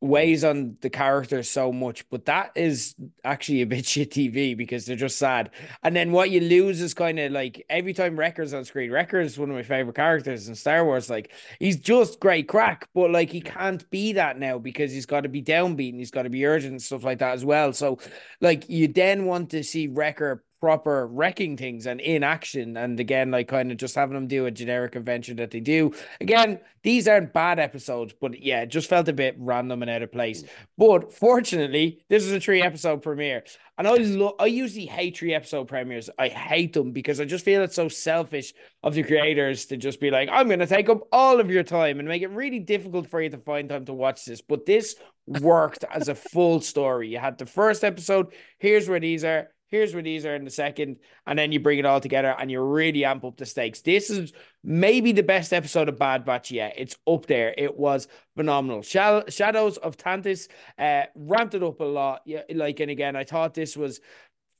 weighs 0.00 0.44
on 0.44 0.76
the 0.80 0.90
characters 0.90 1.50
so 1.50 1.72
much, 1.72 2.08
but 2.08 2.24
that 2.24 2.52
is 2.54 2.94
actually 3.24 3.62
a 3.62 3.66
bit 3.66 3.84
shit 3.84 4.10
TV 4.10 4.56
because 4.56 4.86
they're 4.86 4.96
just 4.96 5.18
sad. 5.18 5.50
And 5.82 5.94
then 5.94 6.12
what 6.12 6.30
you 6.30 6.40
lose 6.40 6.80
is 6.80 6.94
kind 6.94 7.18
of 7.18 7.32
like 7.32 7.64
every 7.68 7.92
time 7.92 8.18
Wrecker's 8.18 8.54
on 8.54 8.64
screen, 8.64 8.90
Wrecker's 8.90 9.38
one 9.38 9.50
of 9.50 9.56
my 9.56 9.62
favorite 9.62 9.96
characters 9.96 10.48
in 10.48 10.54
Star 10.54 10.84
Wars. 10.84 11.10
Like 11.10 11.32
he's 11.58 11.78
just 11.78 12.20
great 12.20 12.48
crack, 12.48 12.88
but 12.94 13.10
like 13.10 13.30
he 13.30 13.40
can't 13.40 13.88
be 13.90 14.14
that 14.14 14.38
now 14.38 14.58
because 14.58 14.92
he's 14.92 15.06
got 15.06 15.22
to 15.22 15.28
be 15.28 15.42
downbeat 15.42 15.90
and 15.90 15.98
he's 15.98 16.10
got 16.10 16.22
to 16.22 16.30
be 16.30 16.46
urgent 16.46 16.72
and 16.72 16.82
stuff 16.82 17.04
like 17.04 17.18
that 17.18 17.34
as 17.34 17.44
well. 17.44 17.72
So 17.72 17.98
like 18.40 18.68
you 18.68 18.88
then 18.88 19.26
want 19.26 19.50
to 19.50 19.62
see 19.62 19.86
Wrecker 19.86 20.44
proper 20.60 21.06
wrecking 21.06 21.56
things 21.56 21.86
and 21.86 22.00
in 22.00 22.22
action. 22.22 22.76
And 22.76 23.00
again, 23.00 23.30
like 23.30 23.48
kind 23.48 23.72
of 23.72 23.78
just 23.78 23.94
having 23.94 24.14
them 24.14 24.28
do 24.28 24.46
a 24.46 24.50
generic 24.50 24.94
adventure 24.94 25.34
that 25.34 25.50
they 25.50 25.60
do. 25.60 25.92
Again, 26.20 26.60
these 26.82 27.08
aren't 27.08 27.32
bad 27.32 27.58
episodes, 27.58 28.14
but 28.20 28.40
yeah, 28.42 28.64
just 28.66 28.88
felt 28.88 29.08
a 29.08 29.12
bit 29.12 29.36
random 29.38 29.82
and 29.82 29.90
out 29.90 30.02
of 30.02 30.12
place. 30.12 30.42
Mm. 30.42 30.48
But 30.76 31.12
fortunately, 31.12 32.04
this 32.08 32.24
is 32.24 32.32
a 32.32 32.40
three 32.40 32.62
episode 32.62 33.02
premiere. 33.02 33.44
And 33.78 33.88
I 33.88 33.94
lo- 33.94 34.36
I 34.38 34.46
usually 34.46 34.84
hate 34.84 35.16
three 35.16 35.32
episode 35.32 35.66
premieres. 35.66 36.10
I 36.18 36.28
hate 36.28 36.74
them 36.74 36.92
because 36.92 37.18
I 37.18 37.24
just 37.24 37.46
feel 37.46 37.62
it's 37.62 37.76
so 37.76 37.88
selfish 37.88 38.52
of 38.82 38.92
the 38.94 39.02
creators 39.02 39.64
to 39.66 39.78
just 39.78 40.00
be 40.00 40.10
like, 40.10 40.28
I'm 40.30 40.48
going 40.48 40.60
to 40.60 40.66
take 40.66 40.90
up 40.90 41.08
all 41.10 41.40
of 41.40 41.50
your 41.50 41.62
time 41.62 41.98
and 41.98 42.06
make 42.06 42.20
it 42.20 42.28
really 42.28 42.58
difficult 42.58 43.08
for 43.08 43.22
you 43.22 43.30
to 43.30 43.38
find 43.38 43.70
time 43.70 43.86
to 43.86 43.94
watch 43.94 44.26
this. 44.26 44.42
But 44.42 44.66
this 44.66 44.96
worked 45.26 45.84
as 45.90 46.08
a 46.08 46.14
full 46.14 46.60
story. 46.60 47.08
You 47.08 47.18
had 47.18 47.38
the 47.38 47.46
first 47.46 47.82
episode. 47.82 48.34
Here's 48.58 48.86
where 48.86 49.00
these 49.00 49.24
are 49.24 49.48
here's 49.70 49.94
where 49.94 50.02
these 50.02 50.26
are 50.26 50.34
in 50.34 50.44
the 50.44 50.50
second, 50.50 50.96
and 51.26 51.38
then 51.38 51.52
you 51.52 51.60
bring 51.60 51.78
it 51.78 51.86
all 51.86 52.00
together 52.00 52.34
and 52.38 52.50
you 52.50 52.60
really 52.60 53.04
amp 53.04 53.24
up 53.24 53.36
the 53.36 53.46
stakes. 53.46 53.80
This 53.80 54.10
is 54.10 54.32
maybe 54.62 55.12
the 55.12 55.22
best 55.22 55.52
episode 55.52 55.88
of 55.88 55.98
Bad 55.98 56.24
Batch 56.24 56.50
yet. 56.50 56.74
It's 56.76 56.96
up 57.06 57.26
there. 57.26 57.54
It 57.56 57.76
was 57.76 58.08
phenomenal. 58.36 58.82
Shadows 58.82 59.76
of 59.78 59.96
Tantiss 59.96 60.48
uh, 60.78 61.04
ramped 61.14 61.54
it 61.54 61.62
up 61.62 61.80
a 61.80 61.84
lot. 61.84 62.22
Yeah, 62.24 62.42
like 62.52 62.80
and 62.80 62.90
again, 62.90 63.16
I 63.16 63.24
thought 63.24 63.54
this 63.54 63.76
was 63.76 64.00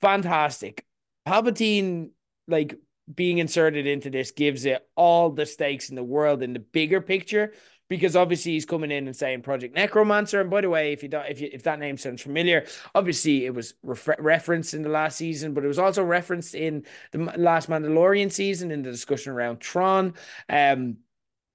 fantastic. 0.01 0.85
Palpatine, 1.27 2.11
like 2.49 2.77
being 3.13 3.39
inserted 3.39 3.87
into 3.87 4.11
this, 4.11 4.31
gives 4.31 4.65
it 4.65 4.87
all 4.97 5.31
the 5.31 5.47
stakes 5.47 5.91
in 5.91 5.97
the 5.97 6.05
world 6.05 6.43
in 6.43 6.53
the 6.53 6.61
bigger 6.61 7.01
picture 7.01 7.53
because 7.91 8.15
obviously 8.15 8.53
he's 8.53 8.65
coming 8.65 8.93
in 8.93 9.09
and 9.09 9.17
saying 9.17 9.43
Project 9.43 9.75
Necromancer. 9.75 10.41
And 10.41 10.49
by 10.49 10.63
the 10.63 10.71
way, 10.71 10.93
if 10.93 11.03
you 11.03 11.09
don't, 11.11 11.27
if 11.27 11.41
you, 11.41 11.51
if 11.53 11.65
that 11.65 11.81
name 11.81 11.99
sounds 11.99 12.23
familiar, 12.23 12.65
obviously 12.95 13.45
it 13.45 13.53
was 13.53 13.75
refer- 13.83 14.17
referenced 14.21 14.73
in 14.73 14.83
the 14.83 14.89
last 14.89 15.19
season, 15.19 15.53
but 15.53 15.65
it 15.65 15.69
was 15.69 15.79
also 15.79 16.03
referenced 16.03 16.55
in 16.55 16.87
the 17.11 17.19
last 17.37 17.69
Mandalorian 17.69 18.31
season 18.31 18.71
in 18.71 18.83
the 18.83 18.91
discussion 18.93 19.33
around 19.33 19.63
Thrawn. 19.63 20.15
Um, 20.49 20.99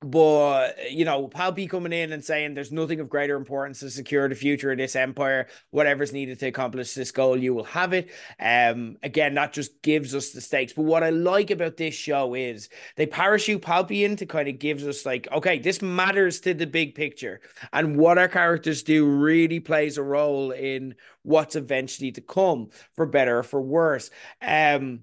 but 0.06 0.92
you 0.92 1.04
know, 1.04 1.28
Palpy 1.28 1.68
coming 1.68 1.92
in 1.92 2.14
and 2.14 2.24
saying 2.24 2.54
there's 2.54 2.72
nothing 2.72 3.00
of 3.00 3.10
greater 3.10 3.36
importance 3.36 3.80
to 3.80 3.90
secure 3.90 4.30
the 4.30 4.36
future 4.36 4.72
of 4.72 4.78
this 4.78 4.96
empire. 4.96 5.48
Whatever's 5.72 6.14
needed 6.14 6.40
to 6.40 6.48
accomplish 6.48 6.94
this 6.94 7.12
goal, 7.12 7.36
you 7.36 7.56
will 7.56 7.64
have 7.64 7.92
it. 7.92 8.12
Um, 8.40 8.98
again, 9.02 9.34
that 9.34 9.52
just 9.52 9.82
gives 9.82 10.14
us 10.14 10.30
the 10.30 10.42
stakes. 10.42 10.74
But 10.74 10.84
what 10.84 11.04
I 11.04 11.10
like 11.10 11.50
about 11.50 11.78
this 11.78 11.96
show 11.96 12.36
is 12.36 12.70
they 12.98 13.08
parachute 13.08 13.64
Palpy 13.64 14.04
in 14.06 14.16
to 14.18 14.28
kind 14.28 14.48
of 14.48 14.60
gives 14.60 14.86
us 14.86 15.08
like, 15.08 15.28
okay, 15.32 15.58
this 15.58 15.82
matters 15.82 16.40
to 16.42 16.54
the 16.54 16.68
big 16.68 16.94
picture, 16.94 17.42
and 17.74 17.98
what 17.98 18.20
our 18.20 18.28
characters 18.28 18.84
do 18.84 19.08
really 19.08 19.60
plays 19.60 19.98
a 19.98 20.04
role 20.04 20.52
in 20.52 20.94
what's 21.24 21.56
eventually 21.56 22.12
to 22.12 22.22
come, 22.22 22.70
for 22.94 23.08
better 23.08 23.40
or 23.40 23.44
for 23.44 23.60
worse. 23.60 24.12
Um 24.40 25.02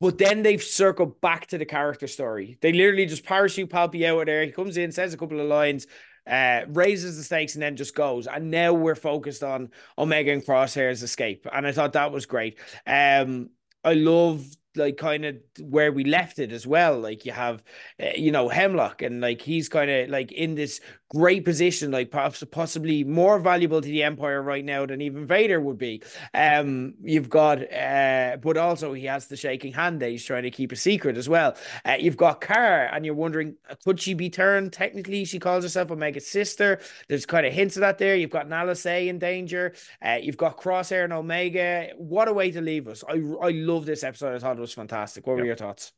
but 0.00 0.18
then 0.18 0.42
they've 0.42 0.62
circled 0.62 1.20
back 1.20 1.46
to 1.48 1.58
the 1.58 1.64
character 1.64 2.06
story. 2.06 2.58
They 2.60 2.72
literally 2.72 3.06
just 3.06 3.24
parachute 3.24 3.70
Palpy 3.70 4.06
out 4.06 4.20
of 4.20 4.26
there. 4.26 4.44
He 4.44 4.52
comes 4.52 4.76
in, 4.76 4.92
says 4.92 5.14
a 5.14 5.16
couple 5.16 5.40
of 5.40 5.46
lines, 5.46 5.86
uh, 6.26 6.62
raises 6.68 7.16
the 7.16 7.22
stakes, 7.22 7.54
and 7.54 7.62
then 7.62 7.76
just 7.76 7.94
goes. 7.94 8.26
And 8.26 8.50
now 8.50 8.72
we're 8.72 8.94
focused 8.94 9.42
on 9.42 9.70
Omega 9.96 10.32
and 10.32 10.44
Crosshair's 10.44 11.02
escape. 11.02 11.46
And 11.52 11.66
I 11.66 11.72
thought 11.72 11.92
that 11.94 12.12
was 12.12 12.26
great. 12.26 12.58
Um, 12.86 13.50
I 13.84 13.94
love 13.94 14.44
like 14.76 14.96
kind 14.96 15.24
of 15.24 15.36
where 15.60 15.92
we 15.92 16.04
left 16.04 16.38
it 16.38 16.52
as 16.52 16.66
well. 16.66 16.98
Like 16.98 17.24
you 17.24 17.32
have, 17.32 17.62
uh, 18.02 18.10
you 18.16 18.30
know, 18.30 18.48
Hemlock, 18.48 19.02
and 19.02 19.20
like 19.20 19.42
he's 19.42 19.68
kind 19.68 19.90
of 19.90 20.10
like 20.10 20.32
in 20.32 20.54
this 20.54 20.80
great 21.08 21.44
position, 21.44 21.90
like 21.90 22.10
perhaps 22.10 22.42
possibly 22.50 23.04
more 23.04 23.38
valuable 23.38 23.80
to 23.80 23.88
the 23.88 24.02
Empire 24.02 24.42
right 24.42 24.64
now 24.64 24.84
than 24.84 25.00
even 25.00 25.26
Vader 25.26 25.60
would 25.60 25.78
be. 25.78 26.02
Um, 26.34 26.94
you've 27.02 27.30
got, 27.30 27.72
uh, 27.72 28.36
but 28.42 28.56
also 28.56 28.92
he 28.92 29.04
has 29.04 29.26
the 29.28 29.36
shaking 29.36 29.72
hand 29.72 30.00
that 30.00 30.10
he's 30.10 30.24
trying 30.24 30.42
to 30.42 30.50
keep 30.50 30.72
a 30.72 30.76
secret 30.76 31.16
as 31.16 31.28
well. 31.28 31.56
Uh, 31.84 31.96
you've 31.98 32.16
got 32.16 32.40
Karr, 32.40 32.86
and 32.92 33.04
you're 33.04 33.14
wondering, 33.14 33.56
uh, 33.70 33.74
could 33.84 34.00
she 34.00 34.14
be 34.14 34.28
turned? 34.28 34.72
Technically, 34.72 35.24
she 35.24 35.38
calls 35.38 35.64
herself 35.64 35.90
Omega's 35.90 36.26
sister. 36.26 36.80
There's 37.08 37.26
kind 37.26 37.46
of 37.46 37.52
hints 37.52 37.76
of 37.76 37.80
that 37.80 37.98
there. 37.98 38.16
You've 38.16 38.30
got 38.30 38.48
Nala 38.48 38.74
Se 38.74 39.08
in 39.08 39.18
danger. 39.18 39.74
Uh, 40.04 40.18
you've 40.20 40.36
got 40.36 40.58
Crosshair 40.58 41.04
and 41.04 41.12
Omega. 41.12 41.90
What 41.96 42.28
a 42.28 42.32
way 42.32 42.50
to 42.50 42.60
leave 42.60 42.88
us! 42.88 43.04
I 43.08 43.14
I 43.42 43.50
love 43.50 43.86
this 43.86 44.02
episode. 44.02 44.34
I 44.34 44.38
thought 44.38 44.58
was 44.66 44.74
fantastic. 44.74 45.26
What 45.26 45.34
yep. 45.34 45.40
were 45.40 45.46
your 45.46 45.56
thoughts? 45.56 45.92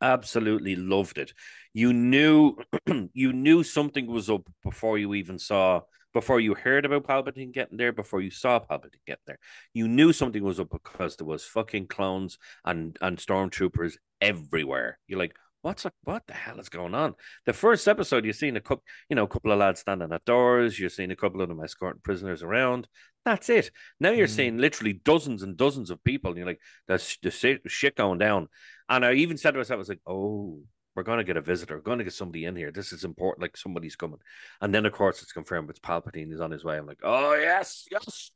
absolutely 0.00 0.76
loved 0.76 1.18
it. 1.18 1.32
You 1.72 1.92
knew 1.92 2.56
you 3.14 3.32
knew 3.32 3.62
something 3.62 4.06
was 4.06 4.30
up 4.30 4.48
before 4.62 4.98
you 4.98 5.14
even 5.14 5.38
saw 5.38 5.82
before 6.12 6.38
you 6.38 6.54
heard 6.54 6.84
about 6.84 7.08
Palpatine 7.08 7.52
getting 7.52 7.76
there, 7.76 7.92
before 7.92 8.20
you 8.20 8.30
saw 8.30 8.60
Palpatine 8.60 9.04
get 9.04 9.18
there. 9.26 9.38
You 9.72 9.88
knew 9.88 10.12
something 10.12 10.44
was 10.44 10.60
up 10.60 10.70
because 10.70 11.16
there 11.16 11.26
was 11.26 11.44
fucking 11.44 11.88
clones 11.88 12.38
and 12.64 12.96
and 13.00 13.18
stormtroopers 13.18 13.94
everywhere. 14.20 14.98
You're 15.08 15.18
like, 15.18 15.36
what's 15.64 15.86
what 16.04 16.26
the 16.26 16.34
hell 16.34 16.60
is 16.60 16.68
going 16.68 16.94
on? 16.94 17.14
The 17.46 17.54
first 17.54 17.88
episode, 17.88 18.24
you're 18.24 18.34
seeing 18.34 18.56
a 18.56 18.60
couple, 18.60 18.84
you 19.08 19.16
know, 19.16 19.24
a 19.24 19.28
couple 19.28 19.50
of 19.50 19.58
lads 19.58 19.80
standing 19.80 20.12
at 20.12 20.24
doors. 20.26 20.78
You're 20.78 20.90
seeing 20.90 21.10
a 21.10 21.16
couple 21.16 21.40
of 21.40 21.48
them 21.48 21.62
escorting 21.64 22.02
prisoners 22.02 22.42
around. 22.42 22.86
That's 23.24 23.48
it. 23.48 23.70
Now 23.98 24.10
you're 24.10 24.26
mm. 24.26 24.36
seeing 24.36 24.58
literally 24.58 24.92
dozens 24.92 25.42
and 25.42 25.56
dozens 25.56 25.88
of 25.88 26.04
people. 26.04 26.30
And 26.30 26.38
you're 26.38 26.46
like, 26.46 26.60
there's 26.86 27.16
the 27.22 27.30
shit 27.30 27.96
going 27.96 28.18
down. 28.18 28.48
And 28.90 29.06
I 29.06 29.14
even 29.14 29.38
said 29.38 29.52
to 29.52 29.58
myself, 29.58 29.76
I 29.76 29.78
was 29.78 29.88
like, 29.88 30.02
oh, 30.06 30.60
we're 30.94 31.02
going 31.02 31.18
to 31.18 31.24
get 31.24 31.38
a 31.38 31.40
visitor. 31.40 31.76
We're 31.76 31.82
going 31.82 31.98
to 31.98 32.04
get 32.04 32.12
somebody 32.12 32.44
in 32.44 32.56
here. 32.56 32.70
This 32.70 32.92
is 32.92 33.02
important. 33.02 33.40
Like 33.40 33.56
somebody's 33.56 33.96
coming. 33.96 34.18
And 34.60 34.74
then, 34.74 34.84
of 34.84 34.92
course, 34.92 35.22
it's 35.22 35.32
confirmed 35.32 35.70
it's 35.70 35.80
Palpatine. 35.80 36.28
He's 36.28 36.40
on 36.40 36.50
his 36.50 36.62
way. 36.62 36.76
I'm 36.76 36.86
like, 36.86 37.00
oh, 37.02 37.34
yes, 37.34 37.86
yes. 37.90 38.30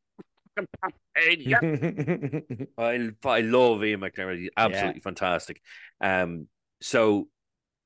Yeah. 1.38 1.60
I, 2.78 3.10
I 3.24 3.40
love 3.42 3.84
Ian 3.84 4.00
McDiarmid. 4.00 4.38
He's 4.38 4.50
absolutely 4.56 5.00
yeah. 5.00 5.04
fantastic. 5.04 5.60
Um, 6.00 6.48
so, 6.80 7.28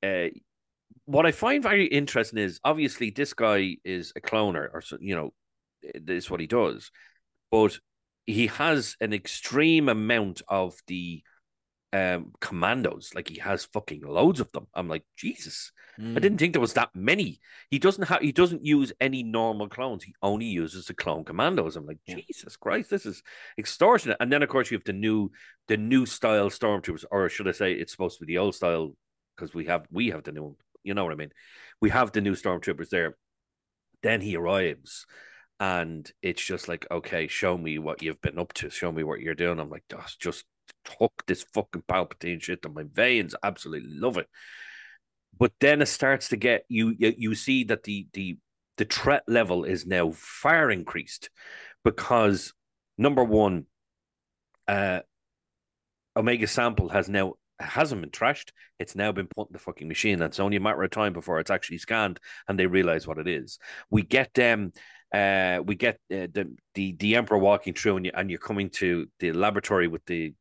uh, 0.01 0.27
what 1.05 1.25
I 1.25 1.31
find 1.31 1.61
very 1.61 1.85
interesting 1.85 2.39
is 2.39 2.59
obviously 2.63 3.09
this 3.09 3.33
guy 3.33 3.77
is 3.83 4.13
a 4.15 4.21
cloner, 4.21 4.69
or 4.73 4.81
you 4.99 5.15
know, 5.15 5.33
this 5.93 6.25
is 6.25 6.29
what 6.29 6.39
he 6.39 6.47
does, 6.47 6.91
but 7.51 7.77
he 8.25 8.47
has 8.47 8.95
an 9.01 9.13
extreme 9.13 9.89
amount 9.89 10.41
of 10.47 10.75
the 10.87 11.23
um, 11.93 12.31
commandos. 12.41 13.11
Like 13.13 13.29
he 13.29 13.39
has 13.39 13.65
fucking 13.65 14.01
loads 14.01 14.39
of 14.39 14.51
them. 14.51 14.67
I'm 14.73 14.89
like, 14.89 15.03
Jesus, 15.15 15.71
mm. 15.99 16.17
I 16.17 16.19
didn't 16.19 16.39
think 16.39 16.53
there 16.53 16.61
was 16.61 16.73
that 16.73 16.89
many. 16.95 17.39
He 17.69 17.79
doesn't 17.79 18.05
have. 18.05 18.21
He 18.21 18.31
doesn't 18.31 18.65
use 18.65 18.91
any 18.99 19.21
normal 19.21 19.69
clones. 19.69 20.03
He 20.03 20.15
only 20.21 20.47
uses 20.47 20.87
the 20.87 20.95
clone 20.95 21.23
commandos. 21.23 21.75
I'm 21.75 21.85
like, 21.85 21.99
yeah. 22.05 22.15
Jesus 22.15 22.57
Christ, 22.57 22.89
this 22.89 23.05
is 23.05 23.21
extortionate. 23.57 24.17
And 24.19 24.33
then 24.33 24.41
of 24.43 24.49
course 24.49 24.71
you 24.71 24.77
have 24.77 24.85
the 24.85 24.93
new, 24.93 25.29
the 25.67 25.77
new 25.77 26.05
style 26.05 26.49
stormtroopers, 26.49 27.05
or 27.11 27.29
should 27.29 27.47
I 27.47 27.51
say, 27.51 27.73
it's 27.73 27.91
supposed 27.91 28.17
to 28.19 28.25
be 28.25 28.33
the 28.33 28.39
old 28.39 28.55
style 28.55 28.95
because 29.37 29.53
we 29.53 29.65
have 29.65 29.85
we 29.91 30.09
have 30.09 30.23
the 30.23 30.31
new. 30.31 30.57
You 30.83 30.95
know 30.95 31.03
what 31.05 31.13
I 31.13 31.17
mean? 31.17 31.31
We 31.79 31.91
have 31.91 32.11
the 32.11 32.21
new 32.21 32.33
stormtroopers 32.33 32.89
there. 32.89 33.15
Then 34.01 34.19
he 34.19 34.35
arrives 34.35 35.05
and 35.59 36.11
it's 36.21 36.43
just 36.43 36.67
like, 36.67 36.85
okay, 36.91 37.27
show 37.27 37.57
me 37.57 37.79
what 37.79 38.01
you've 38.01 38.21
been 38.21 38.37
up 38.37 38.51
to, 38.53 38.69
show 38.69 38.91
me 38.91 39.03
what 39.03 39.21
you're 39.21 39.33
doing. 39.33 39.59
I'm 39.59 39.69
like, 39.69 39.85
that's 39.87 40.17
just 40.17 40.43
hook 40.99 41.23
this 41.27 41.43
fucking 41.53 41.83
Palpatine 41.87 42.41
shit 42.41 42.61
to 42.63 42.69
my 42.69 42.83
veins. 42.91 43.35
Absolutely 43.43 43.93
love 43.93 44.17
it. 44.17 44.27
But 45.37 45.53
then 45.59 45.81
it 45.81 45.87
starts 45.87 46.29
to 46.29 46.37
get 46.37 46.65
you. 46.69 46.95
You 46.97 47.35
see 47.35 47.63
that 47.65 47.83
the 47.83 48.07
the 48.13 48.37
the 48.77 48.85
threat 48.85 49.23
level 49.27 49.63
is 49.63 49.85
now 49.85 50.11
far 50.11 50.71
increased 50.71 51.29
because 51.83 52.53
number 52.97 53.23
one, 53.23 53.65
uh, 54.67 55.01
Omega 56.15 56.47
Sample 56.47 56.89
has 56.89 57.09
now 57.09 57.33
hasn't 57.59 58.01
been 58.01 58.09
trashed. 58.11 58.51
It's 58.79 58.95
now 58.95 59.11
been 59.11 59.27
put 59.27 59.49
in 59.49 59.53
the 59.53 59.59
fucking 59.59 59.87
machine. 59.87 60.21
It's 60.21 60.39
only 60.39 60.57
a 60.57 60.61
matter 60.61 60.83
of 60.83 60.91
time 60.91 61.13
before 61.13 61.39
it's 61.39 61.51
actually 61.51 61.77
scanned 61.77 62.19
and 62.47 62.59
they 62.59 62.67
realize 62.67 63.07
what 63.07 63.17
it 63.17 63.27
is. 63.27 63.59
We 63.89 64.03
get 64.03 64.33
them. 64.33 64.73
Uh, 65.13 65.61
we 65.63 65.75
get 65.75 65.95
uh, 66.11 66.27
the 66.33 66.55
the 66.73 66.93
the 66.93 67.15
emperor 67.15 67.37
walking 67.37 67.75
through, 67.75 67.97
and 67.97 68.05
you 68.05 68.11
and 68.15 68.29
you're 68.31 68.39
coming 68.39 68.69
to 68.71 69.07
the 69.19 69.31
laboratory 69.31 69.87
with 69.87 70.03
the 70.05 70.33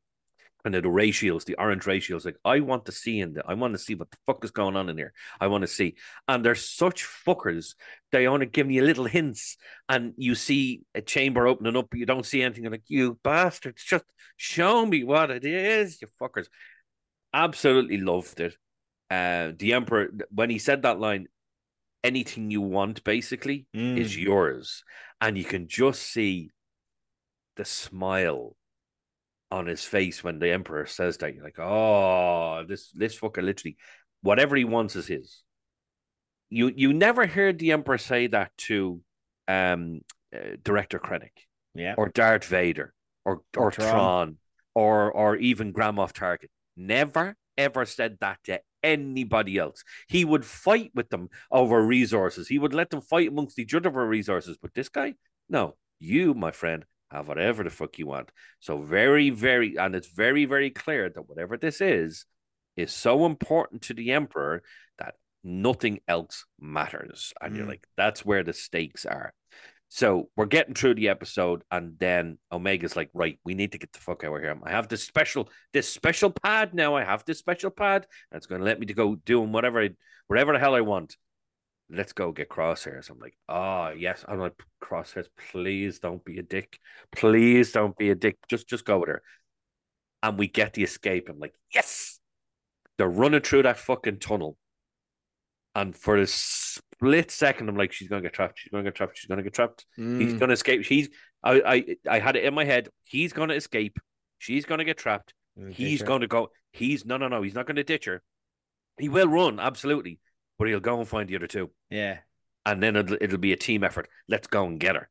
kind 0.64 0.76
of 0.76 0.82
the 0.82 0.90
ratios, 0.90 1.44
the 1.44 1.56
orange 1.58 1.86
ratios. 1.86 2.24
Like, 2.24 2.36
I 2.44 2.60
want 2.60 2.86
to 2.86 2.92
see 2.92 3.20
in 3.20 3.32
the, 3.34 3.42
I 3.46 3.54
want 3.54 3.74
to 3.74 3.78
see 3.78 3.94
what 3.94 4.10
the 4.10 4.16
fuck 4.26 4.44
is 4.44 4.50
going 4.50 4.76
on 4.76 4.88
in 4.88 4.96
here. 4.96 5.12
I 5.40 5.48
want 5.48 5.62
to 5.62 5.68
see. 5.68 5.96
And 6.28 6.44
they're 6.44 6.54
such 6.54 7.04
fuckers. 7.04 7.74
They 8.12 8.26
only 8.26 8.46
give 8.46 8.66
me 8.66 8.80
little 8.80 9.06
hints. 9.06 9.56
And 9.88 10.14
you 10.16 10.34
see 10.34 10.82
a 10.94 11.02
chamber 11.02 11.46
opening 11.46 11.76
up, 11.76 11.88
but 11.90 11.98
you 11.98 12.06
don't 12.06 12.26
see 12.26 12.42
anything. 12.42 12.64
You're 12.64 12.72
like, 12.72 12.84
you 12.88 13.18
bastards, 13.24 13.82
just 13.82 14.04
show 14.36 14.86
me 14.86 15.04
what 15.04 15.30
it 15.30 15.44
is, 15.44 16.00
you 16.00 16.08
fuckers. 16.20 16.46
Absolutely 17.34 17.98
loved 17.98 18.40
it. 18.40 18.56
Uh, 19.10 19.52
the 19.58 19.72
Emperor, 19.74 20.10
when 20.30 20.48
he 20.48 20.58
said 20.58 20.82
that 20.82 21.00
line, 21.00 21.26
anything 22.04 22.50
you 22.50 22.60
want 22.60 23.04
basically 23.04 23.66
Mm. 23.74 23.98
is 23.98 24.16
yours. 24.16 24.84
And 25.20 25.36
you 25.36 25.44
can 25.44 25.68
just 25.68 26.02
see 26.02 26.50
the 27.56 27.64
smile 27.64 28.56
on 29.52 29.66
his 29.66 29.84
face 29.84 30.24
when 30.24 30.38
the 30.40 30.50
emperor 30.50 30.86
says 30.86 31.18
that. 31.18 31.34
You're 31.34 31.44
like, 31.44 31.58
oh, 31.60 32.64
this 32.66 32.90
this 32.92 33.18
fucker 33.18 33.42
literally, 33.42 33.76
whatever 34.22 34.56
he 34.56 34.64
wants 34.64 34.96
is 34.96 35.06
his. 35.06 35.42
You 36.50 36.72
you 36.74 36.92
never 36.92 37.26
heard 37.26 37.58
the 37.58 37.72
emperor 37.72 37.98
say 37.98 38.26
that 38.28 38.50
to 38.68 39.00
um 39.48 40.00
uh, 40.34 40.56
director 40.64 40.98
Krennic 40.98 41.36
Yeah. 41.74 41.94
or 41.96 42.08
Darth 42.08 42.44
Vader 42.44 42.92
or 43.24 43.42
or, 43.56 43.66
Or 43.66 43.70
Thrawn. 43.72 43.90
Thrawn. 43.90 44.38
or 44.74 45.12
or 45.12 45.36
even 45.36 45.72
Grand 45.72 45.96
Moff 45.98 46.12
Tarkin. 46.12 46.48
Never 46.76 47.36
ever 47.58 47.84
said 47.84 48.18
that 48.20 48.38
to 48.44 48.60
anybody 48.82 49.58
else. 49.58 49.84
He 50.08 50.24
would 50.24 50.44
fight 50.44 50.90
with 50.94 51.08
them 51.10 51.28
over 51.50 51.80
resources. 51.82 52.48
He 52.48 52.58
would 52.58 52.74
let 52.74 52.90
them 52.90 53.00
fight 53.02 53.28
amongst 53.28 53.58
each 53.58 53.74
other 53.74 53.90
for 53.92 54.06
resources. 54.06 54.56
But 54.60 54.74
this 54.74 54.88
guy, 54.88 55.14
no, 55.48 55.76
you, 56.00 56.32
my 56.34 56.50
friend, 56.50 56.84
have 57.12 57.28
whatever 57.28 57.62
the 57.62 57.70
fuck 57.70 57.98
you 57.98 58.06
want. 58.06 58.30
So 58.60 58.78
very, 58.82 59.30
very, 59.30 59.76
and 59.76 59.94
it's 59.94 60.08
very, 60.08 60.44
very 60.44 60.70
clear 60.70 61.08
that 61.08 61.28
whatever 61.28 61.56
this 61.56 61.80
is, 61.80 62.24
is 62.76 62.92
so 62.92 63.26
important 63.26 63.82
to 63.82 63.94
the 63.94 64.12
emperor 64.12 64.62
that 64.98 65.14
nothing 65.44 66.00
else 66.08 66.44
matters. 66.58 67.32
And 67.40 67.54
you're 67.56 67.66
Mm. 67.66 67.70
like, 67.70 67.86
that's 67.96 68.24
where 68.24 68.42
the 68.42 68.52
stakes 68.52 69.04
are. 69.04 69.34
So 69.88 70.30
we're 70.36 70.46
getting 70.46 70.72
through 70.72 70.94
the 70.94 71.10
episode, 71.10 71.64
and 71.70 71.98
then 71.98 72.38
Omega's 72.50 72.96
like, 72.96 73.10
right, 73.12 73.38
we 73.44 73.52
need 73.52 73.72
to 73.72 73.78
get 73.78 73.92
the 73.92 73.98
fuck 73.98 74.24
out 74.24 74.34
of 74.34 74.40
here. 74.40 74.58
I 74.64 74.70
have 74.70 74.88
this 74.88 75.04
special, 75.04 75.50
this 75.74 75.86
special 75.86 76.30
pad 76.30 76.72
now. 76.72 76.94
I 76.96 77.04
have 77.04 77.26
this 77.26 77.38
special 77.38 77.70
pad, 77.70 78.06
and 78.30 78.38
it's 78.38 78.46
going 78.46 78.60
to 78.60 78.64
let 78.64 78.80
me 78.80 78.86
to 78.86 78.94
go 78.94 79.16
doing 79.16 79.52
whatever, 79.52 79.82
I, 79.82 79.90
whatever 80.28 80.54
the 80.54 80.58
hell 80.60 80.74
I 80.74 80.80
want. 80.80 81.16
Let's 81.94 82.12
go 82.12 82.32
get 82.32 82.48
crosshairs. 82.48 83.10
I'm 83.10 83.18
like, 83.18 83.36
oh 83.48 83.90
yes. 83.90 84.24
I'm 84.26 84.38
like, 84.38 84.54
crosshairs, 84.82 85.26
please 85.50 85.98
don't 85.98 86.24
be 86.24 86.38
a 86.38 86.42
dick. 86.42 86.78
Please 87.14 87.72
don't 87.72 87.96
be 87.96 88.10
a 88.10 88.14
dick. 88.14 88.38
Just, 88.48 88.68
just 88.68 88.84
go 88.84 88.98
with 88.98 89.08
her. 89.10 89.22
And 90.22 90.38
we 90.38 90.48
get 90.48 90.72
the 90.72 90.84
escape. 90.84 91.28
I'm 91.28 91.38
like, 91.38 91.54
yes. 91.74 92.18
They're 92.96 93.08
running 93.08 93.40
through 93.40 93.64
that 93.64 93.78
fucking 93.78 94.18
tunnel. 94.20 94.56
And 95.74 95.96
for 95.96 96.16
a 96.16 96.26
split 96.26 97.30
second, 97.30 97.68
I'm 97.68 97.76
like, 97.76 97.92
she's 97.92 98.08
gonna 98.08 98.22
get 98.22 98.34
trapped. 98.34 98.58
She's 98.58 98.70
gonna 98.70 98.84
get 98.84 98.94
trapped. 98.94 99.18
She's 99.18 99.26
gonna 99.28 99.42
get 99.42 99.54
trapped. 99.54 99.86
He's 99.96 100.34
Mm. 100.34 100.38
gonna 100.38 100.52
escape. 100.52 100.84
He's 100.84 101.08
I, 101.42 101.62
I 101.66 101.96
I 102.16 102.18
had 102.20 102.36
it 102.36 102.44
in 102.44 102.54
my 102.54 102.64
head. 102.64 102.88
He's 103.04 103.32
gonna 103.32 103.54
escape. 103.54 103.98
She's 104.38 104.64
gonna 104.66 104.84
get 104.84 104.98
trapped. 104.98 105.32
He's 105.70 106.02
gonna 106.08 106.26
go. 106.26 106.50
He's 106.72 107.04
no 107.06 107.16
no 107.16 107.28
no. 107.28 107.42
He's 107.42 107.54
not 107.54 107.66
gonna 107.66 107.84
ditch 107.84 108.04
her. 108.04 108.22
He 108.98 109.08
will 109.08 109.28
run 109.28 109.58
absolutely, 109.58 110.20
but 110.62 110.68
he'll 110.68 110.78
go 110.78 111.00
and 111.00 111.08
find 111.08 111.28
the 111.28 111.34
other 111.34 111.48
two, 111.48 111.72
Yeah. 111.90 112.18
and 112.64 112.80
then 112.80 112.94
it'll, 112.94 113.16
it'll 113.20 113.36
be 113.38 113.52
a 113.52 113.56
team 113.56 113.82
effort. 113.82 114.08
Let's 114.28 114.46
go 114.46 114.64
and 114.64 114.78
get 114.78 114.94
her. 114.94 115.08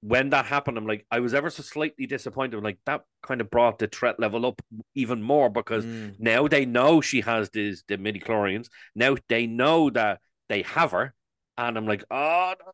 When 0.00 0.30
that 0.30 0.46
happened, 0.46 0.76
I'm 0.76 0.88
like, 0.88 1.06
I 1.08 1.20
was 1.20 1.34
ever 1.34 1.50
so 1.50 1.62
slightly 1.62 2.06
disappointed. 2.08 2.56
I'm 2.56 2.64
like 2.64 2.80
that 2.84 3.02
kind 3.22 3.40
of 3.40 3.48
brought 3.48 3.78
the 3.78 3.86
threat 3.86 4.18
level 4.18 4.44
up 4.44 4.60
even 4.96 5.22
more 5.22 5.50
because 5.50 5.84
Mm. 5.84 6.16
now 6.18 6.48
they 6.48 6.66
know 6.66 7.00
she 7.00 7.20
has 7.20 7.50
these 7.50 7.84
the 7.86 7.96
midichlorians. 7.96 8.70
Now 8.96 9.14
they 9.28 9.46
know 9.46 9.88
that 9.90 10.20
they 10.48 10.62
have 10.62 10.90
her, 10.90 11.14
and 11.56 11.78
I'm 11.78 11.86
like, 11.86 12.02
oh. 12.10 12.54
no." 12.58 12.72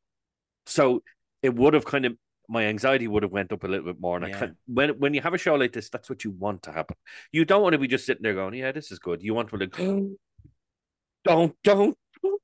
So 0.65 1.03
it 1.43 1.55
would 1.55 1.75
have 1.75 1.85
kind 1.85 2.07
of 2.07 2.17
my 2.49 2.65
anxiety 2.65 3.07
would 3.07 3.23
have 3.23 3.33
went 3.33 3.53
up 3.53 3.65
a 3.65 3.69
little 3.69 3.85
bit 3.85 4.01
more. 4.01 4.17
And 4.17 4.25
I 4.25 4.29
Yeah. 4.29 4.39
can 4.39 4.57
when 4.67 4.91
when 4.99 5.13
you 5.13 5.21
have 5.21 5.35
a 5.35 5.39
show 5.39 5.57
like 5.57 5.73
this, 5.75 5.91
that's 5.91 6.09
what 6.09 6.25
you 6.25 6.31
want 6.31 6.63
to 6.63 6.73
happen. 6.73 6.97
You 7.33 7.45
don't 7.45 7.63
want 7.63 7.75
to 7.75 7.79
be 7.79 7.89
just 7.89 8.07
sitting 8.07 8.23
there 8.23 8.35
going, 8.35 8.55
yeah, 8.55 8.73
this 8.73 8.91
is 8.91 8.99
good. 8.99 9.23
You 9.23 9.35
want 9.35 9.51
to 9.51 9.57
like, 9.57 9.77
don't, 11.27 11.57
don't, 11.63 11.99
don't. 12.23 12.43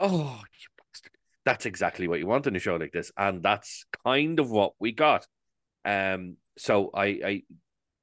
Oh, 0.00 0.40
you 0.42 0.68
bastard. 0.78 1.12
That's 1.44 1.66
exactly 1.66 2.08
what 2.08 2.18
you 2.18 2.26
want 2.26 2.46
in 2.46 2.56
a 2.56 2.58
show 2.58 2.76
like 2.76 2.92
this, 2.92 3.12
and 3.16 3.42
that's 3.42 3.84
kind 4.04 4.40
of 4.40 4.50
what 4.50 4.72
we 4.78 4.92
got. 4.92 5.26
Um, 5.84 6.36
so 6.56 6.90
I, 6.94 7.04
I, 7.04 7.42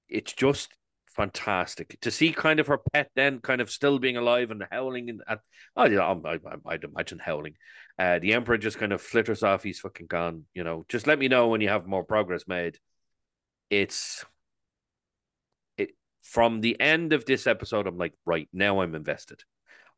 it's 0.09 0.33
just 0.33 0.69
fantastic 1.19 1.99
to 1.99 2.11
see 2.11 2.31
kind 2.31 2.59
of 2.61 2.67
her 2.67 2.79
pet 2.93 3.09
then 3.15 3.39
kind 3.39 3.59
of 3.59 3.69
still 3.69 3.99
being 3.99 4.15
alive 4.15 4.51
and 4.51 4.63
howling 4.71 5.09
and 5.09 5.21
at 5.27 5.39
oh 5.75 5.85
yeah 5.85 6.01
I, 6.01 6.35
I, 6.35 6.39
I'd 6.67 6.83
imagine 6.85 7.19
howling 7.19 7.55
uh 7.97 8.19
the 8.19 8.33
emperor 8.33 8.57
just 8.57 8.77
kind 8.77 8.93
of 8.93 9.01
flitters 9.01 9.43
off 9.43 9.63
he's 9.63 9.79
fucking 9.81 10.07
gone 10.07 10.45
you 10.53 10.63
know 10.63 10.85
just 10.87 11.07
let 11.07 11.19
me 11.19 11.27
know 11.27 11.49
when 11.49 11.59
you 11.59 11.67
have 11.67 11.85
more 11.85 12.05
progress 12.05 12.47
made 12.47 12.77
it's 13.69 14.23
it 15.77 15.89
from 16.21 16.61
the 16.61 16.79
end 16.79 17.11
of 17.11 17.25
this 17.25 17.47
episode 17.47 17.85
I'm 17.85 17.97
like 17.97 18.13
right 18.25 18.47
now 18.53 18.79
I'm 18.79 18.95
invested 18.95 19.43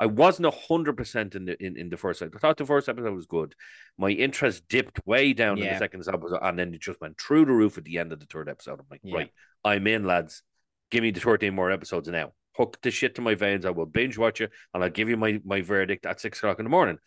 I 0.01 0.07
wasn't 0.07 0.47
a 0.47 0.51
hundred 0.67 0.97
percent 0.97 1.35
in 1.35 1.45
the 1.45 1.63
in, 1.63 1.77
in 1.77 1.89
the 1.89 1.95
first 1.95 2.23
episode. 2.23 2.37
I 2.37 2.39
thought 2.39 2.57
the 2.57 2.65
first 2.65 2.89
episode 2.89 3.13
was 3.13 3.27
good. 3.27 3.53
My 3.99 4.09
interest 4.09 4.67
dipped 4.67 4.99
way 5.05 5.31
down 5.33 5.59
in 5.59 5.65
the 5.73 5.79
second 5.79 6.01
episode, 6.07 6.39
and 6.41 6.57
then 6.57 6.73
it 6.73 6.81
just 6.81 6.99
went 6.99 7.21
through 7.21 7.45
the 7.45 7.51
roof 7.51 7.77
at 7.77 7.83
the 7.83 7.99
end 7.99 8.11
of 8.11 8.19
the 8.19 8.25
third 8.25 8.49
episode. 8.49 8.79
I'm 8.79 8.87
like, 8.89 9.01
Yeah. 9.03 9.15
right, 9.15 9.31
I'm 9.63 9.85
in, 9.85 10.03
lads. 10.05 10.41
Give 10.89 11.03
me 11.03 11.11
the 11.11 11.19
13 11.19 11.53
more 11.53 11.69
episodes 11.71 12.07
now. 12.09 12.31
Hook 12.57 12.79
the 12.81 12.89
shit 12.89 13.13
to 13.15 13.21
my 13.21 13.35
veins. 13.35 13.63
I 13.63 13.69
will 13.69 13.85
binge 13.85 14.17
watch 14.17 14.41
it, 14.41 14.49
and 14.73 14.83
I'll 14.83 14.89
give 14.89 15.07
you 15.07 15.17
my 15.17 15.39
my 15.45 15.61
verdict 15.61 16.07
at 16.07 16.19
six 16.19 16.39
o'clock 16.39 16.57
in 16.57 16.65
the 16.65 16.71
morning. 16.71 16.97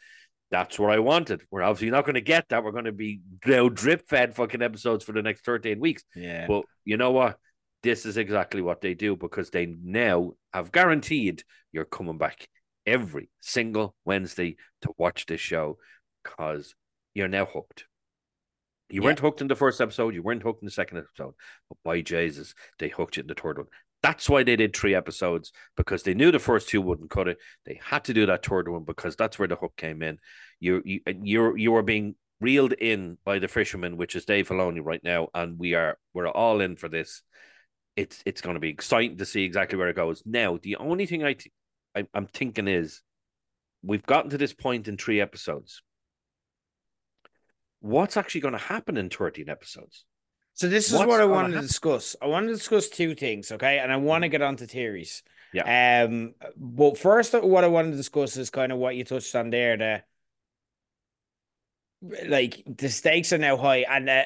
That's 0.53 0.79
what 0.79 0.93
I 0.93 1.01
wanted. 1.01 1.43
We're 1.51 1.62
obviously 1.62 1.91
not 1.91 2.05
going 2.05 2.15
to 2.15 2.21
get 2.21 2.49
that. 2.51 2.62
We're 2.62 2.71
going 2.71 2.85
to 2.85 2.93
be 2.93 3.23
now 3.45 3.69
drip 3.69 4.07
fed 4.09 4.37
fucking 4.37 4.62
episodes 4.62 5.03
for 5.05 5.11
the 5.11 5.23
next 5.23 5.45
13 5.45 5.81
weeks. 5.81 6.05
Yeah. 6.15 6.47
But 6.47 6.65
you 6.85 6.97
know 6.97 7.11
what? 7.11 7.39
This 7.83 8.07
is 8.07 8.16
exactly 8.19 8.62
what 8.62 8.81
they 8.81 8.95
do 8.95 9.16
because 9.16 9.51
they 9.51 9.66
now 9.83 10.35
have 10.53 10.71
guaranteed 10.71 11.43
you're 11.73 11.85
coming 11.85 12.19
back 12.19 12.47
every 12.86 13.31
single 13.40 13.94
Wednesday 14.05 14.56
to 14.82 14.90
watch 14.98 15.27
this 15.27 15.40
show 15.40 15.78
because 16.23 16.74
you're 17.15 17.28
now 17.28 17.47
hooked. 17.47 17.85
You 18.90 19.01
Yeah. 19.01 19.06
weren't 19.06 19.20
hooked 19.20 19.40
in 19.40 19.48
the 19.48 19.56
first 19.56 19.81
episode, 19.81 20.15
you 20.15 20.23
weren't 20.23 20.43
hooked 20.43 20.62
in 20.62 20.66
the 20.66 20.70
second 20.73 20.98
episode, 20.98 21.35
but 21.69 21.78
by 21.85 22.01
Jesus, 22.02 22.55
they 22.78 22.89
hooked 22.89 23.16
you 23.16 23.23
in 23.23 23.27
the 23.27 23.35
third 23.35 23.59
one. 23.59 23.66
That's 24.02 24.28
why 24.28 24.43
they 24.43 24.56
did 24.56 24.77
three 24.77 24.94
episodes 24.94 25.51
because 25.77 26.02
they 26.02 26.12
knew 26.12 26.31
the 26.31 26.39
first 26.39 26.69
two 26.69 26.82
wouldn't 26.82 27.11
cut 27.11 27.27
it. 27.28 27.39
They 27.65 27.81
had 27.82 28.05
to 28.05 28.12
do 28.15 28.27
that 28.27 28.44
third 28.44 28.69
one 28.69 28.85
because 28.85 29.16
that's 29.16 29.39
where 29.39 29.48
the 29.48 29.56
hook 29.56 29.73
came 29.77 30.02
in. 30.02 30.19
You 30.61 30.82
you 30.85 31.01
you're 31.23 31.56
you 31.56 31.74
are 31.77 31.82
being 31.82 32.15
reeled 32.40 32.74
in 32.74 33.16
by 33.24 33.39
the 33.39 33.48
fisherman, 33.48 33.97
which 33.97 34.15
is 34.15 34.27
Dave 34.27 34.48
Filoni 34.48 34.81
right 34.85 35.02
now, 35.02 35.28
and 35.35 35.59
we 35.59 35.74
are 35.74 35.98
we're 36.12 36.28
all 36.28 36.61
in 36.61 36.77
for 36.77 36.90
this. 36.90 37.23
It's 37.97 38.23
it's 38.27 38.43
going 38.43 38.55
to 38.55 38.61
be 38.61 38.69
exciting 38.69 39.16
to 39.19 39.24
see 39.24 39.44
exactly 39.44 39.78
where 39.78 39.89
it 39.89 39.97
goes. 39.97 40.23
Now, 40.27 40.59
the 40.61 40.77
only 40.77 41.06
thing 41.06 41.24
I, 41.24 41.32
th- 41.32 41.51
I 41.95 42.07
I'm 42.15 42.27
thinking 42.27 42.69
is, 42.69 43.03
we've 43.83 44.07
gotten 44.07 44.31
to 44.31 44.39
this 44.39 44.53
point 44.55 44.89
in 44.89 44.97
three 44.97 45.21
episodes. 45.21 45.83
What's 47.81 48.16
actually 48.16 48.41
going 48.41 48.53
to 48.53 48.59
happen 48.59 48.97
in 48.97 49.11
thirteen 49.11 49.49
episodes? 49.49 50.05
So 50.55 50.69
this 50.69 50.93
is 50.93 50.93
What's 50.95 51.09
what 51.09 51.21
I 51.21 51.25
wanted 51.27 51.49
to 51.49 51.55
happen? 51.55 51.66
discuss. 51.66 52.16
I 52.23 52.27
want 52.27 52.47
to 52.47 52.53
discuss 52.55 52.89
two 52.89 53.15
things, 53.15 53.53
okay? 53.53 53.79
And 53.81 53.93
I 53.93 53.97
want 53.97 54.23
to 54.23 54.29
get 54.29 54.41
onto 54.41 54.66
theories. 54.66 55.23
Yeah. 55.53 56.05
Um, 56.09 56.35
but 56.57 56.97
first, 56.97 57.35
what 57.35 57.65
I 57.65 57.69
wanted 57.69 57.91
to 57.91 57.97
discuss 57.97 58.37
is 58.37 58.51
kind 58.51 58.73
of 58.73 58.79
what 58.79 58.97
you 58.97 59.05
touched 59.05 59.35
on 59.35 59.51
there. 59.51 59.77
The 59.77 60.03
like 62.27 62.62
the 62.66 62.89
stakes 62.89 63.33
are 63.33 63.39
now 63.39 63.57
high, 63.57 63.85
and 63.89 64.09
uh, 64.09 64.25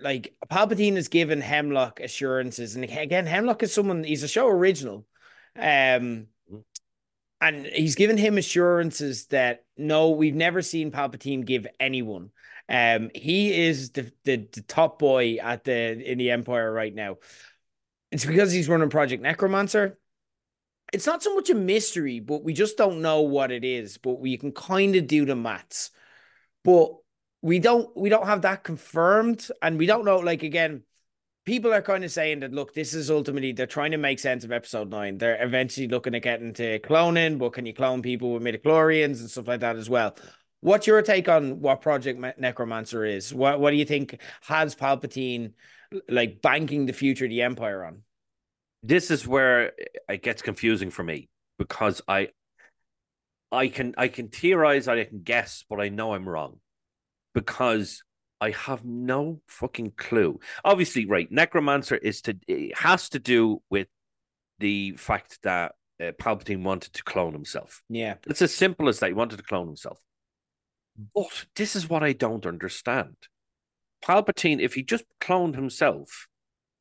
like 0.00 0.34
Palpatine 0.50 0.96
has 0.96 1.08
given 1.08 1.40
Hemlock 1.40 2.00
assurances, 2.00 2.74
and 2.74 2.84
again, 2.84 3.26
Hemlock 3.26 3.62
is 3.62 3.72
someone. 3.72 4.04
He's 4.04 4.22
a 4.22 4.28
show 4.28 4.48
original, 4.48 5.06
um. 5.58 6.26
And 7.40 7.66
he's 7.66 7.94
given 7.94 8.16
him 8.16 8.38
assurances 8.38 9.26
that 9.26 9.64
no, 9.76 10.10
we've 10.10 10.34
never 10.34 10.62
seen 10.62 10.90
Palpatine 10.90 11.44
give 11.44 11.66
anyone. 11.78 12.30
Um, 12.68 13.10
he 13.14 13.66
is 13.66 13.92
the, 13.92 14.12
the 14.24 14.48
the 14.52 14.60
top 14.62 14.98
boy 14.98 15.36
at 15.40 15.64
the 15.64 16.10
in 16.10 16.18
the 16.18 16.30
Empire 16.30 16.70
right 16.70 16.94
now. 16.94 17.16
It's 18.10 18.24
because 18.24 18.52
he's 18.52 18.68
running 18.68 18.90
Project 18.90 19.22
Necromancer. 19.22 19.98
It's 20.92 21.06
not 21.06 21.22
so 21.22 21.34
much 21.34 21.50
a 21.50 21.54
mystery, 21.54 22.20
but 22.20 22.42
we 22.42 22.54
just 22.54 22.76
don't 22.78 23.02
know 23.02 23.22
what 23.22 23.52
it 23.52 23.64
is. 23.64 23.98
But 23.98 24.20
we 24.20 24.36
can 24.36 24.52
kind 24.52 24.96
of 24.96 25.06
do 25.06 25.24
the 25.24 25.36
maths. 25.36 25.90
But 26.64 26.92
we 27.40 27.58
don't 27.58 27.96
we 27.96 28.08
don't 28.08 28.26
have 28.26 28.42
that 28.42 28.64
confirmed, 28.64 29.48
and 29.62 29.78
we 29.78 29.86
don't 29.86 30.04
know. 30.04 30.18
Like 30.18 30.42
again, 30.42 30.82
people 31.48 31.72
are 31.72 31.80
kind 31.80 32.04
of 32.04 32.12
saying 32.12 32.40
that 32.40 32.52
look, 32.52 32.74
this 32.74 32.92
is 32.92 33.10
ultimately 33.10 33.52
they're 33.52 33.66
trying 33.66 33.92
to 33.92 33.96
make 33.96 34.18
sense 34.18 34.44
of 34.44 34.52
episode 34.52 34.90
nine. 34.90 35.16
They're 35.16 35.42
eventually 35.42 35.88
looking 35.88 36.14
at 36.14 36.20
getting 36.20 36.52
to 36.52 36.78
cloning, 36.80 37.38
but 37.38 37.54
can 37.54 37.64
you 37.64 37.72
clone 37.72 38.02
people 38.02 38.34
with 38.34 38.42
midichlorians 38.42 39.20
and 39.20 39.30
stuff 39.30 39.48
like 39.48 39.60
that 39.60 39.76
as 39.76 39.88
well? 39.88 40.14
What's 40.60 40.86
your 40.86 41.00
take 41.00 41.26
on 41.26 41.60
what 41.60 41.80
Project 41.80 42.38
Necromancer 42.38 43.02
is? 43.02 43.32
What 43.32 43.60
what 43.60 43.70
do 43.70 43.78
you 43.78 43.86
think 43.86 44.20
has 44.42 44.74
Palpatine 44.74 45.52
like 46.10 46.42
banking 46.42 46.84
the 46.84 46.92
future 46.92 47.24
of 47.24 47.30
the 47.30 47.40
Empire 47.40 47.82
on? 47.82 48.02
This 48.82 49.10
is 49.10 49.26
where 49.26 49.72
it 50.06 50.22
gets 50.22 50.42
confusing 50.42 50.90
for 50.90 51.02
me 51.02 51.30
because 51.58 52.02
I 52.06 52.28
I 53.50 53.68
can 53.68 53.94
I 53.96 54.08
can 54.08 54.28
theorize, 54.28 54.86
I 54.86 55.02
can 55.02 55.22
guess, 55.22 55.64
but 55.66 55.80
I 55.80 55.88
know 55.88 56.12
I'm 56.12 56.28
wrong 56.28 56.60
because 57.32 58.02
I 58.40 58.50
have 58.50 58.84
no 58.84 59.40
fucking 59.48 59.92
clue. 59.96 60.38
Obviously, 60.64 61.06
right, 61.06 61.30
Necromancer 61.30 61.96
is 61.96 62.22
to 62.22 62.36
it 62.46 62.76
has 62.78 63.08
to 63.10 63.18
do 63.18 63.62
with 63.68 63.88
the 64.58 64.92
fact 64.96 65.38
that 65.42 65.72
uh, 66.00 66.12
Palpatine 66.12 66.62
wanted 66.62 66.92
to 66.94 67.02
clone 67.02 67.32
himself. 67.32 67.82
Yeah, 67.88 68.14
it's 68.26 68.42
as 68.42 68.54
simple 68.54 68.88
as 68.88 69.00
that. 69.00 69.08
He 69.08 69.12
wanted 69.14 69.38
to 69.38 69.42
clone 69.42 69.66
himself. 69.66 69.98
But 71.14 71.46
this 71.54 71.76
is 71.76 71.88
what 71.88 72.02
I 72.02 72.12
don't 72.12 72.46
understand. 72.46 73.16
Palpatine, 74.04 74.60
if 74.60 74.74
he 74.74 74.82
just 74.82 75.04
cloned 75.20 75.54
himself, 75.54 76.28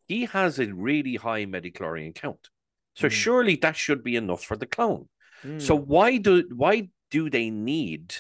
he 0.07 0.25
has 0.25 0.59
a 0.59 0.73
really 0.73 1.15
high 1.15 1.45
midichlorian 1.45 2.15
count. 2.15 2.49
So 2.95 3.07
mm. 3.07 3.11
surely 3.11 3.55
that 3.57 3.75
should 3.75 4.03
be 4.03 4.15
enough 4.15 4.43
for 4.43 4.55
the 4.55 4.65
clone. 4.65 5.09
Mm. 5.43 5.61
So 5.61 5.75
why 5.75 6.17
do 6.17 6.43
why 6.55 6.89
do 7.11 7.29
they 7.29 7.49
need 7.49 8.15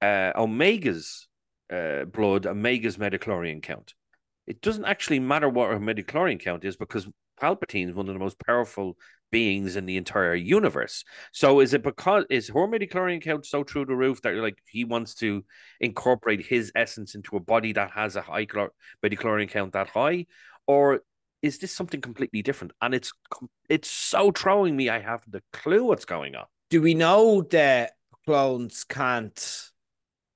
uh, 0.00 0.32
Omega's 0.34 1.28
uh, 1.72 2.04
blood, 2.04 2.46
Omega's 2.46 2.96
midichlorian 2.98 3.62
count? 3.62 3.94
It 4.46 4.60
doesn't 4.60 4.84
actually 4.84 5.20
matter 5.20 5.48
what 5.48 5.70
her 5.70 5.78
midichlorian 5.78 6.40
count 6.40 6.64
is 6.64 6.76
because 6.76 7.06
Palpatine 7.40 7.88
is 7.88 7.94
one 7.94 8.08
of 8.08 8.14
the 8.14 8.20
most 8.20 8.38
powerful 8.44 8.96
beings 9.30 9.76
in 9.76 9.86
the 9.86 9.96
entire 9.96 10.34
universe. 10.34 11.04
So 11.32 11.60
is 11.60 11.74
it 11.74 11.82
because 11.82 12.24
is 12.30 12.48
her 12.48 12.68
midichlorian 12.68 13.22
count 13.22 13.46
so 13.46 13.64
through 13.64 13.86
the 13.86 13.96
roof 13.96 14.22
that 14.22 14.34
like 14.34 14.58
he 14.66 14.84
wants 14.84 15.14
to 15.16 15.44
incorporate 15.80 16.46
his 16.46 16.70
essence 16.74 17.14
into 17.14 17.36
a 17.36 17.40
body 17.40 17.72
that 17.72 17.90
has 17.92 18.14
a 18.14 18.22
high 18.22 18.46
midichlorian 18.46 19.48
count 19.48 19.72
that 19.72 19.88
high, 19.88 20.26
or 20.66 21.00
is 21.40 21.58
this 21.58 21.72
something 21.72 22.00
completely 22.00 22.42
different? 22.42 22.72
And 22.80 22.94
it's 22.94 23.12
it's 23.68 23.90
so 23.90 24.30
throwing 24.30 24.76
me. 24.76 24.88
I 24.88 25.00
haven't 25.00 25.34
a 25.34 25.42
clue 25.52 25.84
what's 25.84 26.04
going 26.04 26.36
on. 26.36 26.44
Do 26.70 26.80
we 26.80 26.94
know 26.94 27.42
that 27.50 27.92
clones 28.24 28.84
can't? 28.84 29.71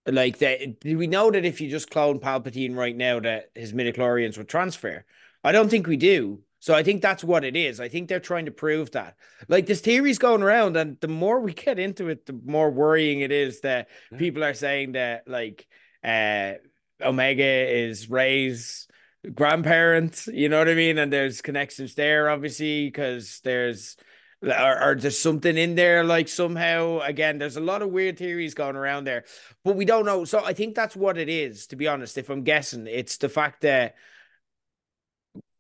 Like 0.07 0.39
that, 0.39 0.81
do 0.81 0.97
we 0.97 1.07
know 1.07 1.31
that 1.31 1.45
if 1.45 1.61
you 1.61 1.69
just 1.69 1.91
clone 1.91 2.21
Palpatine 2.21 2.77
right 2.77 2.97
now, 2.97 3.21
that 3.21 3.51
his 3.55 3.73
midichlorians 3.73 4.39
would 4.39 4.49
transfer? 4.49 5.05
I 5.43 5.53
don't 5.53 5.69
think 5.69 5.87
we 5.87 5.97
do. 5.97 6.41
So 6.61 6.75
I 6.75 6.83
think 6.83 7.03
that's 7.03 7.23
what 7.23 7.45
it 7.45 7.55
is. 7.55 7.81
I 7.81 7.89
think 7.89 8.09
they're 8.09 8.19
trying 8.19 8.47
to 8.47 8.51
prove 8.51 8.91
that. 8.93 9.17
Like 9.49 9.67
this 9.67 9.81
theory's 9.81 10.19
going 10.19 10.43
around, 10.43 10.77
and 10.77 10.99
the 11.01 11.09
more 11.09 11.41
we 11.41 11.53
get 11.53 11.79
into 11.79 12.09
it, 12.09 12.27
the 12.27 12.39
more 12.45 12.71
worrying 12.71 13.21
it 13.21 13.31
is 13.31 13.61
that 13.61 13.89
yeah. 14.11 14.19
people 14.19 14.43
are 14.43 14.55
saying 14.55 14.93
that 14.93 15.29
like 15.29 15.67
uh 16.03 16.55
Omega 17.01 17.45
is 17.45 18.09
Rey's 18.09 18.89
grandparent, 19.35 20.27
you 20.27 20.49
know 20.49 20.59
what 20.59 20.69
I 20.69 20.75
mean? 20.75 20.99
And 20.99 21.13
there's 21.13 21.43
connections 21.43 21.95
there, 21.95 22.31
obviously, 22.31 22.87
because 22.87 23.41
there's 23.45 23.97
or, 24.43 24.83
or 24.83 24.95
there's 24.95 25.19
something 25.19 25.57
in 25.57 25.75
there, 25.75 26.05
like 26.05 26.29
somehow 26.29 27.01
again, 27.01 27.39
there's 27.39 27.57
a 27.57 27.61
lot 27.61 27.83
of 27.83 27.91
weird 27.91 28.19
theories 28.19 28.55
going 28.55 28.77
around 28.77 29.05
there, 29.05 29.25
but 29.65 29.77
we 29.77 29.85
don't 29.85 30.05
know. 30.05 30.25
So 30.25 30.45
I 30.45 30.53
think 30.53 30.75
that's 30.75 30.97
what 30.97 31.19
it 31.19 31.29
is, 31.29 31.67
to 31.69 31.77
be 31.77 31.89
honest. 31.89 32.19
If 32.19 32.31
I'm 32.31 32.43
guessing, 32.43 32.87
it's 32.87 33.17
the 33.19 33.29
fact 33.29 33.63
that 33.63 33.95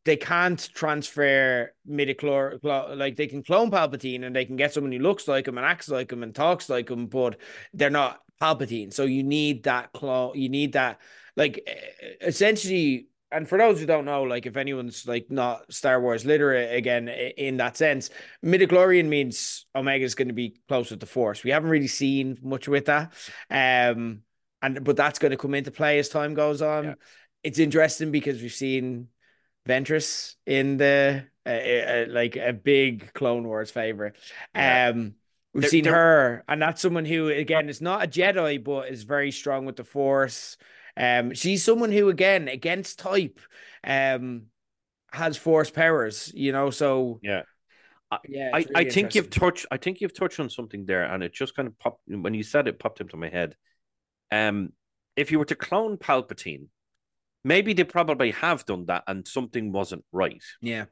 they 0.05 0.17
can't 0.17 0.71
transfer 0.73 1.73
midichlor 1.89 2.59
like 2.97 3.17
they 3.17 3.27
can 3.27 3.43
clone 3.43 3.73
Palpatine 3.73 4.25
and 4.25 4.37
they 4.37 4.45
can 4.45 4.55
get 4.55 4.73
someone 4.73 4.93
who 4.93 5.01
looks 5.01 5.27
like 5.27 5.49
him 5.49 5.59
and 5.59 5.67
acts 5.67 5.89
like 5.89 6.13
him 6.13 6.23
and 6.23 6.35
talks 6.35 6.69
like 6.69 6.89
him, 6.89 7.07
but 7.07 7.39
they're 7.75 7.91
not 7.91 8.21
Palpatine. 8.41 8.93
So 8.93 9.05
you 9.05 9.25
need 9.25 9.65
that 9.65 9.93
clone. 9.93 10.33
You 10.37 10.49
need 10.49 10.75
that 10.75 11.01
like 11.37 11.69
essentially 12.21 13.09
and 13.33 13.49
for 13.49 13.59
those 13.59 13.81
who 13.81 13.87
don't 13.87 14.05
know, 14.05 14.23
like 14.23 14.47
if 14.47 14.57
anyone's 14.57 15.07
like 15.07 15.31
not 15.31 15.73
Star 15.73 16.01
Wars 16.01 16.25
literate 16.25 16.77
again 16.77 17.09
in 17.09 17.57
that 17.57 17.77
sense, 17.77 18.11
midichlorian 18.45 19.07
means 19.07 19.67
Omega 19.75 20.05
is 20.05 20.15
going 20.15 20.29
to 20.29 20.35
be 20.35 20.57
close 20.69 20.91
with 20.91 21.01
the 21.01 21.07
Force. 21.07 21.43
We 21.43 21.51
haven't 21.51 21.71
really 21.71 21.89
seen 21.89 22.39
much 22.43 22.69
with 22.69 22.87
that, 22.87 23.13
um, 23.51 24.23
and 24.63 24.85
but 24.85 24.97
that's 24.97 25.19
going 25.19 25.33
to 25.33 25.37
come 25.37 25.55
into 25.55 25.71
play 25.71 25.99
as 25.99 26.09
time 26.09 26.35
goes 26.35 26.63
on. 26.63 26.85
Yeah. 26.85 26.95
It's 27.43 27.59
interesting 27.59 28.11
because 28.11 28.41
we've 28.41 28.53
seen 28.53 29.09
Ventress 29.69 30.37
in 30.47 30.77
the 30.77 31.25
uh, 31.45 31.51
uh, 31.51 32.05
like 32.09 32.37
a 32.37 32.53
big 32.53 33.13
Clone 33.13 33.47
Wars 33.47 33.71
favorite. 33.71 34.17
Yeah. 34.55 34.91
Um, 34.91 35.15
we've 35.53 35.63
they're, 35.63 35.71
seen 35.71 35.85
they're... 35.85 35.95
her, 35.95 36.45
and 36.49 36.63
that's 36.63 36.81
someone 36.81 37.05
who 37.05 37.29
again 37.29 37.69
is 37.69 37.81
not 37.81 38.05
a 38.05 38.09
Jedi, 38.09 38.63
but 38.63 38.89
is 38.89 39.03
very 39.03 39.33
strong 39.33 39.67
with 39.67 39.77
the 39.77 39.85
Force. 39.85 40.57
Um, 40.97 41.35
she's 41.35 41.65
someone 41.65 41.93
who 41.93 42.09
again 42.09 42.49
against 42.49 42.99
type, 42.99 43.39
um, 43.85 44.47
has 45.13 45.37
Force 45.37 45.71
powers. 45.71 46.33
You 46.35 46.53
know, 46.53 46.71
so 46.71 47.21
yeah. 47.23 47.43
I, 48.11 48.19
yeah, 48.29 48.51
I, 48.55 48.59
really 48.59 48.73
I 48.77 48.91
think 48.91 49.17
you've 49.17 49.31
touched 49.31 49.67
I 49.71 49.79
think 49.79 50.01
you've 50.01 50.15
touched 50.15 50.39
on 50.39 50.49
something 50.49 50.87
there 50.87 51.05
and 51.05 51.25
it 51.25 51.35
just 51.35 51.57
kind 51.57 51.67
of 51.67 51.77
popped 51.79 52.03
when 52.07 52.35
you 52.35 52.45
said 52.45 52.69
it 52.69 52.79
popped 52.79 53.01
into 53.01 53.17
my 53.17 53.29
head. 53.29 53.57
Um 54.31 54.73
if 55.17 55.33
you 55.33 55.41
were 55.41 55.45
to 55.47 55.57
clone 55.57 55.97
Palpatine, 55.97 56.69
Maybe 57.47 57.75
they 57.75 57.85
probably 57.85 58.33
have 58.33 58.67
done 58.67 58.87
that 58.87 59.05
and 59.07 59.25
something 59.25 59.71
wasn't 59.71 60.05
right. 60.11 60.43
Yeah. 60.61 60.87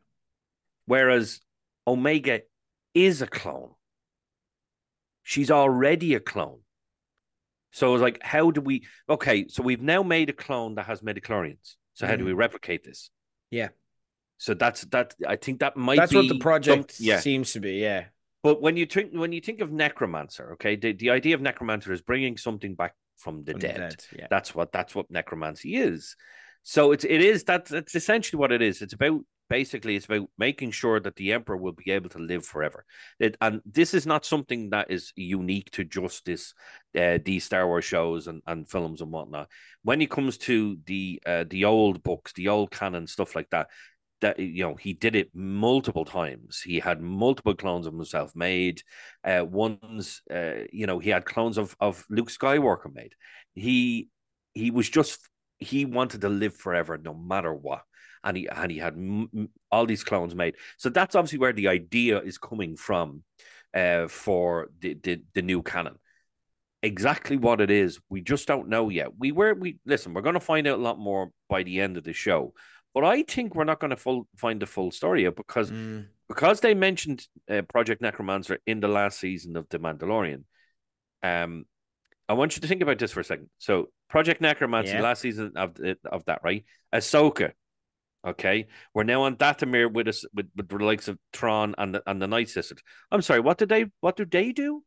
Whereas 0.87 1.41
Omega 1.85 2.43
is 2.95 3.23
a 3.23 3.27
clone. 3.27 3.73
She's 5.25 5.51
already 5.51 6.15
a 6.15 6.21
clone. 6.21 6.61
So 7.75 7.93
it's 7.93 8.03
like, 8.03 8.23
how 8.23 8.53
do 8.53 8.61
we? 8.61 8.87
Okay, 9.09 9.49
so 9.49 9.61
we've 9.61 9.83
now 9.83 10.05
made 10.05 10.31
a 10.31 10.33
clone 10.33 10.77
that 10.77 10.87
has 10.87 11.01
midichlorians. 11.01 11.75
So 11.95 12.07
how 12.07 12.15
mm 12.15 12.19
do 12.19 12.25
we 12.25 12.31
mm-hmm. 12.31 12.39
replicate 12.39 12.85
this? 12.85 13.11
Yeah. 13.51 13.71
So 14.39 14.55
that's 14.55 14.83
that. 14.87 15.15
I 15.27 15.35
think 15.35 15.59
that 15.59 15.77
might. 15.77 15.97
That's 15.97 16.15
what 16.15 16.29
the 16.29 16.39
project 16.39 17.01
yeah. 17.01 17.19
seems 17.19 17.53
to 17.55 17.61
be. 17.61 17.73
Yeah. 17.73 18.05
But 18.45 18.63
when 18.63 18.77
you 18.77 18.87
think 18.87 19.13
when 19.13 19.33
you 19.33 19.41
think 19.41 19.61
of 19.61 19.73
necromancer, 19.73 20.53
okay, 20.53 20.77
the, 20.77 20.93
the 20.93 21.11
idea 21.11 21.35
of 21.35 21.41
necromancer 21.41 21.93
is 21.93 22.01
bringing 22.01 22.37
something 22.37 22.77
back 22.77 22.95
from 23.17 23.43
the 23.43 23.53
from 23.53 23.61
dead. 23.61 23.75
The 23.75 23.81
dead 23.81 24.05
yeah. 24.17 24.27
That's 24.31 24.55
what 24.55 24.71
that's 24.71 24.95
what 24.95 25.11
necromancy 25.11 25.75
is. 25.75 26.15
So 26.63 26.93
it's 26.93 27.05
it 27.05 27.21
is 27.21 27.43
that's 27.43 27.73
that's 27.73 27.97
essentially 27.97 28.39
what 28.39 28.53
it 28.53 28.63
is. 28.63 28.83
It's 28.83 28.93
about 28.93 29.23
basically 29.49 29.97
it's 29.97 30.07
about 30.07 30.29
making 30.39 30.71
sure 30.71 31.01
that 31.01 31.17
the 31.17 31.33
emperor 31.33 31.57
will 31.57 31.73
be 31.73 31.91
able 31.91 32.09
to 32.11 32.19
live 32.19 32.45
forever. 32.45 32.85
It, 33.19 33.37
and 33.41 33.61
this 33.65 33.95
is 33.95 34.07
not 34.07 34.25
something 34.25 34.71
that 34.71 34.91
is 34.91 35.13
unique 35.17 35.71
to 35.73 35.85
just 35.85 36.25
this 36.25 36.55
uh, 36.99 37.19
these 37.25 37.45
Star 37.45 37.67
Wars 37.67 37.85
shows 37.85 38.27
and, 38.27 38.43
and 38.47 38.69
films 38.69 39.01
and 39.01 39.11
whatnot. 39.11 39.49
When 39.83 40.01
it 40.01 40.11
comes 40.11 40.39
to 40.39 40.79
the 40.87 41.21
uh, 41.27 41.45
the 41.49 41.65
old 41.65 42.03
books, 42.03 42.33
the 42.33 42.49
old 42.49 42.71
canon 42.71 43.07
stuff 43.07 43.35
like 43.35 43.51
that, 43.51 43.69
that 44.21 44.39
you 44.39 44.65
know 44.65 44.75
he 44.75 44.93
did 44.93 45.17
it 45.17 45.31
multiple 45.35 46.05
times. 46.05 46.61
He 46.61 46.81
had 46.81 47.01
multiple 47.01 47.55
clones 47.55 47.87
of 47.87 47.95
himself 47.95 48.35
made. 48.35 48.83
Uh, 49.23 49.45
ones, 49.47 50.23
uh, 50.31 50.65
you 50.73 50.87
know, 50.87 50.99
he 50.99 51.11
had 51.11 51.25
clones 51.25 51.59
of 51.59 51.77
of 51.81 52.05
Luke 52.09 52.31
Skywalker 52.31 52.93
made. 52.93 53.15
He 53.55 54.09
he 54.55 54.71
was 54.71 54.89
just 54.89 55.29
he 55.59 55.85
wanted 55.85 56.21
to 56.23 56.29
live 56.29 56.55
forever 56.55 56.99
no 56.99 57.15
matter 57.15 57.53
what 57.53 57.83
and 58.25 58.37
he 58.37 58.49
and 58.49 58.71
he 58.71 58.79
had 58.79 58.95
m- 58.95 59.49
all 59.71 59.87
these 59.87 60.03
clones 60.03 60.35
made 60.35 60.57
so 60.77 60.89
that's 60.89 61.15
obviously 61.15 61.39
where 61.39 61.53
the 61.53 61.69
idea 61.69 62.21
is 62.21 62.39
coming 62.39 62.77
from 62.77 63.23
uh, 63.75 64.09
for 64.09 64.69
the, 64.81 64.95
the 65.03 65.23
the 65.35 65.43
new 65.43 65.63
canon 65.63 65.97
exactly 66.83 67.37
what 67.37 67.61
it 67.61 67.71
is 67.71 68.01
we 68.09 68.21
just 68.21 68.49
don't 68.49 68.69
know 68.69 68.89
yet 68.89 69.09
we 69.19 69.33
were 69.33 69.55
we 69.55 69.79
listen 69.87 70.13
we're 70.13 70.23
going 70.23 70.35
to 70.35 70.41
find 70.41 70.67
out 70.67 70.79
a 70.79 70.83
lot 70.83 70.99
more 70.99 71.31
by 71.49 71.63
the 71.63 71.81
end 71.81 71.97
of 71.97 72.05
the 72.05 72.13
show 72.13 72.53
but 72.93 73.05
i 73.05 73.23
think 73.23 73.55
we're 73.55 73.65
not 73.65 73.81
going 73.81 73.91
to 73.91 73.97
full 73.97 74.27
find 74.37 74.61
the 74.61 74.67
full 74.67 74.91
story 74.91 75.29
because 75.31 75.71
mm. 75.71 76.07
because 76.29 76.61
they 76.61 76.75
mentioned 76.75 77.27
uh, 77.51 77.63
project 77.63 78.03
necromancer 78.03 78.59
in 78.67 78.81
the 78.81 78.89
last 78.89 79.19
season 79.19 79.57
of 79.57 79.67
the 79.71 79.79
mandalorian 79.79 80.45
um 81.23 81.65
I 82.29 82.33
want 82.33 82.57
you 82.57 82.63
to 82.63 82.69
think 82.69 82.83
about 82.83 82.99
this 82.99 83.13
for 83.13 83.21
a 83.21 83.25
second. 83.25 83.51
So, 83.59 83.89
Project 84.09 84.41
Necromancy, 84.41 84.93
yeah. 84.93 85.03
last 85.03 85.21
season 85.21 85.53
of 85.57 85.77
of 86.05 86.25
that, 86.25 86.41
right? 86.43 86.65
Ahsoka. 86.93 87.53
Okay, 88.25 88.69
we're 88.95 89.05
now 89.05 89.23
on 89.23 89.37
Dathomir 89.37 89.93
with 89.93 90.09
us 90.09 90.25
with, 90.33 90.49
with 90.57 90.69
the 90.69 90.79
likes 90.79 91.09
of 91.09 91.19
Thrawn 91.33 91.75
and 91.77 91.95
the 91.95 92.03
and 92.07 92.21
the 92.23 92.27
Night 92.27 92.49
Sisters. 92.49 92.81
I'm 93.11 93.23
sorry, 93.23 93.41
what 93.41 93.59
do 93.59 93.67
they 93.67 93.87
what 94.01 94.17
do 94.17 94.25
they 94.25 94.53
do? 94.53 94.83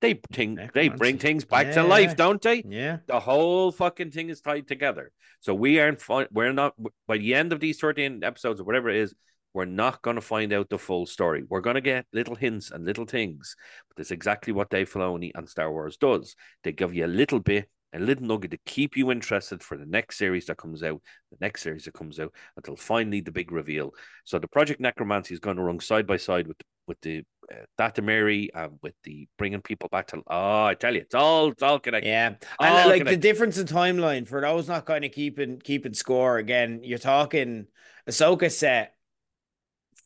They 0.00 0.20
think 0.32 0.72
they 0.72 0.88
bring 0.88 1.18
things 1.18 1.44
back 1.44 1.66
yeah, 1.66 1.74
to 1.74 1.82
life, 1.84 2.16
don't 2.16 2.40
they? 2.40 2.62
Yeah. 2.66 2.98
The 3.06 3.20
whole 3.20 3.70
fucking 3.70 4.12
thing 4.12 4.30
is 4.30 4.40
tied 4.40 4.66
together. 4.66 5.12
So 5.40 5.54
we 5.54 5.78
aren't 5.78 6.02
we're 6.30 6.52
not 6.52 6.74
by 7.06 7.18
the 7.18 7.34
end 7.34 7.52
of 7.52 7.60
these 7.60 7.78
13 7.78 8.24
episodes 8.24 8.60
or 8.60 8.64
whatever 8.64 8.88
it 8.88 8.96
is, 8.96 9.14
we're 9.52 9.66
not 9.66 10.00
going 10.00 10.16
to 10.16 10.22
find 10.22 10.52
out 10.52 10.70
the 10.70 10.78
full 10.78 11.06
story. 11.06 11.44
We're 11.48 11.60
going 11.60 11.74
to 11.74 11.80
get 11.80 12.06
little 12.12 12.34
hints 12.34 12.70
and 12.70 12.84
little 12.84 13.04
things, 13.04 13.56
but 13.88 13.96
that's 13.96 14.10
exactly 14.10 14.52
what 14.52 14.70
Dave 14.70 14.90
Filoni 14.90 15.32
and 15.34 15.48
Star 15.48 15.70
Wars 15.70 15.96
does. 15.96 16.34
They 16.64 16.72
give 16.72 16.94
you 16.94 17.04
a 17.04 17.08
little 17.08 17.40
bit 17.40 17.68
a 17.92 17.98
little 17.98 18.26
nugget 18.26 18.52
to 18.52 18.58
keep 18.66 18.96
you 18.96 19.10
interested 19.10 19.62
for 19.62 19.76
the 19.76 19.86
next 19.86 20.18
series 20.18 20.46
that 20.46 20.56
comes 20.58 20.82
out, 20.82 21.00
the 21.30 21.38
next 21.40 21.62
series 21.62 21.84
that 21.84 21.94
comes 21.94 22.20
out, 22.20 22.32
until 22.56 22.76
finally 22.76 23.20
the 23.20 23.32
big 23.32 23.50
reveal. 23.52 23.92
So 24.24 24.38
the 24.38 24.48
Project 24.48 24.80
Necromancy 24.80 25.34
is 25.34 25.40
going 25.40 25.56
to 25.56 25.62
run 25.62 25.80
side 25.80 26.06
by 26.06 26.16
side 26.16 26.46
with 26.46 26.58
the, 26.58 26.64
with 26.86 27.00
the 27.02 27.24
uh, 27.52 27.64
Dathomiri 27.78 28.48
and 28.54 28.78
with 28.82 28.94
the 29.04 29.26
bringing 29.38 29.60
people 29.62 29.88
back 29.90 30.06
to. 30.08 30.22
Oh, 30.26 30.64
I 30.64 30.74
tell 30.74 30.94
you, 30.94 31.00
it's 31.00 31.14
all 31.14 31.48
it's 31.50 31.62
all 31.62 31.78
connected. 31.80 32.08
Yeah, 32.08 32.34
All 32.58 32.66
and 32.66 32.88
like 32.88 33.00
connected. 33.00 33.20
the 33.20 33.28
difference 33.28 33.58
in 33.58 33.66
timeline 33.66 34.26
for 34.26 34.40
those 34.40 34.68
not 34.68 34.84
kind 34.86 35.04
of 35.04 35.12
keeping 35.12 35.58
keeping 35.60 35.94
score. 35.94 36.38
Again, 36.38 36.80
you're 36.84 36.98
talking 36.98 37.66
Ahsoka 38.08 38.50
set 38.50 38.94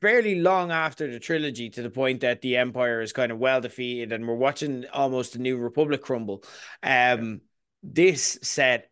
fairly 0.00 0.40
long 0.40 0.70
after 0.70 1.10
the 1.10 1.18
trilogy 1.18 1.70
to 1.70 1.82
the 1.82 1.90
point 1.90 2.20
that 2.20 2.42
the 2.42 2.56
Empire 2.56 3.00
is 3.00 3.12
kind 3.12 3.32
of 3.32 3.38
well 3.38 3.60
defeated, 3.60 4.12
and 4.12 4.26
we're 4.26 4.34
watching 4.34 4.84
almost 4.92 5.34
a 5.36 5.38
new 5.38 5.56
Republic 5.56 6.02
crumble. 6.02 6.42
Um, 6.82 7.40
this 7.84 8.38
set 8.42 8.90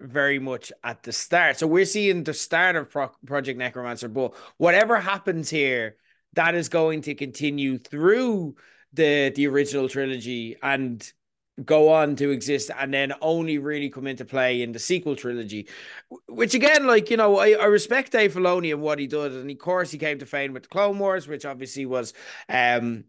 very 0.00 0.38
much 0.38 0.72
at 0.84 1.02
the 1.02 1.12
start, 1.12 1.58
so 1.58 1.66
we're 1.66 1.84
seeing 1.84 2.22
the 2.22 2.32
start 2.32 2.76
of 2.76 2.88
Pro- 2.88 3.10
Project 3.26 3.58
Necromancer. 3.58 4.08
But 4.08 4.34
whatever 4.56 4.96
happens 5.00 5.50
here, 5.50 5.96
that 6.34 6.54
is 6.54 6.68
going 6.68 7.02
to 7.02 7.14
continue 7.14 7.78
through 7.78 8.54
the 8.92 9.32
the 9.34 9.48
original 9.48 9.88
trilogy 9.88 10.56
and 10.62 11.12
go 11.64 11.92
on 11.92 12.14
to 12.14 12.30
exist 12.30 12.70
and 12.78 12.94
then 12.94 13.12
only 13.20 13.58
really 13.58 13.90
come 13.90 14.06
into 14.06 14.24
play 14.24 14.62
in 14.62 14.70
the 14.70 14.78
sequel 14.78 15.16
trilogy. 15.16 15.66
Which 16.28 16.54
again, 16.54 16.86
like, 16.86 17.10
you 17.10 17.16
know, 17.16 17.38
I, 17.38 17.50
I 17.52 17.64
respect 17.64 18.12
Dave 18.12 18.34
Filoni 18.34 18.72
and 18.72 18.80
what 18.80 19.00
he 19.00 19.08
did. 19.08 19.32
And 19.32 19.50
of 19.50 19.58
course 19.58 19.90
he 19.90 19.98
came 19.98 20.20
to 20.20 20.26
fame 20.26 20.52
with 20.52 20.62
the 20.64 20.68
Clone 20.68 21.00
Wars, 21.00 21.26
which 21.26 21.44
obviously 21.44 21.84
was 21.86 22.12
um 22.48 23.04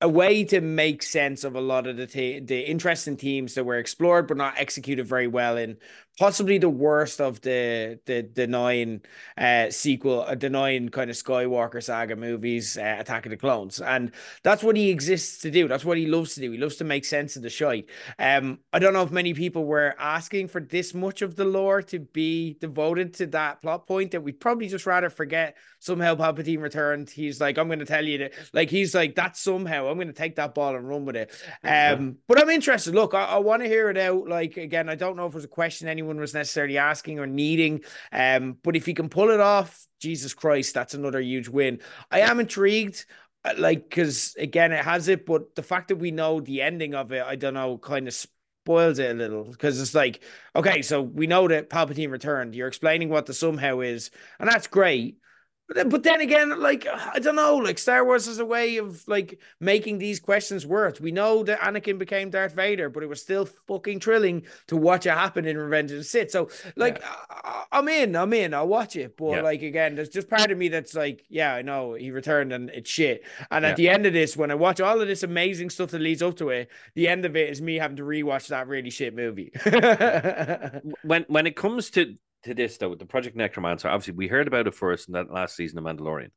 a 0.00 0.08
way 0.08 0.44
to 0.44 0.60
make 0.60 1.02
sense 1.02 1.44
of 1.44 1.54
a 1.54 1.60
lot 1.60 1.86
of 1.86 1.96
the 1.96 2.06
te- 2.06 2.40
the 2.40 2.60
interesting 2.60 3.16
themes 3.16 3.54
that 3.54 3.64
were 3.64 3.78
explored 3.78 4.26
but 4.26 4.36
not 4.36 4.54
executed 4.58 5.06
very 5.06 5.26
well 5.26 5.56
in 5.56 5.76
possibly 6.18 6.58
the 6.58 6.68
worst 6.68 7.20
of 7.20 7.40
the 7.40 7.98
the 8.06 8.28
the 8.34 8.46
nine 8.46 9.00
uh 9.36 9.68
sequel 9.70 10.22
uh, 10.22 10.34
the 10.34 10.48
nine 10.48 10.88
kind 10.88 11.10
of 11.10 11.16
Skywalker 11.16 11.82
saga 11.82 12.14
movies 12.14 12.78
uh, 12.78 12.96
Attack 13.00 13.26
of 13.26 13.30
the 13.30 13.36
Clones. 13.36 13.80
And 13.80 14.12
that's 14.42 14.62
what 14.62 14.76
he 14.76 14.90
exists 14.90 15.40
to 15.42 15.50
do. 15.50 15.66
That's 15.66 15.84
what 15.84 15.98
he 15.98 16.06
loves 16.06 16.34
to 16.34 16.40
do. 16.40 16.52
He 16.52 16.58
loves 16.58 16.76
to 16.76 16.84
make 16.84 17.04
sense 17.04 17.34
of 17.36 17.42
the 17.42 17.50
shite. 17.50 17.86
Um 18.18 18.60
I 18.72 18.78
don't 18.78 18.92
know 18.92 19.02
if 19.02 19.10
many 19.10 19.34
people 19.34 19.64
were 19.64 19.94
asking 19.98 20.48
for 20.48 20.60
this 20.60 20.94
much 20.94 21.22
of 21.22 21.34
the 21.34 21.44
lore 21.44 21.82
to 21.82 21.98
be 21.98 22.54
devoted 22.60 23.14
to 23.14 23.26
that 23.28 23.60
plot 23.62 23.86
point 23.86 24.12
that 24.12 24.22
we'd 24.22 24.40
probably 24.40 24.68
just 24.68 24.86
rather 24.86 25.10
forget 25.10 25.56
somehow 25.80 26.14
Palpatine 26.14 26.62
returned. 26.62 27.10
He's 27.10 27.40
like 27.40 27.58
I'm 27.58 27.66
going 27.66 27.80
to 27.80 27.84
tell 27.84 28.04
you 28.04 28.18
that 28.18 28.34
like 28.52 28.70
he's 28.70 28.94
like 28.94 29.16
that's 29.16 29.40
somehow 29.40 29.88
I'm 29.88 29.96
going 29.96 30.06
to 30.06 30.12
take 30.12 30.36
that 30.36 30.54
ball 30.54 30.76
and 30.76 30.88
run 30.88 31.04
with 31.06 31.16
it. 31.16 31.32
Um 31.64 32.18
but 32.28 32.40
I'm 32.40 32.50
interested. 32.50 32.94
Look 32.94 33.14
I, 33.14 33.24
I 33.24 33.38
want 33.38 33.62
to 33.62 33.68
hear 33.68 33.90
it 33.90 33.98
out. 33.98 34.28
Like 34.28 34.56
again 34.56 34.88
I 34.88 34.94
don't 34.94 35.16
know 35.16 35.26
if 35.26 35.32
there's 35.32 35.44
a 35.44 35.48
question 35.48 35.88
anyone 35.88 36.03
was 36.06 36.34
necessarily 36.34 36.78
asking 36.78 37.18
or 37.18 37.26
needing. 37.26 37.82
Um 38.12 38.56
but 38.62 38.76
if 38.76 38.86
he 38.86 38.94
can 38.94 39.08
pull 39.08 39.30
it 39.30 39.40
off 39.40 39.86
Jesus 40.00 40.34
Christ 40.34 40.74
that's 40.74 40.94
another 40.94 41.20
huge 41.20 41.48
win. 41.48 41.80
I 42.10 42.20
am 42.20 42.40
intrigued 42.40 43.04
uh, 43.44 43.54
like 43.58 43.88
because 43.88 44.34
again 44.38 44.72
it 44.72 44.84
has 44.84 45.08
it 45.08 45.26
but 45.26 45.54
the 45.54 45.62
fact 45.62 45.88
that 45.88 45.96
we 45.96 46.10
know 46.10 46.40
the 46.40 46.62
ending 46.62 46.94
of 46.94 47.12
it 47.12 47.22
I 47.24 47.36
don't 47.36 47.54
know 47.54 47.78
kind 47.78 48.08
of 48.08 48.14
spoils 48.14 48.98
it 48.98 49.10
a 49.10 49.14
little. 49.14 49.44
Because 49.44 49.80
it's 49.80 49.94
like 49.94 50.22
okay 50.56 50.82
so 50.82 51.02
we 51.02 51.26
know 51.26 51.48
that 51.48 51.70
Palpatine 51.70 52.10
returned. 52.10 52.54
You're 52.54 52.68
explaining 52.68 53.08
what 53.08 53.26
the 53.26 53.34
somehow 53.34 53.80
is 53.80 54.10
and 54.38 54.48
that's 54.48 54.66
great 54.66 55.18
but 55.66 55.76
then, 55.76 55.88
but 55.88 56.02
then 56.02 56.20
again, 56.20 56.60
like 56.60 56.86
I 56.86 57.18
don't 57.18 57.36
know, 57.36 57.56
like 57.56 57.78
Star 57.78 58.04
Wars 58.04 58.26
is 58.26 58.38
a 58.38 58.44
way 58.44 58.76
of 58.76 59.06
like 59.08 59.38
making 59.60 59.98
these 59.98 60.20
questions 60.20 60.66
worth. 60.66 61.00
We 61.00 61.10
know 61.10 61.42
that 61.44 61.60
Anakin 61.60 61.98
became 61.98 62.28
Darth 62.30 62.52
Vader, 62.52 62.90
but 62.90 63.02
it 63.02 63.08
was 63.08 63.22
still 63.22 63.46
fucking 63.46 64.00
thrilling 64.00 64.44
to 64.66 64.76
watch 64.76 65.06
it 65.06 65.10
happen 65.14 65.46
in 65.46 65.56
Revenge 65.56 65.90
of 65.92 65.98
the 65.98 66.04
Sith. 66.04 66.30
So, 66.30 66.50
like, 66.76 67.02
I, 67.04 67.64
I'm 67.72 67.88
in, 67.88 68.14
I'm 68.14 68.32
in, 68.34 68.52
I'll 68.52 68.68
watch 68.68 68.94
it. 68.96 69.16
But 69.16 69.30
Yeah. 69.30 69.40
like 69.40 69.62
again, 69.62 69.94
there's 69.94 70.10
just 70.10 70.28
part 70.28 70.50
of 70.50 70.58
me 70.58 70.68
that's 70.68 70.94
like, 70.94 71.24
yeah, 71.30 71.54
I 71.54 71.62
know 71.62 71.94
he 71.94 72.10
returned 72.10 72.52
and 72.52 72.68
it's 72.70 72.90
shit. 72.90 73.24
And 73.50 73.64
Yeah. 73.64 73.70
at 73.70 73.76
the 73.76 73.88
end 73.88 74.04
of 74.04 74.12
this, 74.12 74.36
when 74.36 74.50
I 74.50 74.56
watch 74.56 74.80
all 74.80 75.00
of 75.00 75.08
this 75.08 75.22
amazing 75.22 75.70
stuff 75.70 75.90
that 75.92 76.00
leads 76.00 76.22
up 76.22 76.36
to 76.36 76.50
it, 76.50 76.68
the 76.94 77.08
end 77.08 77.24
of 77.24 77.36
it 77.36 77.48
is 77.48 77.62
me 77.62 77.76
having 77.76 77.96
to 77.96 78.02
rewatch 78.02 78.48
that 78.48 78.68
really 78.68 78.90
shit 78.90 79.14
movie. 79.14 79.52
when 81.02 81.24
when 81.28 81.46
it 81.46 81.56
comes 81.56 81.90
to 81.92 82.16
to 82.44 82.54
this 82.54 82.78
though, 82.78 82.94
the 82.94 83.06
Project 83.06 83.36
Necromancer, 83.36 83.88
obviously 83.88 84.14
we 84.14 84.28
heard 84.28 84.46
about 84.46 84.66
it 84.66 84.74
first 84.74 85.08
in 85.08 85.14
that 85.14 85.32
last 85.32 85.56
season 85.56 85.78
of 85.78 85.84
Mandalorian, 85.84 86.30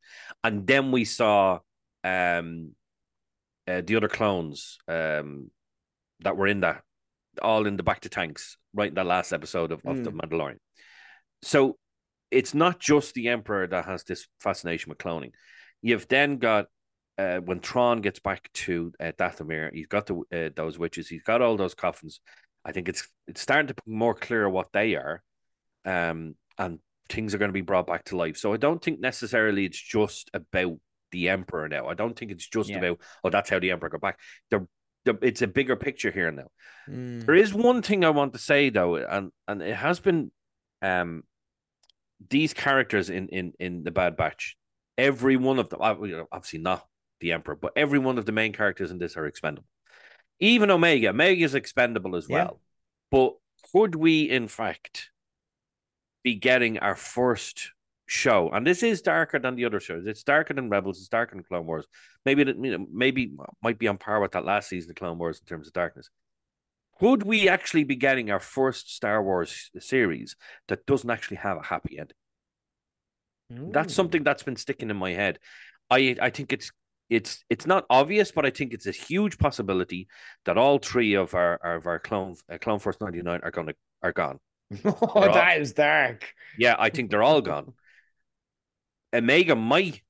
and 0.43 0.65
then 0.65 0.91
we 0.91 1.05
saw 1.05 1.59
um 2.03 2.71
uh, 3.67 3.81
the 3.85 3.95
other 3.97 4.07
clones 4.07 4.77
um 4.87 5.51
that 6.21 6.37
were 6.37 6.47
in 6.47 6.61
that 6.61 6.81
all 7.41 7.67
in 7.67 7.77
the 7.77 7.83
bacta 7.83 8.09
tanks 8.09 8.57
right 8.73 8.89
in 8.89 8.95
that 8.95 9.05
last 9.05 9.33
episode 9.33 9.71
of, 9.71 9.81
of 9.85 10.03
the 10.03 10.11
Mandalorian. 10.11 10.57
So 11.43 11.77
it's 12.31 12.53
not 12.53 12.79
just 12.79 13.13
the 13.13 13.29
Emperor 13.29 13.67
that 13.67 13.85
has 13.85 14.03
this 14.03 14.27
fascination 14.39 14.89
with 14.89 14.97
cloning. 14.97 15.31
You've 15.81 16.07
then 16.07 16.37
got 16.37 16.65
uh, 17.17 17.37
when 17.37 17.59
Thrawn 17.59 18.01
gets 18.01 18.19
back 18.19 18.49
to 18.53 18.91
uh, 18.99 19.11
Dathomir, 19.17 19.73
he's 19.73 19.87
got 19.87 20.05
the, 20.05 20.21
uh, 20.33 20.49
those 20.55 20.77
witches, 20.77 21.07
he's 21.07 21.23
got 21.23 21.41
all 21.41 21.57
those 21.57 21.73
coffins. 21.73 22.19
I 22.63 22.71
think 22.71 22.89
it's 22.89 23.07
it's 23.27 23.41
starting 23.41 23.67
to 23.67 23.73
be 23.73 23.81
more 23.91 24.13
clear 24.13 24.49
what 24.49 24.67
they 24.73 24.95
are, 24.95 25.23
um, 25.87 26.35
and 26.57 26.79
things 27.09 27.33
are 27.33 27.37
going 27.37 27.49
to 27.49 27.53
be 27.53 27.61
brought 27.61 27.87
back 27.87 28.03
to 28.05 28.17
life. 28.17 28.37
So 28.37 28.53
I 28.53 28.57
don't 28.57 28.83
think 28.83 28.99
necessarily 28.99 29.65
it's 29.65 29.81
just 29.81 30.29
about 30.33 30.77
the 31.11 31.29
Emperor 31.29 31.69
now. 31.69 31.87
I 31.87 31.93
don't 31.93 32.17
think 32.19 32.31
it's 32.31 32.47
just 32.47 32.69
Yeah. 32.69 32.77
about 32.79 32.99
oh 33.23 33.29
that's 33.29 33.49
how 33.49 33.59
the 33.59 33.71
Emperor 33.71 33.89
got 33.89 34.01
back. 34.01 34.19
The, 34.51 34.67
the, 35.05 35.17
it's 35.21 35.41
a 35.41 35.47
bigger 35.47 35.77
picture 35.77 36.11
here 36.11 36.31
now. 36.31 36.47
Mm. 36.89 37.25
There 37.25 37.35
is 37.35 37.53
one 37.53 37.81
thing 37.81 38.03
I 38.03 38.09
want 38.09 38.33
to 38.33 38.39
say 38.39 38.69
though, 38.69 38.97
and 38.97 39.31
and 39.47 39.61
it 39.61 39.75
has 39.75 39.99
been, 40.01 40.31
um, 40.81 41.23
these 42.29 42.53
characters 42.53 43.09
in 43.09 43.29
in 43.29 43.53
in 43.59 43.83
the 43.83 43.91
Bad 43.91 44.17
Batch, 44.17 44.57
every 44.97 45.37
one 45.37 45.59
of 45.59 45.69
them, 45.69 45.81
ob- 45.81 46.05
you 46.05 46.17
know, 46.17 46.27
obviously 46.31 46.59
not 46.59 46.85
the 47.21 47.31
Emperor, 47.31 47.55
but 47.55 47.71
every 47.77 47.99
one 47.99 48.17
of 48.17 48.25
the 48.25 48.31
main 48.33 48.51
characters 48.51 48.91
in 48.91 48.97
this 48.99 49.15
are 49.15 49.25
expendable. 49.25 49.67
Even 50.39 50.69
Omega, 50.69 51.09
Omega 51.09 51.43
is 51.45 51.55
expendable 51.55 52.15
as 52.15 52.27
Yeah. 52.29 52.35
well. 52.35 52.61
But 53.09 53.35
could 53.71 53.95
we, 53.95 54.29
in 54.29 54.47
fact, 54.47 55.09
be 56.27 56.35
getting 56.35 56.79
our 56.79 56.95
first 56.95 57.71
show? 58.05 58.49
And 58.49 58.65
this 58.65 58.83
is 58.83 59.01
darker 59.01 59.39
than 59.39 59.55
the 59.55 59.65
other 59.65 59.79
shows. 59.79 60.05
It's 60.05 60.23
darker 60.23 60.53
than 60.53 60.69
Rebels. 60.69 60.99
It's 60.99 61.07
darker 61.07 61.35
than 61.35 61.43
Clone 61.43 61.65
Wars. 61.65 61.85
Maybe 62.25 62.41
it, 62.41 62.55
you 62.65 62.77
know, 62.77 62.85
maybe 62.91 63.31
might 63.63 63.79
be 63.79 63.87
on 63.87 63.97
par 63.97 64.19
with 64.19 64.33
that 64.33 64.45
last 64.45 64.69
season 64.69 64.91
of 64.91 64.95
Clone 64.97 65.17
Wars 65.17 65.39
in 65.39 65.45
terms 65.45 65.67
of 65.67 65.73
darkness. 65.73 66.09
Would 66.99 67.23
we 67.23 67.47
actually 67.47 67.85
be 67.85 67.95
getting 67.95 68.31
our 68.31 68.39
first 68.39 68.93
Star 68.95 69.23
Wars 69.23 69.69
series 69.79 70.35
that 70.67 70.85
doesn't 70.85 71.09
actually 71.09 71.37
have 71.37 71.57
a 71.57 71.63
happy 71.63 71.97
ending? 71.99 72.17
That's 73.71 73.93
something 73.93 74.23
that's 74.23 74.43
been 74.43 74.55
sticking 74.57 74.89
in 74.89 74.97
my 74.97 75.11
head. 75.11 75.39
I 75.89 76.17
I 76.21 76.29
think 76.29 76.51
it's 76.51 76.71
it's 77.09 77.45
it's 77.49 77.65
not 77.65 77.85
obvious, 77.89 78.31
but 78.31 78.45
I 78.45 78.49
think 78.49 78.73
it's 78.73 78.87
a 78.87 78.91
huge 78.91 79.37
possibility 79.37 80.07
that 80.45 80.57
all 80.57 80.79
three 80.79 81.13
of 81.13 81.33
our 81.33 81.55
of 81.55 81.85
our 81.85 81.99
clone 81.99 82.35
uh, 82.51 82.57
clone 82.57 82.79
force 82.79 82.97
ninety 82.99 83.21
nine 83.21 83.39
are 83.43 83.51
going 83.51 83.67
to 83.67 83.75
are 84.01 84.11
gone. 84.11 84.39
oh, 84.85 85.31
that 85.33 85.61
is 85.61 85.73
dark. 85.73 86.33
Yeah, 86.57 86.75
I 86.77 86.89
think 86.89 87.09
they're 87.11 87.23
all 87.23 87.41
gone. 87.41 87.73
Omega 89.13 89.55
might 89.55 90.01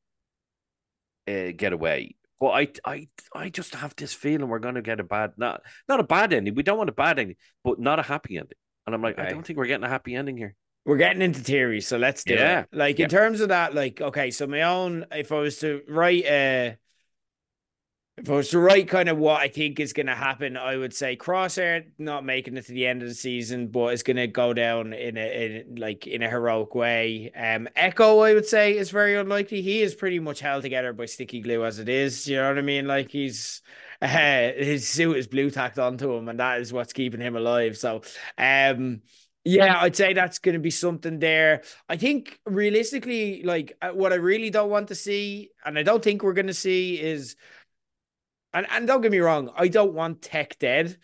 uh, 1.27 1.51
get 1.55 1.73
away, 1.73 2.15
but 2.39 2.47
I 2.49 2.67
I 2.85 3.07
I 3.33 3.49
just 3.49 3.75
have 3.75 3.95
this 3.95 4.13
feeling 4.13 4.47
we're 4.47 4.59
going 4.59 4.75
to 4.75 4.81
get 4.81 4.99
a 4.99 5.03
bad 5.03 5.33
not 5.37 5.61
not 5.87 5.99
a 5.99 6.03
bad 6.03 6.33
ending. 6.33 6.55
We 6.55 6.63
don't 6.63 6.77
want 6.77 6.89
a 6.89 6.93
bad 6.93 7.19
ending, 7.19 7.37
but 7.63 7.79
not 7.79 7.99
a 7.99 8.03
happy 8.03 8.37
ending. 8.37 8.57
And 8.85 8.95
I'm 8.95 9.01
like, 9.01 9.19
I 9.19 9.29
don't 9.29 9.45
think 9.45 9.57
we're 9.57 9.67
getting 9.67 9.83
a 9.83 9.89
happy 9.89 10.15
ending 10.15 10.37
here. 10.37 10.55
We're 10.85 10.97
getting 10.97 11.21
into 11.21 11.41
theories, 11.41 11.85
so 11.85 11.97
let's 11.97 12.23
do 12.23 12.35
Yeah. 12.35 12.61
it. 12.61 12.69
Like 12.71 12.97
Yeah. 12.97 13.05
in 13.05 13.09
terms 13.09 13.41
of 13.41 13.49
that, 13.49 13.75
like 13.75 14.01
okay, 14.01 14.31
so 14.31 14.47
my 14.47 14.61
own, 14.61 15.05
if 15.11 15.31
I 15.31 15.39
was 15.39 15.59
to 15.59 15.81
write, 15.87 16.25
uh, 16.25 16.71
if 18.17 18.29
I 18.31 18.33
was 18.33 18.49
to 18.49 18.59
write 18.59 18.87
kind 18.87 19.09
of 19.09 19.17
what 19.17 19.41
I 19.41 19.47
think 19.47 19.79
is 19.79 19.93
going 19.93 20.07
to 20.07 20.15
happen, 20.15 20.57
I 20.57 20.75
would 20.75 20.93
say 20.93 21.15
Crosshair 21.15 21.85
not 21.99 22.25
making 22.25 22.57
it 22.57 22.65
to 22.65 22.71
the 22.71 22.87
end 22.87 23.03
of 23.03 23.07
the 23.07 23.13
season, 23.13 23.67
but 23.67 23.93
it's 23.93 24.01
going 24.01 24.17
to 24.17 24.25
go 24.25 24.53
down 24.53 24.91
in 24.93 25.17
a 25.17 25.45
in, 25.45 25.75
like 25.75 26.07
in 26.07 26.23
a 26.23 26.29
heroic 26.29 26.73
way. 26.73 27.31
Um, 27.35 27.69
Echo, 27.75 28.19
I 28.21 28.33
would 28.33 28.47
say, 28.47 28.75
is 28.75 28.89
very 28.89 29.15
unlikely. 29.15 29.61
He 29.61 29.83
is 29.83 29.93
pretty 29.93 30.19
much 30.19 30.39
held 30.39 30.63
together 30.63 30.93
by 30.93 31.05
sticky 31.05 31.41
glue 31.41 31.63
as 31.63 31.77
it 31.77 31.89
is. 31.89 32.27
You 32.27 32.37
know 32.37 32.49
what 32.49 32.57
I 32.57 32.61
mean? 32.61 32.87
Like 32.87 33.11
he's. 33.11 33.61
Uh, 34.01 34.07
his 34.57 34.87
suit 34.87 35.17
is 35.17 35.27
blue 35.27 35.49
tacked 35.49 35.79
onto 35.79 36.13
him, 36.13 36.27
and 36.29 36.39
that 36.39 36.61
is 36.61 36.71
what's 36.71 36.93
keeping 36.93 37.21
him 37.21 37.35
alive. 37.35 37.77
So, 37.77 38.01
um, 38.37 39.01
yeah, 39.43 39.79
I'd 39.79 39.95
say 39.95 40.13
that's 40.13 40.39
going 40.39 40.53
to 40.53 40.59
be 40.59 40.71
something 40.71 41.19
there. 41.19 41.63
I 41.87 41.95
think 41.97 42.39
realistically, 42.45 43.43
like 43.43 43.77
uh, 43.81 43.89
what 43.89 44.11
I 44.11 44.17
really 44.17 44.49
don't 44.49 44.69
want 44.69 44.89
to 44.89 44.95
see, 44.95 45.51
and 45.65 45.79
I 45.79 45.83
don't 45.83 46.03
think 46.03 46.21
we're 46.21 46.33
going 46.33 46.47
to 46.47 46.53
see 46.53 46.99
is, 46.99 47.35
and, 48.53 48.67
and 48.69 48.87
don't 48.87 49.01
get 49.01 49.11
me 49.11 49.19
wrong, 49.19 49.49
I 49.55 49.67
don't 49.67 49.93
want 49.93 50.21
Tech 50.21 50.57
dead, 50.59 50.97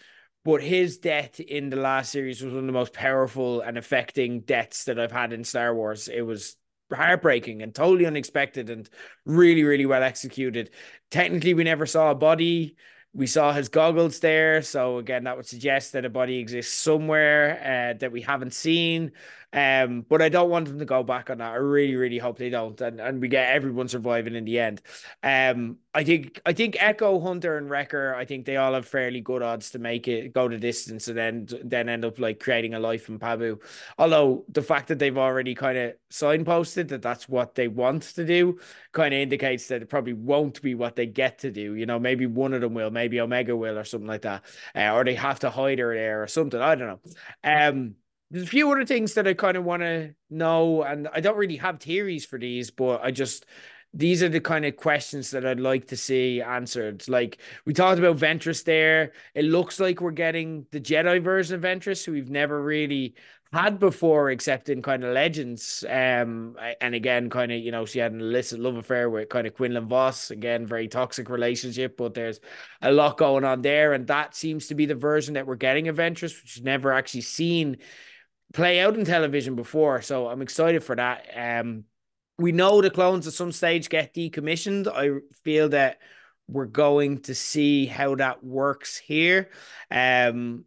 but 0.45 0.61
his 0.61 0.97
death 0.97 1.39
in 1.39 1.69
the 1.69 1.77
last 1.77 2.11
series 2.11 2.41
was 2.41 2.53
one 2.53 2.63
of 2.63 2.67
the 2.67 2.73
most 2.73 2.93
powerful 2.93 3.61
and 3.61 3.77
affecting 3.77 4.41
deaths 4.41 4.85
that 4.85 4.99
I've 4.99 5.11
had 5.11 5.33
in 5.33 5.43
Star 5.43 5.73
Wars. 5.73 6.07
It 6.07 6.21
was 6.21 6.55
heartbreaking 6.93 7.61
and 7.61 7.73
totally 7.73 8.05
unexpected 8.05 8.69
and 8.69 8.89
really, 9.25 9.63
really 9.63 9.85
well 9.85 10.03
executed. 10.03 10.71
Technically, 11.11 11.53
we 11.53 11.63
never 11.63 11.85
saw 11.85 12.11
a 12.11 12.15
body 12.15 12.75
we 13.13 13.27
saw 13.27 13.53
his 13.53 13.69
goggles 13.69 14.19
there, 14.19 14.63
so 14.63 14.97
again, 14.97 15.25
that 15.25 15.37
would 15.37 15.45
suggest 15.45 15.93
that 15.93 16.05
a 16.05 16.09
body 16.09 16.39
exists 16.39 16.73
somewhere 16.73 17.91
uh, 17.93 17.97
that 17.99 18.11
we 18.11 18.21
haven't 18.21 18.55
seen. 18.55 19.11
Um, 19.53 20.01
but 20.09 20.19
I 20.21 20.29
don't 20.29 20.49
want 20.49 20.67
them 20.67 20.79
to 20.79 20.85
go 20.85 21.03
back 21.03 21.29
on 21.29 21.37
that. 21.37 21.51
I 21.51 21.57
really, 21.57 21.95
really 21.95 22.17
hope 22.17 22.39
they 22.39 22.49
don't, 22.49 22.79
and, 22.81 22.99
and 22.99 23.21
we 23.21 23.27
get 23.27 23.53
everyone 23.53 23.87
surviving 23.87 24.33
in 24.33 24.45
the 24.45 24.59
end. 24.59 24.81
Um, 25.21 25.77
I 25.93 26.03
think 26.03 26.41
I 26.43 26.53
think 26.53 26.75
Echo, 26.79 27.19
Hunter, 27.19 27.57
and 27.57 27.69
Wrecker. 27.69 28.15
I 28.15 28.25
think 28.25 28.45
they 28.45 28.57
all 28.57 28.73
have 28.73 28.87
fairly 28.87 29.21
good 29.21 29.43
odds 29.43 29.69
to 29.71 29.79
make 29.79 30.07
it 30.07 30.33
go 30.33 30.49
the 30.49 30.57
distance, 30.57 31.07
and 31.07 31.15
then 31.15 31.47
then 31.63 31.87
end 31.87 32.03
up 32.03 32.17
like 32.17 32.39
creating 32.39 32.73
a 32.73 32.79
life 32.79 33.09
in 33.09 33.19
Pabu. 33.19 33.61
Although 33.99 34.45
the 34.49 34.63
fact 34.63 34.87
that 34.87 34.97
they've 34.97 35.17
already 35.17 35.53
kind 35.53 35.77
of 35.77 35.93
signposted 36.11 36.87
that 36.87 37.03
that's 37.03 37.29
what 37.29 37.53
they 37.53 37.67
want 37.67 38.01
to 38.15 38.25
do, 38.25 38.59
kind 38.91 39.13
of 39.13 39.19
indicates 39.19 39.67
that 39.67 39.83
it 39.83 39.89
probably 39.89 40.13
won't 40.13 40.63
be 40.63 40.73
what 40.73 40.95
they 40.95 41.05
get 41.05 41.39
to 41.39 41.51
do. 41.51 41.75
You 41.75 41.85
know, 41.85 41.99
maybe 41.99 42.25
one 42.25 42.53
of 42.53 42.61
them 42.61 42.73
will, 42.73 42.89
maybe 42.89 43.21
Omega 43.21 43.55
will, 43.55 43.77
or 43.77 43.83
something 43.83 44.07
like 44.07 44.23
that, 44.23 44.43
uh, 44.75 44.93
or 44.93 45.03
they 45.03 45.15
have 45.15 45.39
to 45.41 45.51
hide 45.51 45.77
her 45.77 45.93
there 45.93 46.23
or 46.23 46.27
something. 46.27 46.59
I 46.59 46.73
don't 46.73 46.87
know. 46.87 46.99
Um 47.43 47.95
there's 48.33 48.45
a 48.45 48.47
few 48.47 48.71
other 48.71 48.83
things 48.83 49.13
that 49.13 49.27
I 49.27 49.35
kind 49.35 49.55
of 49.55 49.63
want 49.63 49.83
to 49.83 50.15
know, 50.31 50.81
and 50.81 51.07
I 51.13 51.19
don't 51.19 51.37
really 51.37 51.57
have 51.57 51.79
theories 51.79 52.25
for 52.25 52.39
these, 52.39 52.71
but 52.71 53.03
I 53.03 53.11
just 53.11 53.45
these 53.93 54.23
are 54.23 54.29
the 54.29 54.41
kind 54.41 54.65
of 54.65 54.75
questions 54.75 55.29
that 55.31 55.45
I'd 55.45 55.59
like 55.59 55.89
to 55.89 55.97
see 55.97 56.41
answered. 56.41 57.07
Like 57.07 57.37
we 57.65 57.73
talked 57.73 57.99
about 57.99 58.17
Ventress 58.17 58.63
there. 58.63 59.11
It 59.35 59.45
looks 59.45 59.79
like 59.79 60.01
we're 60.01 60.09
getting 60.09 60.65
the 60.71 60.81
Jedi 60.81 61.23
version 61.23 61.55
of 61.55 61.61
Ventress, 61.61 62.03
who 62.03 62.13
we've 62.13 62.31
never 62.31 62.59
really 62.59 63.13
had 63.51 63.77
before, 63.77 64.31
except 64.31 64.67
in 64.67 64.81
kind 64.81 65.03
of 65.03 65.13
Legends. 65.13 65.85
Um, 65.87 66.57
and 66.81 66.95
again, 66.95 67.29
kind 67.29 67.51
of, 67.51 67.59
you 67.59 67.71
know, 67.71 67.85
she 67.85 67.99
had 67.99 68.13
an 68.13 68.19
illicit 68.21 68.59
love 68.59 68.77
affair 68.77 69.11
with 69.11 69.29
kind 69.29 69.45
of 69.45 69.53
Quinlan 69.53 69.87
Vos. 69.87 70.31
Again, 70.31 70.65
very 70.65 70.87
toxic 70.87 71.29
relationship, 71.29 71.95
but 71.95 72.15
there's 72.15 72.39
a 72.81 72.91
lot 72.91 73.19
going 73.19 73.43
on 73.43 73.61
there. 73.61 73.93
And 73.93 74.07
that 74.07 74.33
seems 74.33 74.65
to 74.67 74.75
be 74.75 74.87
the 74.87 74.95
version 74.95 75.35
that 75.35 75.45
we're 75.45 75.55
getting 75.55 75.87
of 75.87 75.97
Ventress, 75.97 76.41
which 76.41 76.57
is 76.57 76.63
never 76.63 76.91
actually 76.91 77.21
seen 77.21 77.77
play 78.53 78.79
out 78.79 78.95
in 78.95 79.05
television 79.05 79.55
before. 79.55 80.01
So 80.01 80.27
I'm 80.27 80.41
excited 80.41 80.83
for 80.83 80.95
that. 80.95 81.27
Um, 81.35 81.85
we 82.37 82.51
know 82.51 82.81
the 82.81 82.89
clones 82.89 83.27
at 83.27 83.33
some 83.33 83.51
stage 83.51 83.89
get 83.89 84.13
decommissioned. 84.13 84.87
I 84.87 85.19
feel 85.43 85.69
that 85.69 85.99
we're 86.47 86.65
going 86.65 87.19
to 87.21 87.35
see 87.35 87.85
how 87.85 88.15
that 88.15 88.43
works 88.43 88.97
here. 88.97 89.49
Um, 89.89 90.65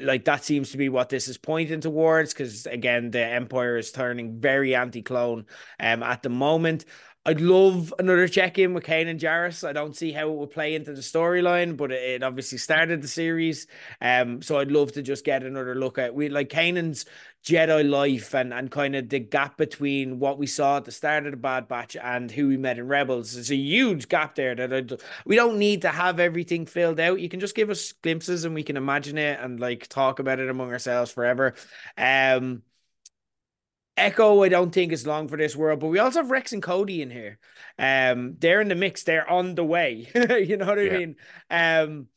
like 0.00 0.24
that 0.24 0.44
seems 0.44 0.70
to 0.70 0.78
be 0.78 0.88
what 0.88 1.08
this 1.08 1.28
is 1.28 1.38
pointing 1.38 1.80
towards 1.80 2.32
because 2.32 2.66
again 2.66 3.10
the 3.10 3.24
empire 3.24 3.76
is 3.76 3.92
turning 3.92 4.40
very 4.40 4.74
anti-clone 4.74 5.44
um 5.78 6.02
at 6.02 6.22
the 6.22 6.28
moment 6.28 6.84
I'd 7.28 7.40
love 7.40 7.92
another 7.98 8.28
check 8.28 8.56
in 8.56 8.72
with 8.72 8.84
Kanan 8.84 9.18
Jarrus. 9.18 9.66
I 9.66 9.72
don't 9.72 9.96
see 9.96 10.12
how 10.12 10.30
it 10.30 10.36
would 10.36 10.52
play 10.52 10.76
into 10.76 10.92
the 10.92 11.00
storyline, 11.00 11.76
but 11.76 11.90
it, 11.90 12.22
obviously 12.22 12.56
started 12.56 13.02
the 13.02 13.08
series. 13.08 13.66
Um, 14.00 14.42
so 14.42 14.60
I'd 14.60 14.70
love 14.70 14.92
to 14.92 15.02
just 15.02 15.24
get 15.24 15.42
another 15.42 15.74
look 15.74 15.98
at 15.98 16.14
we 16.14 16.28
like 16.28 16.50
Kanan's 16.50 17.04
Jedi 17.44 17.88
life 17.88 18.32
and 18.32 18.54
and 18.54 18.70
kind 18.70 18.94
of 18.94 19.08
the 19.08 19.18
gap 19.18 19.56
between 19.56 20.20
what 20.20 20.38
we 20.38 20.46
saw 20.46 20.76
at 20.76 20.84
the 20.84 20.92
start 20.92 21.26
of 21.26 21.32
the 21.32 21.36
Bad 21.36 21.66
Batch 21.66 21.96
and 21.96 22.30
who 22.30 22.46
we 22.46 22.56
met 22.56 22.78
in 22.78 22.86
Rebels. 22.86 23.34
There's 23.34 23.50
a 23.50 23.56
huge 23.56 24.08
gap 24.08 24.36
there 24.36 24.54
that 24.54 24.72
I'd, 24.72 24.92
we 25.24 25.34
don't 25.34 25.58
need 25.58 25.82
to 25.82 25.88
have 25.88 26.20
everything 26.20 26.64
filled 26.64 27.00
out. 27.00 27.18
You 27.20 27.28
can 27.28 27.40
just 27.40 27.56
give 27.56 27.70
us 27.70 27.90
glimpses 27.90 28.44
and 28.44 28.54
we 28.54 28.62
can 28.62 28.76
imagine 28.76 29.18
it 29.18 29.40
and 29.40 29.58
like 29.58 29.88
talk 29.88 30.20
about 30.20 30.38
it 30.38 30.48
among 30.48 30.70
ourselves 30.70 31.10
forever. 31.10 31.54
Um 31.98 32.62
Echo, 33.96 34.42
I 34.42 34.48
don't 34.48 34.72
think 34.72 34.92
is 34.92 35.06
long 35.06 35.26
for 35.28 35.36
this 35.36 35.56
world, 35.56 35.80
but 35.80 35.86
we 35.86 35.98
also 35.98 36.20
have 36.20 36.30
Rex 36.30 36.52
and 36.52 36.62
Cody 36.62 37.00
in 37.00 37.10
here. 37.10 37.38
Um, 37.78 38.36
they're 38.38 38.60
in 38.60 38.68
the 38.68 38.74
mix. 38.74 39.04
They're 39.04 39.28
on 39.28 39.54
the 39.54 39.64
way. 39.64 40.08
you 40.14 40.56
know 40.56 40.66
what 40.66 40.78
I 40.78 40.82
yeah. 40.82 40.98
mean? 40.98 41.16
Um, 41.50 42.08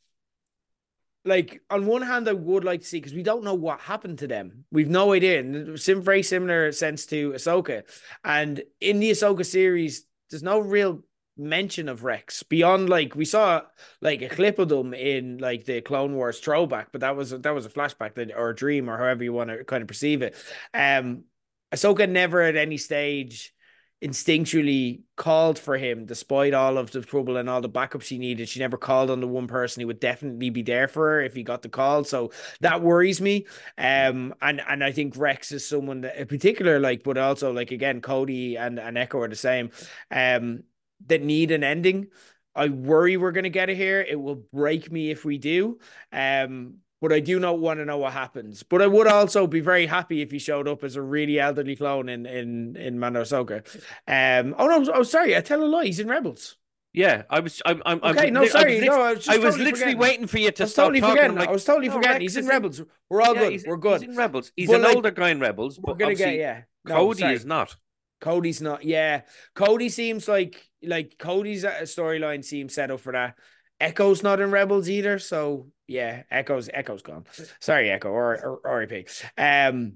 like 1.25 1.61
on 1.69 1.85
one 1.85 2.01
hand, 2.01 2.27
I 2.27 2.33
would 2.33 2.63
like 2.63 2.81
to 2.81 2.85
see 2.85 2.99
because 2.99 3.13
we 3.13 3.23
don't 3.23 3.43
know 3.43 3.53
what 3.53 3.79
happened 3.79 4.19
to 4.19 4.27
them. 4.27 4.65
We've 4.71 4.89
no 4.89 5.13
idea. 5.13 5.39
And 5.39 5.79
sim 5.79 6.01
very 6.01 6.23
similar 6.23 6.71
sense 6.71 7.05
to 7.07 7.31
Ahsoka. 7.31 7.83
And 8.23 8.61
in 8.81 8.99
the 8.99 9.11
Ahsoka 9.11 9.45
series, 9.45 10.05
there's 10.29 10.43
no 10.43 10.59
real 10.59 11.03
mention 11.37 11.87
of 11.87 12.03
Rex 12.03 12.43
beyond 12.43 12.89
like 12.89 13.15
we 13.15 13.23
saw 13.23 13.61
like 14.01 14.21
a 14.21 14.27
clip 14.27 14.59
of 14.59 14.67
them 14.67 14.93
in 14.93 15.37
like 15.37 15.63
the 15.63 15.79
Clone 15.81 16.15
Wars 16.15 16.39
throwback, 16.39 16.91
but 16.91 17.01
that 17.01 17.15
was 17.15 17.31
that 17.31 17.55
was 17.55 17.65
a 17.65 17.69
flashback 17.69 18.15
that 18.15 18.35
or 18.35 18.49
a 18.49 18.55
dream 18.55 18.89
or 18.89 18.97
however 18.97 19.23
you 19.23 19.33
want 19.33 19.49
to 19.49 19.63
kind 19.63 19.81
of 19.81 19.87
perceive 19.87 20.21
it. 20.21 20.35
Um, 20.73 21.23
Ahsoka 21.71 22.09
never 22.09 22.41
at 22.41 22.55
any 22.55 22.77
stage 22.77 23.53
instinctually 24.01 25.01
called 25.17 25.59
for 25.59 25.77
him 25.77 26.05
despite 26.05 26.53
all 26.53 26.77
of 26.77 26.89
the 26.91 27.01
trouble 27.01 27.35
and 27.35 27.49
all 27.49 27.59
the 27.59 27.67
backup 27.67 28.01
she 28.01 28.17
needed. 28.17 28.47
She 28.47 28.59
never 28.59 28.77
called 28.77 29.09
on 29.09 29.19
the 29.19 29.27
one 29.27 29.47
person 29.47 29.81
who 29.81 29.87
would 29.87 29.99
definitely 29.99 30.49
be 30.49 30.61
there 30.61 30.87
for 30.87 31.09
her 31.09 31.21
if 31.21 31.33
he 31.35 31.43
got 31.43 31.63
the 31.63 31.69
call. 31.69 32.05
So 32.05 32.31
that 32.61 32.81
worries 32.81 33.19
me. 33.19 33.45
Um 33.77 34.33
and 34.41 34.61
and 34.67 34.83
I 34.83 34.93
think 34.93 35.17
Rex 35.17 35.51
is 35.51 35.67
someone 35.67 36.01
that 36.01 36.15
in 36.15 36.27
particular 36.27 36.79
like 36.79 37.03
but 37.03 37.17
also 37.17 37.51
like 37.51 37.71
again 37.71 37.99
Cody 37.99 38.55
and, 38.57 38.79
and 38.79 38.97
Echo 38.97 39.19
are 39.19 39.27
the 39.27 39.35
same 39.35 39.71
um 40.11 40.63
that 41.07 41.21
need 41.21 41.51
an 41.51 41.65
ending. 41.65 42.07
I 42.55 42.69
worry 42.69 43.17
we're 43.17 43.33
gonna 43.33 43.49
get 43.49 43.69
it 43.69 43.75
here. 43.75 43.99
It 44.01 44.19
will 44.19 44.43
break 44.53 44.89
me 44.89 45.11
if 45.11 45.25
we 45.25 45.37
do. 45.37 45.77
Um 46.13 46.75
but 47.01 47.13
I 47.13 47.19
do 47.19 47.39
not 47.39 47.59
want 47.59 47.79
to 47.79 47.85
know 47.85 47.97
what 47.97 48.13
happens. 48.13 48.63
But 48.63 48.81
I 48.81 48.87
would 48.87 49.07
also 49.07 49.47
be 49.47 49.59
very 49.59 49.85
happy 49.85 50.21
if 50.21 50.31
he 50.31 50.39
showed 50.39 50.67
up 50.67 50.83
as 50.83 50.95
a 50.95 51.01
really 51.01 51.39
elderly 51.39 51.75
clone 51.75 52.09
in 52.09 52.25
in 52.25 52.75
in 52.75 52.99
Mando 52.99 53.21
Ahsoka. 53.21 53.63
Um. 54.07 54.55
Oh 54.57 54.67
no. 54.67 54.91
Oh, 54.93 55.03
sorry. 55.03 55.35
I 55.35 55.41
tell 55.41 55.63
a 55.63 55.65
lie. 55.65 55.85
He's 55.85 55.99
in 55.99 56.07
Rebels. 56.07 56.57
Yeah, 56.91 57.23
I 57.29 57.39
was. 57.39 57.61
I'm. 57.65 57.81
I'm 57.85 57.99
okay. 58.03 58.27
I'm, 58.27 58.33
no, 58.33 58.45
sorry. 58.47 58.79
No, 58.79 59.01
I 59.01 59.13
was, 59.13 59.27
I 59.29 59.37
was 59.37 59.53
totally 59.53 59.65
literally 59.65 59.93
forgetting. 59.93 59.97
waiting 59.99 60.27
for 60.27 60.39
you 60.39 60.51
to 60.51 60.67
stop 60.67 60.85
totally 60.85 61.01
talking. 61.01 61.15
forgetting. 61.15 61.37
Like, 61.37 61.49
I 61.49 61.51
was 61.51 61.63
totally 61.63 61.87
no, 61.87 61.93
forgetting. 61.93 62.21
Rex 62.21 62.33
He's 62.33 62.37
in 62.37 62.47
Rebels. 62.47 62.81
We're 63.09 63.21
all 63.21 63.35
yeah, 63.35 63.49
good. 63.49 63.63
We're 63.67 63.77
good. 63.77 64.01
He's 64.01 64.09
in 64.09 64.15
Rebels. 64.17 64.51
He's 64.55 64.69
But, 64.69 64.75
an 64.77 64.81
like, 64.81 64.95
older 64.95 65.11
guy 65.11 65.29
in 65.29 65.39
Rebels. 65.39 65.79
We're 65.79 65.93
But 65.93 65.99
gonna 65.99 66.15
get 66.15 66.35
yeah. 66.35 66.61
No, 66.85 66.95
Cody 66.95 67.19
sorry. 67.19 67.35
is 67.35 67.45
not. 67.45 67.75
Cody's 68.21 68.61
not. 68.61 68.83
Yeah, 68.83 69.21
Cody 69.55 69.89
seems 69.89 70.27
like 70.27 70.67
like 70.83 71.15
Cody's 71.19 71.63
uh, 71.63 71.81
storyline 71.83 72.43
seems 72.43 72.73
set 72.73 72.91
up 72.91 73.01
for 73.01 73.13
that. 73.13 73.35
Echo's 73.79 74.23
not 74.23 74.41
in 74.41 74.51
Rebels 74.51 74.89
either, 74.89 75.19
so 75.19 75.67
yeah, 75.89 76.23
Echo's 76.29 76.69
Echo's 76.71 77.01
gone. 77.01 77.25
Sorry, 77.59 77.89
Echo 77.89 78.09
or 78.09 78.61
or 78.63 78.77
RIP. 78.79 79.09
Um, 79.37 79.93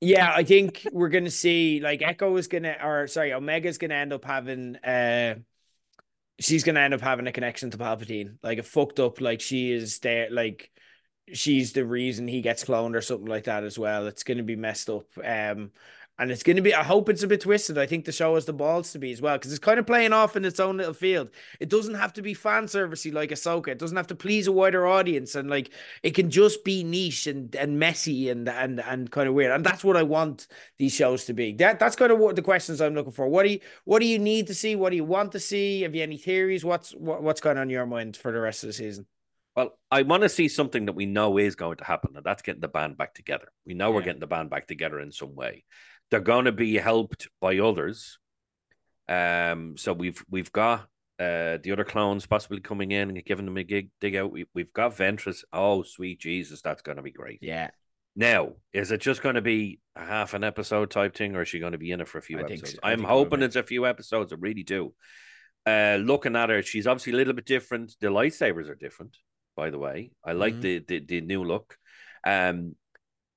yeah, 0.00 0.32
I 0.34 0.44
think 0.44 0.86
we're 0.92 1.08
gonna 1.08 1.30
see 1.30 1.80
like 1.80 2.00
Echo 2.00 2.36
is 2.36 2.46
gonna, 2.46 2.76
or 2.82 3.08
sorry, 3.08 3.32
Omega's 3.32 3.78
gonna 3.78 3.94
end 3.94 4.12
up 4.12 4.24
having 4.24 4.76
uh 4.76 5.34
she's 6.38 6.64
gonna 6.64 6.80
end 6.80 6.94
up 6.94 7.00
having 7.00 7.26
a 7.26 7.32
connection 7.32 7.70
to 7.70 7.78
Palpatine, 7.78 8.36
like 8.42 8.58
a 8.58 8.62
fucked 8.62 9.00
up, 9.00 9.20
like 9.20 9.40
she 9.40 9.72
is 9.72 9.98
there, 9.98 10.30
like 10.30 10.70
she's 11.32 11.72
the 11.72 11.84
reason 11.84 12.28
he 12.28 12.40
gets 12.40 12.64
cloned 12.64 12.94
or 12.94 13.02
something 13.02 13.26
like 13.26 13.44
that 13.44 13.64
as 13.64 13.78
well. 13.78 14.06
It's 14.06 14.22
gonna 14.22 14.44
be 14.44 14.56
messed 14.56 14.88
up. 14.90 15.06
Um, 15.24 15.72
and 16.18 16.30
it's 16.30 16.42
going 16.42 16.56
to 16.56 16.62
be, 16.62 16.74
I 16.74 16.82
hope 16.82 17.08
it's 17.08 17.22
a 17.22 17.26
bit 17.26 17.42
twisted. 17.42 17.76
I 17.76 17.84
think 17.86 18.04
the 18.04 18.12
show 18.12 18.34
has 18.36 18.46
the 18.46 18.52
balls 18.52 18.92
to 18.92 18.98
be 18.98 19.12
as 19.12 19.20
well, 19.20 19.36
because 19.36 19.52
it's 19.52 19.58
kind 19.58 19.78
of 19.78 19.86
playing 19.86 20.12
off 20.12 20.34
in 20.34 20.44
its 20.44 20.58
own 20.58 20.78
little 20.78 20.94
field. 20.94 21.30
It 21.60 21.68
doesn't 21.68 21.94
have 21.94 22.12
to 22.14 22.22
be 22.22 22.32
fan 22.32 22.64
servicey 22.64 23.12
like 23.12 23.30
Ahsoka. 23.30 23.68
It 23.68 23.78
doesn't 23.78 23.96
have 23.96 24.06
to 24.06 24.14
please 24.14 24.46
a 24.46 24.52
wider 24.52 24.86
audience. 24.86 25.34
And 25.34 25.50
like, 25.50 25.70
it 26.02 26.12
can 26.12 26.30
just 26.30 26.64
be 26.64 26.82
niche 26.82 27.26
and, 27.26 27.54
and 27.54 27.78
messy 27.78 28.30
and, 28.30 28.48
and, 28.48 28.80
and 28.80 29.10
kind 29.10 29.28
of 29.28 29.34
weird. 29.34 29.52
And 29.52 29.64
that's 29.64 29.84
what 29.84 29.96
I 29.96 30.02
want 30.04 30.46
these 30.78 30.94
shows 30.94 31.26
to 31.26 31.34
be. 31.34 31.52
That 31.52 31.78
That's 31.78 31.96
kind 31.96 32.12
of 32.12 32.18
what 32.18 32.36
the 32.36 32.42
questions 32.42 32.80
I'm 32.80 32.94
looking 32.94 33.12
for. 33.12 33.28
What 33.28 33.42
do 33.42 33.50
you, 33.50 33.60
what 33.84 33.98
do 33.98 34.06
you 34.06 34.18
need 34.18 34.46
to 34.46 34.54
see? 34.54 34.74
What 34.74 34.90
do 34.90 34.96
you 34.96 35.04
want 35.04 35.32
to 35.32 35.40
see? 35.40 35.82
Have 35.82 35.94
you 35.94 36.02
any 36.02 36.16
theories? 36.16 36.64
What's, 36.64 36.92
what, 36.92 37.22
what's 37.22 37.40
going 37.40 37.58
on 37.58 37.64
in 37.64 37.70
your 37.70 37.86
mind 37.86 38.16
for 38.16 38.32
the 38.32 38.40
rest 38.40 38.62
of 38.62 38.68
the 38.68 38.72
season? 38.72 39.06
Well, 39.54 39.78
I 39.90 40.02
want 40.02 40.22
to 40.22 40.28
see 40.28 40.48
something 40.48 40.84
that 40.84 40.92
we 40.92 41.06
know 41.06 41.38
is 41.38 41.56
going 41.56 41.78
to 41.78 41.84
happen, 41.84 42.12
and 42.14 42.22
that's 42.22 42.42
getting 42.42 42.60
the 42.60 42.68
band 42.68 42.98
back 42.98 43.14
together. 43.14 43.48
We 43.64 43.72
know 43.72 43.90
we're 43.90 44.02
getting 44.02 44.20
the 44.20 44.26
band 44.26 44.50
back 44.50 44.66
together 44.66 45.00
in 45.00 45.12
some 45.12 45.34
way. 45.34 45.64
They're 46.10 46.20
going 46.20 46.44
to 46.44 46.52
be 46.52 46.76
helped 46.76 47.28
by 47.40 47.58
others. 47.58 48.18
Um, 49.08 49.76
so 49.76 49.92
we've 49.92 50.24
we've 50.30 50.52
got 50.52 50.88
uh 51.18 51.56
the 51.62 51.70
other 51.72 51.84
clones 51.84 52.26
possibly 52.26 52.60
coming 52.60 52.90
in 52.90 53.08
and 53.08 53.24
giving 53.24 53.46
them 53.46 53.56
a 53.56 53.62
gig 53.62 53.90
dig 54.00 54.16
out. 54.16 54.32
We, 54.32 54.46
we've 54.54 54.72
got 54.72 54.96
Ventress. 54.96 55.44
Oh, 55.52 55.82
sweet 55.82 56.20
Jesus, 56.20 56.60
that's 56.62 56.82
going 56.82 56.96
to 56.96 57.02
be 57.02 57.12
great. 57.12 57.38
Yeah. 57.42 57.70
Now, 58.18 58.54
is 58.72 58.92
it 58.92 59.00
just 59.02 59.22
going 59.22 59.34
to 59.34 59.42
be 59.42 59.80
a 59.94 60.04
half 60.04 60.32
an 60.34 60.42
episode 60.42 60.90
type 60.90 61.14
thing, 61.14 61.36
or 61.36 61.42
is 61.42 61.48
she 61.48 61.58
going 61.58 61.72
to 61.72 61.78
be 61.78 61.90
in 61.90 62.00
it 62.00 62.08
for 62.08 62.18
a 62.18 62.22
few 62.22 62.38
I 62.38 62.42
episodes? 62.42 62.72
so. 62.72 62.78
I'm 62.82 62.98
think 62.98 63.08
it 63.08 63.12
will 63.12 63.18
hoping 63.18 63.42
it's 63.42 63.56
a 63.56 63.62
few 63.62 63.86
episodes. 63.86 64.32
I 64.32 64.36
really 64.38 64.62
do. 64.62 64.94
Uh, 65.66 65.98
looking 66.00 66.34
at 66.36 66.48
her, 66.48 66.62
she's 66.62 66.86
obviously 66.86 67.12
a 67.12 67.16
little 67.16 67.34
bit 67.34 67.44
different. 67.44 67.94
The 68.00 68.08
lightsabers 68.08 68.70
are 68.70 68.74
different, 68.74 69.16
by 69.54 69.70
the 69.70 69.78
way. 69.78 70.12
I 70.24 70.32
like 70.32 70.54
Mhm. 70.54 70.60
the, 70.62 70.78
the 70.78 71.00
the 71.00 71.20
new 71.20 71.44
look. 71.44 71.76
Um, 72.24 72.76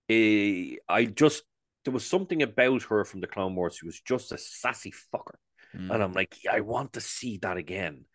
eh, 0.08 0.76
I 0.88 1.06
just 1.06 1.44
there 1.90 1.94
was 1.96 2.06
something 2.06 2.44
about 2.44 2.84
her 2.84 3.04
from 3.04 3.20
the 3.20 3.26
Clone 3.26 3.56
Wars. 3.56 3.78
She 3.78 3.86
was 3.88 4.00
just 4.00 4.32
a 4.32 4.38
sassy 4.38 4.94
fucker, 5.12 5.36
Mm. 5.76 5.92
and 5.92 6.04
I'm 6.04 6.14
like, 6.14 6.44
yeah, 6.44 6.54
I 6.54 6.60
want 6.62 6.94
to 6.94 7.02
see 7.02 7.38
that 7.40 7.58
again. 7.58 8.06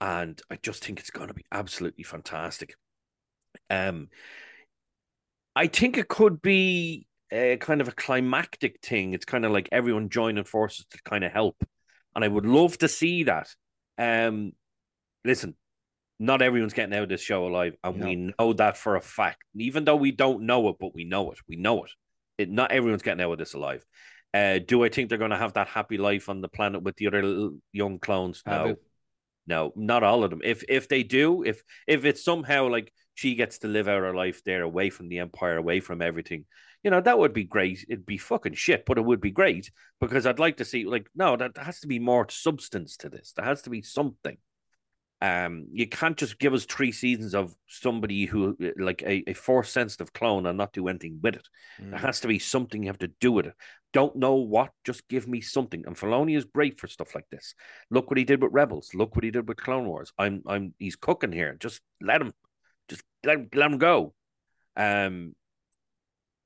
And 0.00 0.40
I 0.50 0.56
just 0.56 0.84
think 0.84 0.98
it's 0.98 1.10
going 1.10 1.28
to 1.28 1.34
be 1.34 1.44
absolutely 1.52 2.02
fantastic. 2.04 2.74
Um, 3.68 4.08
I 5.54 5.68
think 5.68 5.96
it 5.96 6.08
could 6.08 6.42
be 6.42 7.06
a 7.30 7.56
kind 7.58 7.80
of 7.80 7.86
a 7.88 7.92
climactic 7.92 8.80
thing. 8.82 9.12
It's 9.14 9.24
kind 9.24 9.44
of 9.44 9.52
like 9.52 9.68
everyone 9.70 10.08
joining 10.08 10.42
forces 10.44 10.86
to 10.90 10.98
kind 11.04 11.22
of 11.22 11.30
help, 11.30 11.56
and 12.16 12.24
I 12.24 12.28
would 12.28 12.46
love 12.46 12.78
to 12.78 12.88
see 12.88 13.24
that. 13.24 13.48
Um, 13.96 14.52
listen, 15.24 15.54
not 16.18 16.42
everyone's 16.42 16.74
getting 16.74 16.94
out 16.96 17.04
of 17.04 17.08
this 17.08 17.22
show 17.22 17.46
alive, 17.46 17.76
and 17.84 17.96
No. 17.96 18.06
we 18.06 18.16
know 18.16 18.52
that 18.54 18.76
for 18.76 18.96
a 18.96 19.00
fact. 19.00 19.44
Even 19.54 19.84
though 19.84 19.96
we 19.96 20.10
don't 20.10 20.46
know 20.46 20.68
it, 20.68 20.76
but 20.80 20.94
we 20.94 21.04
know 21.04 21.30
it. 21.30 21.38
We 21.48 21.54
know 21.56 21.84
it. 21.84 21.92
It 22.40 22.50
not 22.50 22.72
everyone's 22.72 23.02
getting 23.02 23.22
out 23.22 23.32
of 23.32 23.38
this 23.38 23.54
alive. 23.54 23.84
Uh, 24.32 24.58
do 24.58 24.84
I 24.84 24.88
think 24.88 25.08
they're 25.08 25.18
going 25.18 25.32
to 25.32 25.36
have 25.36 25.54
that 25.54 25.68
happy 25.68 25.98
life 25.98 26.28
on 26.28 26.40
the 26.40 26.48
planet 26.48 26.82
with 26.82 26.96
the 26.96 27.08
other 27.08 27.50
young 27.72 27.98
clones? 27.98 28.42
No, 28.46 28.76
no, 29.46 29.72
not 29.74 30.02
all 30.02 30.24
of 30.24 30.30
them. 30.30 30.40
If 30.44 30.62
if 30.68 30.88
they 30.88 31.02
do, 31.02 31.42
if 31.42 31.62
if 31.86 32.04
it's 32.04 32.24
somehow 32.24 32.68
like 32.68 32.92
she 33.14 33.34
gets 33.34 33.58
to 33.58 33.68
live 33.68 33.88
out 33.88 34.02
her 34.02 34.14
life 34.14 34.42
there, 34.44 34.62
away 34.62 34.90
from 34.90 35.08
the 35.08 35.18
empire, 35.18 35.56
away 35.56 35.80
from 35.80 36.00
everything, 36.00 36.44
you 36.82 36.90
know, 36.90 37.00
that 37.00 37.18
would 37.18 37.32
be 37.32 37.44
great. 37.44 37.84
It'd 37.88 38.06
be 38.06 38.18
fucking 38.18 38.54
shit, 38.54 38.86
but 38.86 38.98
it 38.98 39.04
would 39.04 39.20
be 39.20 39.32
great 39.32 39.70
because 40.00 40.26
I'd 40.26 40.38
like 40.38 40.58
to 40.58 40.64
see 40.64 40.84
like 40.84 41.08
no, 41.14 41.36
that 41.36 41.56
has 41.56 41.80
to 41.80 41.88
be 41.88 41.98
more 41.98 42.28
substance 42.30 42.96
to 42.98 43.08
this. 43.08 43.32
There 43.34 43.44
has 43.44 43.62
to 43.62 43.70
be 43.70 43.82
something. 43.82 44.38
Um, 45.22 45.66
you 45.72 45.86
can't 45.86 46.16
just 46.16 46.38
give 46.38 46.54
us 46.54 46.64
three 46.64 46.92
seasons 46.92 47.34
of 47.34 47.54
somebody 47.66 48.24
who 48.24 48.56
like 48.78 49.02
a, 49.02 49.22
a 49.28 49.34
force 49.34 49.70
sensitive 49.70 50.14
clone 50.14 50.46
and 50.46 50.56
not 50.56 50.72
do 50.72 50.88
anything 50.88 51.18
with 51.22 51.36
it. 51.36 51.48
Mm. 51.80 51.90
There 51.90 51.98
has 51.98 52.20
to 52.20 52.28
be 52.28 52.38
something 52.38 52.82
you 52.82 52.88
have 52.88 52.98
to 53.00 53.12
do 53.20 53.32
with 53.32 53.46
it. 53.46 53.54
Don't 53.92 54.16
know 54.16 54.36
what, 54.36 54.70
just 54.84 55.06
give 55.08 55.28
me 55.28 55.42
something. 55.42 55.84
And 55.86 55.96
Filoni 55.96 56.36
is 56.36 56.46
great 56.46 56.80
for 56.80 56.86
stuff 56.86 57.14
like 57.14 57.28
this. 57.30 57.54
Look 57.90 58.08
what 58.10 58.16
he 58.16 58.24
did 58.24 58.42
with 58.42 58.52
Rebels. 58.52 58.94
Look 58.94 59.14
what 59.14 59.24
he 59.24 59.30
did 59.30 59.46
with 59.46 59.58
Clone 59.58 59.86
Wars. 59.86 60.12
I'm 60.16 60.42
I'm 60.46 60.74
he's 60.78 60.96
cooking 60.96 61.32
here. 61.32 61.54
Just 61.58 61.82
let 62.00 62.22
him 62.22 62.32
just 62.88 63.02
let 63.24 63.36
him, 63.36 63.48
let 63.54 63.72
him 63.72 63.78
go. 63.78 64.14
Um 64.76 65.34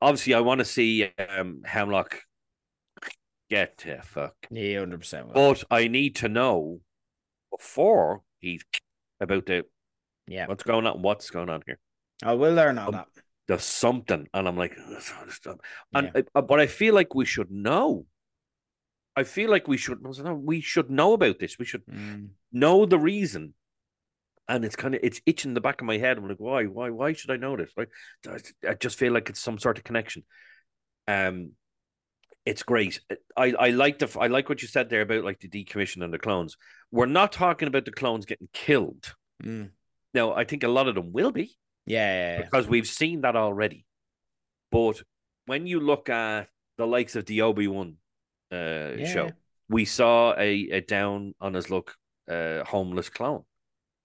obviously 0.00 0.34
I 0.34 0.40
want 0.40 0.58
to 0.58 0.64
see 0.64 1.10
um 1.28 1.62
Hemlock 1.64 2.22
get 3.50 3.78
to 3.78 4.02
fuck. 4.02 4.34
Yeah, 4.50 4.80
hundred 4.80 4.98
percent. 4.98 5.32
But 5.32 5.62
I 5.70 5.86
need 5.86 6.16
to 6.16 6.28
know 6.28 6.80
before 7.56 8.22
he's 8.44 8.64
about 9.20 9.46
the 9.46 9.64
Yeah, 10.26 10.46
what's 10.46 10.62
going 10.62 10.86
on 10.86 11.02
what's 11.02 11.30
going 11.30 11.50
on 11.50 11.62
here. 11.66 11.78
I 12.22 12.34
will 12.34 12.54
learn 12.54 12.78
all 12.78 12.88
Um, 12.88 12.92
that. 12.92 13.08
There's 13.46 13.64
something, 13.64 14.26
and 14.32 14.48
I'm 14.48 14.56
like, 14.56 14.74
and 14.78 16.10
Yeah. 16.14 16.22
uh, 16.34 16.40
but 16.42 16.60
I 16.60 16.66
feel 16.66 16.94
like 16.94 17.14
we 17.14 17.26
should 17.26 17.50
know. 17.50 18.06
I 19.16 19.24
feel 19.24 19.50
like 19.50 19.68
we 19.68 19.76
should 19.76 19.98
we 20.52 20.60
should 20.60 20.90
know 20.90 21.12
about 21.12 21.38
this. 21.38 21.58
We 21.58 21.64
should 21.66 21.84
Mm. 21.86 22.30
know 22.52 22.86
the 22.86 22.98
reason. 22.98 23.54
And 24.48 24.64
it's 24.64 24.76
kind 24.76 24.94
of 24.94 25.00
it's 25.02 25.20
itching 25.26 25.54
the 25.54 25.60
back 25.60 25.80
of 25.80 25.86
my 25.86 25.98
head. 25.98 26.18
I'm 26.18 26.28
like, 26.28 26.40
why, 26.40 26.64
why, 26.64 26.90
why 26.90 27.12
should 27.14 27.30
I 27.30 27.36
know 27.36 27.56
this? 27.56 27.70
Right? 27.76 27.88
I- 28.28 28.70
I 28.70 28.74
just 28.74 28.98
feel 28.98 29.12
like 29.12 29.30
it's 29.30 29.40
some 29.40 29.58
sort 29.58 29.78
of 29.78 29.84
connection. 29.84 30.24
Um, 31.06 31.52
it's 32.46 32.62
great. 32.62 33.00
I 33.36 33.52
I 33.58 33.70
like 33.70 33.98
the 33.98 34.18
I 34.20 34.26
like 34.26 34.48
what 34.48 34.62
you 34.62 34.68
said 34.68 34.90
there 34.90 35.02
about 35.02 35.24
like 35.24 35.40
the 35.40 35.48
decommission 35.48 36.02
and 36.04 36.12
the 36.12 36.18
clones. 36.18 36.56
We're 36.90 37.06
not 37.06 37.32
talking 37.32 37.68
about 37.68 37.84
the 37.84 37.92
clones 37.92 38.26
getting 38.26 38.48
killed. 38.52 39.14
Mm. 39.42 39.70
Now, 40.12 40.32
I 40.34 40.44
think 40.44 40.62
a 40.62 40.68
lot 40.68 40.86
of 40.88 40.94
them 40.94 41.12
will 41.12 41.32
be 41.32 41.56
Yeah, 41.86 42.42
because 42.42 42.68
we've 42.68 42.86
seen 42.86 43.22
that 43.22 43.34
already. 43.36 43.84
But 44.70 45.02
when 45.46 45.66
you 45.66 45.80
look 45.80 46.08
at 46.08 46.48
the 46.78 46.86
likes 46.86 47.16
of 47.16 47.26
the 47.26 47.42
Obi 47.42 47.66
Wan 47.68 47.96
uh, 48.52 48.92
Yeah. 48.96 49.06
show, 49.06 49.30
we 49.68 49.84
saw 49.84 50.34
a, 50.38 50.68
a 50.70 50.80
down 50.80 51.34
on 51.40 51.54
his 51.54 51.70
luck 51.70 51.94
uh, 52.30 52.62
homeless 52.64 53.08
clone 53.08 53.44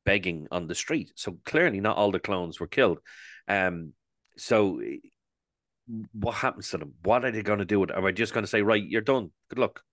begging 0.05 0.47
on 0.51 0.67
the 0.67 0.75
street. 0.75 1.11
So 1.15 1.37
clearly, 1.45 1.79
not 1.79 1.97
all 1.97 2.11
the 2.11 2.19
clones 2.19 2.59
were 2.59 2.67
killed. 2.67 2.99
Um, 3.47 3.93
so 4.37 4.81
what 6.13 6.35
happens 6.35 6.69
to 6.69 6.77
them? 6.77 6.93
What 7.03 7.25
are 7.25 7.31
they 7.31 7.41
going 7.41 7.59
to 7.59 7.65
do 7.65 7.79
with 7.79 7.89
it? 7.89 7.95
Am 7.97 8.05
I 8.05 8.11
just 8.11 8.33
going 8.33 8.43
to 8.43 8.47
say, 8.49 8.61
right, 8.61 8.83
you're 8.83 9.01
done? 9.01 9.31
Good 9.49 9.59
luck. 9.59 9.83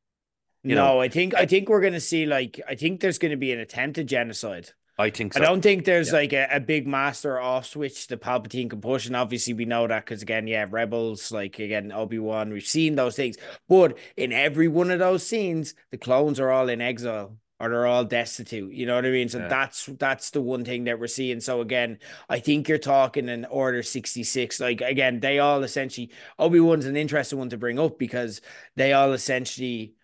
you 0.62 0.74
no, 0.74 0.86
know- 0.94 1.00
I 1.00 1.08
think 1.08 1.34
I 1.34 1.42
eh 1.42 1.46
think 1.46 1.68
we're 1.68 1.80
gonna 1.80 2.00
see 2.00 2.26
like 2.26 2.60
I 2.68 2.74
think 2.74 3.00
there's 3.00 3.18
gonna 3.18 3.36
be 3.36 3.52
an 3.52 3.60
attempt 3.60 3.98
attempted 3.98 4.08
genocide. 4.08 4.70
I 4.98 5.10
think 5.10 5.34
so. 5.34 5.40
I 5.40 5.44
don't 5.44 5.60
think 5.60 5.84
there's 5.84 6.08
Yeah. 6.08 6.18
like 6.20 6.32
a, 6.32 6.48
a 6.52 6.60
big 6.60 6.86
master 6.86 7.38
off 7.38 7.66
switch 7.66 8.06
that 8.08 8.22
Palpatine 8.22 8.70
can 8.70 8.80
push, 8.80 9.06
and 9.06 9.14
obviously 9.14 9.52
we 9.54 9.64
know 9.66 9.86
that 9.86 10.04
because 10.04 10.22
again, 10.22 10.46
yeah, 10.46 10.66
Rebels, 10.68 11.30
like 11.30 11.58
again, 11.58 11.92
Obi 11.92 12.18
Wan, 12.18 12.50
we've 12.50 12.64
seen 12.66 12.94
those 12.96 13.14
things. 13.14 13.36
But 13.68 13.98
in 14.16 14.32
every 14.32 14.68
one 14.68 14.90
of 14.90 14.98
those 14.98 15.26
scenes, 15.26 15.74
the 15.90 15.98
clones 15.98 16.40
are 16.40 16.50
all 16.50 16.68
in 16.70 16.80
exile 16.80 17.36
or 17.58 17.70
they're 17.70 17.86
all 17.86 18.04
destitute. 18.04 18.72
You 18.72 18.86
know 18.86 18.94
what 18.96 19.06
I 19.06 19.10
mean? 19.10 19.28
So 19.28 19.38
Yeah. 19.38 19.48
that's 19.48 19.86
that's 19.86 20.30
the 20.30 20.42
one 20.42 20.64
thing 20.64 20.84
that 20.84 20.98
we're 20.98 21.06
seeing. 21.06 21.40
So 21.40 21.60
again, 21.60 21.98
I 22.28 22.38
think 22.40 22.68
you're 22.68 22.78
talking 22.78 23.28
in 23.28 23.44
Order 23.46 23.82
sixty 23.82 24.24
six. 24.24 24.60
Like 24.60 24.80
again, 24.80 25.20
they 25.20 25.38
all 25.38 25.62
essentially 25.62 26.10
Obi 26.38 26.60
Wan's 26.60 26.86
an 26.86 26.96
interesting 26.96 27.38
one 27.38 27.50
to 27.50 27.56
bring 27.58 27.78
up 27.78 27.98
because 27.98 28.40
they 28.76 28.92
all 28.92 29.12
essentially 29.12 29.94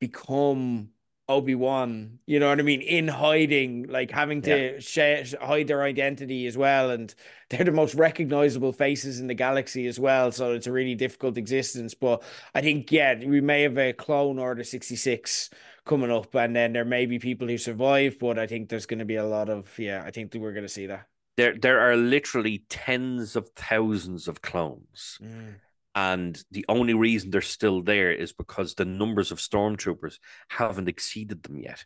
become 0.00 0.90
Obi 1.32 1.54
Wan, 1.54 2.18
you 2.26 2.38
know 2.38 2.48
what 2.48 2.60
I 2.60 2.62
mean, 2.62 2.80
in 2.80 3.08
hiding, 3.08 3.88
like 3.88 4.10
having 4.10 4.42
to 4.42 4.80
sh- 4.80 5.34
hide 5.40 5.66
their 5.66 5.82
identity 5.82 6.46
as 6.46 6.56
well, 6.56 6.90
and 6.90 7.14
they're 7.50 7.64
the 7.64 7.72
most 7.72 7.94
recognizable 7.94 8.72
faces 8.72 9.18
in 9.20 9.26
the 9.26 9.34
galaxy 9.34 9.86
as 9.86 9.98
well. 9.98 10.30
So 10.30 10.52
it's 10.52 10.66
a 10.66 10.72
really 10.72 10.94
difficult 10.94 11.36
existence. 11.36 11.94
But 11.94 12.22
I 12.54 12.60
think 12.60 12.92
yeah, 12.92 13.14
we 13.18 13.40
may 13.40 13.62
have 13.62 13.78
a 13.78 13.92
clone 13.92 14.38
Order 14.38 14.64
sixty 14.64 14.96
six 14.96 15.50
coming 15.84 16.12
up, 16.12 16.34
and 16.34 16.54
then 16.54 16.72
there 16.72 16.84
may 16.84 17.06
be 17.06 17.18
people 17.18 17.48
who 17.48 17.58
survive, 17.58 18.18
but 18.20 18.38
I 18.38 18.46
think 18.46 18.68
there's 18.68 18.86
going 18.86 19.00
to 19.00 19.04
be 19.04 19.16
a 19.16 19.26
lot 19.26 19.48
of 19.48 19.78
yeah. 19.78 20.04
I 20.06 20.10
think 20.10 20.30
that 20.30 20.40
we're 20.40 20.52
going 20.52 20.64
to 20.64 20.68
see 20.68 20.86
that. 20.86 21.06
there, 21.36 21.56
there 21.56 21.80
are 21.80 21.96
literally 21.96 22.64
tens 22.68 23.36
of 23.36 23.48
thousands 23.56 24.28
of 24.28 24.42
clones. 24.42 25.18
Mm. 25.22 25.54
And 25.94 26.42
the 26.50 26.64
only 26.68 26.94
reason 26.94 27.30
they're 27.30 27.40
still 27.42 27.82
there 27.82 28.12
is 28.12 28.32
because 28.32 28.74
the 28.74 28.84
numbers 28.84 29.30
of 29.30 29.38
stormtroopers 29.38 30.18
haven't 30.48 30.88
exceeded 30.88 31.42
them 31.42 31.58
yet. 31.58 31.84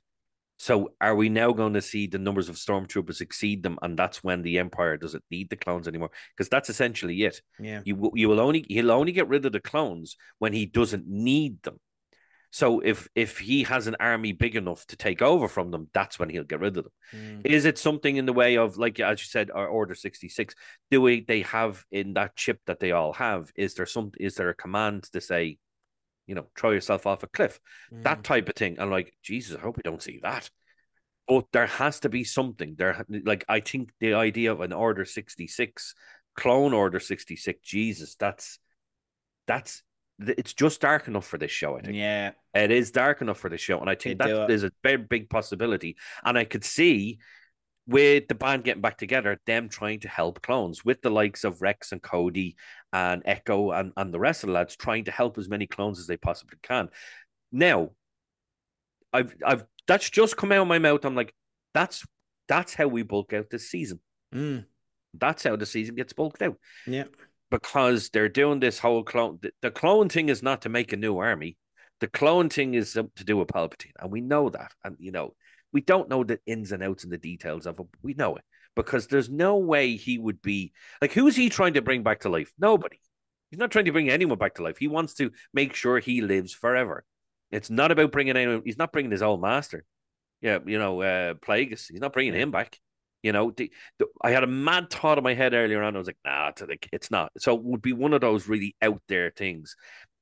So 0.59 0.95
are 1.01 1.15
we 1.15 1.29
now 1.29 1.53
going 1.53 1.75
to 1.75 1.83
see 1.83 2.07
the 2.07 2.19
numbers 2.19 2.49
of 2.49 2.57
stormtroopers 2.57 3.21
exceed 3.21 3.63
them, 3.63 3.79
and 3.83 3.99
that's 3.99 4.25
when 4.25 4.43
the 4.43 4.59
Empire 4.59 4.97
doesn't 4.97 5.25
need 5.31 5.51
the 5.51 5.57
clones 5.57 5.87
anymore? 5.87 6.11
Because 6.35 6.49
that's 6.49 6.71
essentially 6.71 7.25
it. 7.25 7.43
Yeah, 7.59 7.83
You 7.85 8.11
you 8.15 8.29
will 8.29 8.41
only 8.41 8.65
he'll 8.69 8.91
only 8.91 9.13
get 9.13 9.29
rid 9.29 9.45
of 9.45 9.53
the 9.53 9.61
clones 9.61 10.17
when 10.39 10.55
he 10.55 10.65
doesn't 10.65 11.07
need 11.07 11.63
them. 11.63 11.79
So 12.57 12.81
if 12.81 13.07
if 13.15 13.37
he 13.37 13.65
has 13.65 13.87
an 13.87 13.97
army 14.01 14.33
big 14.33 14.57
enough 14.57 14.87
to 14.87 14.97
take 14.97 15.21
over 15.21 15.47
from 15.47 15.71
them, 15.71 15.91
that's 15.93 16.19
when 16.19 16.31
he'll 16.31 16.43
get 16.43 16.61
rid 16.61 16.79
of 16.79 16.85
them. 16.85 16.93
Mm. 17.15 17.47
Is 17.47 17.67
it 17.67 17.77
something 17.77 18.17
in 18.17 18.25
the 18.25 18.33
way 18.33 18.57
of 18.57 18.79
like 18.79 18.99
as 18.99 19.21
you 19.21 19.27
said, 19.27 19.51
our 19.51 19.69
Order 19.69 19.95
sixty 19.95 20.31
six? 20.31 20.55
Do 20.91 21.03
we 21.03 21.21
they 21.21 21.43
have 21.43 21.85
in 21.91 22.15
that 22.15 22.35
chip 22.35 22.61
that 22.65 22.81
they 22.81 22.93
all 22.93 23.13
have? 23.13 23.53
Is 23.57 23.75
there 23.75 23.85
some? 23.85 24.13
Is 24.19 24.37
there 24.37 24.49
a 24.49 24.55
command 24.55 25.03
to 25.13 25.21
say, 25.21 25.59
you 26.27 26.35
know, 26.35 26.47
throw 26.57 26.71
yourself 26.71 27.07
off 27.07 27.23
a 27.23 27.27
cliff? 27.27 27.61
Mm. 27.93 28.05
That 28.05 28.25
type 28.25 28.49
of 28.49 28.55
thing. 28.55 28.81
I'm 28.81 28.91
like, 28.91 29.13
Jesus, 29.23 29.59
I 29.59 29.61
hope 29.61 29.77
we 29.77 29.83
don't 29.83 30.03
see 30.03 30.21
that. 30.23 30.49
But 31.29 31.45
there 31.53 31.67
has 31.67 32.01
to 32.01 32.09
be 32.09 32.25
something 32.25 32.75
there. 32.79 33.05
Like 33.11 33.45
I 33.51 33.61
think 33.61 33.91
the 34.01 34.15
idea 34.15 34.51
of 34.51 34.63
an 34.63 34.73
Order 34.73 35.05
sixty 35.05 35.47
six, 35.47 35.93
clone 36.35 36.73
Order 36.73 37.01
sixty 37.01 37.37
six. 37.37 37.61
Jesus, 37.69 38.15
that's 38.15 38.59
that's 39.47 39.83
it's 40.19 40.55
just 40.55 40.81
dark 40.81 41.09
enough 41.09 41.27
for 41.27 41.39
this 41.39 41.51
show. 41.51 41.77
I 41.77 41.83
think. 41.83 41.97
yeah, 41.97 42.33
It 42.55 42.71
is 42.71 42.91
dark 42.91 43.21
enough 43.21 43.39
for 43.39 43.51
the 43.51 43.59
show, 43.59 43.81
and 43.81 43.91
I 43.91 43.95
think 43.95 44.21
They 44.21 44.33
that 44.33 44.51
is 44.51 44.65
a 44.65 44.73
very 44.83 44.97
big 44.99 45.29
possibility. 45.29 45.97
And 46.25 46.39
I 46.39 46.45
could 46.45 46.65
see 46.65 47.19
with 47.87 48.27
the 48.29 48.35
band 48.35 48.65
getting 48.65 48.83
back 48.83 48.99
together, 48.99 49.39
them 49.47 49.69
trying 49.69 50.01
to 50.01 50.09
help 50.09 50.43
clones 50.43 50.85
with 50.85 51.03
the 51.03 51.11
likes 51.11 51.45
of 51.45 51.63
Rex 51.63 51.93
and 51.93 52.03
Cody 52.03 52.57
and 52.93 53.23
Echo 53.25 53.71
and, 53.71 53.93
and 53.97 54.13
the 54.13 54.19
rest 54.19 54.43
of 54.43 54.49
the 54.49 54.55
lads 54.55 54.75
trying 54.75 55.05
to 55.05 55.13
help 55.13 55.39
as 55.39 55.49
many 55.49 55.67
clones 55.67 56.01
as 56.01 56.07
they 56.07 56.17
possibly 56.17 56.59
can. 56.63 56.89
Now, 57.53 57.91
I've 59.13 59.35
I've 59.45 59.65
that's 59.87 60.11
just 60.11 60.37
come 60.37 60.53
out 60.53 60.63
of 60.63 60.69
my 60.69 60.79
mouth. 60.79 61.05
I'm 61.05 61.15
like, 61.15 61.35
that's 61.75 62.05
that's 62.49 62.75
how 62.75 62.89
we 62.89 63.03
bulk 63.03 63.33
out 63.33 63.51
this 63.51 63.71
season. 63.71 64.01
Mm. 64.35 64.65
That's 65.15 65.45
how 65.45 65.57
the 65.57 65.67
season 65.67 65.95
gets 65.95 66.13
bulked 66.13 66.43
out 66.43 66.57
yeah, 66.87 67.05
because 67.51 68.11
they're 68.11 68.29
doing 68.29 68.61
this 68.61 68.79
whole 68.79 69.03
clone. 69.03 69.39
The, 69.41 69.53
the 69.63 69.71
clone 69.71 70.09
thing 70.09 70.29
is 70.29 70.43
not 70.43 70.63
to 70.63 70.69
make 70.69 70.93
a 70.93 70.97
new 70.97 71.19
army. 71.19 71.57
The 72.01 72.09
clone 72.09 72.49
thing 72.49 72.75
is 72.75 72.93
to 72.93 73.09
do 73.25 73.37
with 73.37 73.49
Palpatine, 73.49 73.93
and 73.99 74.11
we 74.11 74.21
know 74.21 74.51
that. 74.51 74.73
And 74.85 74.97
you 74.99 75.13
know, 75.13 75.35
we 75.73 75.81
don't 75.81 76.09
know 76.09 76.25
the 76.25 76.41
ins 76.47 76.73
and 76.73 76.83
outs 76.83 77.05
and 77.05 77.13
the 77.13 77.19
details 77.19 77.67
of 77.67 77.75
it. 77.75 77.77
But 77.77 77.87
we 78.03 78.15
know 78.15 78.37
it 78.37 78.45
because 78.75 79.07
there's 79.07 79.31
no 79.31 79.57
way 79.57 79.97
he 79.97 80.19
would 80.19 80.43
be 80.43 80.73
like. 81.01 81.13
Who 81.13 81.27
is 81.27 81.37
he 81.37 81.49
trying 81.49 81.75
to 81.75 81.83
bring 81.83 82.03
back 82.03 82.21
to 82.21 82.29
life? 82.29 82.53
Nobody. 82.59 83.01
He's 83.51 83.61
not 83.61 83.71
trying 83.71 83.85
to 83.85 83.93
bring 83.93 84.11
anyone 84.11 84.39
back 84.39 84.55
to 84.57 84.63
life. 84.63 84.79
He 84.79 84.89
wants 84.89 85.15
to 85.15 85.31
make 85.55 85.75
sure 85.75 85.99
he 85.99 86.21
lives 86.21 86.53
forever. 86.53 87.05
It's 87.51 87.71
not 87.71 87.93
about 87.93 88.13
bringing 88.13 88.37
anyone. 88.37 88.63
He's 88.65 88.79
not 88.79 88.93
bringing 88.93 89.13
his 89.13 89.23
old 89.23 89.41
master. 89.41 89.85
Yeah, 90.41 90.59
you 90.67 90.79
know, 90.79 91.01
uh, 91.01 91.35
Plagueis. 91.35 91.87
He's 91.91 92.01
not 92.01 92.13
bringing 92.13 92.35
him 92.35 92.51
back. 92.51 92.79
You 93.27 93.33
know, 93.33 93.51
the, 93.51 93.73
the, 93.99 94.07
I 94.23 94.31
had 94.31 94.45
a 94.45 94.47
mad 94.47 94.89
thought 94.89 95.19
in 95.19 95.25
my 95.25 95.35
head 95.35 95.53
earlier 95.53 95.83
on. 95.83 95.97
I 95.97 95.99
was 95.99 96.07
like, 96.07 96.17
nah, 96.25 96.53
it's, 96.93 97.11
not. 97.11 97.33
So 97.39 97.57
it 97.57 97.63
would 97.65 97.83
be 97.83 97.93
one 97.93 98.13
of 98.13 98.21
those 98.21 98.47
really 98.47 98.77
out 98.81 99.03
there 99.09 99.33
things. 99.33 99.75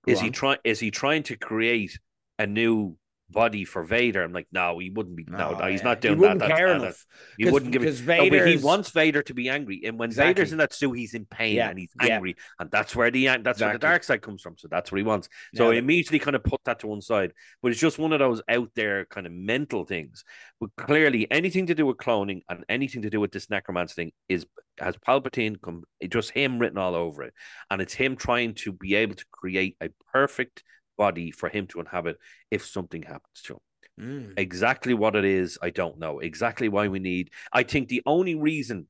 Go 0.06 0.12
is 0.12 0.20
he 0.20 0.30
trying? 0.30 0.56
Is 0.64 0.80
he 0.80 0.90
trying 0.90 1.22
to 1.24 1.36
create 1.36 1.98
a 2.38 2.46
new 2.46 2.96
body 3.34 3.64
for 3.64 3.82
Vader. 3.84 4.22
I'm 4.22 4.32
like, 4.32 4.46
no, 4.52 4.78
he 4.78 4.88
wouldn't 4.90 5.16
be. 5.16 5.24
No, 5.28 5.50
Oh, 5.54 5.58
no, 5.58 5.66
he's 5.66 5.80
yeah. 5.80 5.84
not 5.88 6.00
doing 6.00 6.16
he 6.18 6.22
that. 6.22 6.38
That's- 6.38 6.56
care 6.56 6.68
that- 6.68 6.78
that- 6.78 6.84
enough. 6.84 7.06
He 7.36 7.50
wouldn't 7.50 7.72
give 7.72 7.82
it. 7.82 7.86
because 7.86 8.02
No, 8.06 8.18
oh, 8.20 8.30
but 8.30 8.48
he 8.48 8.56
wants 8.56 8.90
Vader 8.90 9.22
to 9.22 9.34
be 9.34 9.48
angry, 9.48 9.82
and 9.84 9.98
when 9.98 10.08
Exactly. 10.10 10.32
Vader's 10.34 10.52
in 10.52 10.58
that 10.58 10.72
suit, 10.72 10.92
he's 10.94 11.14
in 11.14 11.26
pain 11.26 11.56
Yeah, 11.56 11.68
and 11.70 11.78
he's 11.78 11.90
yeah. 12.02 12.14
angry, 12.14 12.36
and 12.58 12.70
that's 12.70 12.96
where 12.96 13.10
the 13.10 13.26
that's 13.42 13.60
where 13.60 13.72
the 13.72 13.78
dark 13.78 14.04
side 14.04 14.22
comes 14.22 14.40
from. 14.42 14.56
So 14.56 14.68
that's 14.68 14.90
what 14.92 14.98
he 14.98 15.04
wants. 15.04 15.28
So 15.54 15.70
I 15.70 15.74
immediately 15.74 16.18
kind 16.18 16.36
of 16.36 16.44
put 16.44 16.60
that 16.64 16.78
to 16.80 16.86
one 16.86 17.02
side. 17.02 17.32
But 17.62 17.72
it's 17.72 17.80
just 17.80 17.98
one 17.98 18.12
of 18.12 18.20
those 18.20 18.40
out 18.48 18.70
there 18.74 19.04
kind 19.06 19.26
of 19.26 19.32
mental 19.32 19.84
things. 19.84 20.24
But 20.60 20.70
clearly, 20.76 21.30
anything 21.30 21.66
to 21.66 21.74
do 21.74 21.86
with 21.86 21.96
cloning 21.98 22.42
and 22.48 22.64
anything 22.68 23.02
to 23.02 23.10
do 23.10 23.20
with 23.20 23.32
this 23.32 23.50
necromancer 23.50 23.94
thing 23.94 24.12
is 24.28 24.46
has 24.78 24.96
Palpatine 24.96 25.60
come 25.60 25.84
just 26.08 26.30
him 26.30 26.58
written 26.58 26.78
all 26.78 26.94
over 26.94 27.22
it, 27.24 27.34
and 27.70 27.80
it's 27.82 27.94
him 27.94 28.16
trying 28.16 28.54
to 28.54 28.72
be 28.72 28.94
able 28.94 29.14
to 29.14 29.24
create 29.30 29.76
a 29.80 29.88
perfect 30.12 30.62
body 30.96 31.30
for 31.30 31.48
him 31.48 31.66
to 31.68 31.80
inhabit 31.80 32.18
if 32.50 32.66
something 32.66 33.02
happens 33.02 33.42
to 33.44 33.54
him. 33.54 33.60
Mm. 34.00 34.34
Exactly 34.36 34.94
what 34.94 35.16
it 35.16 35.24
is, 35.24 35.58
I 35.62 35.70
don't 35.70 35.98
know. 35.98 36.18
Exactly 36.18 36.68
why 36.68 36.88
we 36.88 36.98
need. 36.98 37.30
I 37.52 37.62
think 37.62 37.88
the 37.88 38.02
only 38.06 38.34
reason 38.34 38.86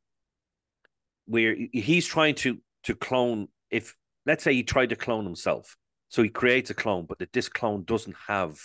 where 1.27 1.57
he's 1.73 2.07
trying 2.07 2.35
to 2.37 2.59
to 2.85 2.95
clone, 2.95 3.49
if 3.71 3.95
let's 4.27 4.45
say 4.45 4.55
he 4.55 4.63
tried 4.63 4.91
to 4.91 4.97
clone 4.97 5.25
himself, 5.25 5.77
so 6.09 6.23
he 6.23 6.29
creates 6.29 6.71
a 6.71 6.75
clone, 6.75 7.07
but 7.07 7.19
that 7.19 7.33
this 7.33 7.49
clone 7.49 7.85
doesn't 7.85 8.17
have 8.29 8.59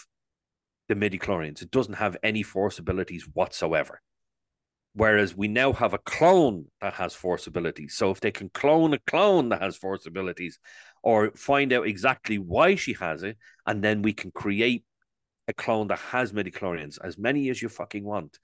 the 0.88 0.96
midichlorians, 0.96 1.62
it 1.62 1.72
doesn't 1.72 1.96
have 1.96 2.18
any 2.24 2.44
force 2.44 2.80
abilities 2.80 3.28
whatsoever. 3.34 4.02
Whereas 4.94 5.36
we 5.36 5.48
now 5.48 5.72
have 5.74 5.94
a 5.94 6.00
clone 6.00 6.66
that 6.82 6.94
has 6.96 7.14
force 7.14 7.48
abilities. 7.48 7.96
So 7.96 8.12
if 8.12 8.20
they 8.20 8.32
can 8.32 8.50
clone 8.50 8.94
a 8.94 9.00
clone 9.00 9.50
that 9.50 9.62
has 9.62 9.78
force 9.78 10.06
abilities, 10.06 10.60
or 11.04 11.32
find 11.36 11.72
out 11.72 11.88
exactly 11.88 12.38
why 12.38 12.76
she 12.76 12.94
has 12.94 13.24
it, 13.24 13.38
and 13.66 13.84
then 13.84 14.02
we 14.02 14.14
can 14.14 14.32
create 14.32 14.84
a 15.48 15.54
clone 15.54 15.88
that 15.88 16.00
has 16.00 16.34
midichlorians, 16.34 16.98
as 17.04 17.18
many 17.18 17.50
as 17.50 17.62
you 17.62 17.70
fucking 17.70 18.04
want, 18.04 18.38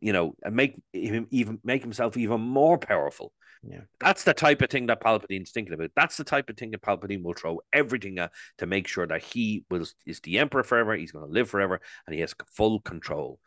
you 0.00 0.12
know, 0.12 0.34
and 0.42 0.54
make 0.54 0.74
him 0.92 1.26
even 1.30 1.58
make 1.64 1.82
himself 1.82 2.16
even 2.16 2.40
more 2.40 2.76
powerful. 2.76 3.32
Yeah. 3.62 3.82
That's 4.00 4.24
the 4.24 4.34
type 4.34 4.60
of 4.62 4.70
thing 4.70 4.86
that 4.86 5.00
Palpatine's 5.00 5.52
thinking 5.52 5.74
about. 5.74 5.90
That's 5.94 6.16
the 6.16 6.24
type 6.24 6.50
of 6.50 6.56
thing 6.56 6.72
that 6.72 6.82
Palpatine 6.82 7.22
will 7.22 7.34
throw 7.34 7.60
everything 7.72 8.18
at 8.18 8.32
to 8.58 8.66
make 8.66 8.88
sure 8.88 9.06
that 9.06 9.22
he 9.22 9.64
was 9.70 9.94
is 10.04 10.20
the 10.20 10.38
emperor 10.38 10.64
forever. 10.64 10.96
He's 10.96 11.12
going 11.12 11.26
to 11.26 11.32
live 11.32 11.48
forever, 11.48 11.80
and 12.06 12.14
he 12.14 12.20
has 12.20 12.34
full 12.46 12.80
control. 12.80 13.38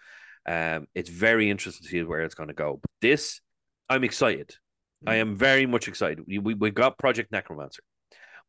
Um, 0.46 0.88
it's 0.94 1.10
very 1.10 1.50
interesting 1.50 1.84
to 1.84 1.90
see 1.90 2.04
where 2.04 2.22
it's 2.22 2.36
going 2.36 2.50
to 2.50 2.54
go. 2.54 2.80
But 2.82 2.92
this, 3.02 3.42
I'm 3.90 4.04
excited. 4.04 4.56
I 5.08 5.16
am 5.16 5.36
very 5.36 5.66
much 5.66 5.88
excited. 5.88 6.26
We, 6.28 6.40
we 6.40 6.54
we 6.56 6.72
got 6.72 6.98
Project 6.98 7.32
Necromancer. 7.32 7.84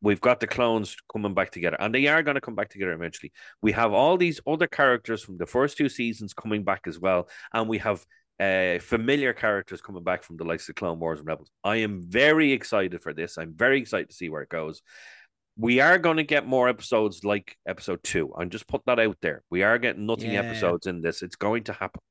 We've 0.01 0.21
got 0.21 0.39
the 0.39 0.47
clones 0.47 0.95
coming 1.11 1.33
back 1.33 1.51
together, 1.51 1.77
and 1.79 1.93
they 1.93 2.07
are 2.07 2.23
going 2.23 2.35
to 2.35 2.41
come 2.41 2.55
back 2.55 2.69
together 2.69 2.93
eventually. 2.93 3.31
We 3.61 3.71
have 3.73 3.93
all 3.93 4.17
these 4.17 4.39
other 4.45 4.67
characters 4.67 5.23
from 5.23 5.37
the 5.37 5.45
first 5.45 5.77
two 5.77 5.89
seasons 5.89 6.33
coming 6.33 6.63
back 6.63 6.81
as 6.87 6.99
well, 6.99 7.29
and 7.53 7.67
we 7.67 7.79
have 7.79 8.05
uh, 8.39 8.77
familiar 8.79 9.33
characters 9.33 9.81
coming 9.81 10.03
back 10.03 10.23
from 10.23 10.37
the 10.37 10.43
likes 10.43 10.69
of 10.69 10.75
Clone 10.75 10.99
Wars 10.99 11.19
and 11.19 11.27
Rebels. 11.27 11.49
I 11.63 11.77
am 11.77 12.03
very 12.03 12.51
excited 12.51 13.01
for 13.01 13.13
this. 13.13 13.37
I'm 13.37 13.53
very 13.53 13.79
excited 13.79 14.09
to 14.09 14.15
see 14.15 14.29
where 14.29 14.43
it 14.43 14.49
goes. 14.49 14.81
We 15.59 15.79
are 15.79 15.97
going 15.97 16.17
to 16.17 16.23
get 16.23 16.45
more 16.45 16.69
episodes 16.69 17.23
like 17.23 17.57
episode 17.67 18.03
two. 18.03 18.31
I'm 18.37 18.49
just 18.49 18.67
put 18.67 18.81
that 18.85 18.99
out 18.99 19.17
there. 19.21 19.43
We 19.49 19.63
are 19.63 19.77
getting 19.79 20.05
nothing 20.05 20.31
Yeah. 20.33 20.41
episodes 20.41 20.85
in 20.85 21.01
this. 21.01 21.23
It's 21.23 21.35
going 21.35 21.63
to 21.65 21.73
happen. 21.73 22.01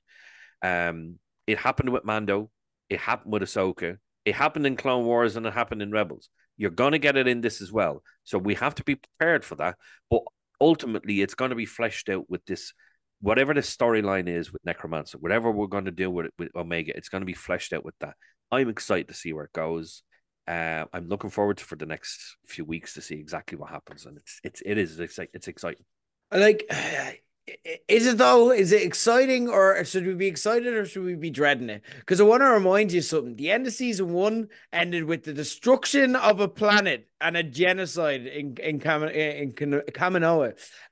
Um, 0.63 1.19
it 1.47 1.59
happened 1.59 1.91
with 1.91 2.05
Mando. 2.05 2.51
It 2.91 2.99
happened 3.01 3.33
with 3.33 3.43
Ahsoka. 3.43 3.99
It 4.25 4.35
happened 4.35 4.67
in 4.67 4.77
Clone 4.77 5.05
Wars 5.05 5.37
and 5.37 5.47
it 5.47 5.53
happened 5.53 5.83
in 5.83 5.93
Rebels. 5.93 6.29
You're 6.57 6.71
going 6.71 6.93
to 6.93 6.99
get 6.99 7.17
it 7.17 7.29
in 7.29 7.41
this 7.41 7.61
as 7.61 7.71
well. 7.71 8.03
So 8.25 8.39
we 8.39 8.55
have 8.55 8.75
to 8.77 8.85
be 8.85 8.97
prepared 8.97 9.45
for 9.45 9.55
that. 9.57 9.77
But 10.11 10.23
ultimately, 10.61 11.21
it's 11.21 11.35
going 11.35 11.51
to 11.51 11.55
be 11.57 11.67
fleshed 11.67 12.09
out 12.09 12.29
with 12.29 12.45
this, 12.47 12.73
whatever 13.21 13.55
the 13.55 13.61
storyline 13.61 14.29
is 14.29 14.53
with 14.53 14.65
Necromancer, 14.65 15.19
whatever 15.19 15.53
we're 15.53 15.67
going 15.69 15.85
to 15.85 15.91
do 15.93 16.11
with, 16.11 16.31
with 16.39 16.49
Omega, 16.57 16.97
it's 16.97 17.09
going 17.11 17.21
to 17.23 17.27
be 17.27 17.35
fleshed 17.35 17.73
out 17.73 17.85
with 17.85 17.95
that. 18.01 18.15
I'm 18.51 18.69
excited 18.69 19.09
to 19.09 19.15
see 19.15 19.33
where 19.33 19.45
it 19.45 19.53
goes. 19.53 20.03
Uh, 20.47 20.85
I'm 20.93 21.09
looking 21.09 21.31
forward 21.31 21.59
to 21.59 21.65
for 21.65 21.77
the 21.77 21.87
next 21.87 22.37
few 22.47 22.65
weeks 22.65 22.95
to 22.95 23.03
see 23.03 23.17
exactly 23.17 23.59
what 23.59 23.71
happens, 23.71 24.07
and 24.07 24.17
it's 24.17 24.41
it's 24.45 24.63
it 24.65 24.79
is 24.79 25.01
it's, 25.01 25.49
exciting. 25.49 25.85
Like, 26.31 26.65
is 27.89 28.07
it 28.07 28.19
though? 28.19 28.53
Is 28.53 28.71
it 28.71 28.83
exciting, 28.83 29.49
or 29.49 29.85
should 29.85 30.07
we 30.07 30.15
be 30.15 30.29
excited, 30.29 30.73
or 30.73 30.85
should 30.85 31.05
we 31.05 31.17
be 31.17 31.31
dreading 31.31 31.71
it? 31.71 31.83
Because 31.99 32.21
I 32.21 32.25
want 32.25 32.43
to 32.43 32.51
remind 32.51 32.93
you 32.93 33.03
something. 33.03 33.35
The 33.35 33.51
end 33.51 33.67
of 33.67 33.73
season 33.73 34.13
one 34.13 34.49
ended 34.73 35.05
with 35.05 35.25
the 35.25 35.33
destruction 35.33 36.15
of 36.15 36.39
a 36.39 36.49
planet 36.49 37.09
and 37.21 37.37
a 37.37 37.43
genocide 37.43 38.27
in 38.27 38.57
in 38.59 38.79
Kam- 38.79 39.05
in 39.05 39.53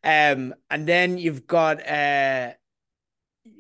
um, 0.02 0.54
and 0.70 0.86
then 0.86 1.18
you've 1.18 1.46
got 1.46 1.86
uh, 1.86 2.54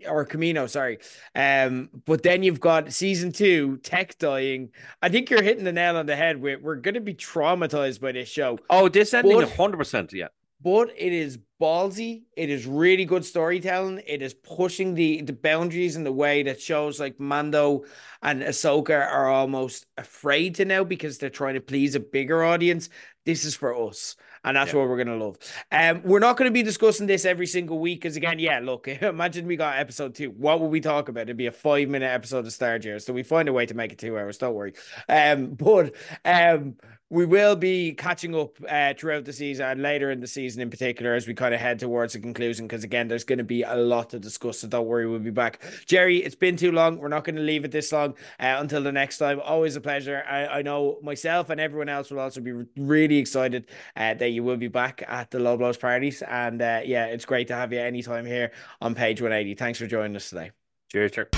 or 0.08 0.24
Camino, 0.24 0.66
sorry. 0.66 0.98
Um, 1.34 1.90
but 2.04 2.22
then 2.22 2.42
you've 2.42 2.60
got 2.60 2.92
season 2.92 3.32
two, 3.32 3.78
tech 3.78 4.18
dying. 4.18 4.70
I 5.02 5.08
think 5.08 5.30
you're 5.30 5.42
hitting 5.42 5.64
the 5.64 5.72
nail 5.72 5.96
on 5.96 6.06
the 6.06 6.16
head. 6.16 6.40
We're 6.40 6.58
we're 6.58 6.76
gonna 6.76 7.00
be 7.00 7.14
traumatized 7.14 8.00
by 8.00 8.12
this 8.12 8.28
show. 8.28 8.58
Oh, 8.70 8.88
this 8.88 9.14
ending, 9.14 9.40
hundred 9.42 9.78
percent, 9.78 10.12
yeah. 10.12 10.28
but 10.60 10.90
it 10.96 11.12
is 11.12 11.38
ballsy. 11.60 12.22
It 12.36 12.50
is 12.50 12.66
really 12.66 13.04
good 13.04 13.24
storytelling. 13.24 14.02
It 14.06 14.22
is 14.22 14.34
pushing 14.34 14.94
the 14.94 15.22
the 15.22 15.32
boundaries 15.32 15.96
in 15.96 16.04
the 16.04 16.12
way 16.12 16.42
that 16.44 16.60
shows 16.60 17.00
like 17.00 17.20
Mando 17.20 17.84
and 18.22 18.42
Ahsoka 18.42 18.90
are 18.90 19.28
almost 19.28 19.86
afraid 19.96 20.54
to 20.56 20.64
now 20.64 20.84
because 20.84 21.18
they're 21.18 21.30
trying 21.30 21.54
to 21.54 21.60
please 21.60 21.94
a 21.94 22.00
bigger 22.00 22.44
audience. 22.44 22.88
This 23.24 23.44
is 23.44 23.54
for 23.54 23.74
us. 23.88 24.16
And 24.44 24.56
that's 24.56 24.72
Yeah. 24.72 24.80
what 24.80 24.88
we're 24.88 24.98
gonna 25.02 25.16
love. 25.16 25.38
Um, 25.72 26.02
we're 26.04 26.18
not 26.18 26.36
gonna 26.36 26.50
be 26.50 26.62
discussing 26.62 27.06
this 27.06 27.24
every 27.24 27.46
single 27.46 27.78
week 27.78 28.00
because 28.02 28.16
again, 28.16 28.38
yeah, 28.38 28.60
look, 28.62 28.86
imagine 29.02 29.46
we 29.46 29.56
got 29.56 29.78
episode 29.78 30.14
two. 30.14 30.30
What 30.30 30.60
would 30.60 30.70
we 30.70 30.80
talk 30.80 31.08
about? 31.08 31.22
It'd 31.22 31.36
be 31.36 31.46
a 31.46 31.50
five 31.52 31.88
minute 31.88 32.06
episode 32.12 32.46
of 32.46 32.52
Star 32.52 32.78
Wars. 32.84 33.04
So 33.06 33.12
we 33.12 33.22
find 33.22 33.48
a 33.48 33.52
way 33.52 33.66
to 33.66 33.74
make 33.74 33.92
it 33.92 33.98
two 33.98 34.18
hours. 34.18 34.38
Don't 34.38 34.54
worry. 34.54 34.74
Um, 35.08 35.54
but 35.54 35.94
um, 36.24 36.76
we 37.10 37.26
will 37.26 37.54
be 37.54 37.92
catching 37.92 38.34
up 38.34 38.56
uh, 38.68 38.94
throughout 38.98 39.24
the 39.24 39.32
season 39.32 39.66
and 39.66 39.82
later 39.82 40.10
in 40.10 40.20
the 40.20 40.26
season 40.26 40.62
in 40.62 40.70
particular 40.70 41.14
as 41.14 41.26
we 41.26 41.34
kind 41.34 41.54
of 41.54 41.60
head 41.60 41.78
towards 41.78 42.14
a 42.14 42.20
conclusion 42.20 42.66
because 42.66 42.82
again 42.82 43.08
there's 43.08 43.24
going 43.24 43.38
to 43.38 43.44
be 43.44 43.62
a 43.62 43.76
lot 43.76 44.10
to 44.10 44.18
discuss 44.18 44.60
so 44.60 44.68
don't 44.68 44.86
worry 44.86 45.06
we'll 45.06 45.18
be 45.18 45.30
back. 45.30 45.62
Gerry 45.86 46.18
it's 46.18 46.34
been 46.34 46.56
too 46.56 46.72
long. 46.72 46.98
We're 46.98 47.08
not 47.08 47.24
going 47.24 47.36
to 47.36 47.42
leave 47.42 47.64
it 47.64 47.72
this 47.72 47.92
long 47.92 48.14
uh, 48.40 48.56
until 48.58 48.82
the 48.82 48.92
next 48.92 49.18
time. 49.18 49.40
Always 49.44 49.76
a 49.76 49.80
pleasure. 49.80 50.24
I, 50.28 50.46
I 50.46 50.62
know 50.62 50.98
myself 51.02 51.50
and 51.50 51.60
everyone 51.60 51.88
else 51.88 52.10
will 52.10 52.20
also 52.20 52.40
be 52.40 52.52
re- 52.52 52.66
really 52.76 53.18
excited 53.18 53.66
uh, 53.96 54.14
that 54.14 54.30
you 54.30 54.42
will 54.42 54.56
be 54.56 54.68
back 54.68 55.02
at 55.06 55.30
the 55.30 55.38
low 55.38 55.56
blows 55.56 55.76
parties. 55.76 56.22
And 56.22 56.62
uh, 56.62 56.80
yeah 56.84 57.06
it's 57.06 57.24
great 57.24 57.48
to 57.48 57.54
have 57.54 57.72
you 57.72 57.80
anytime 57.80 58.24
here 58.24 58.50
on 58.80 58.94
page 58.94 59.20
180 59.20 59.54
thanks 59.54 59.78
for 59.78 59.86
joining 59.86 60.16
us 60.16 60.30
today. 60.30 60.52
Cheers, 60.90 61.12
cheers. 61.12 61.28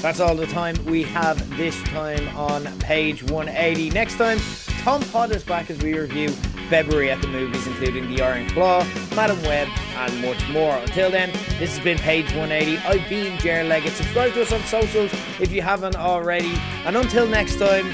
that's 0.00 0.20
all 0.20 0.34
the 0.34 0.46
time 0.46 0.82
we 0.86 1.02
have 1.02 1.56
this 1.56 1.80
time 1.84 2.26
on 2.36 2.64
page 2.78 3.22
180. 3.24 3.90
Next 3.90 4.16
time, 4.16 4.38
Tom 4.84 5.00
Potter's 5.04 5.42
back 5.42 5.70
as 5.70 5.82
we 5.82 5.98
review 5.98 6.28
February 6.68 7.10
at 7.10 7.18
the 7.22 7.26
movies, 7.28 7.66
including 7.66 8.14
The 8.14 8.20
Iron 8.20 8.46
Claw, 8.50 8.84
Madame 9.16 9.42
Web, 9.44 9.66
and 9.96 10.20
much 10.20 10.46
more. 10.50 10.76
Until 10.76 11.10
then, 11.10 11.30
this 11.58 11.74
has 11.74 11.80
been 11.82 11.96
page 11.96 12.26
180. 12.34 12.76
I've 12.86 13.08
been 13.08 13.38
Ger 13.38 13.64
Leggett. 13.64 13.94
Subscribe 13.94 14.34
to 14.34 14.42
us 14.42 14.52
on 14.52 14.60
socials 14.64 15.10
if 15.40 15.50
you 15.52 15.62
haven't 15.62 15.96
already. 15.96 16.52
And 16.84 16.98
until 16.98 17.26
next 17.26 17.58
time, 17.58 17.86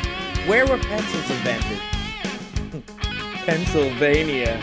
where 0.48 0.66
were 0.66 0.78
pencils 0.78 1.30
invented? 1.30 1.78
Pennsylvania. 3.46 4.60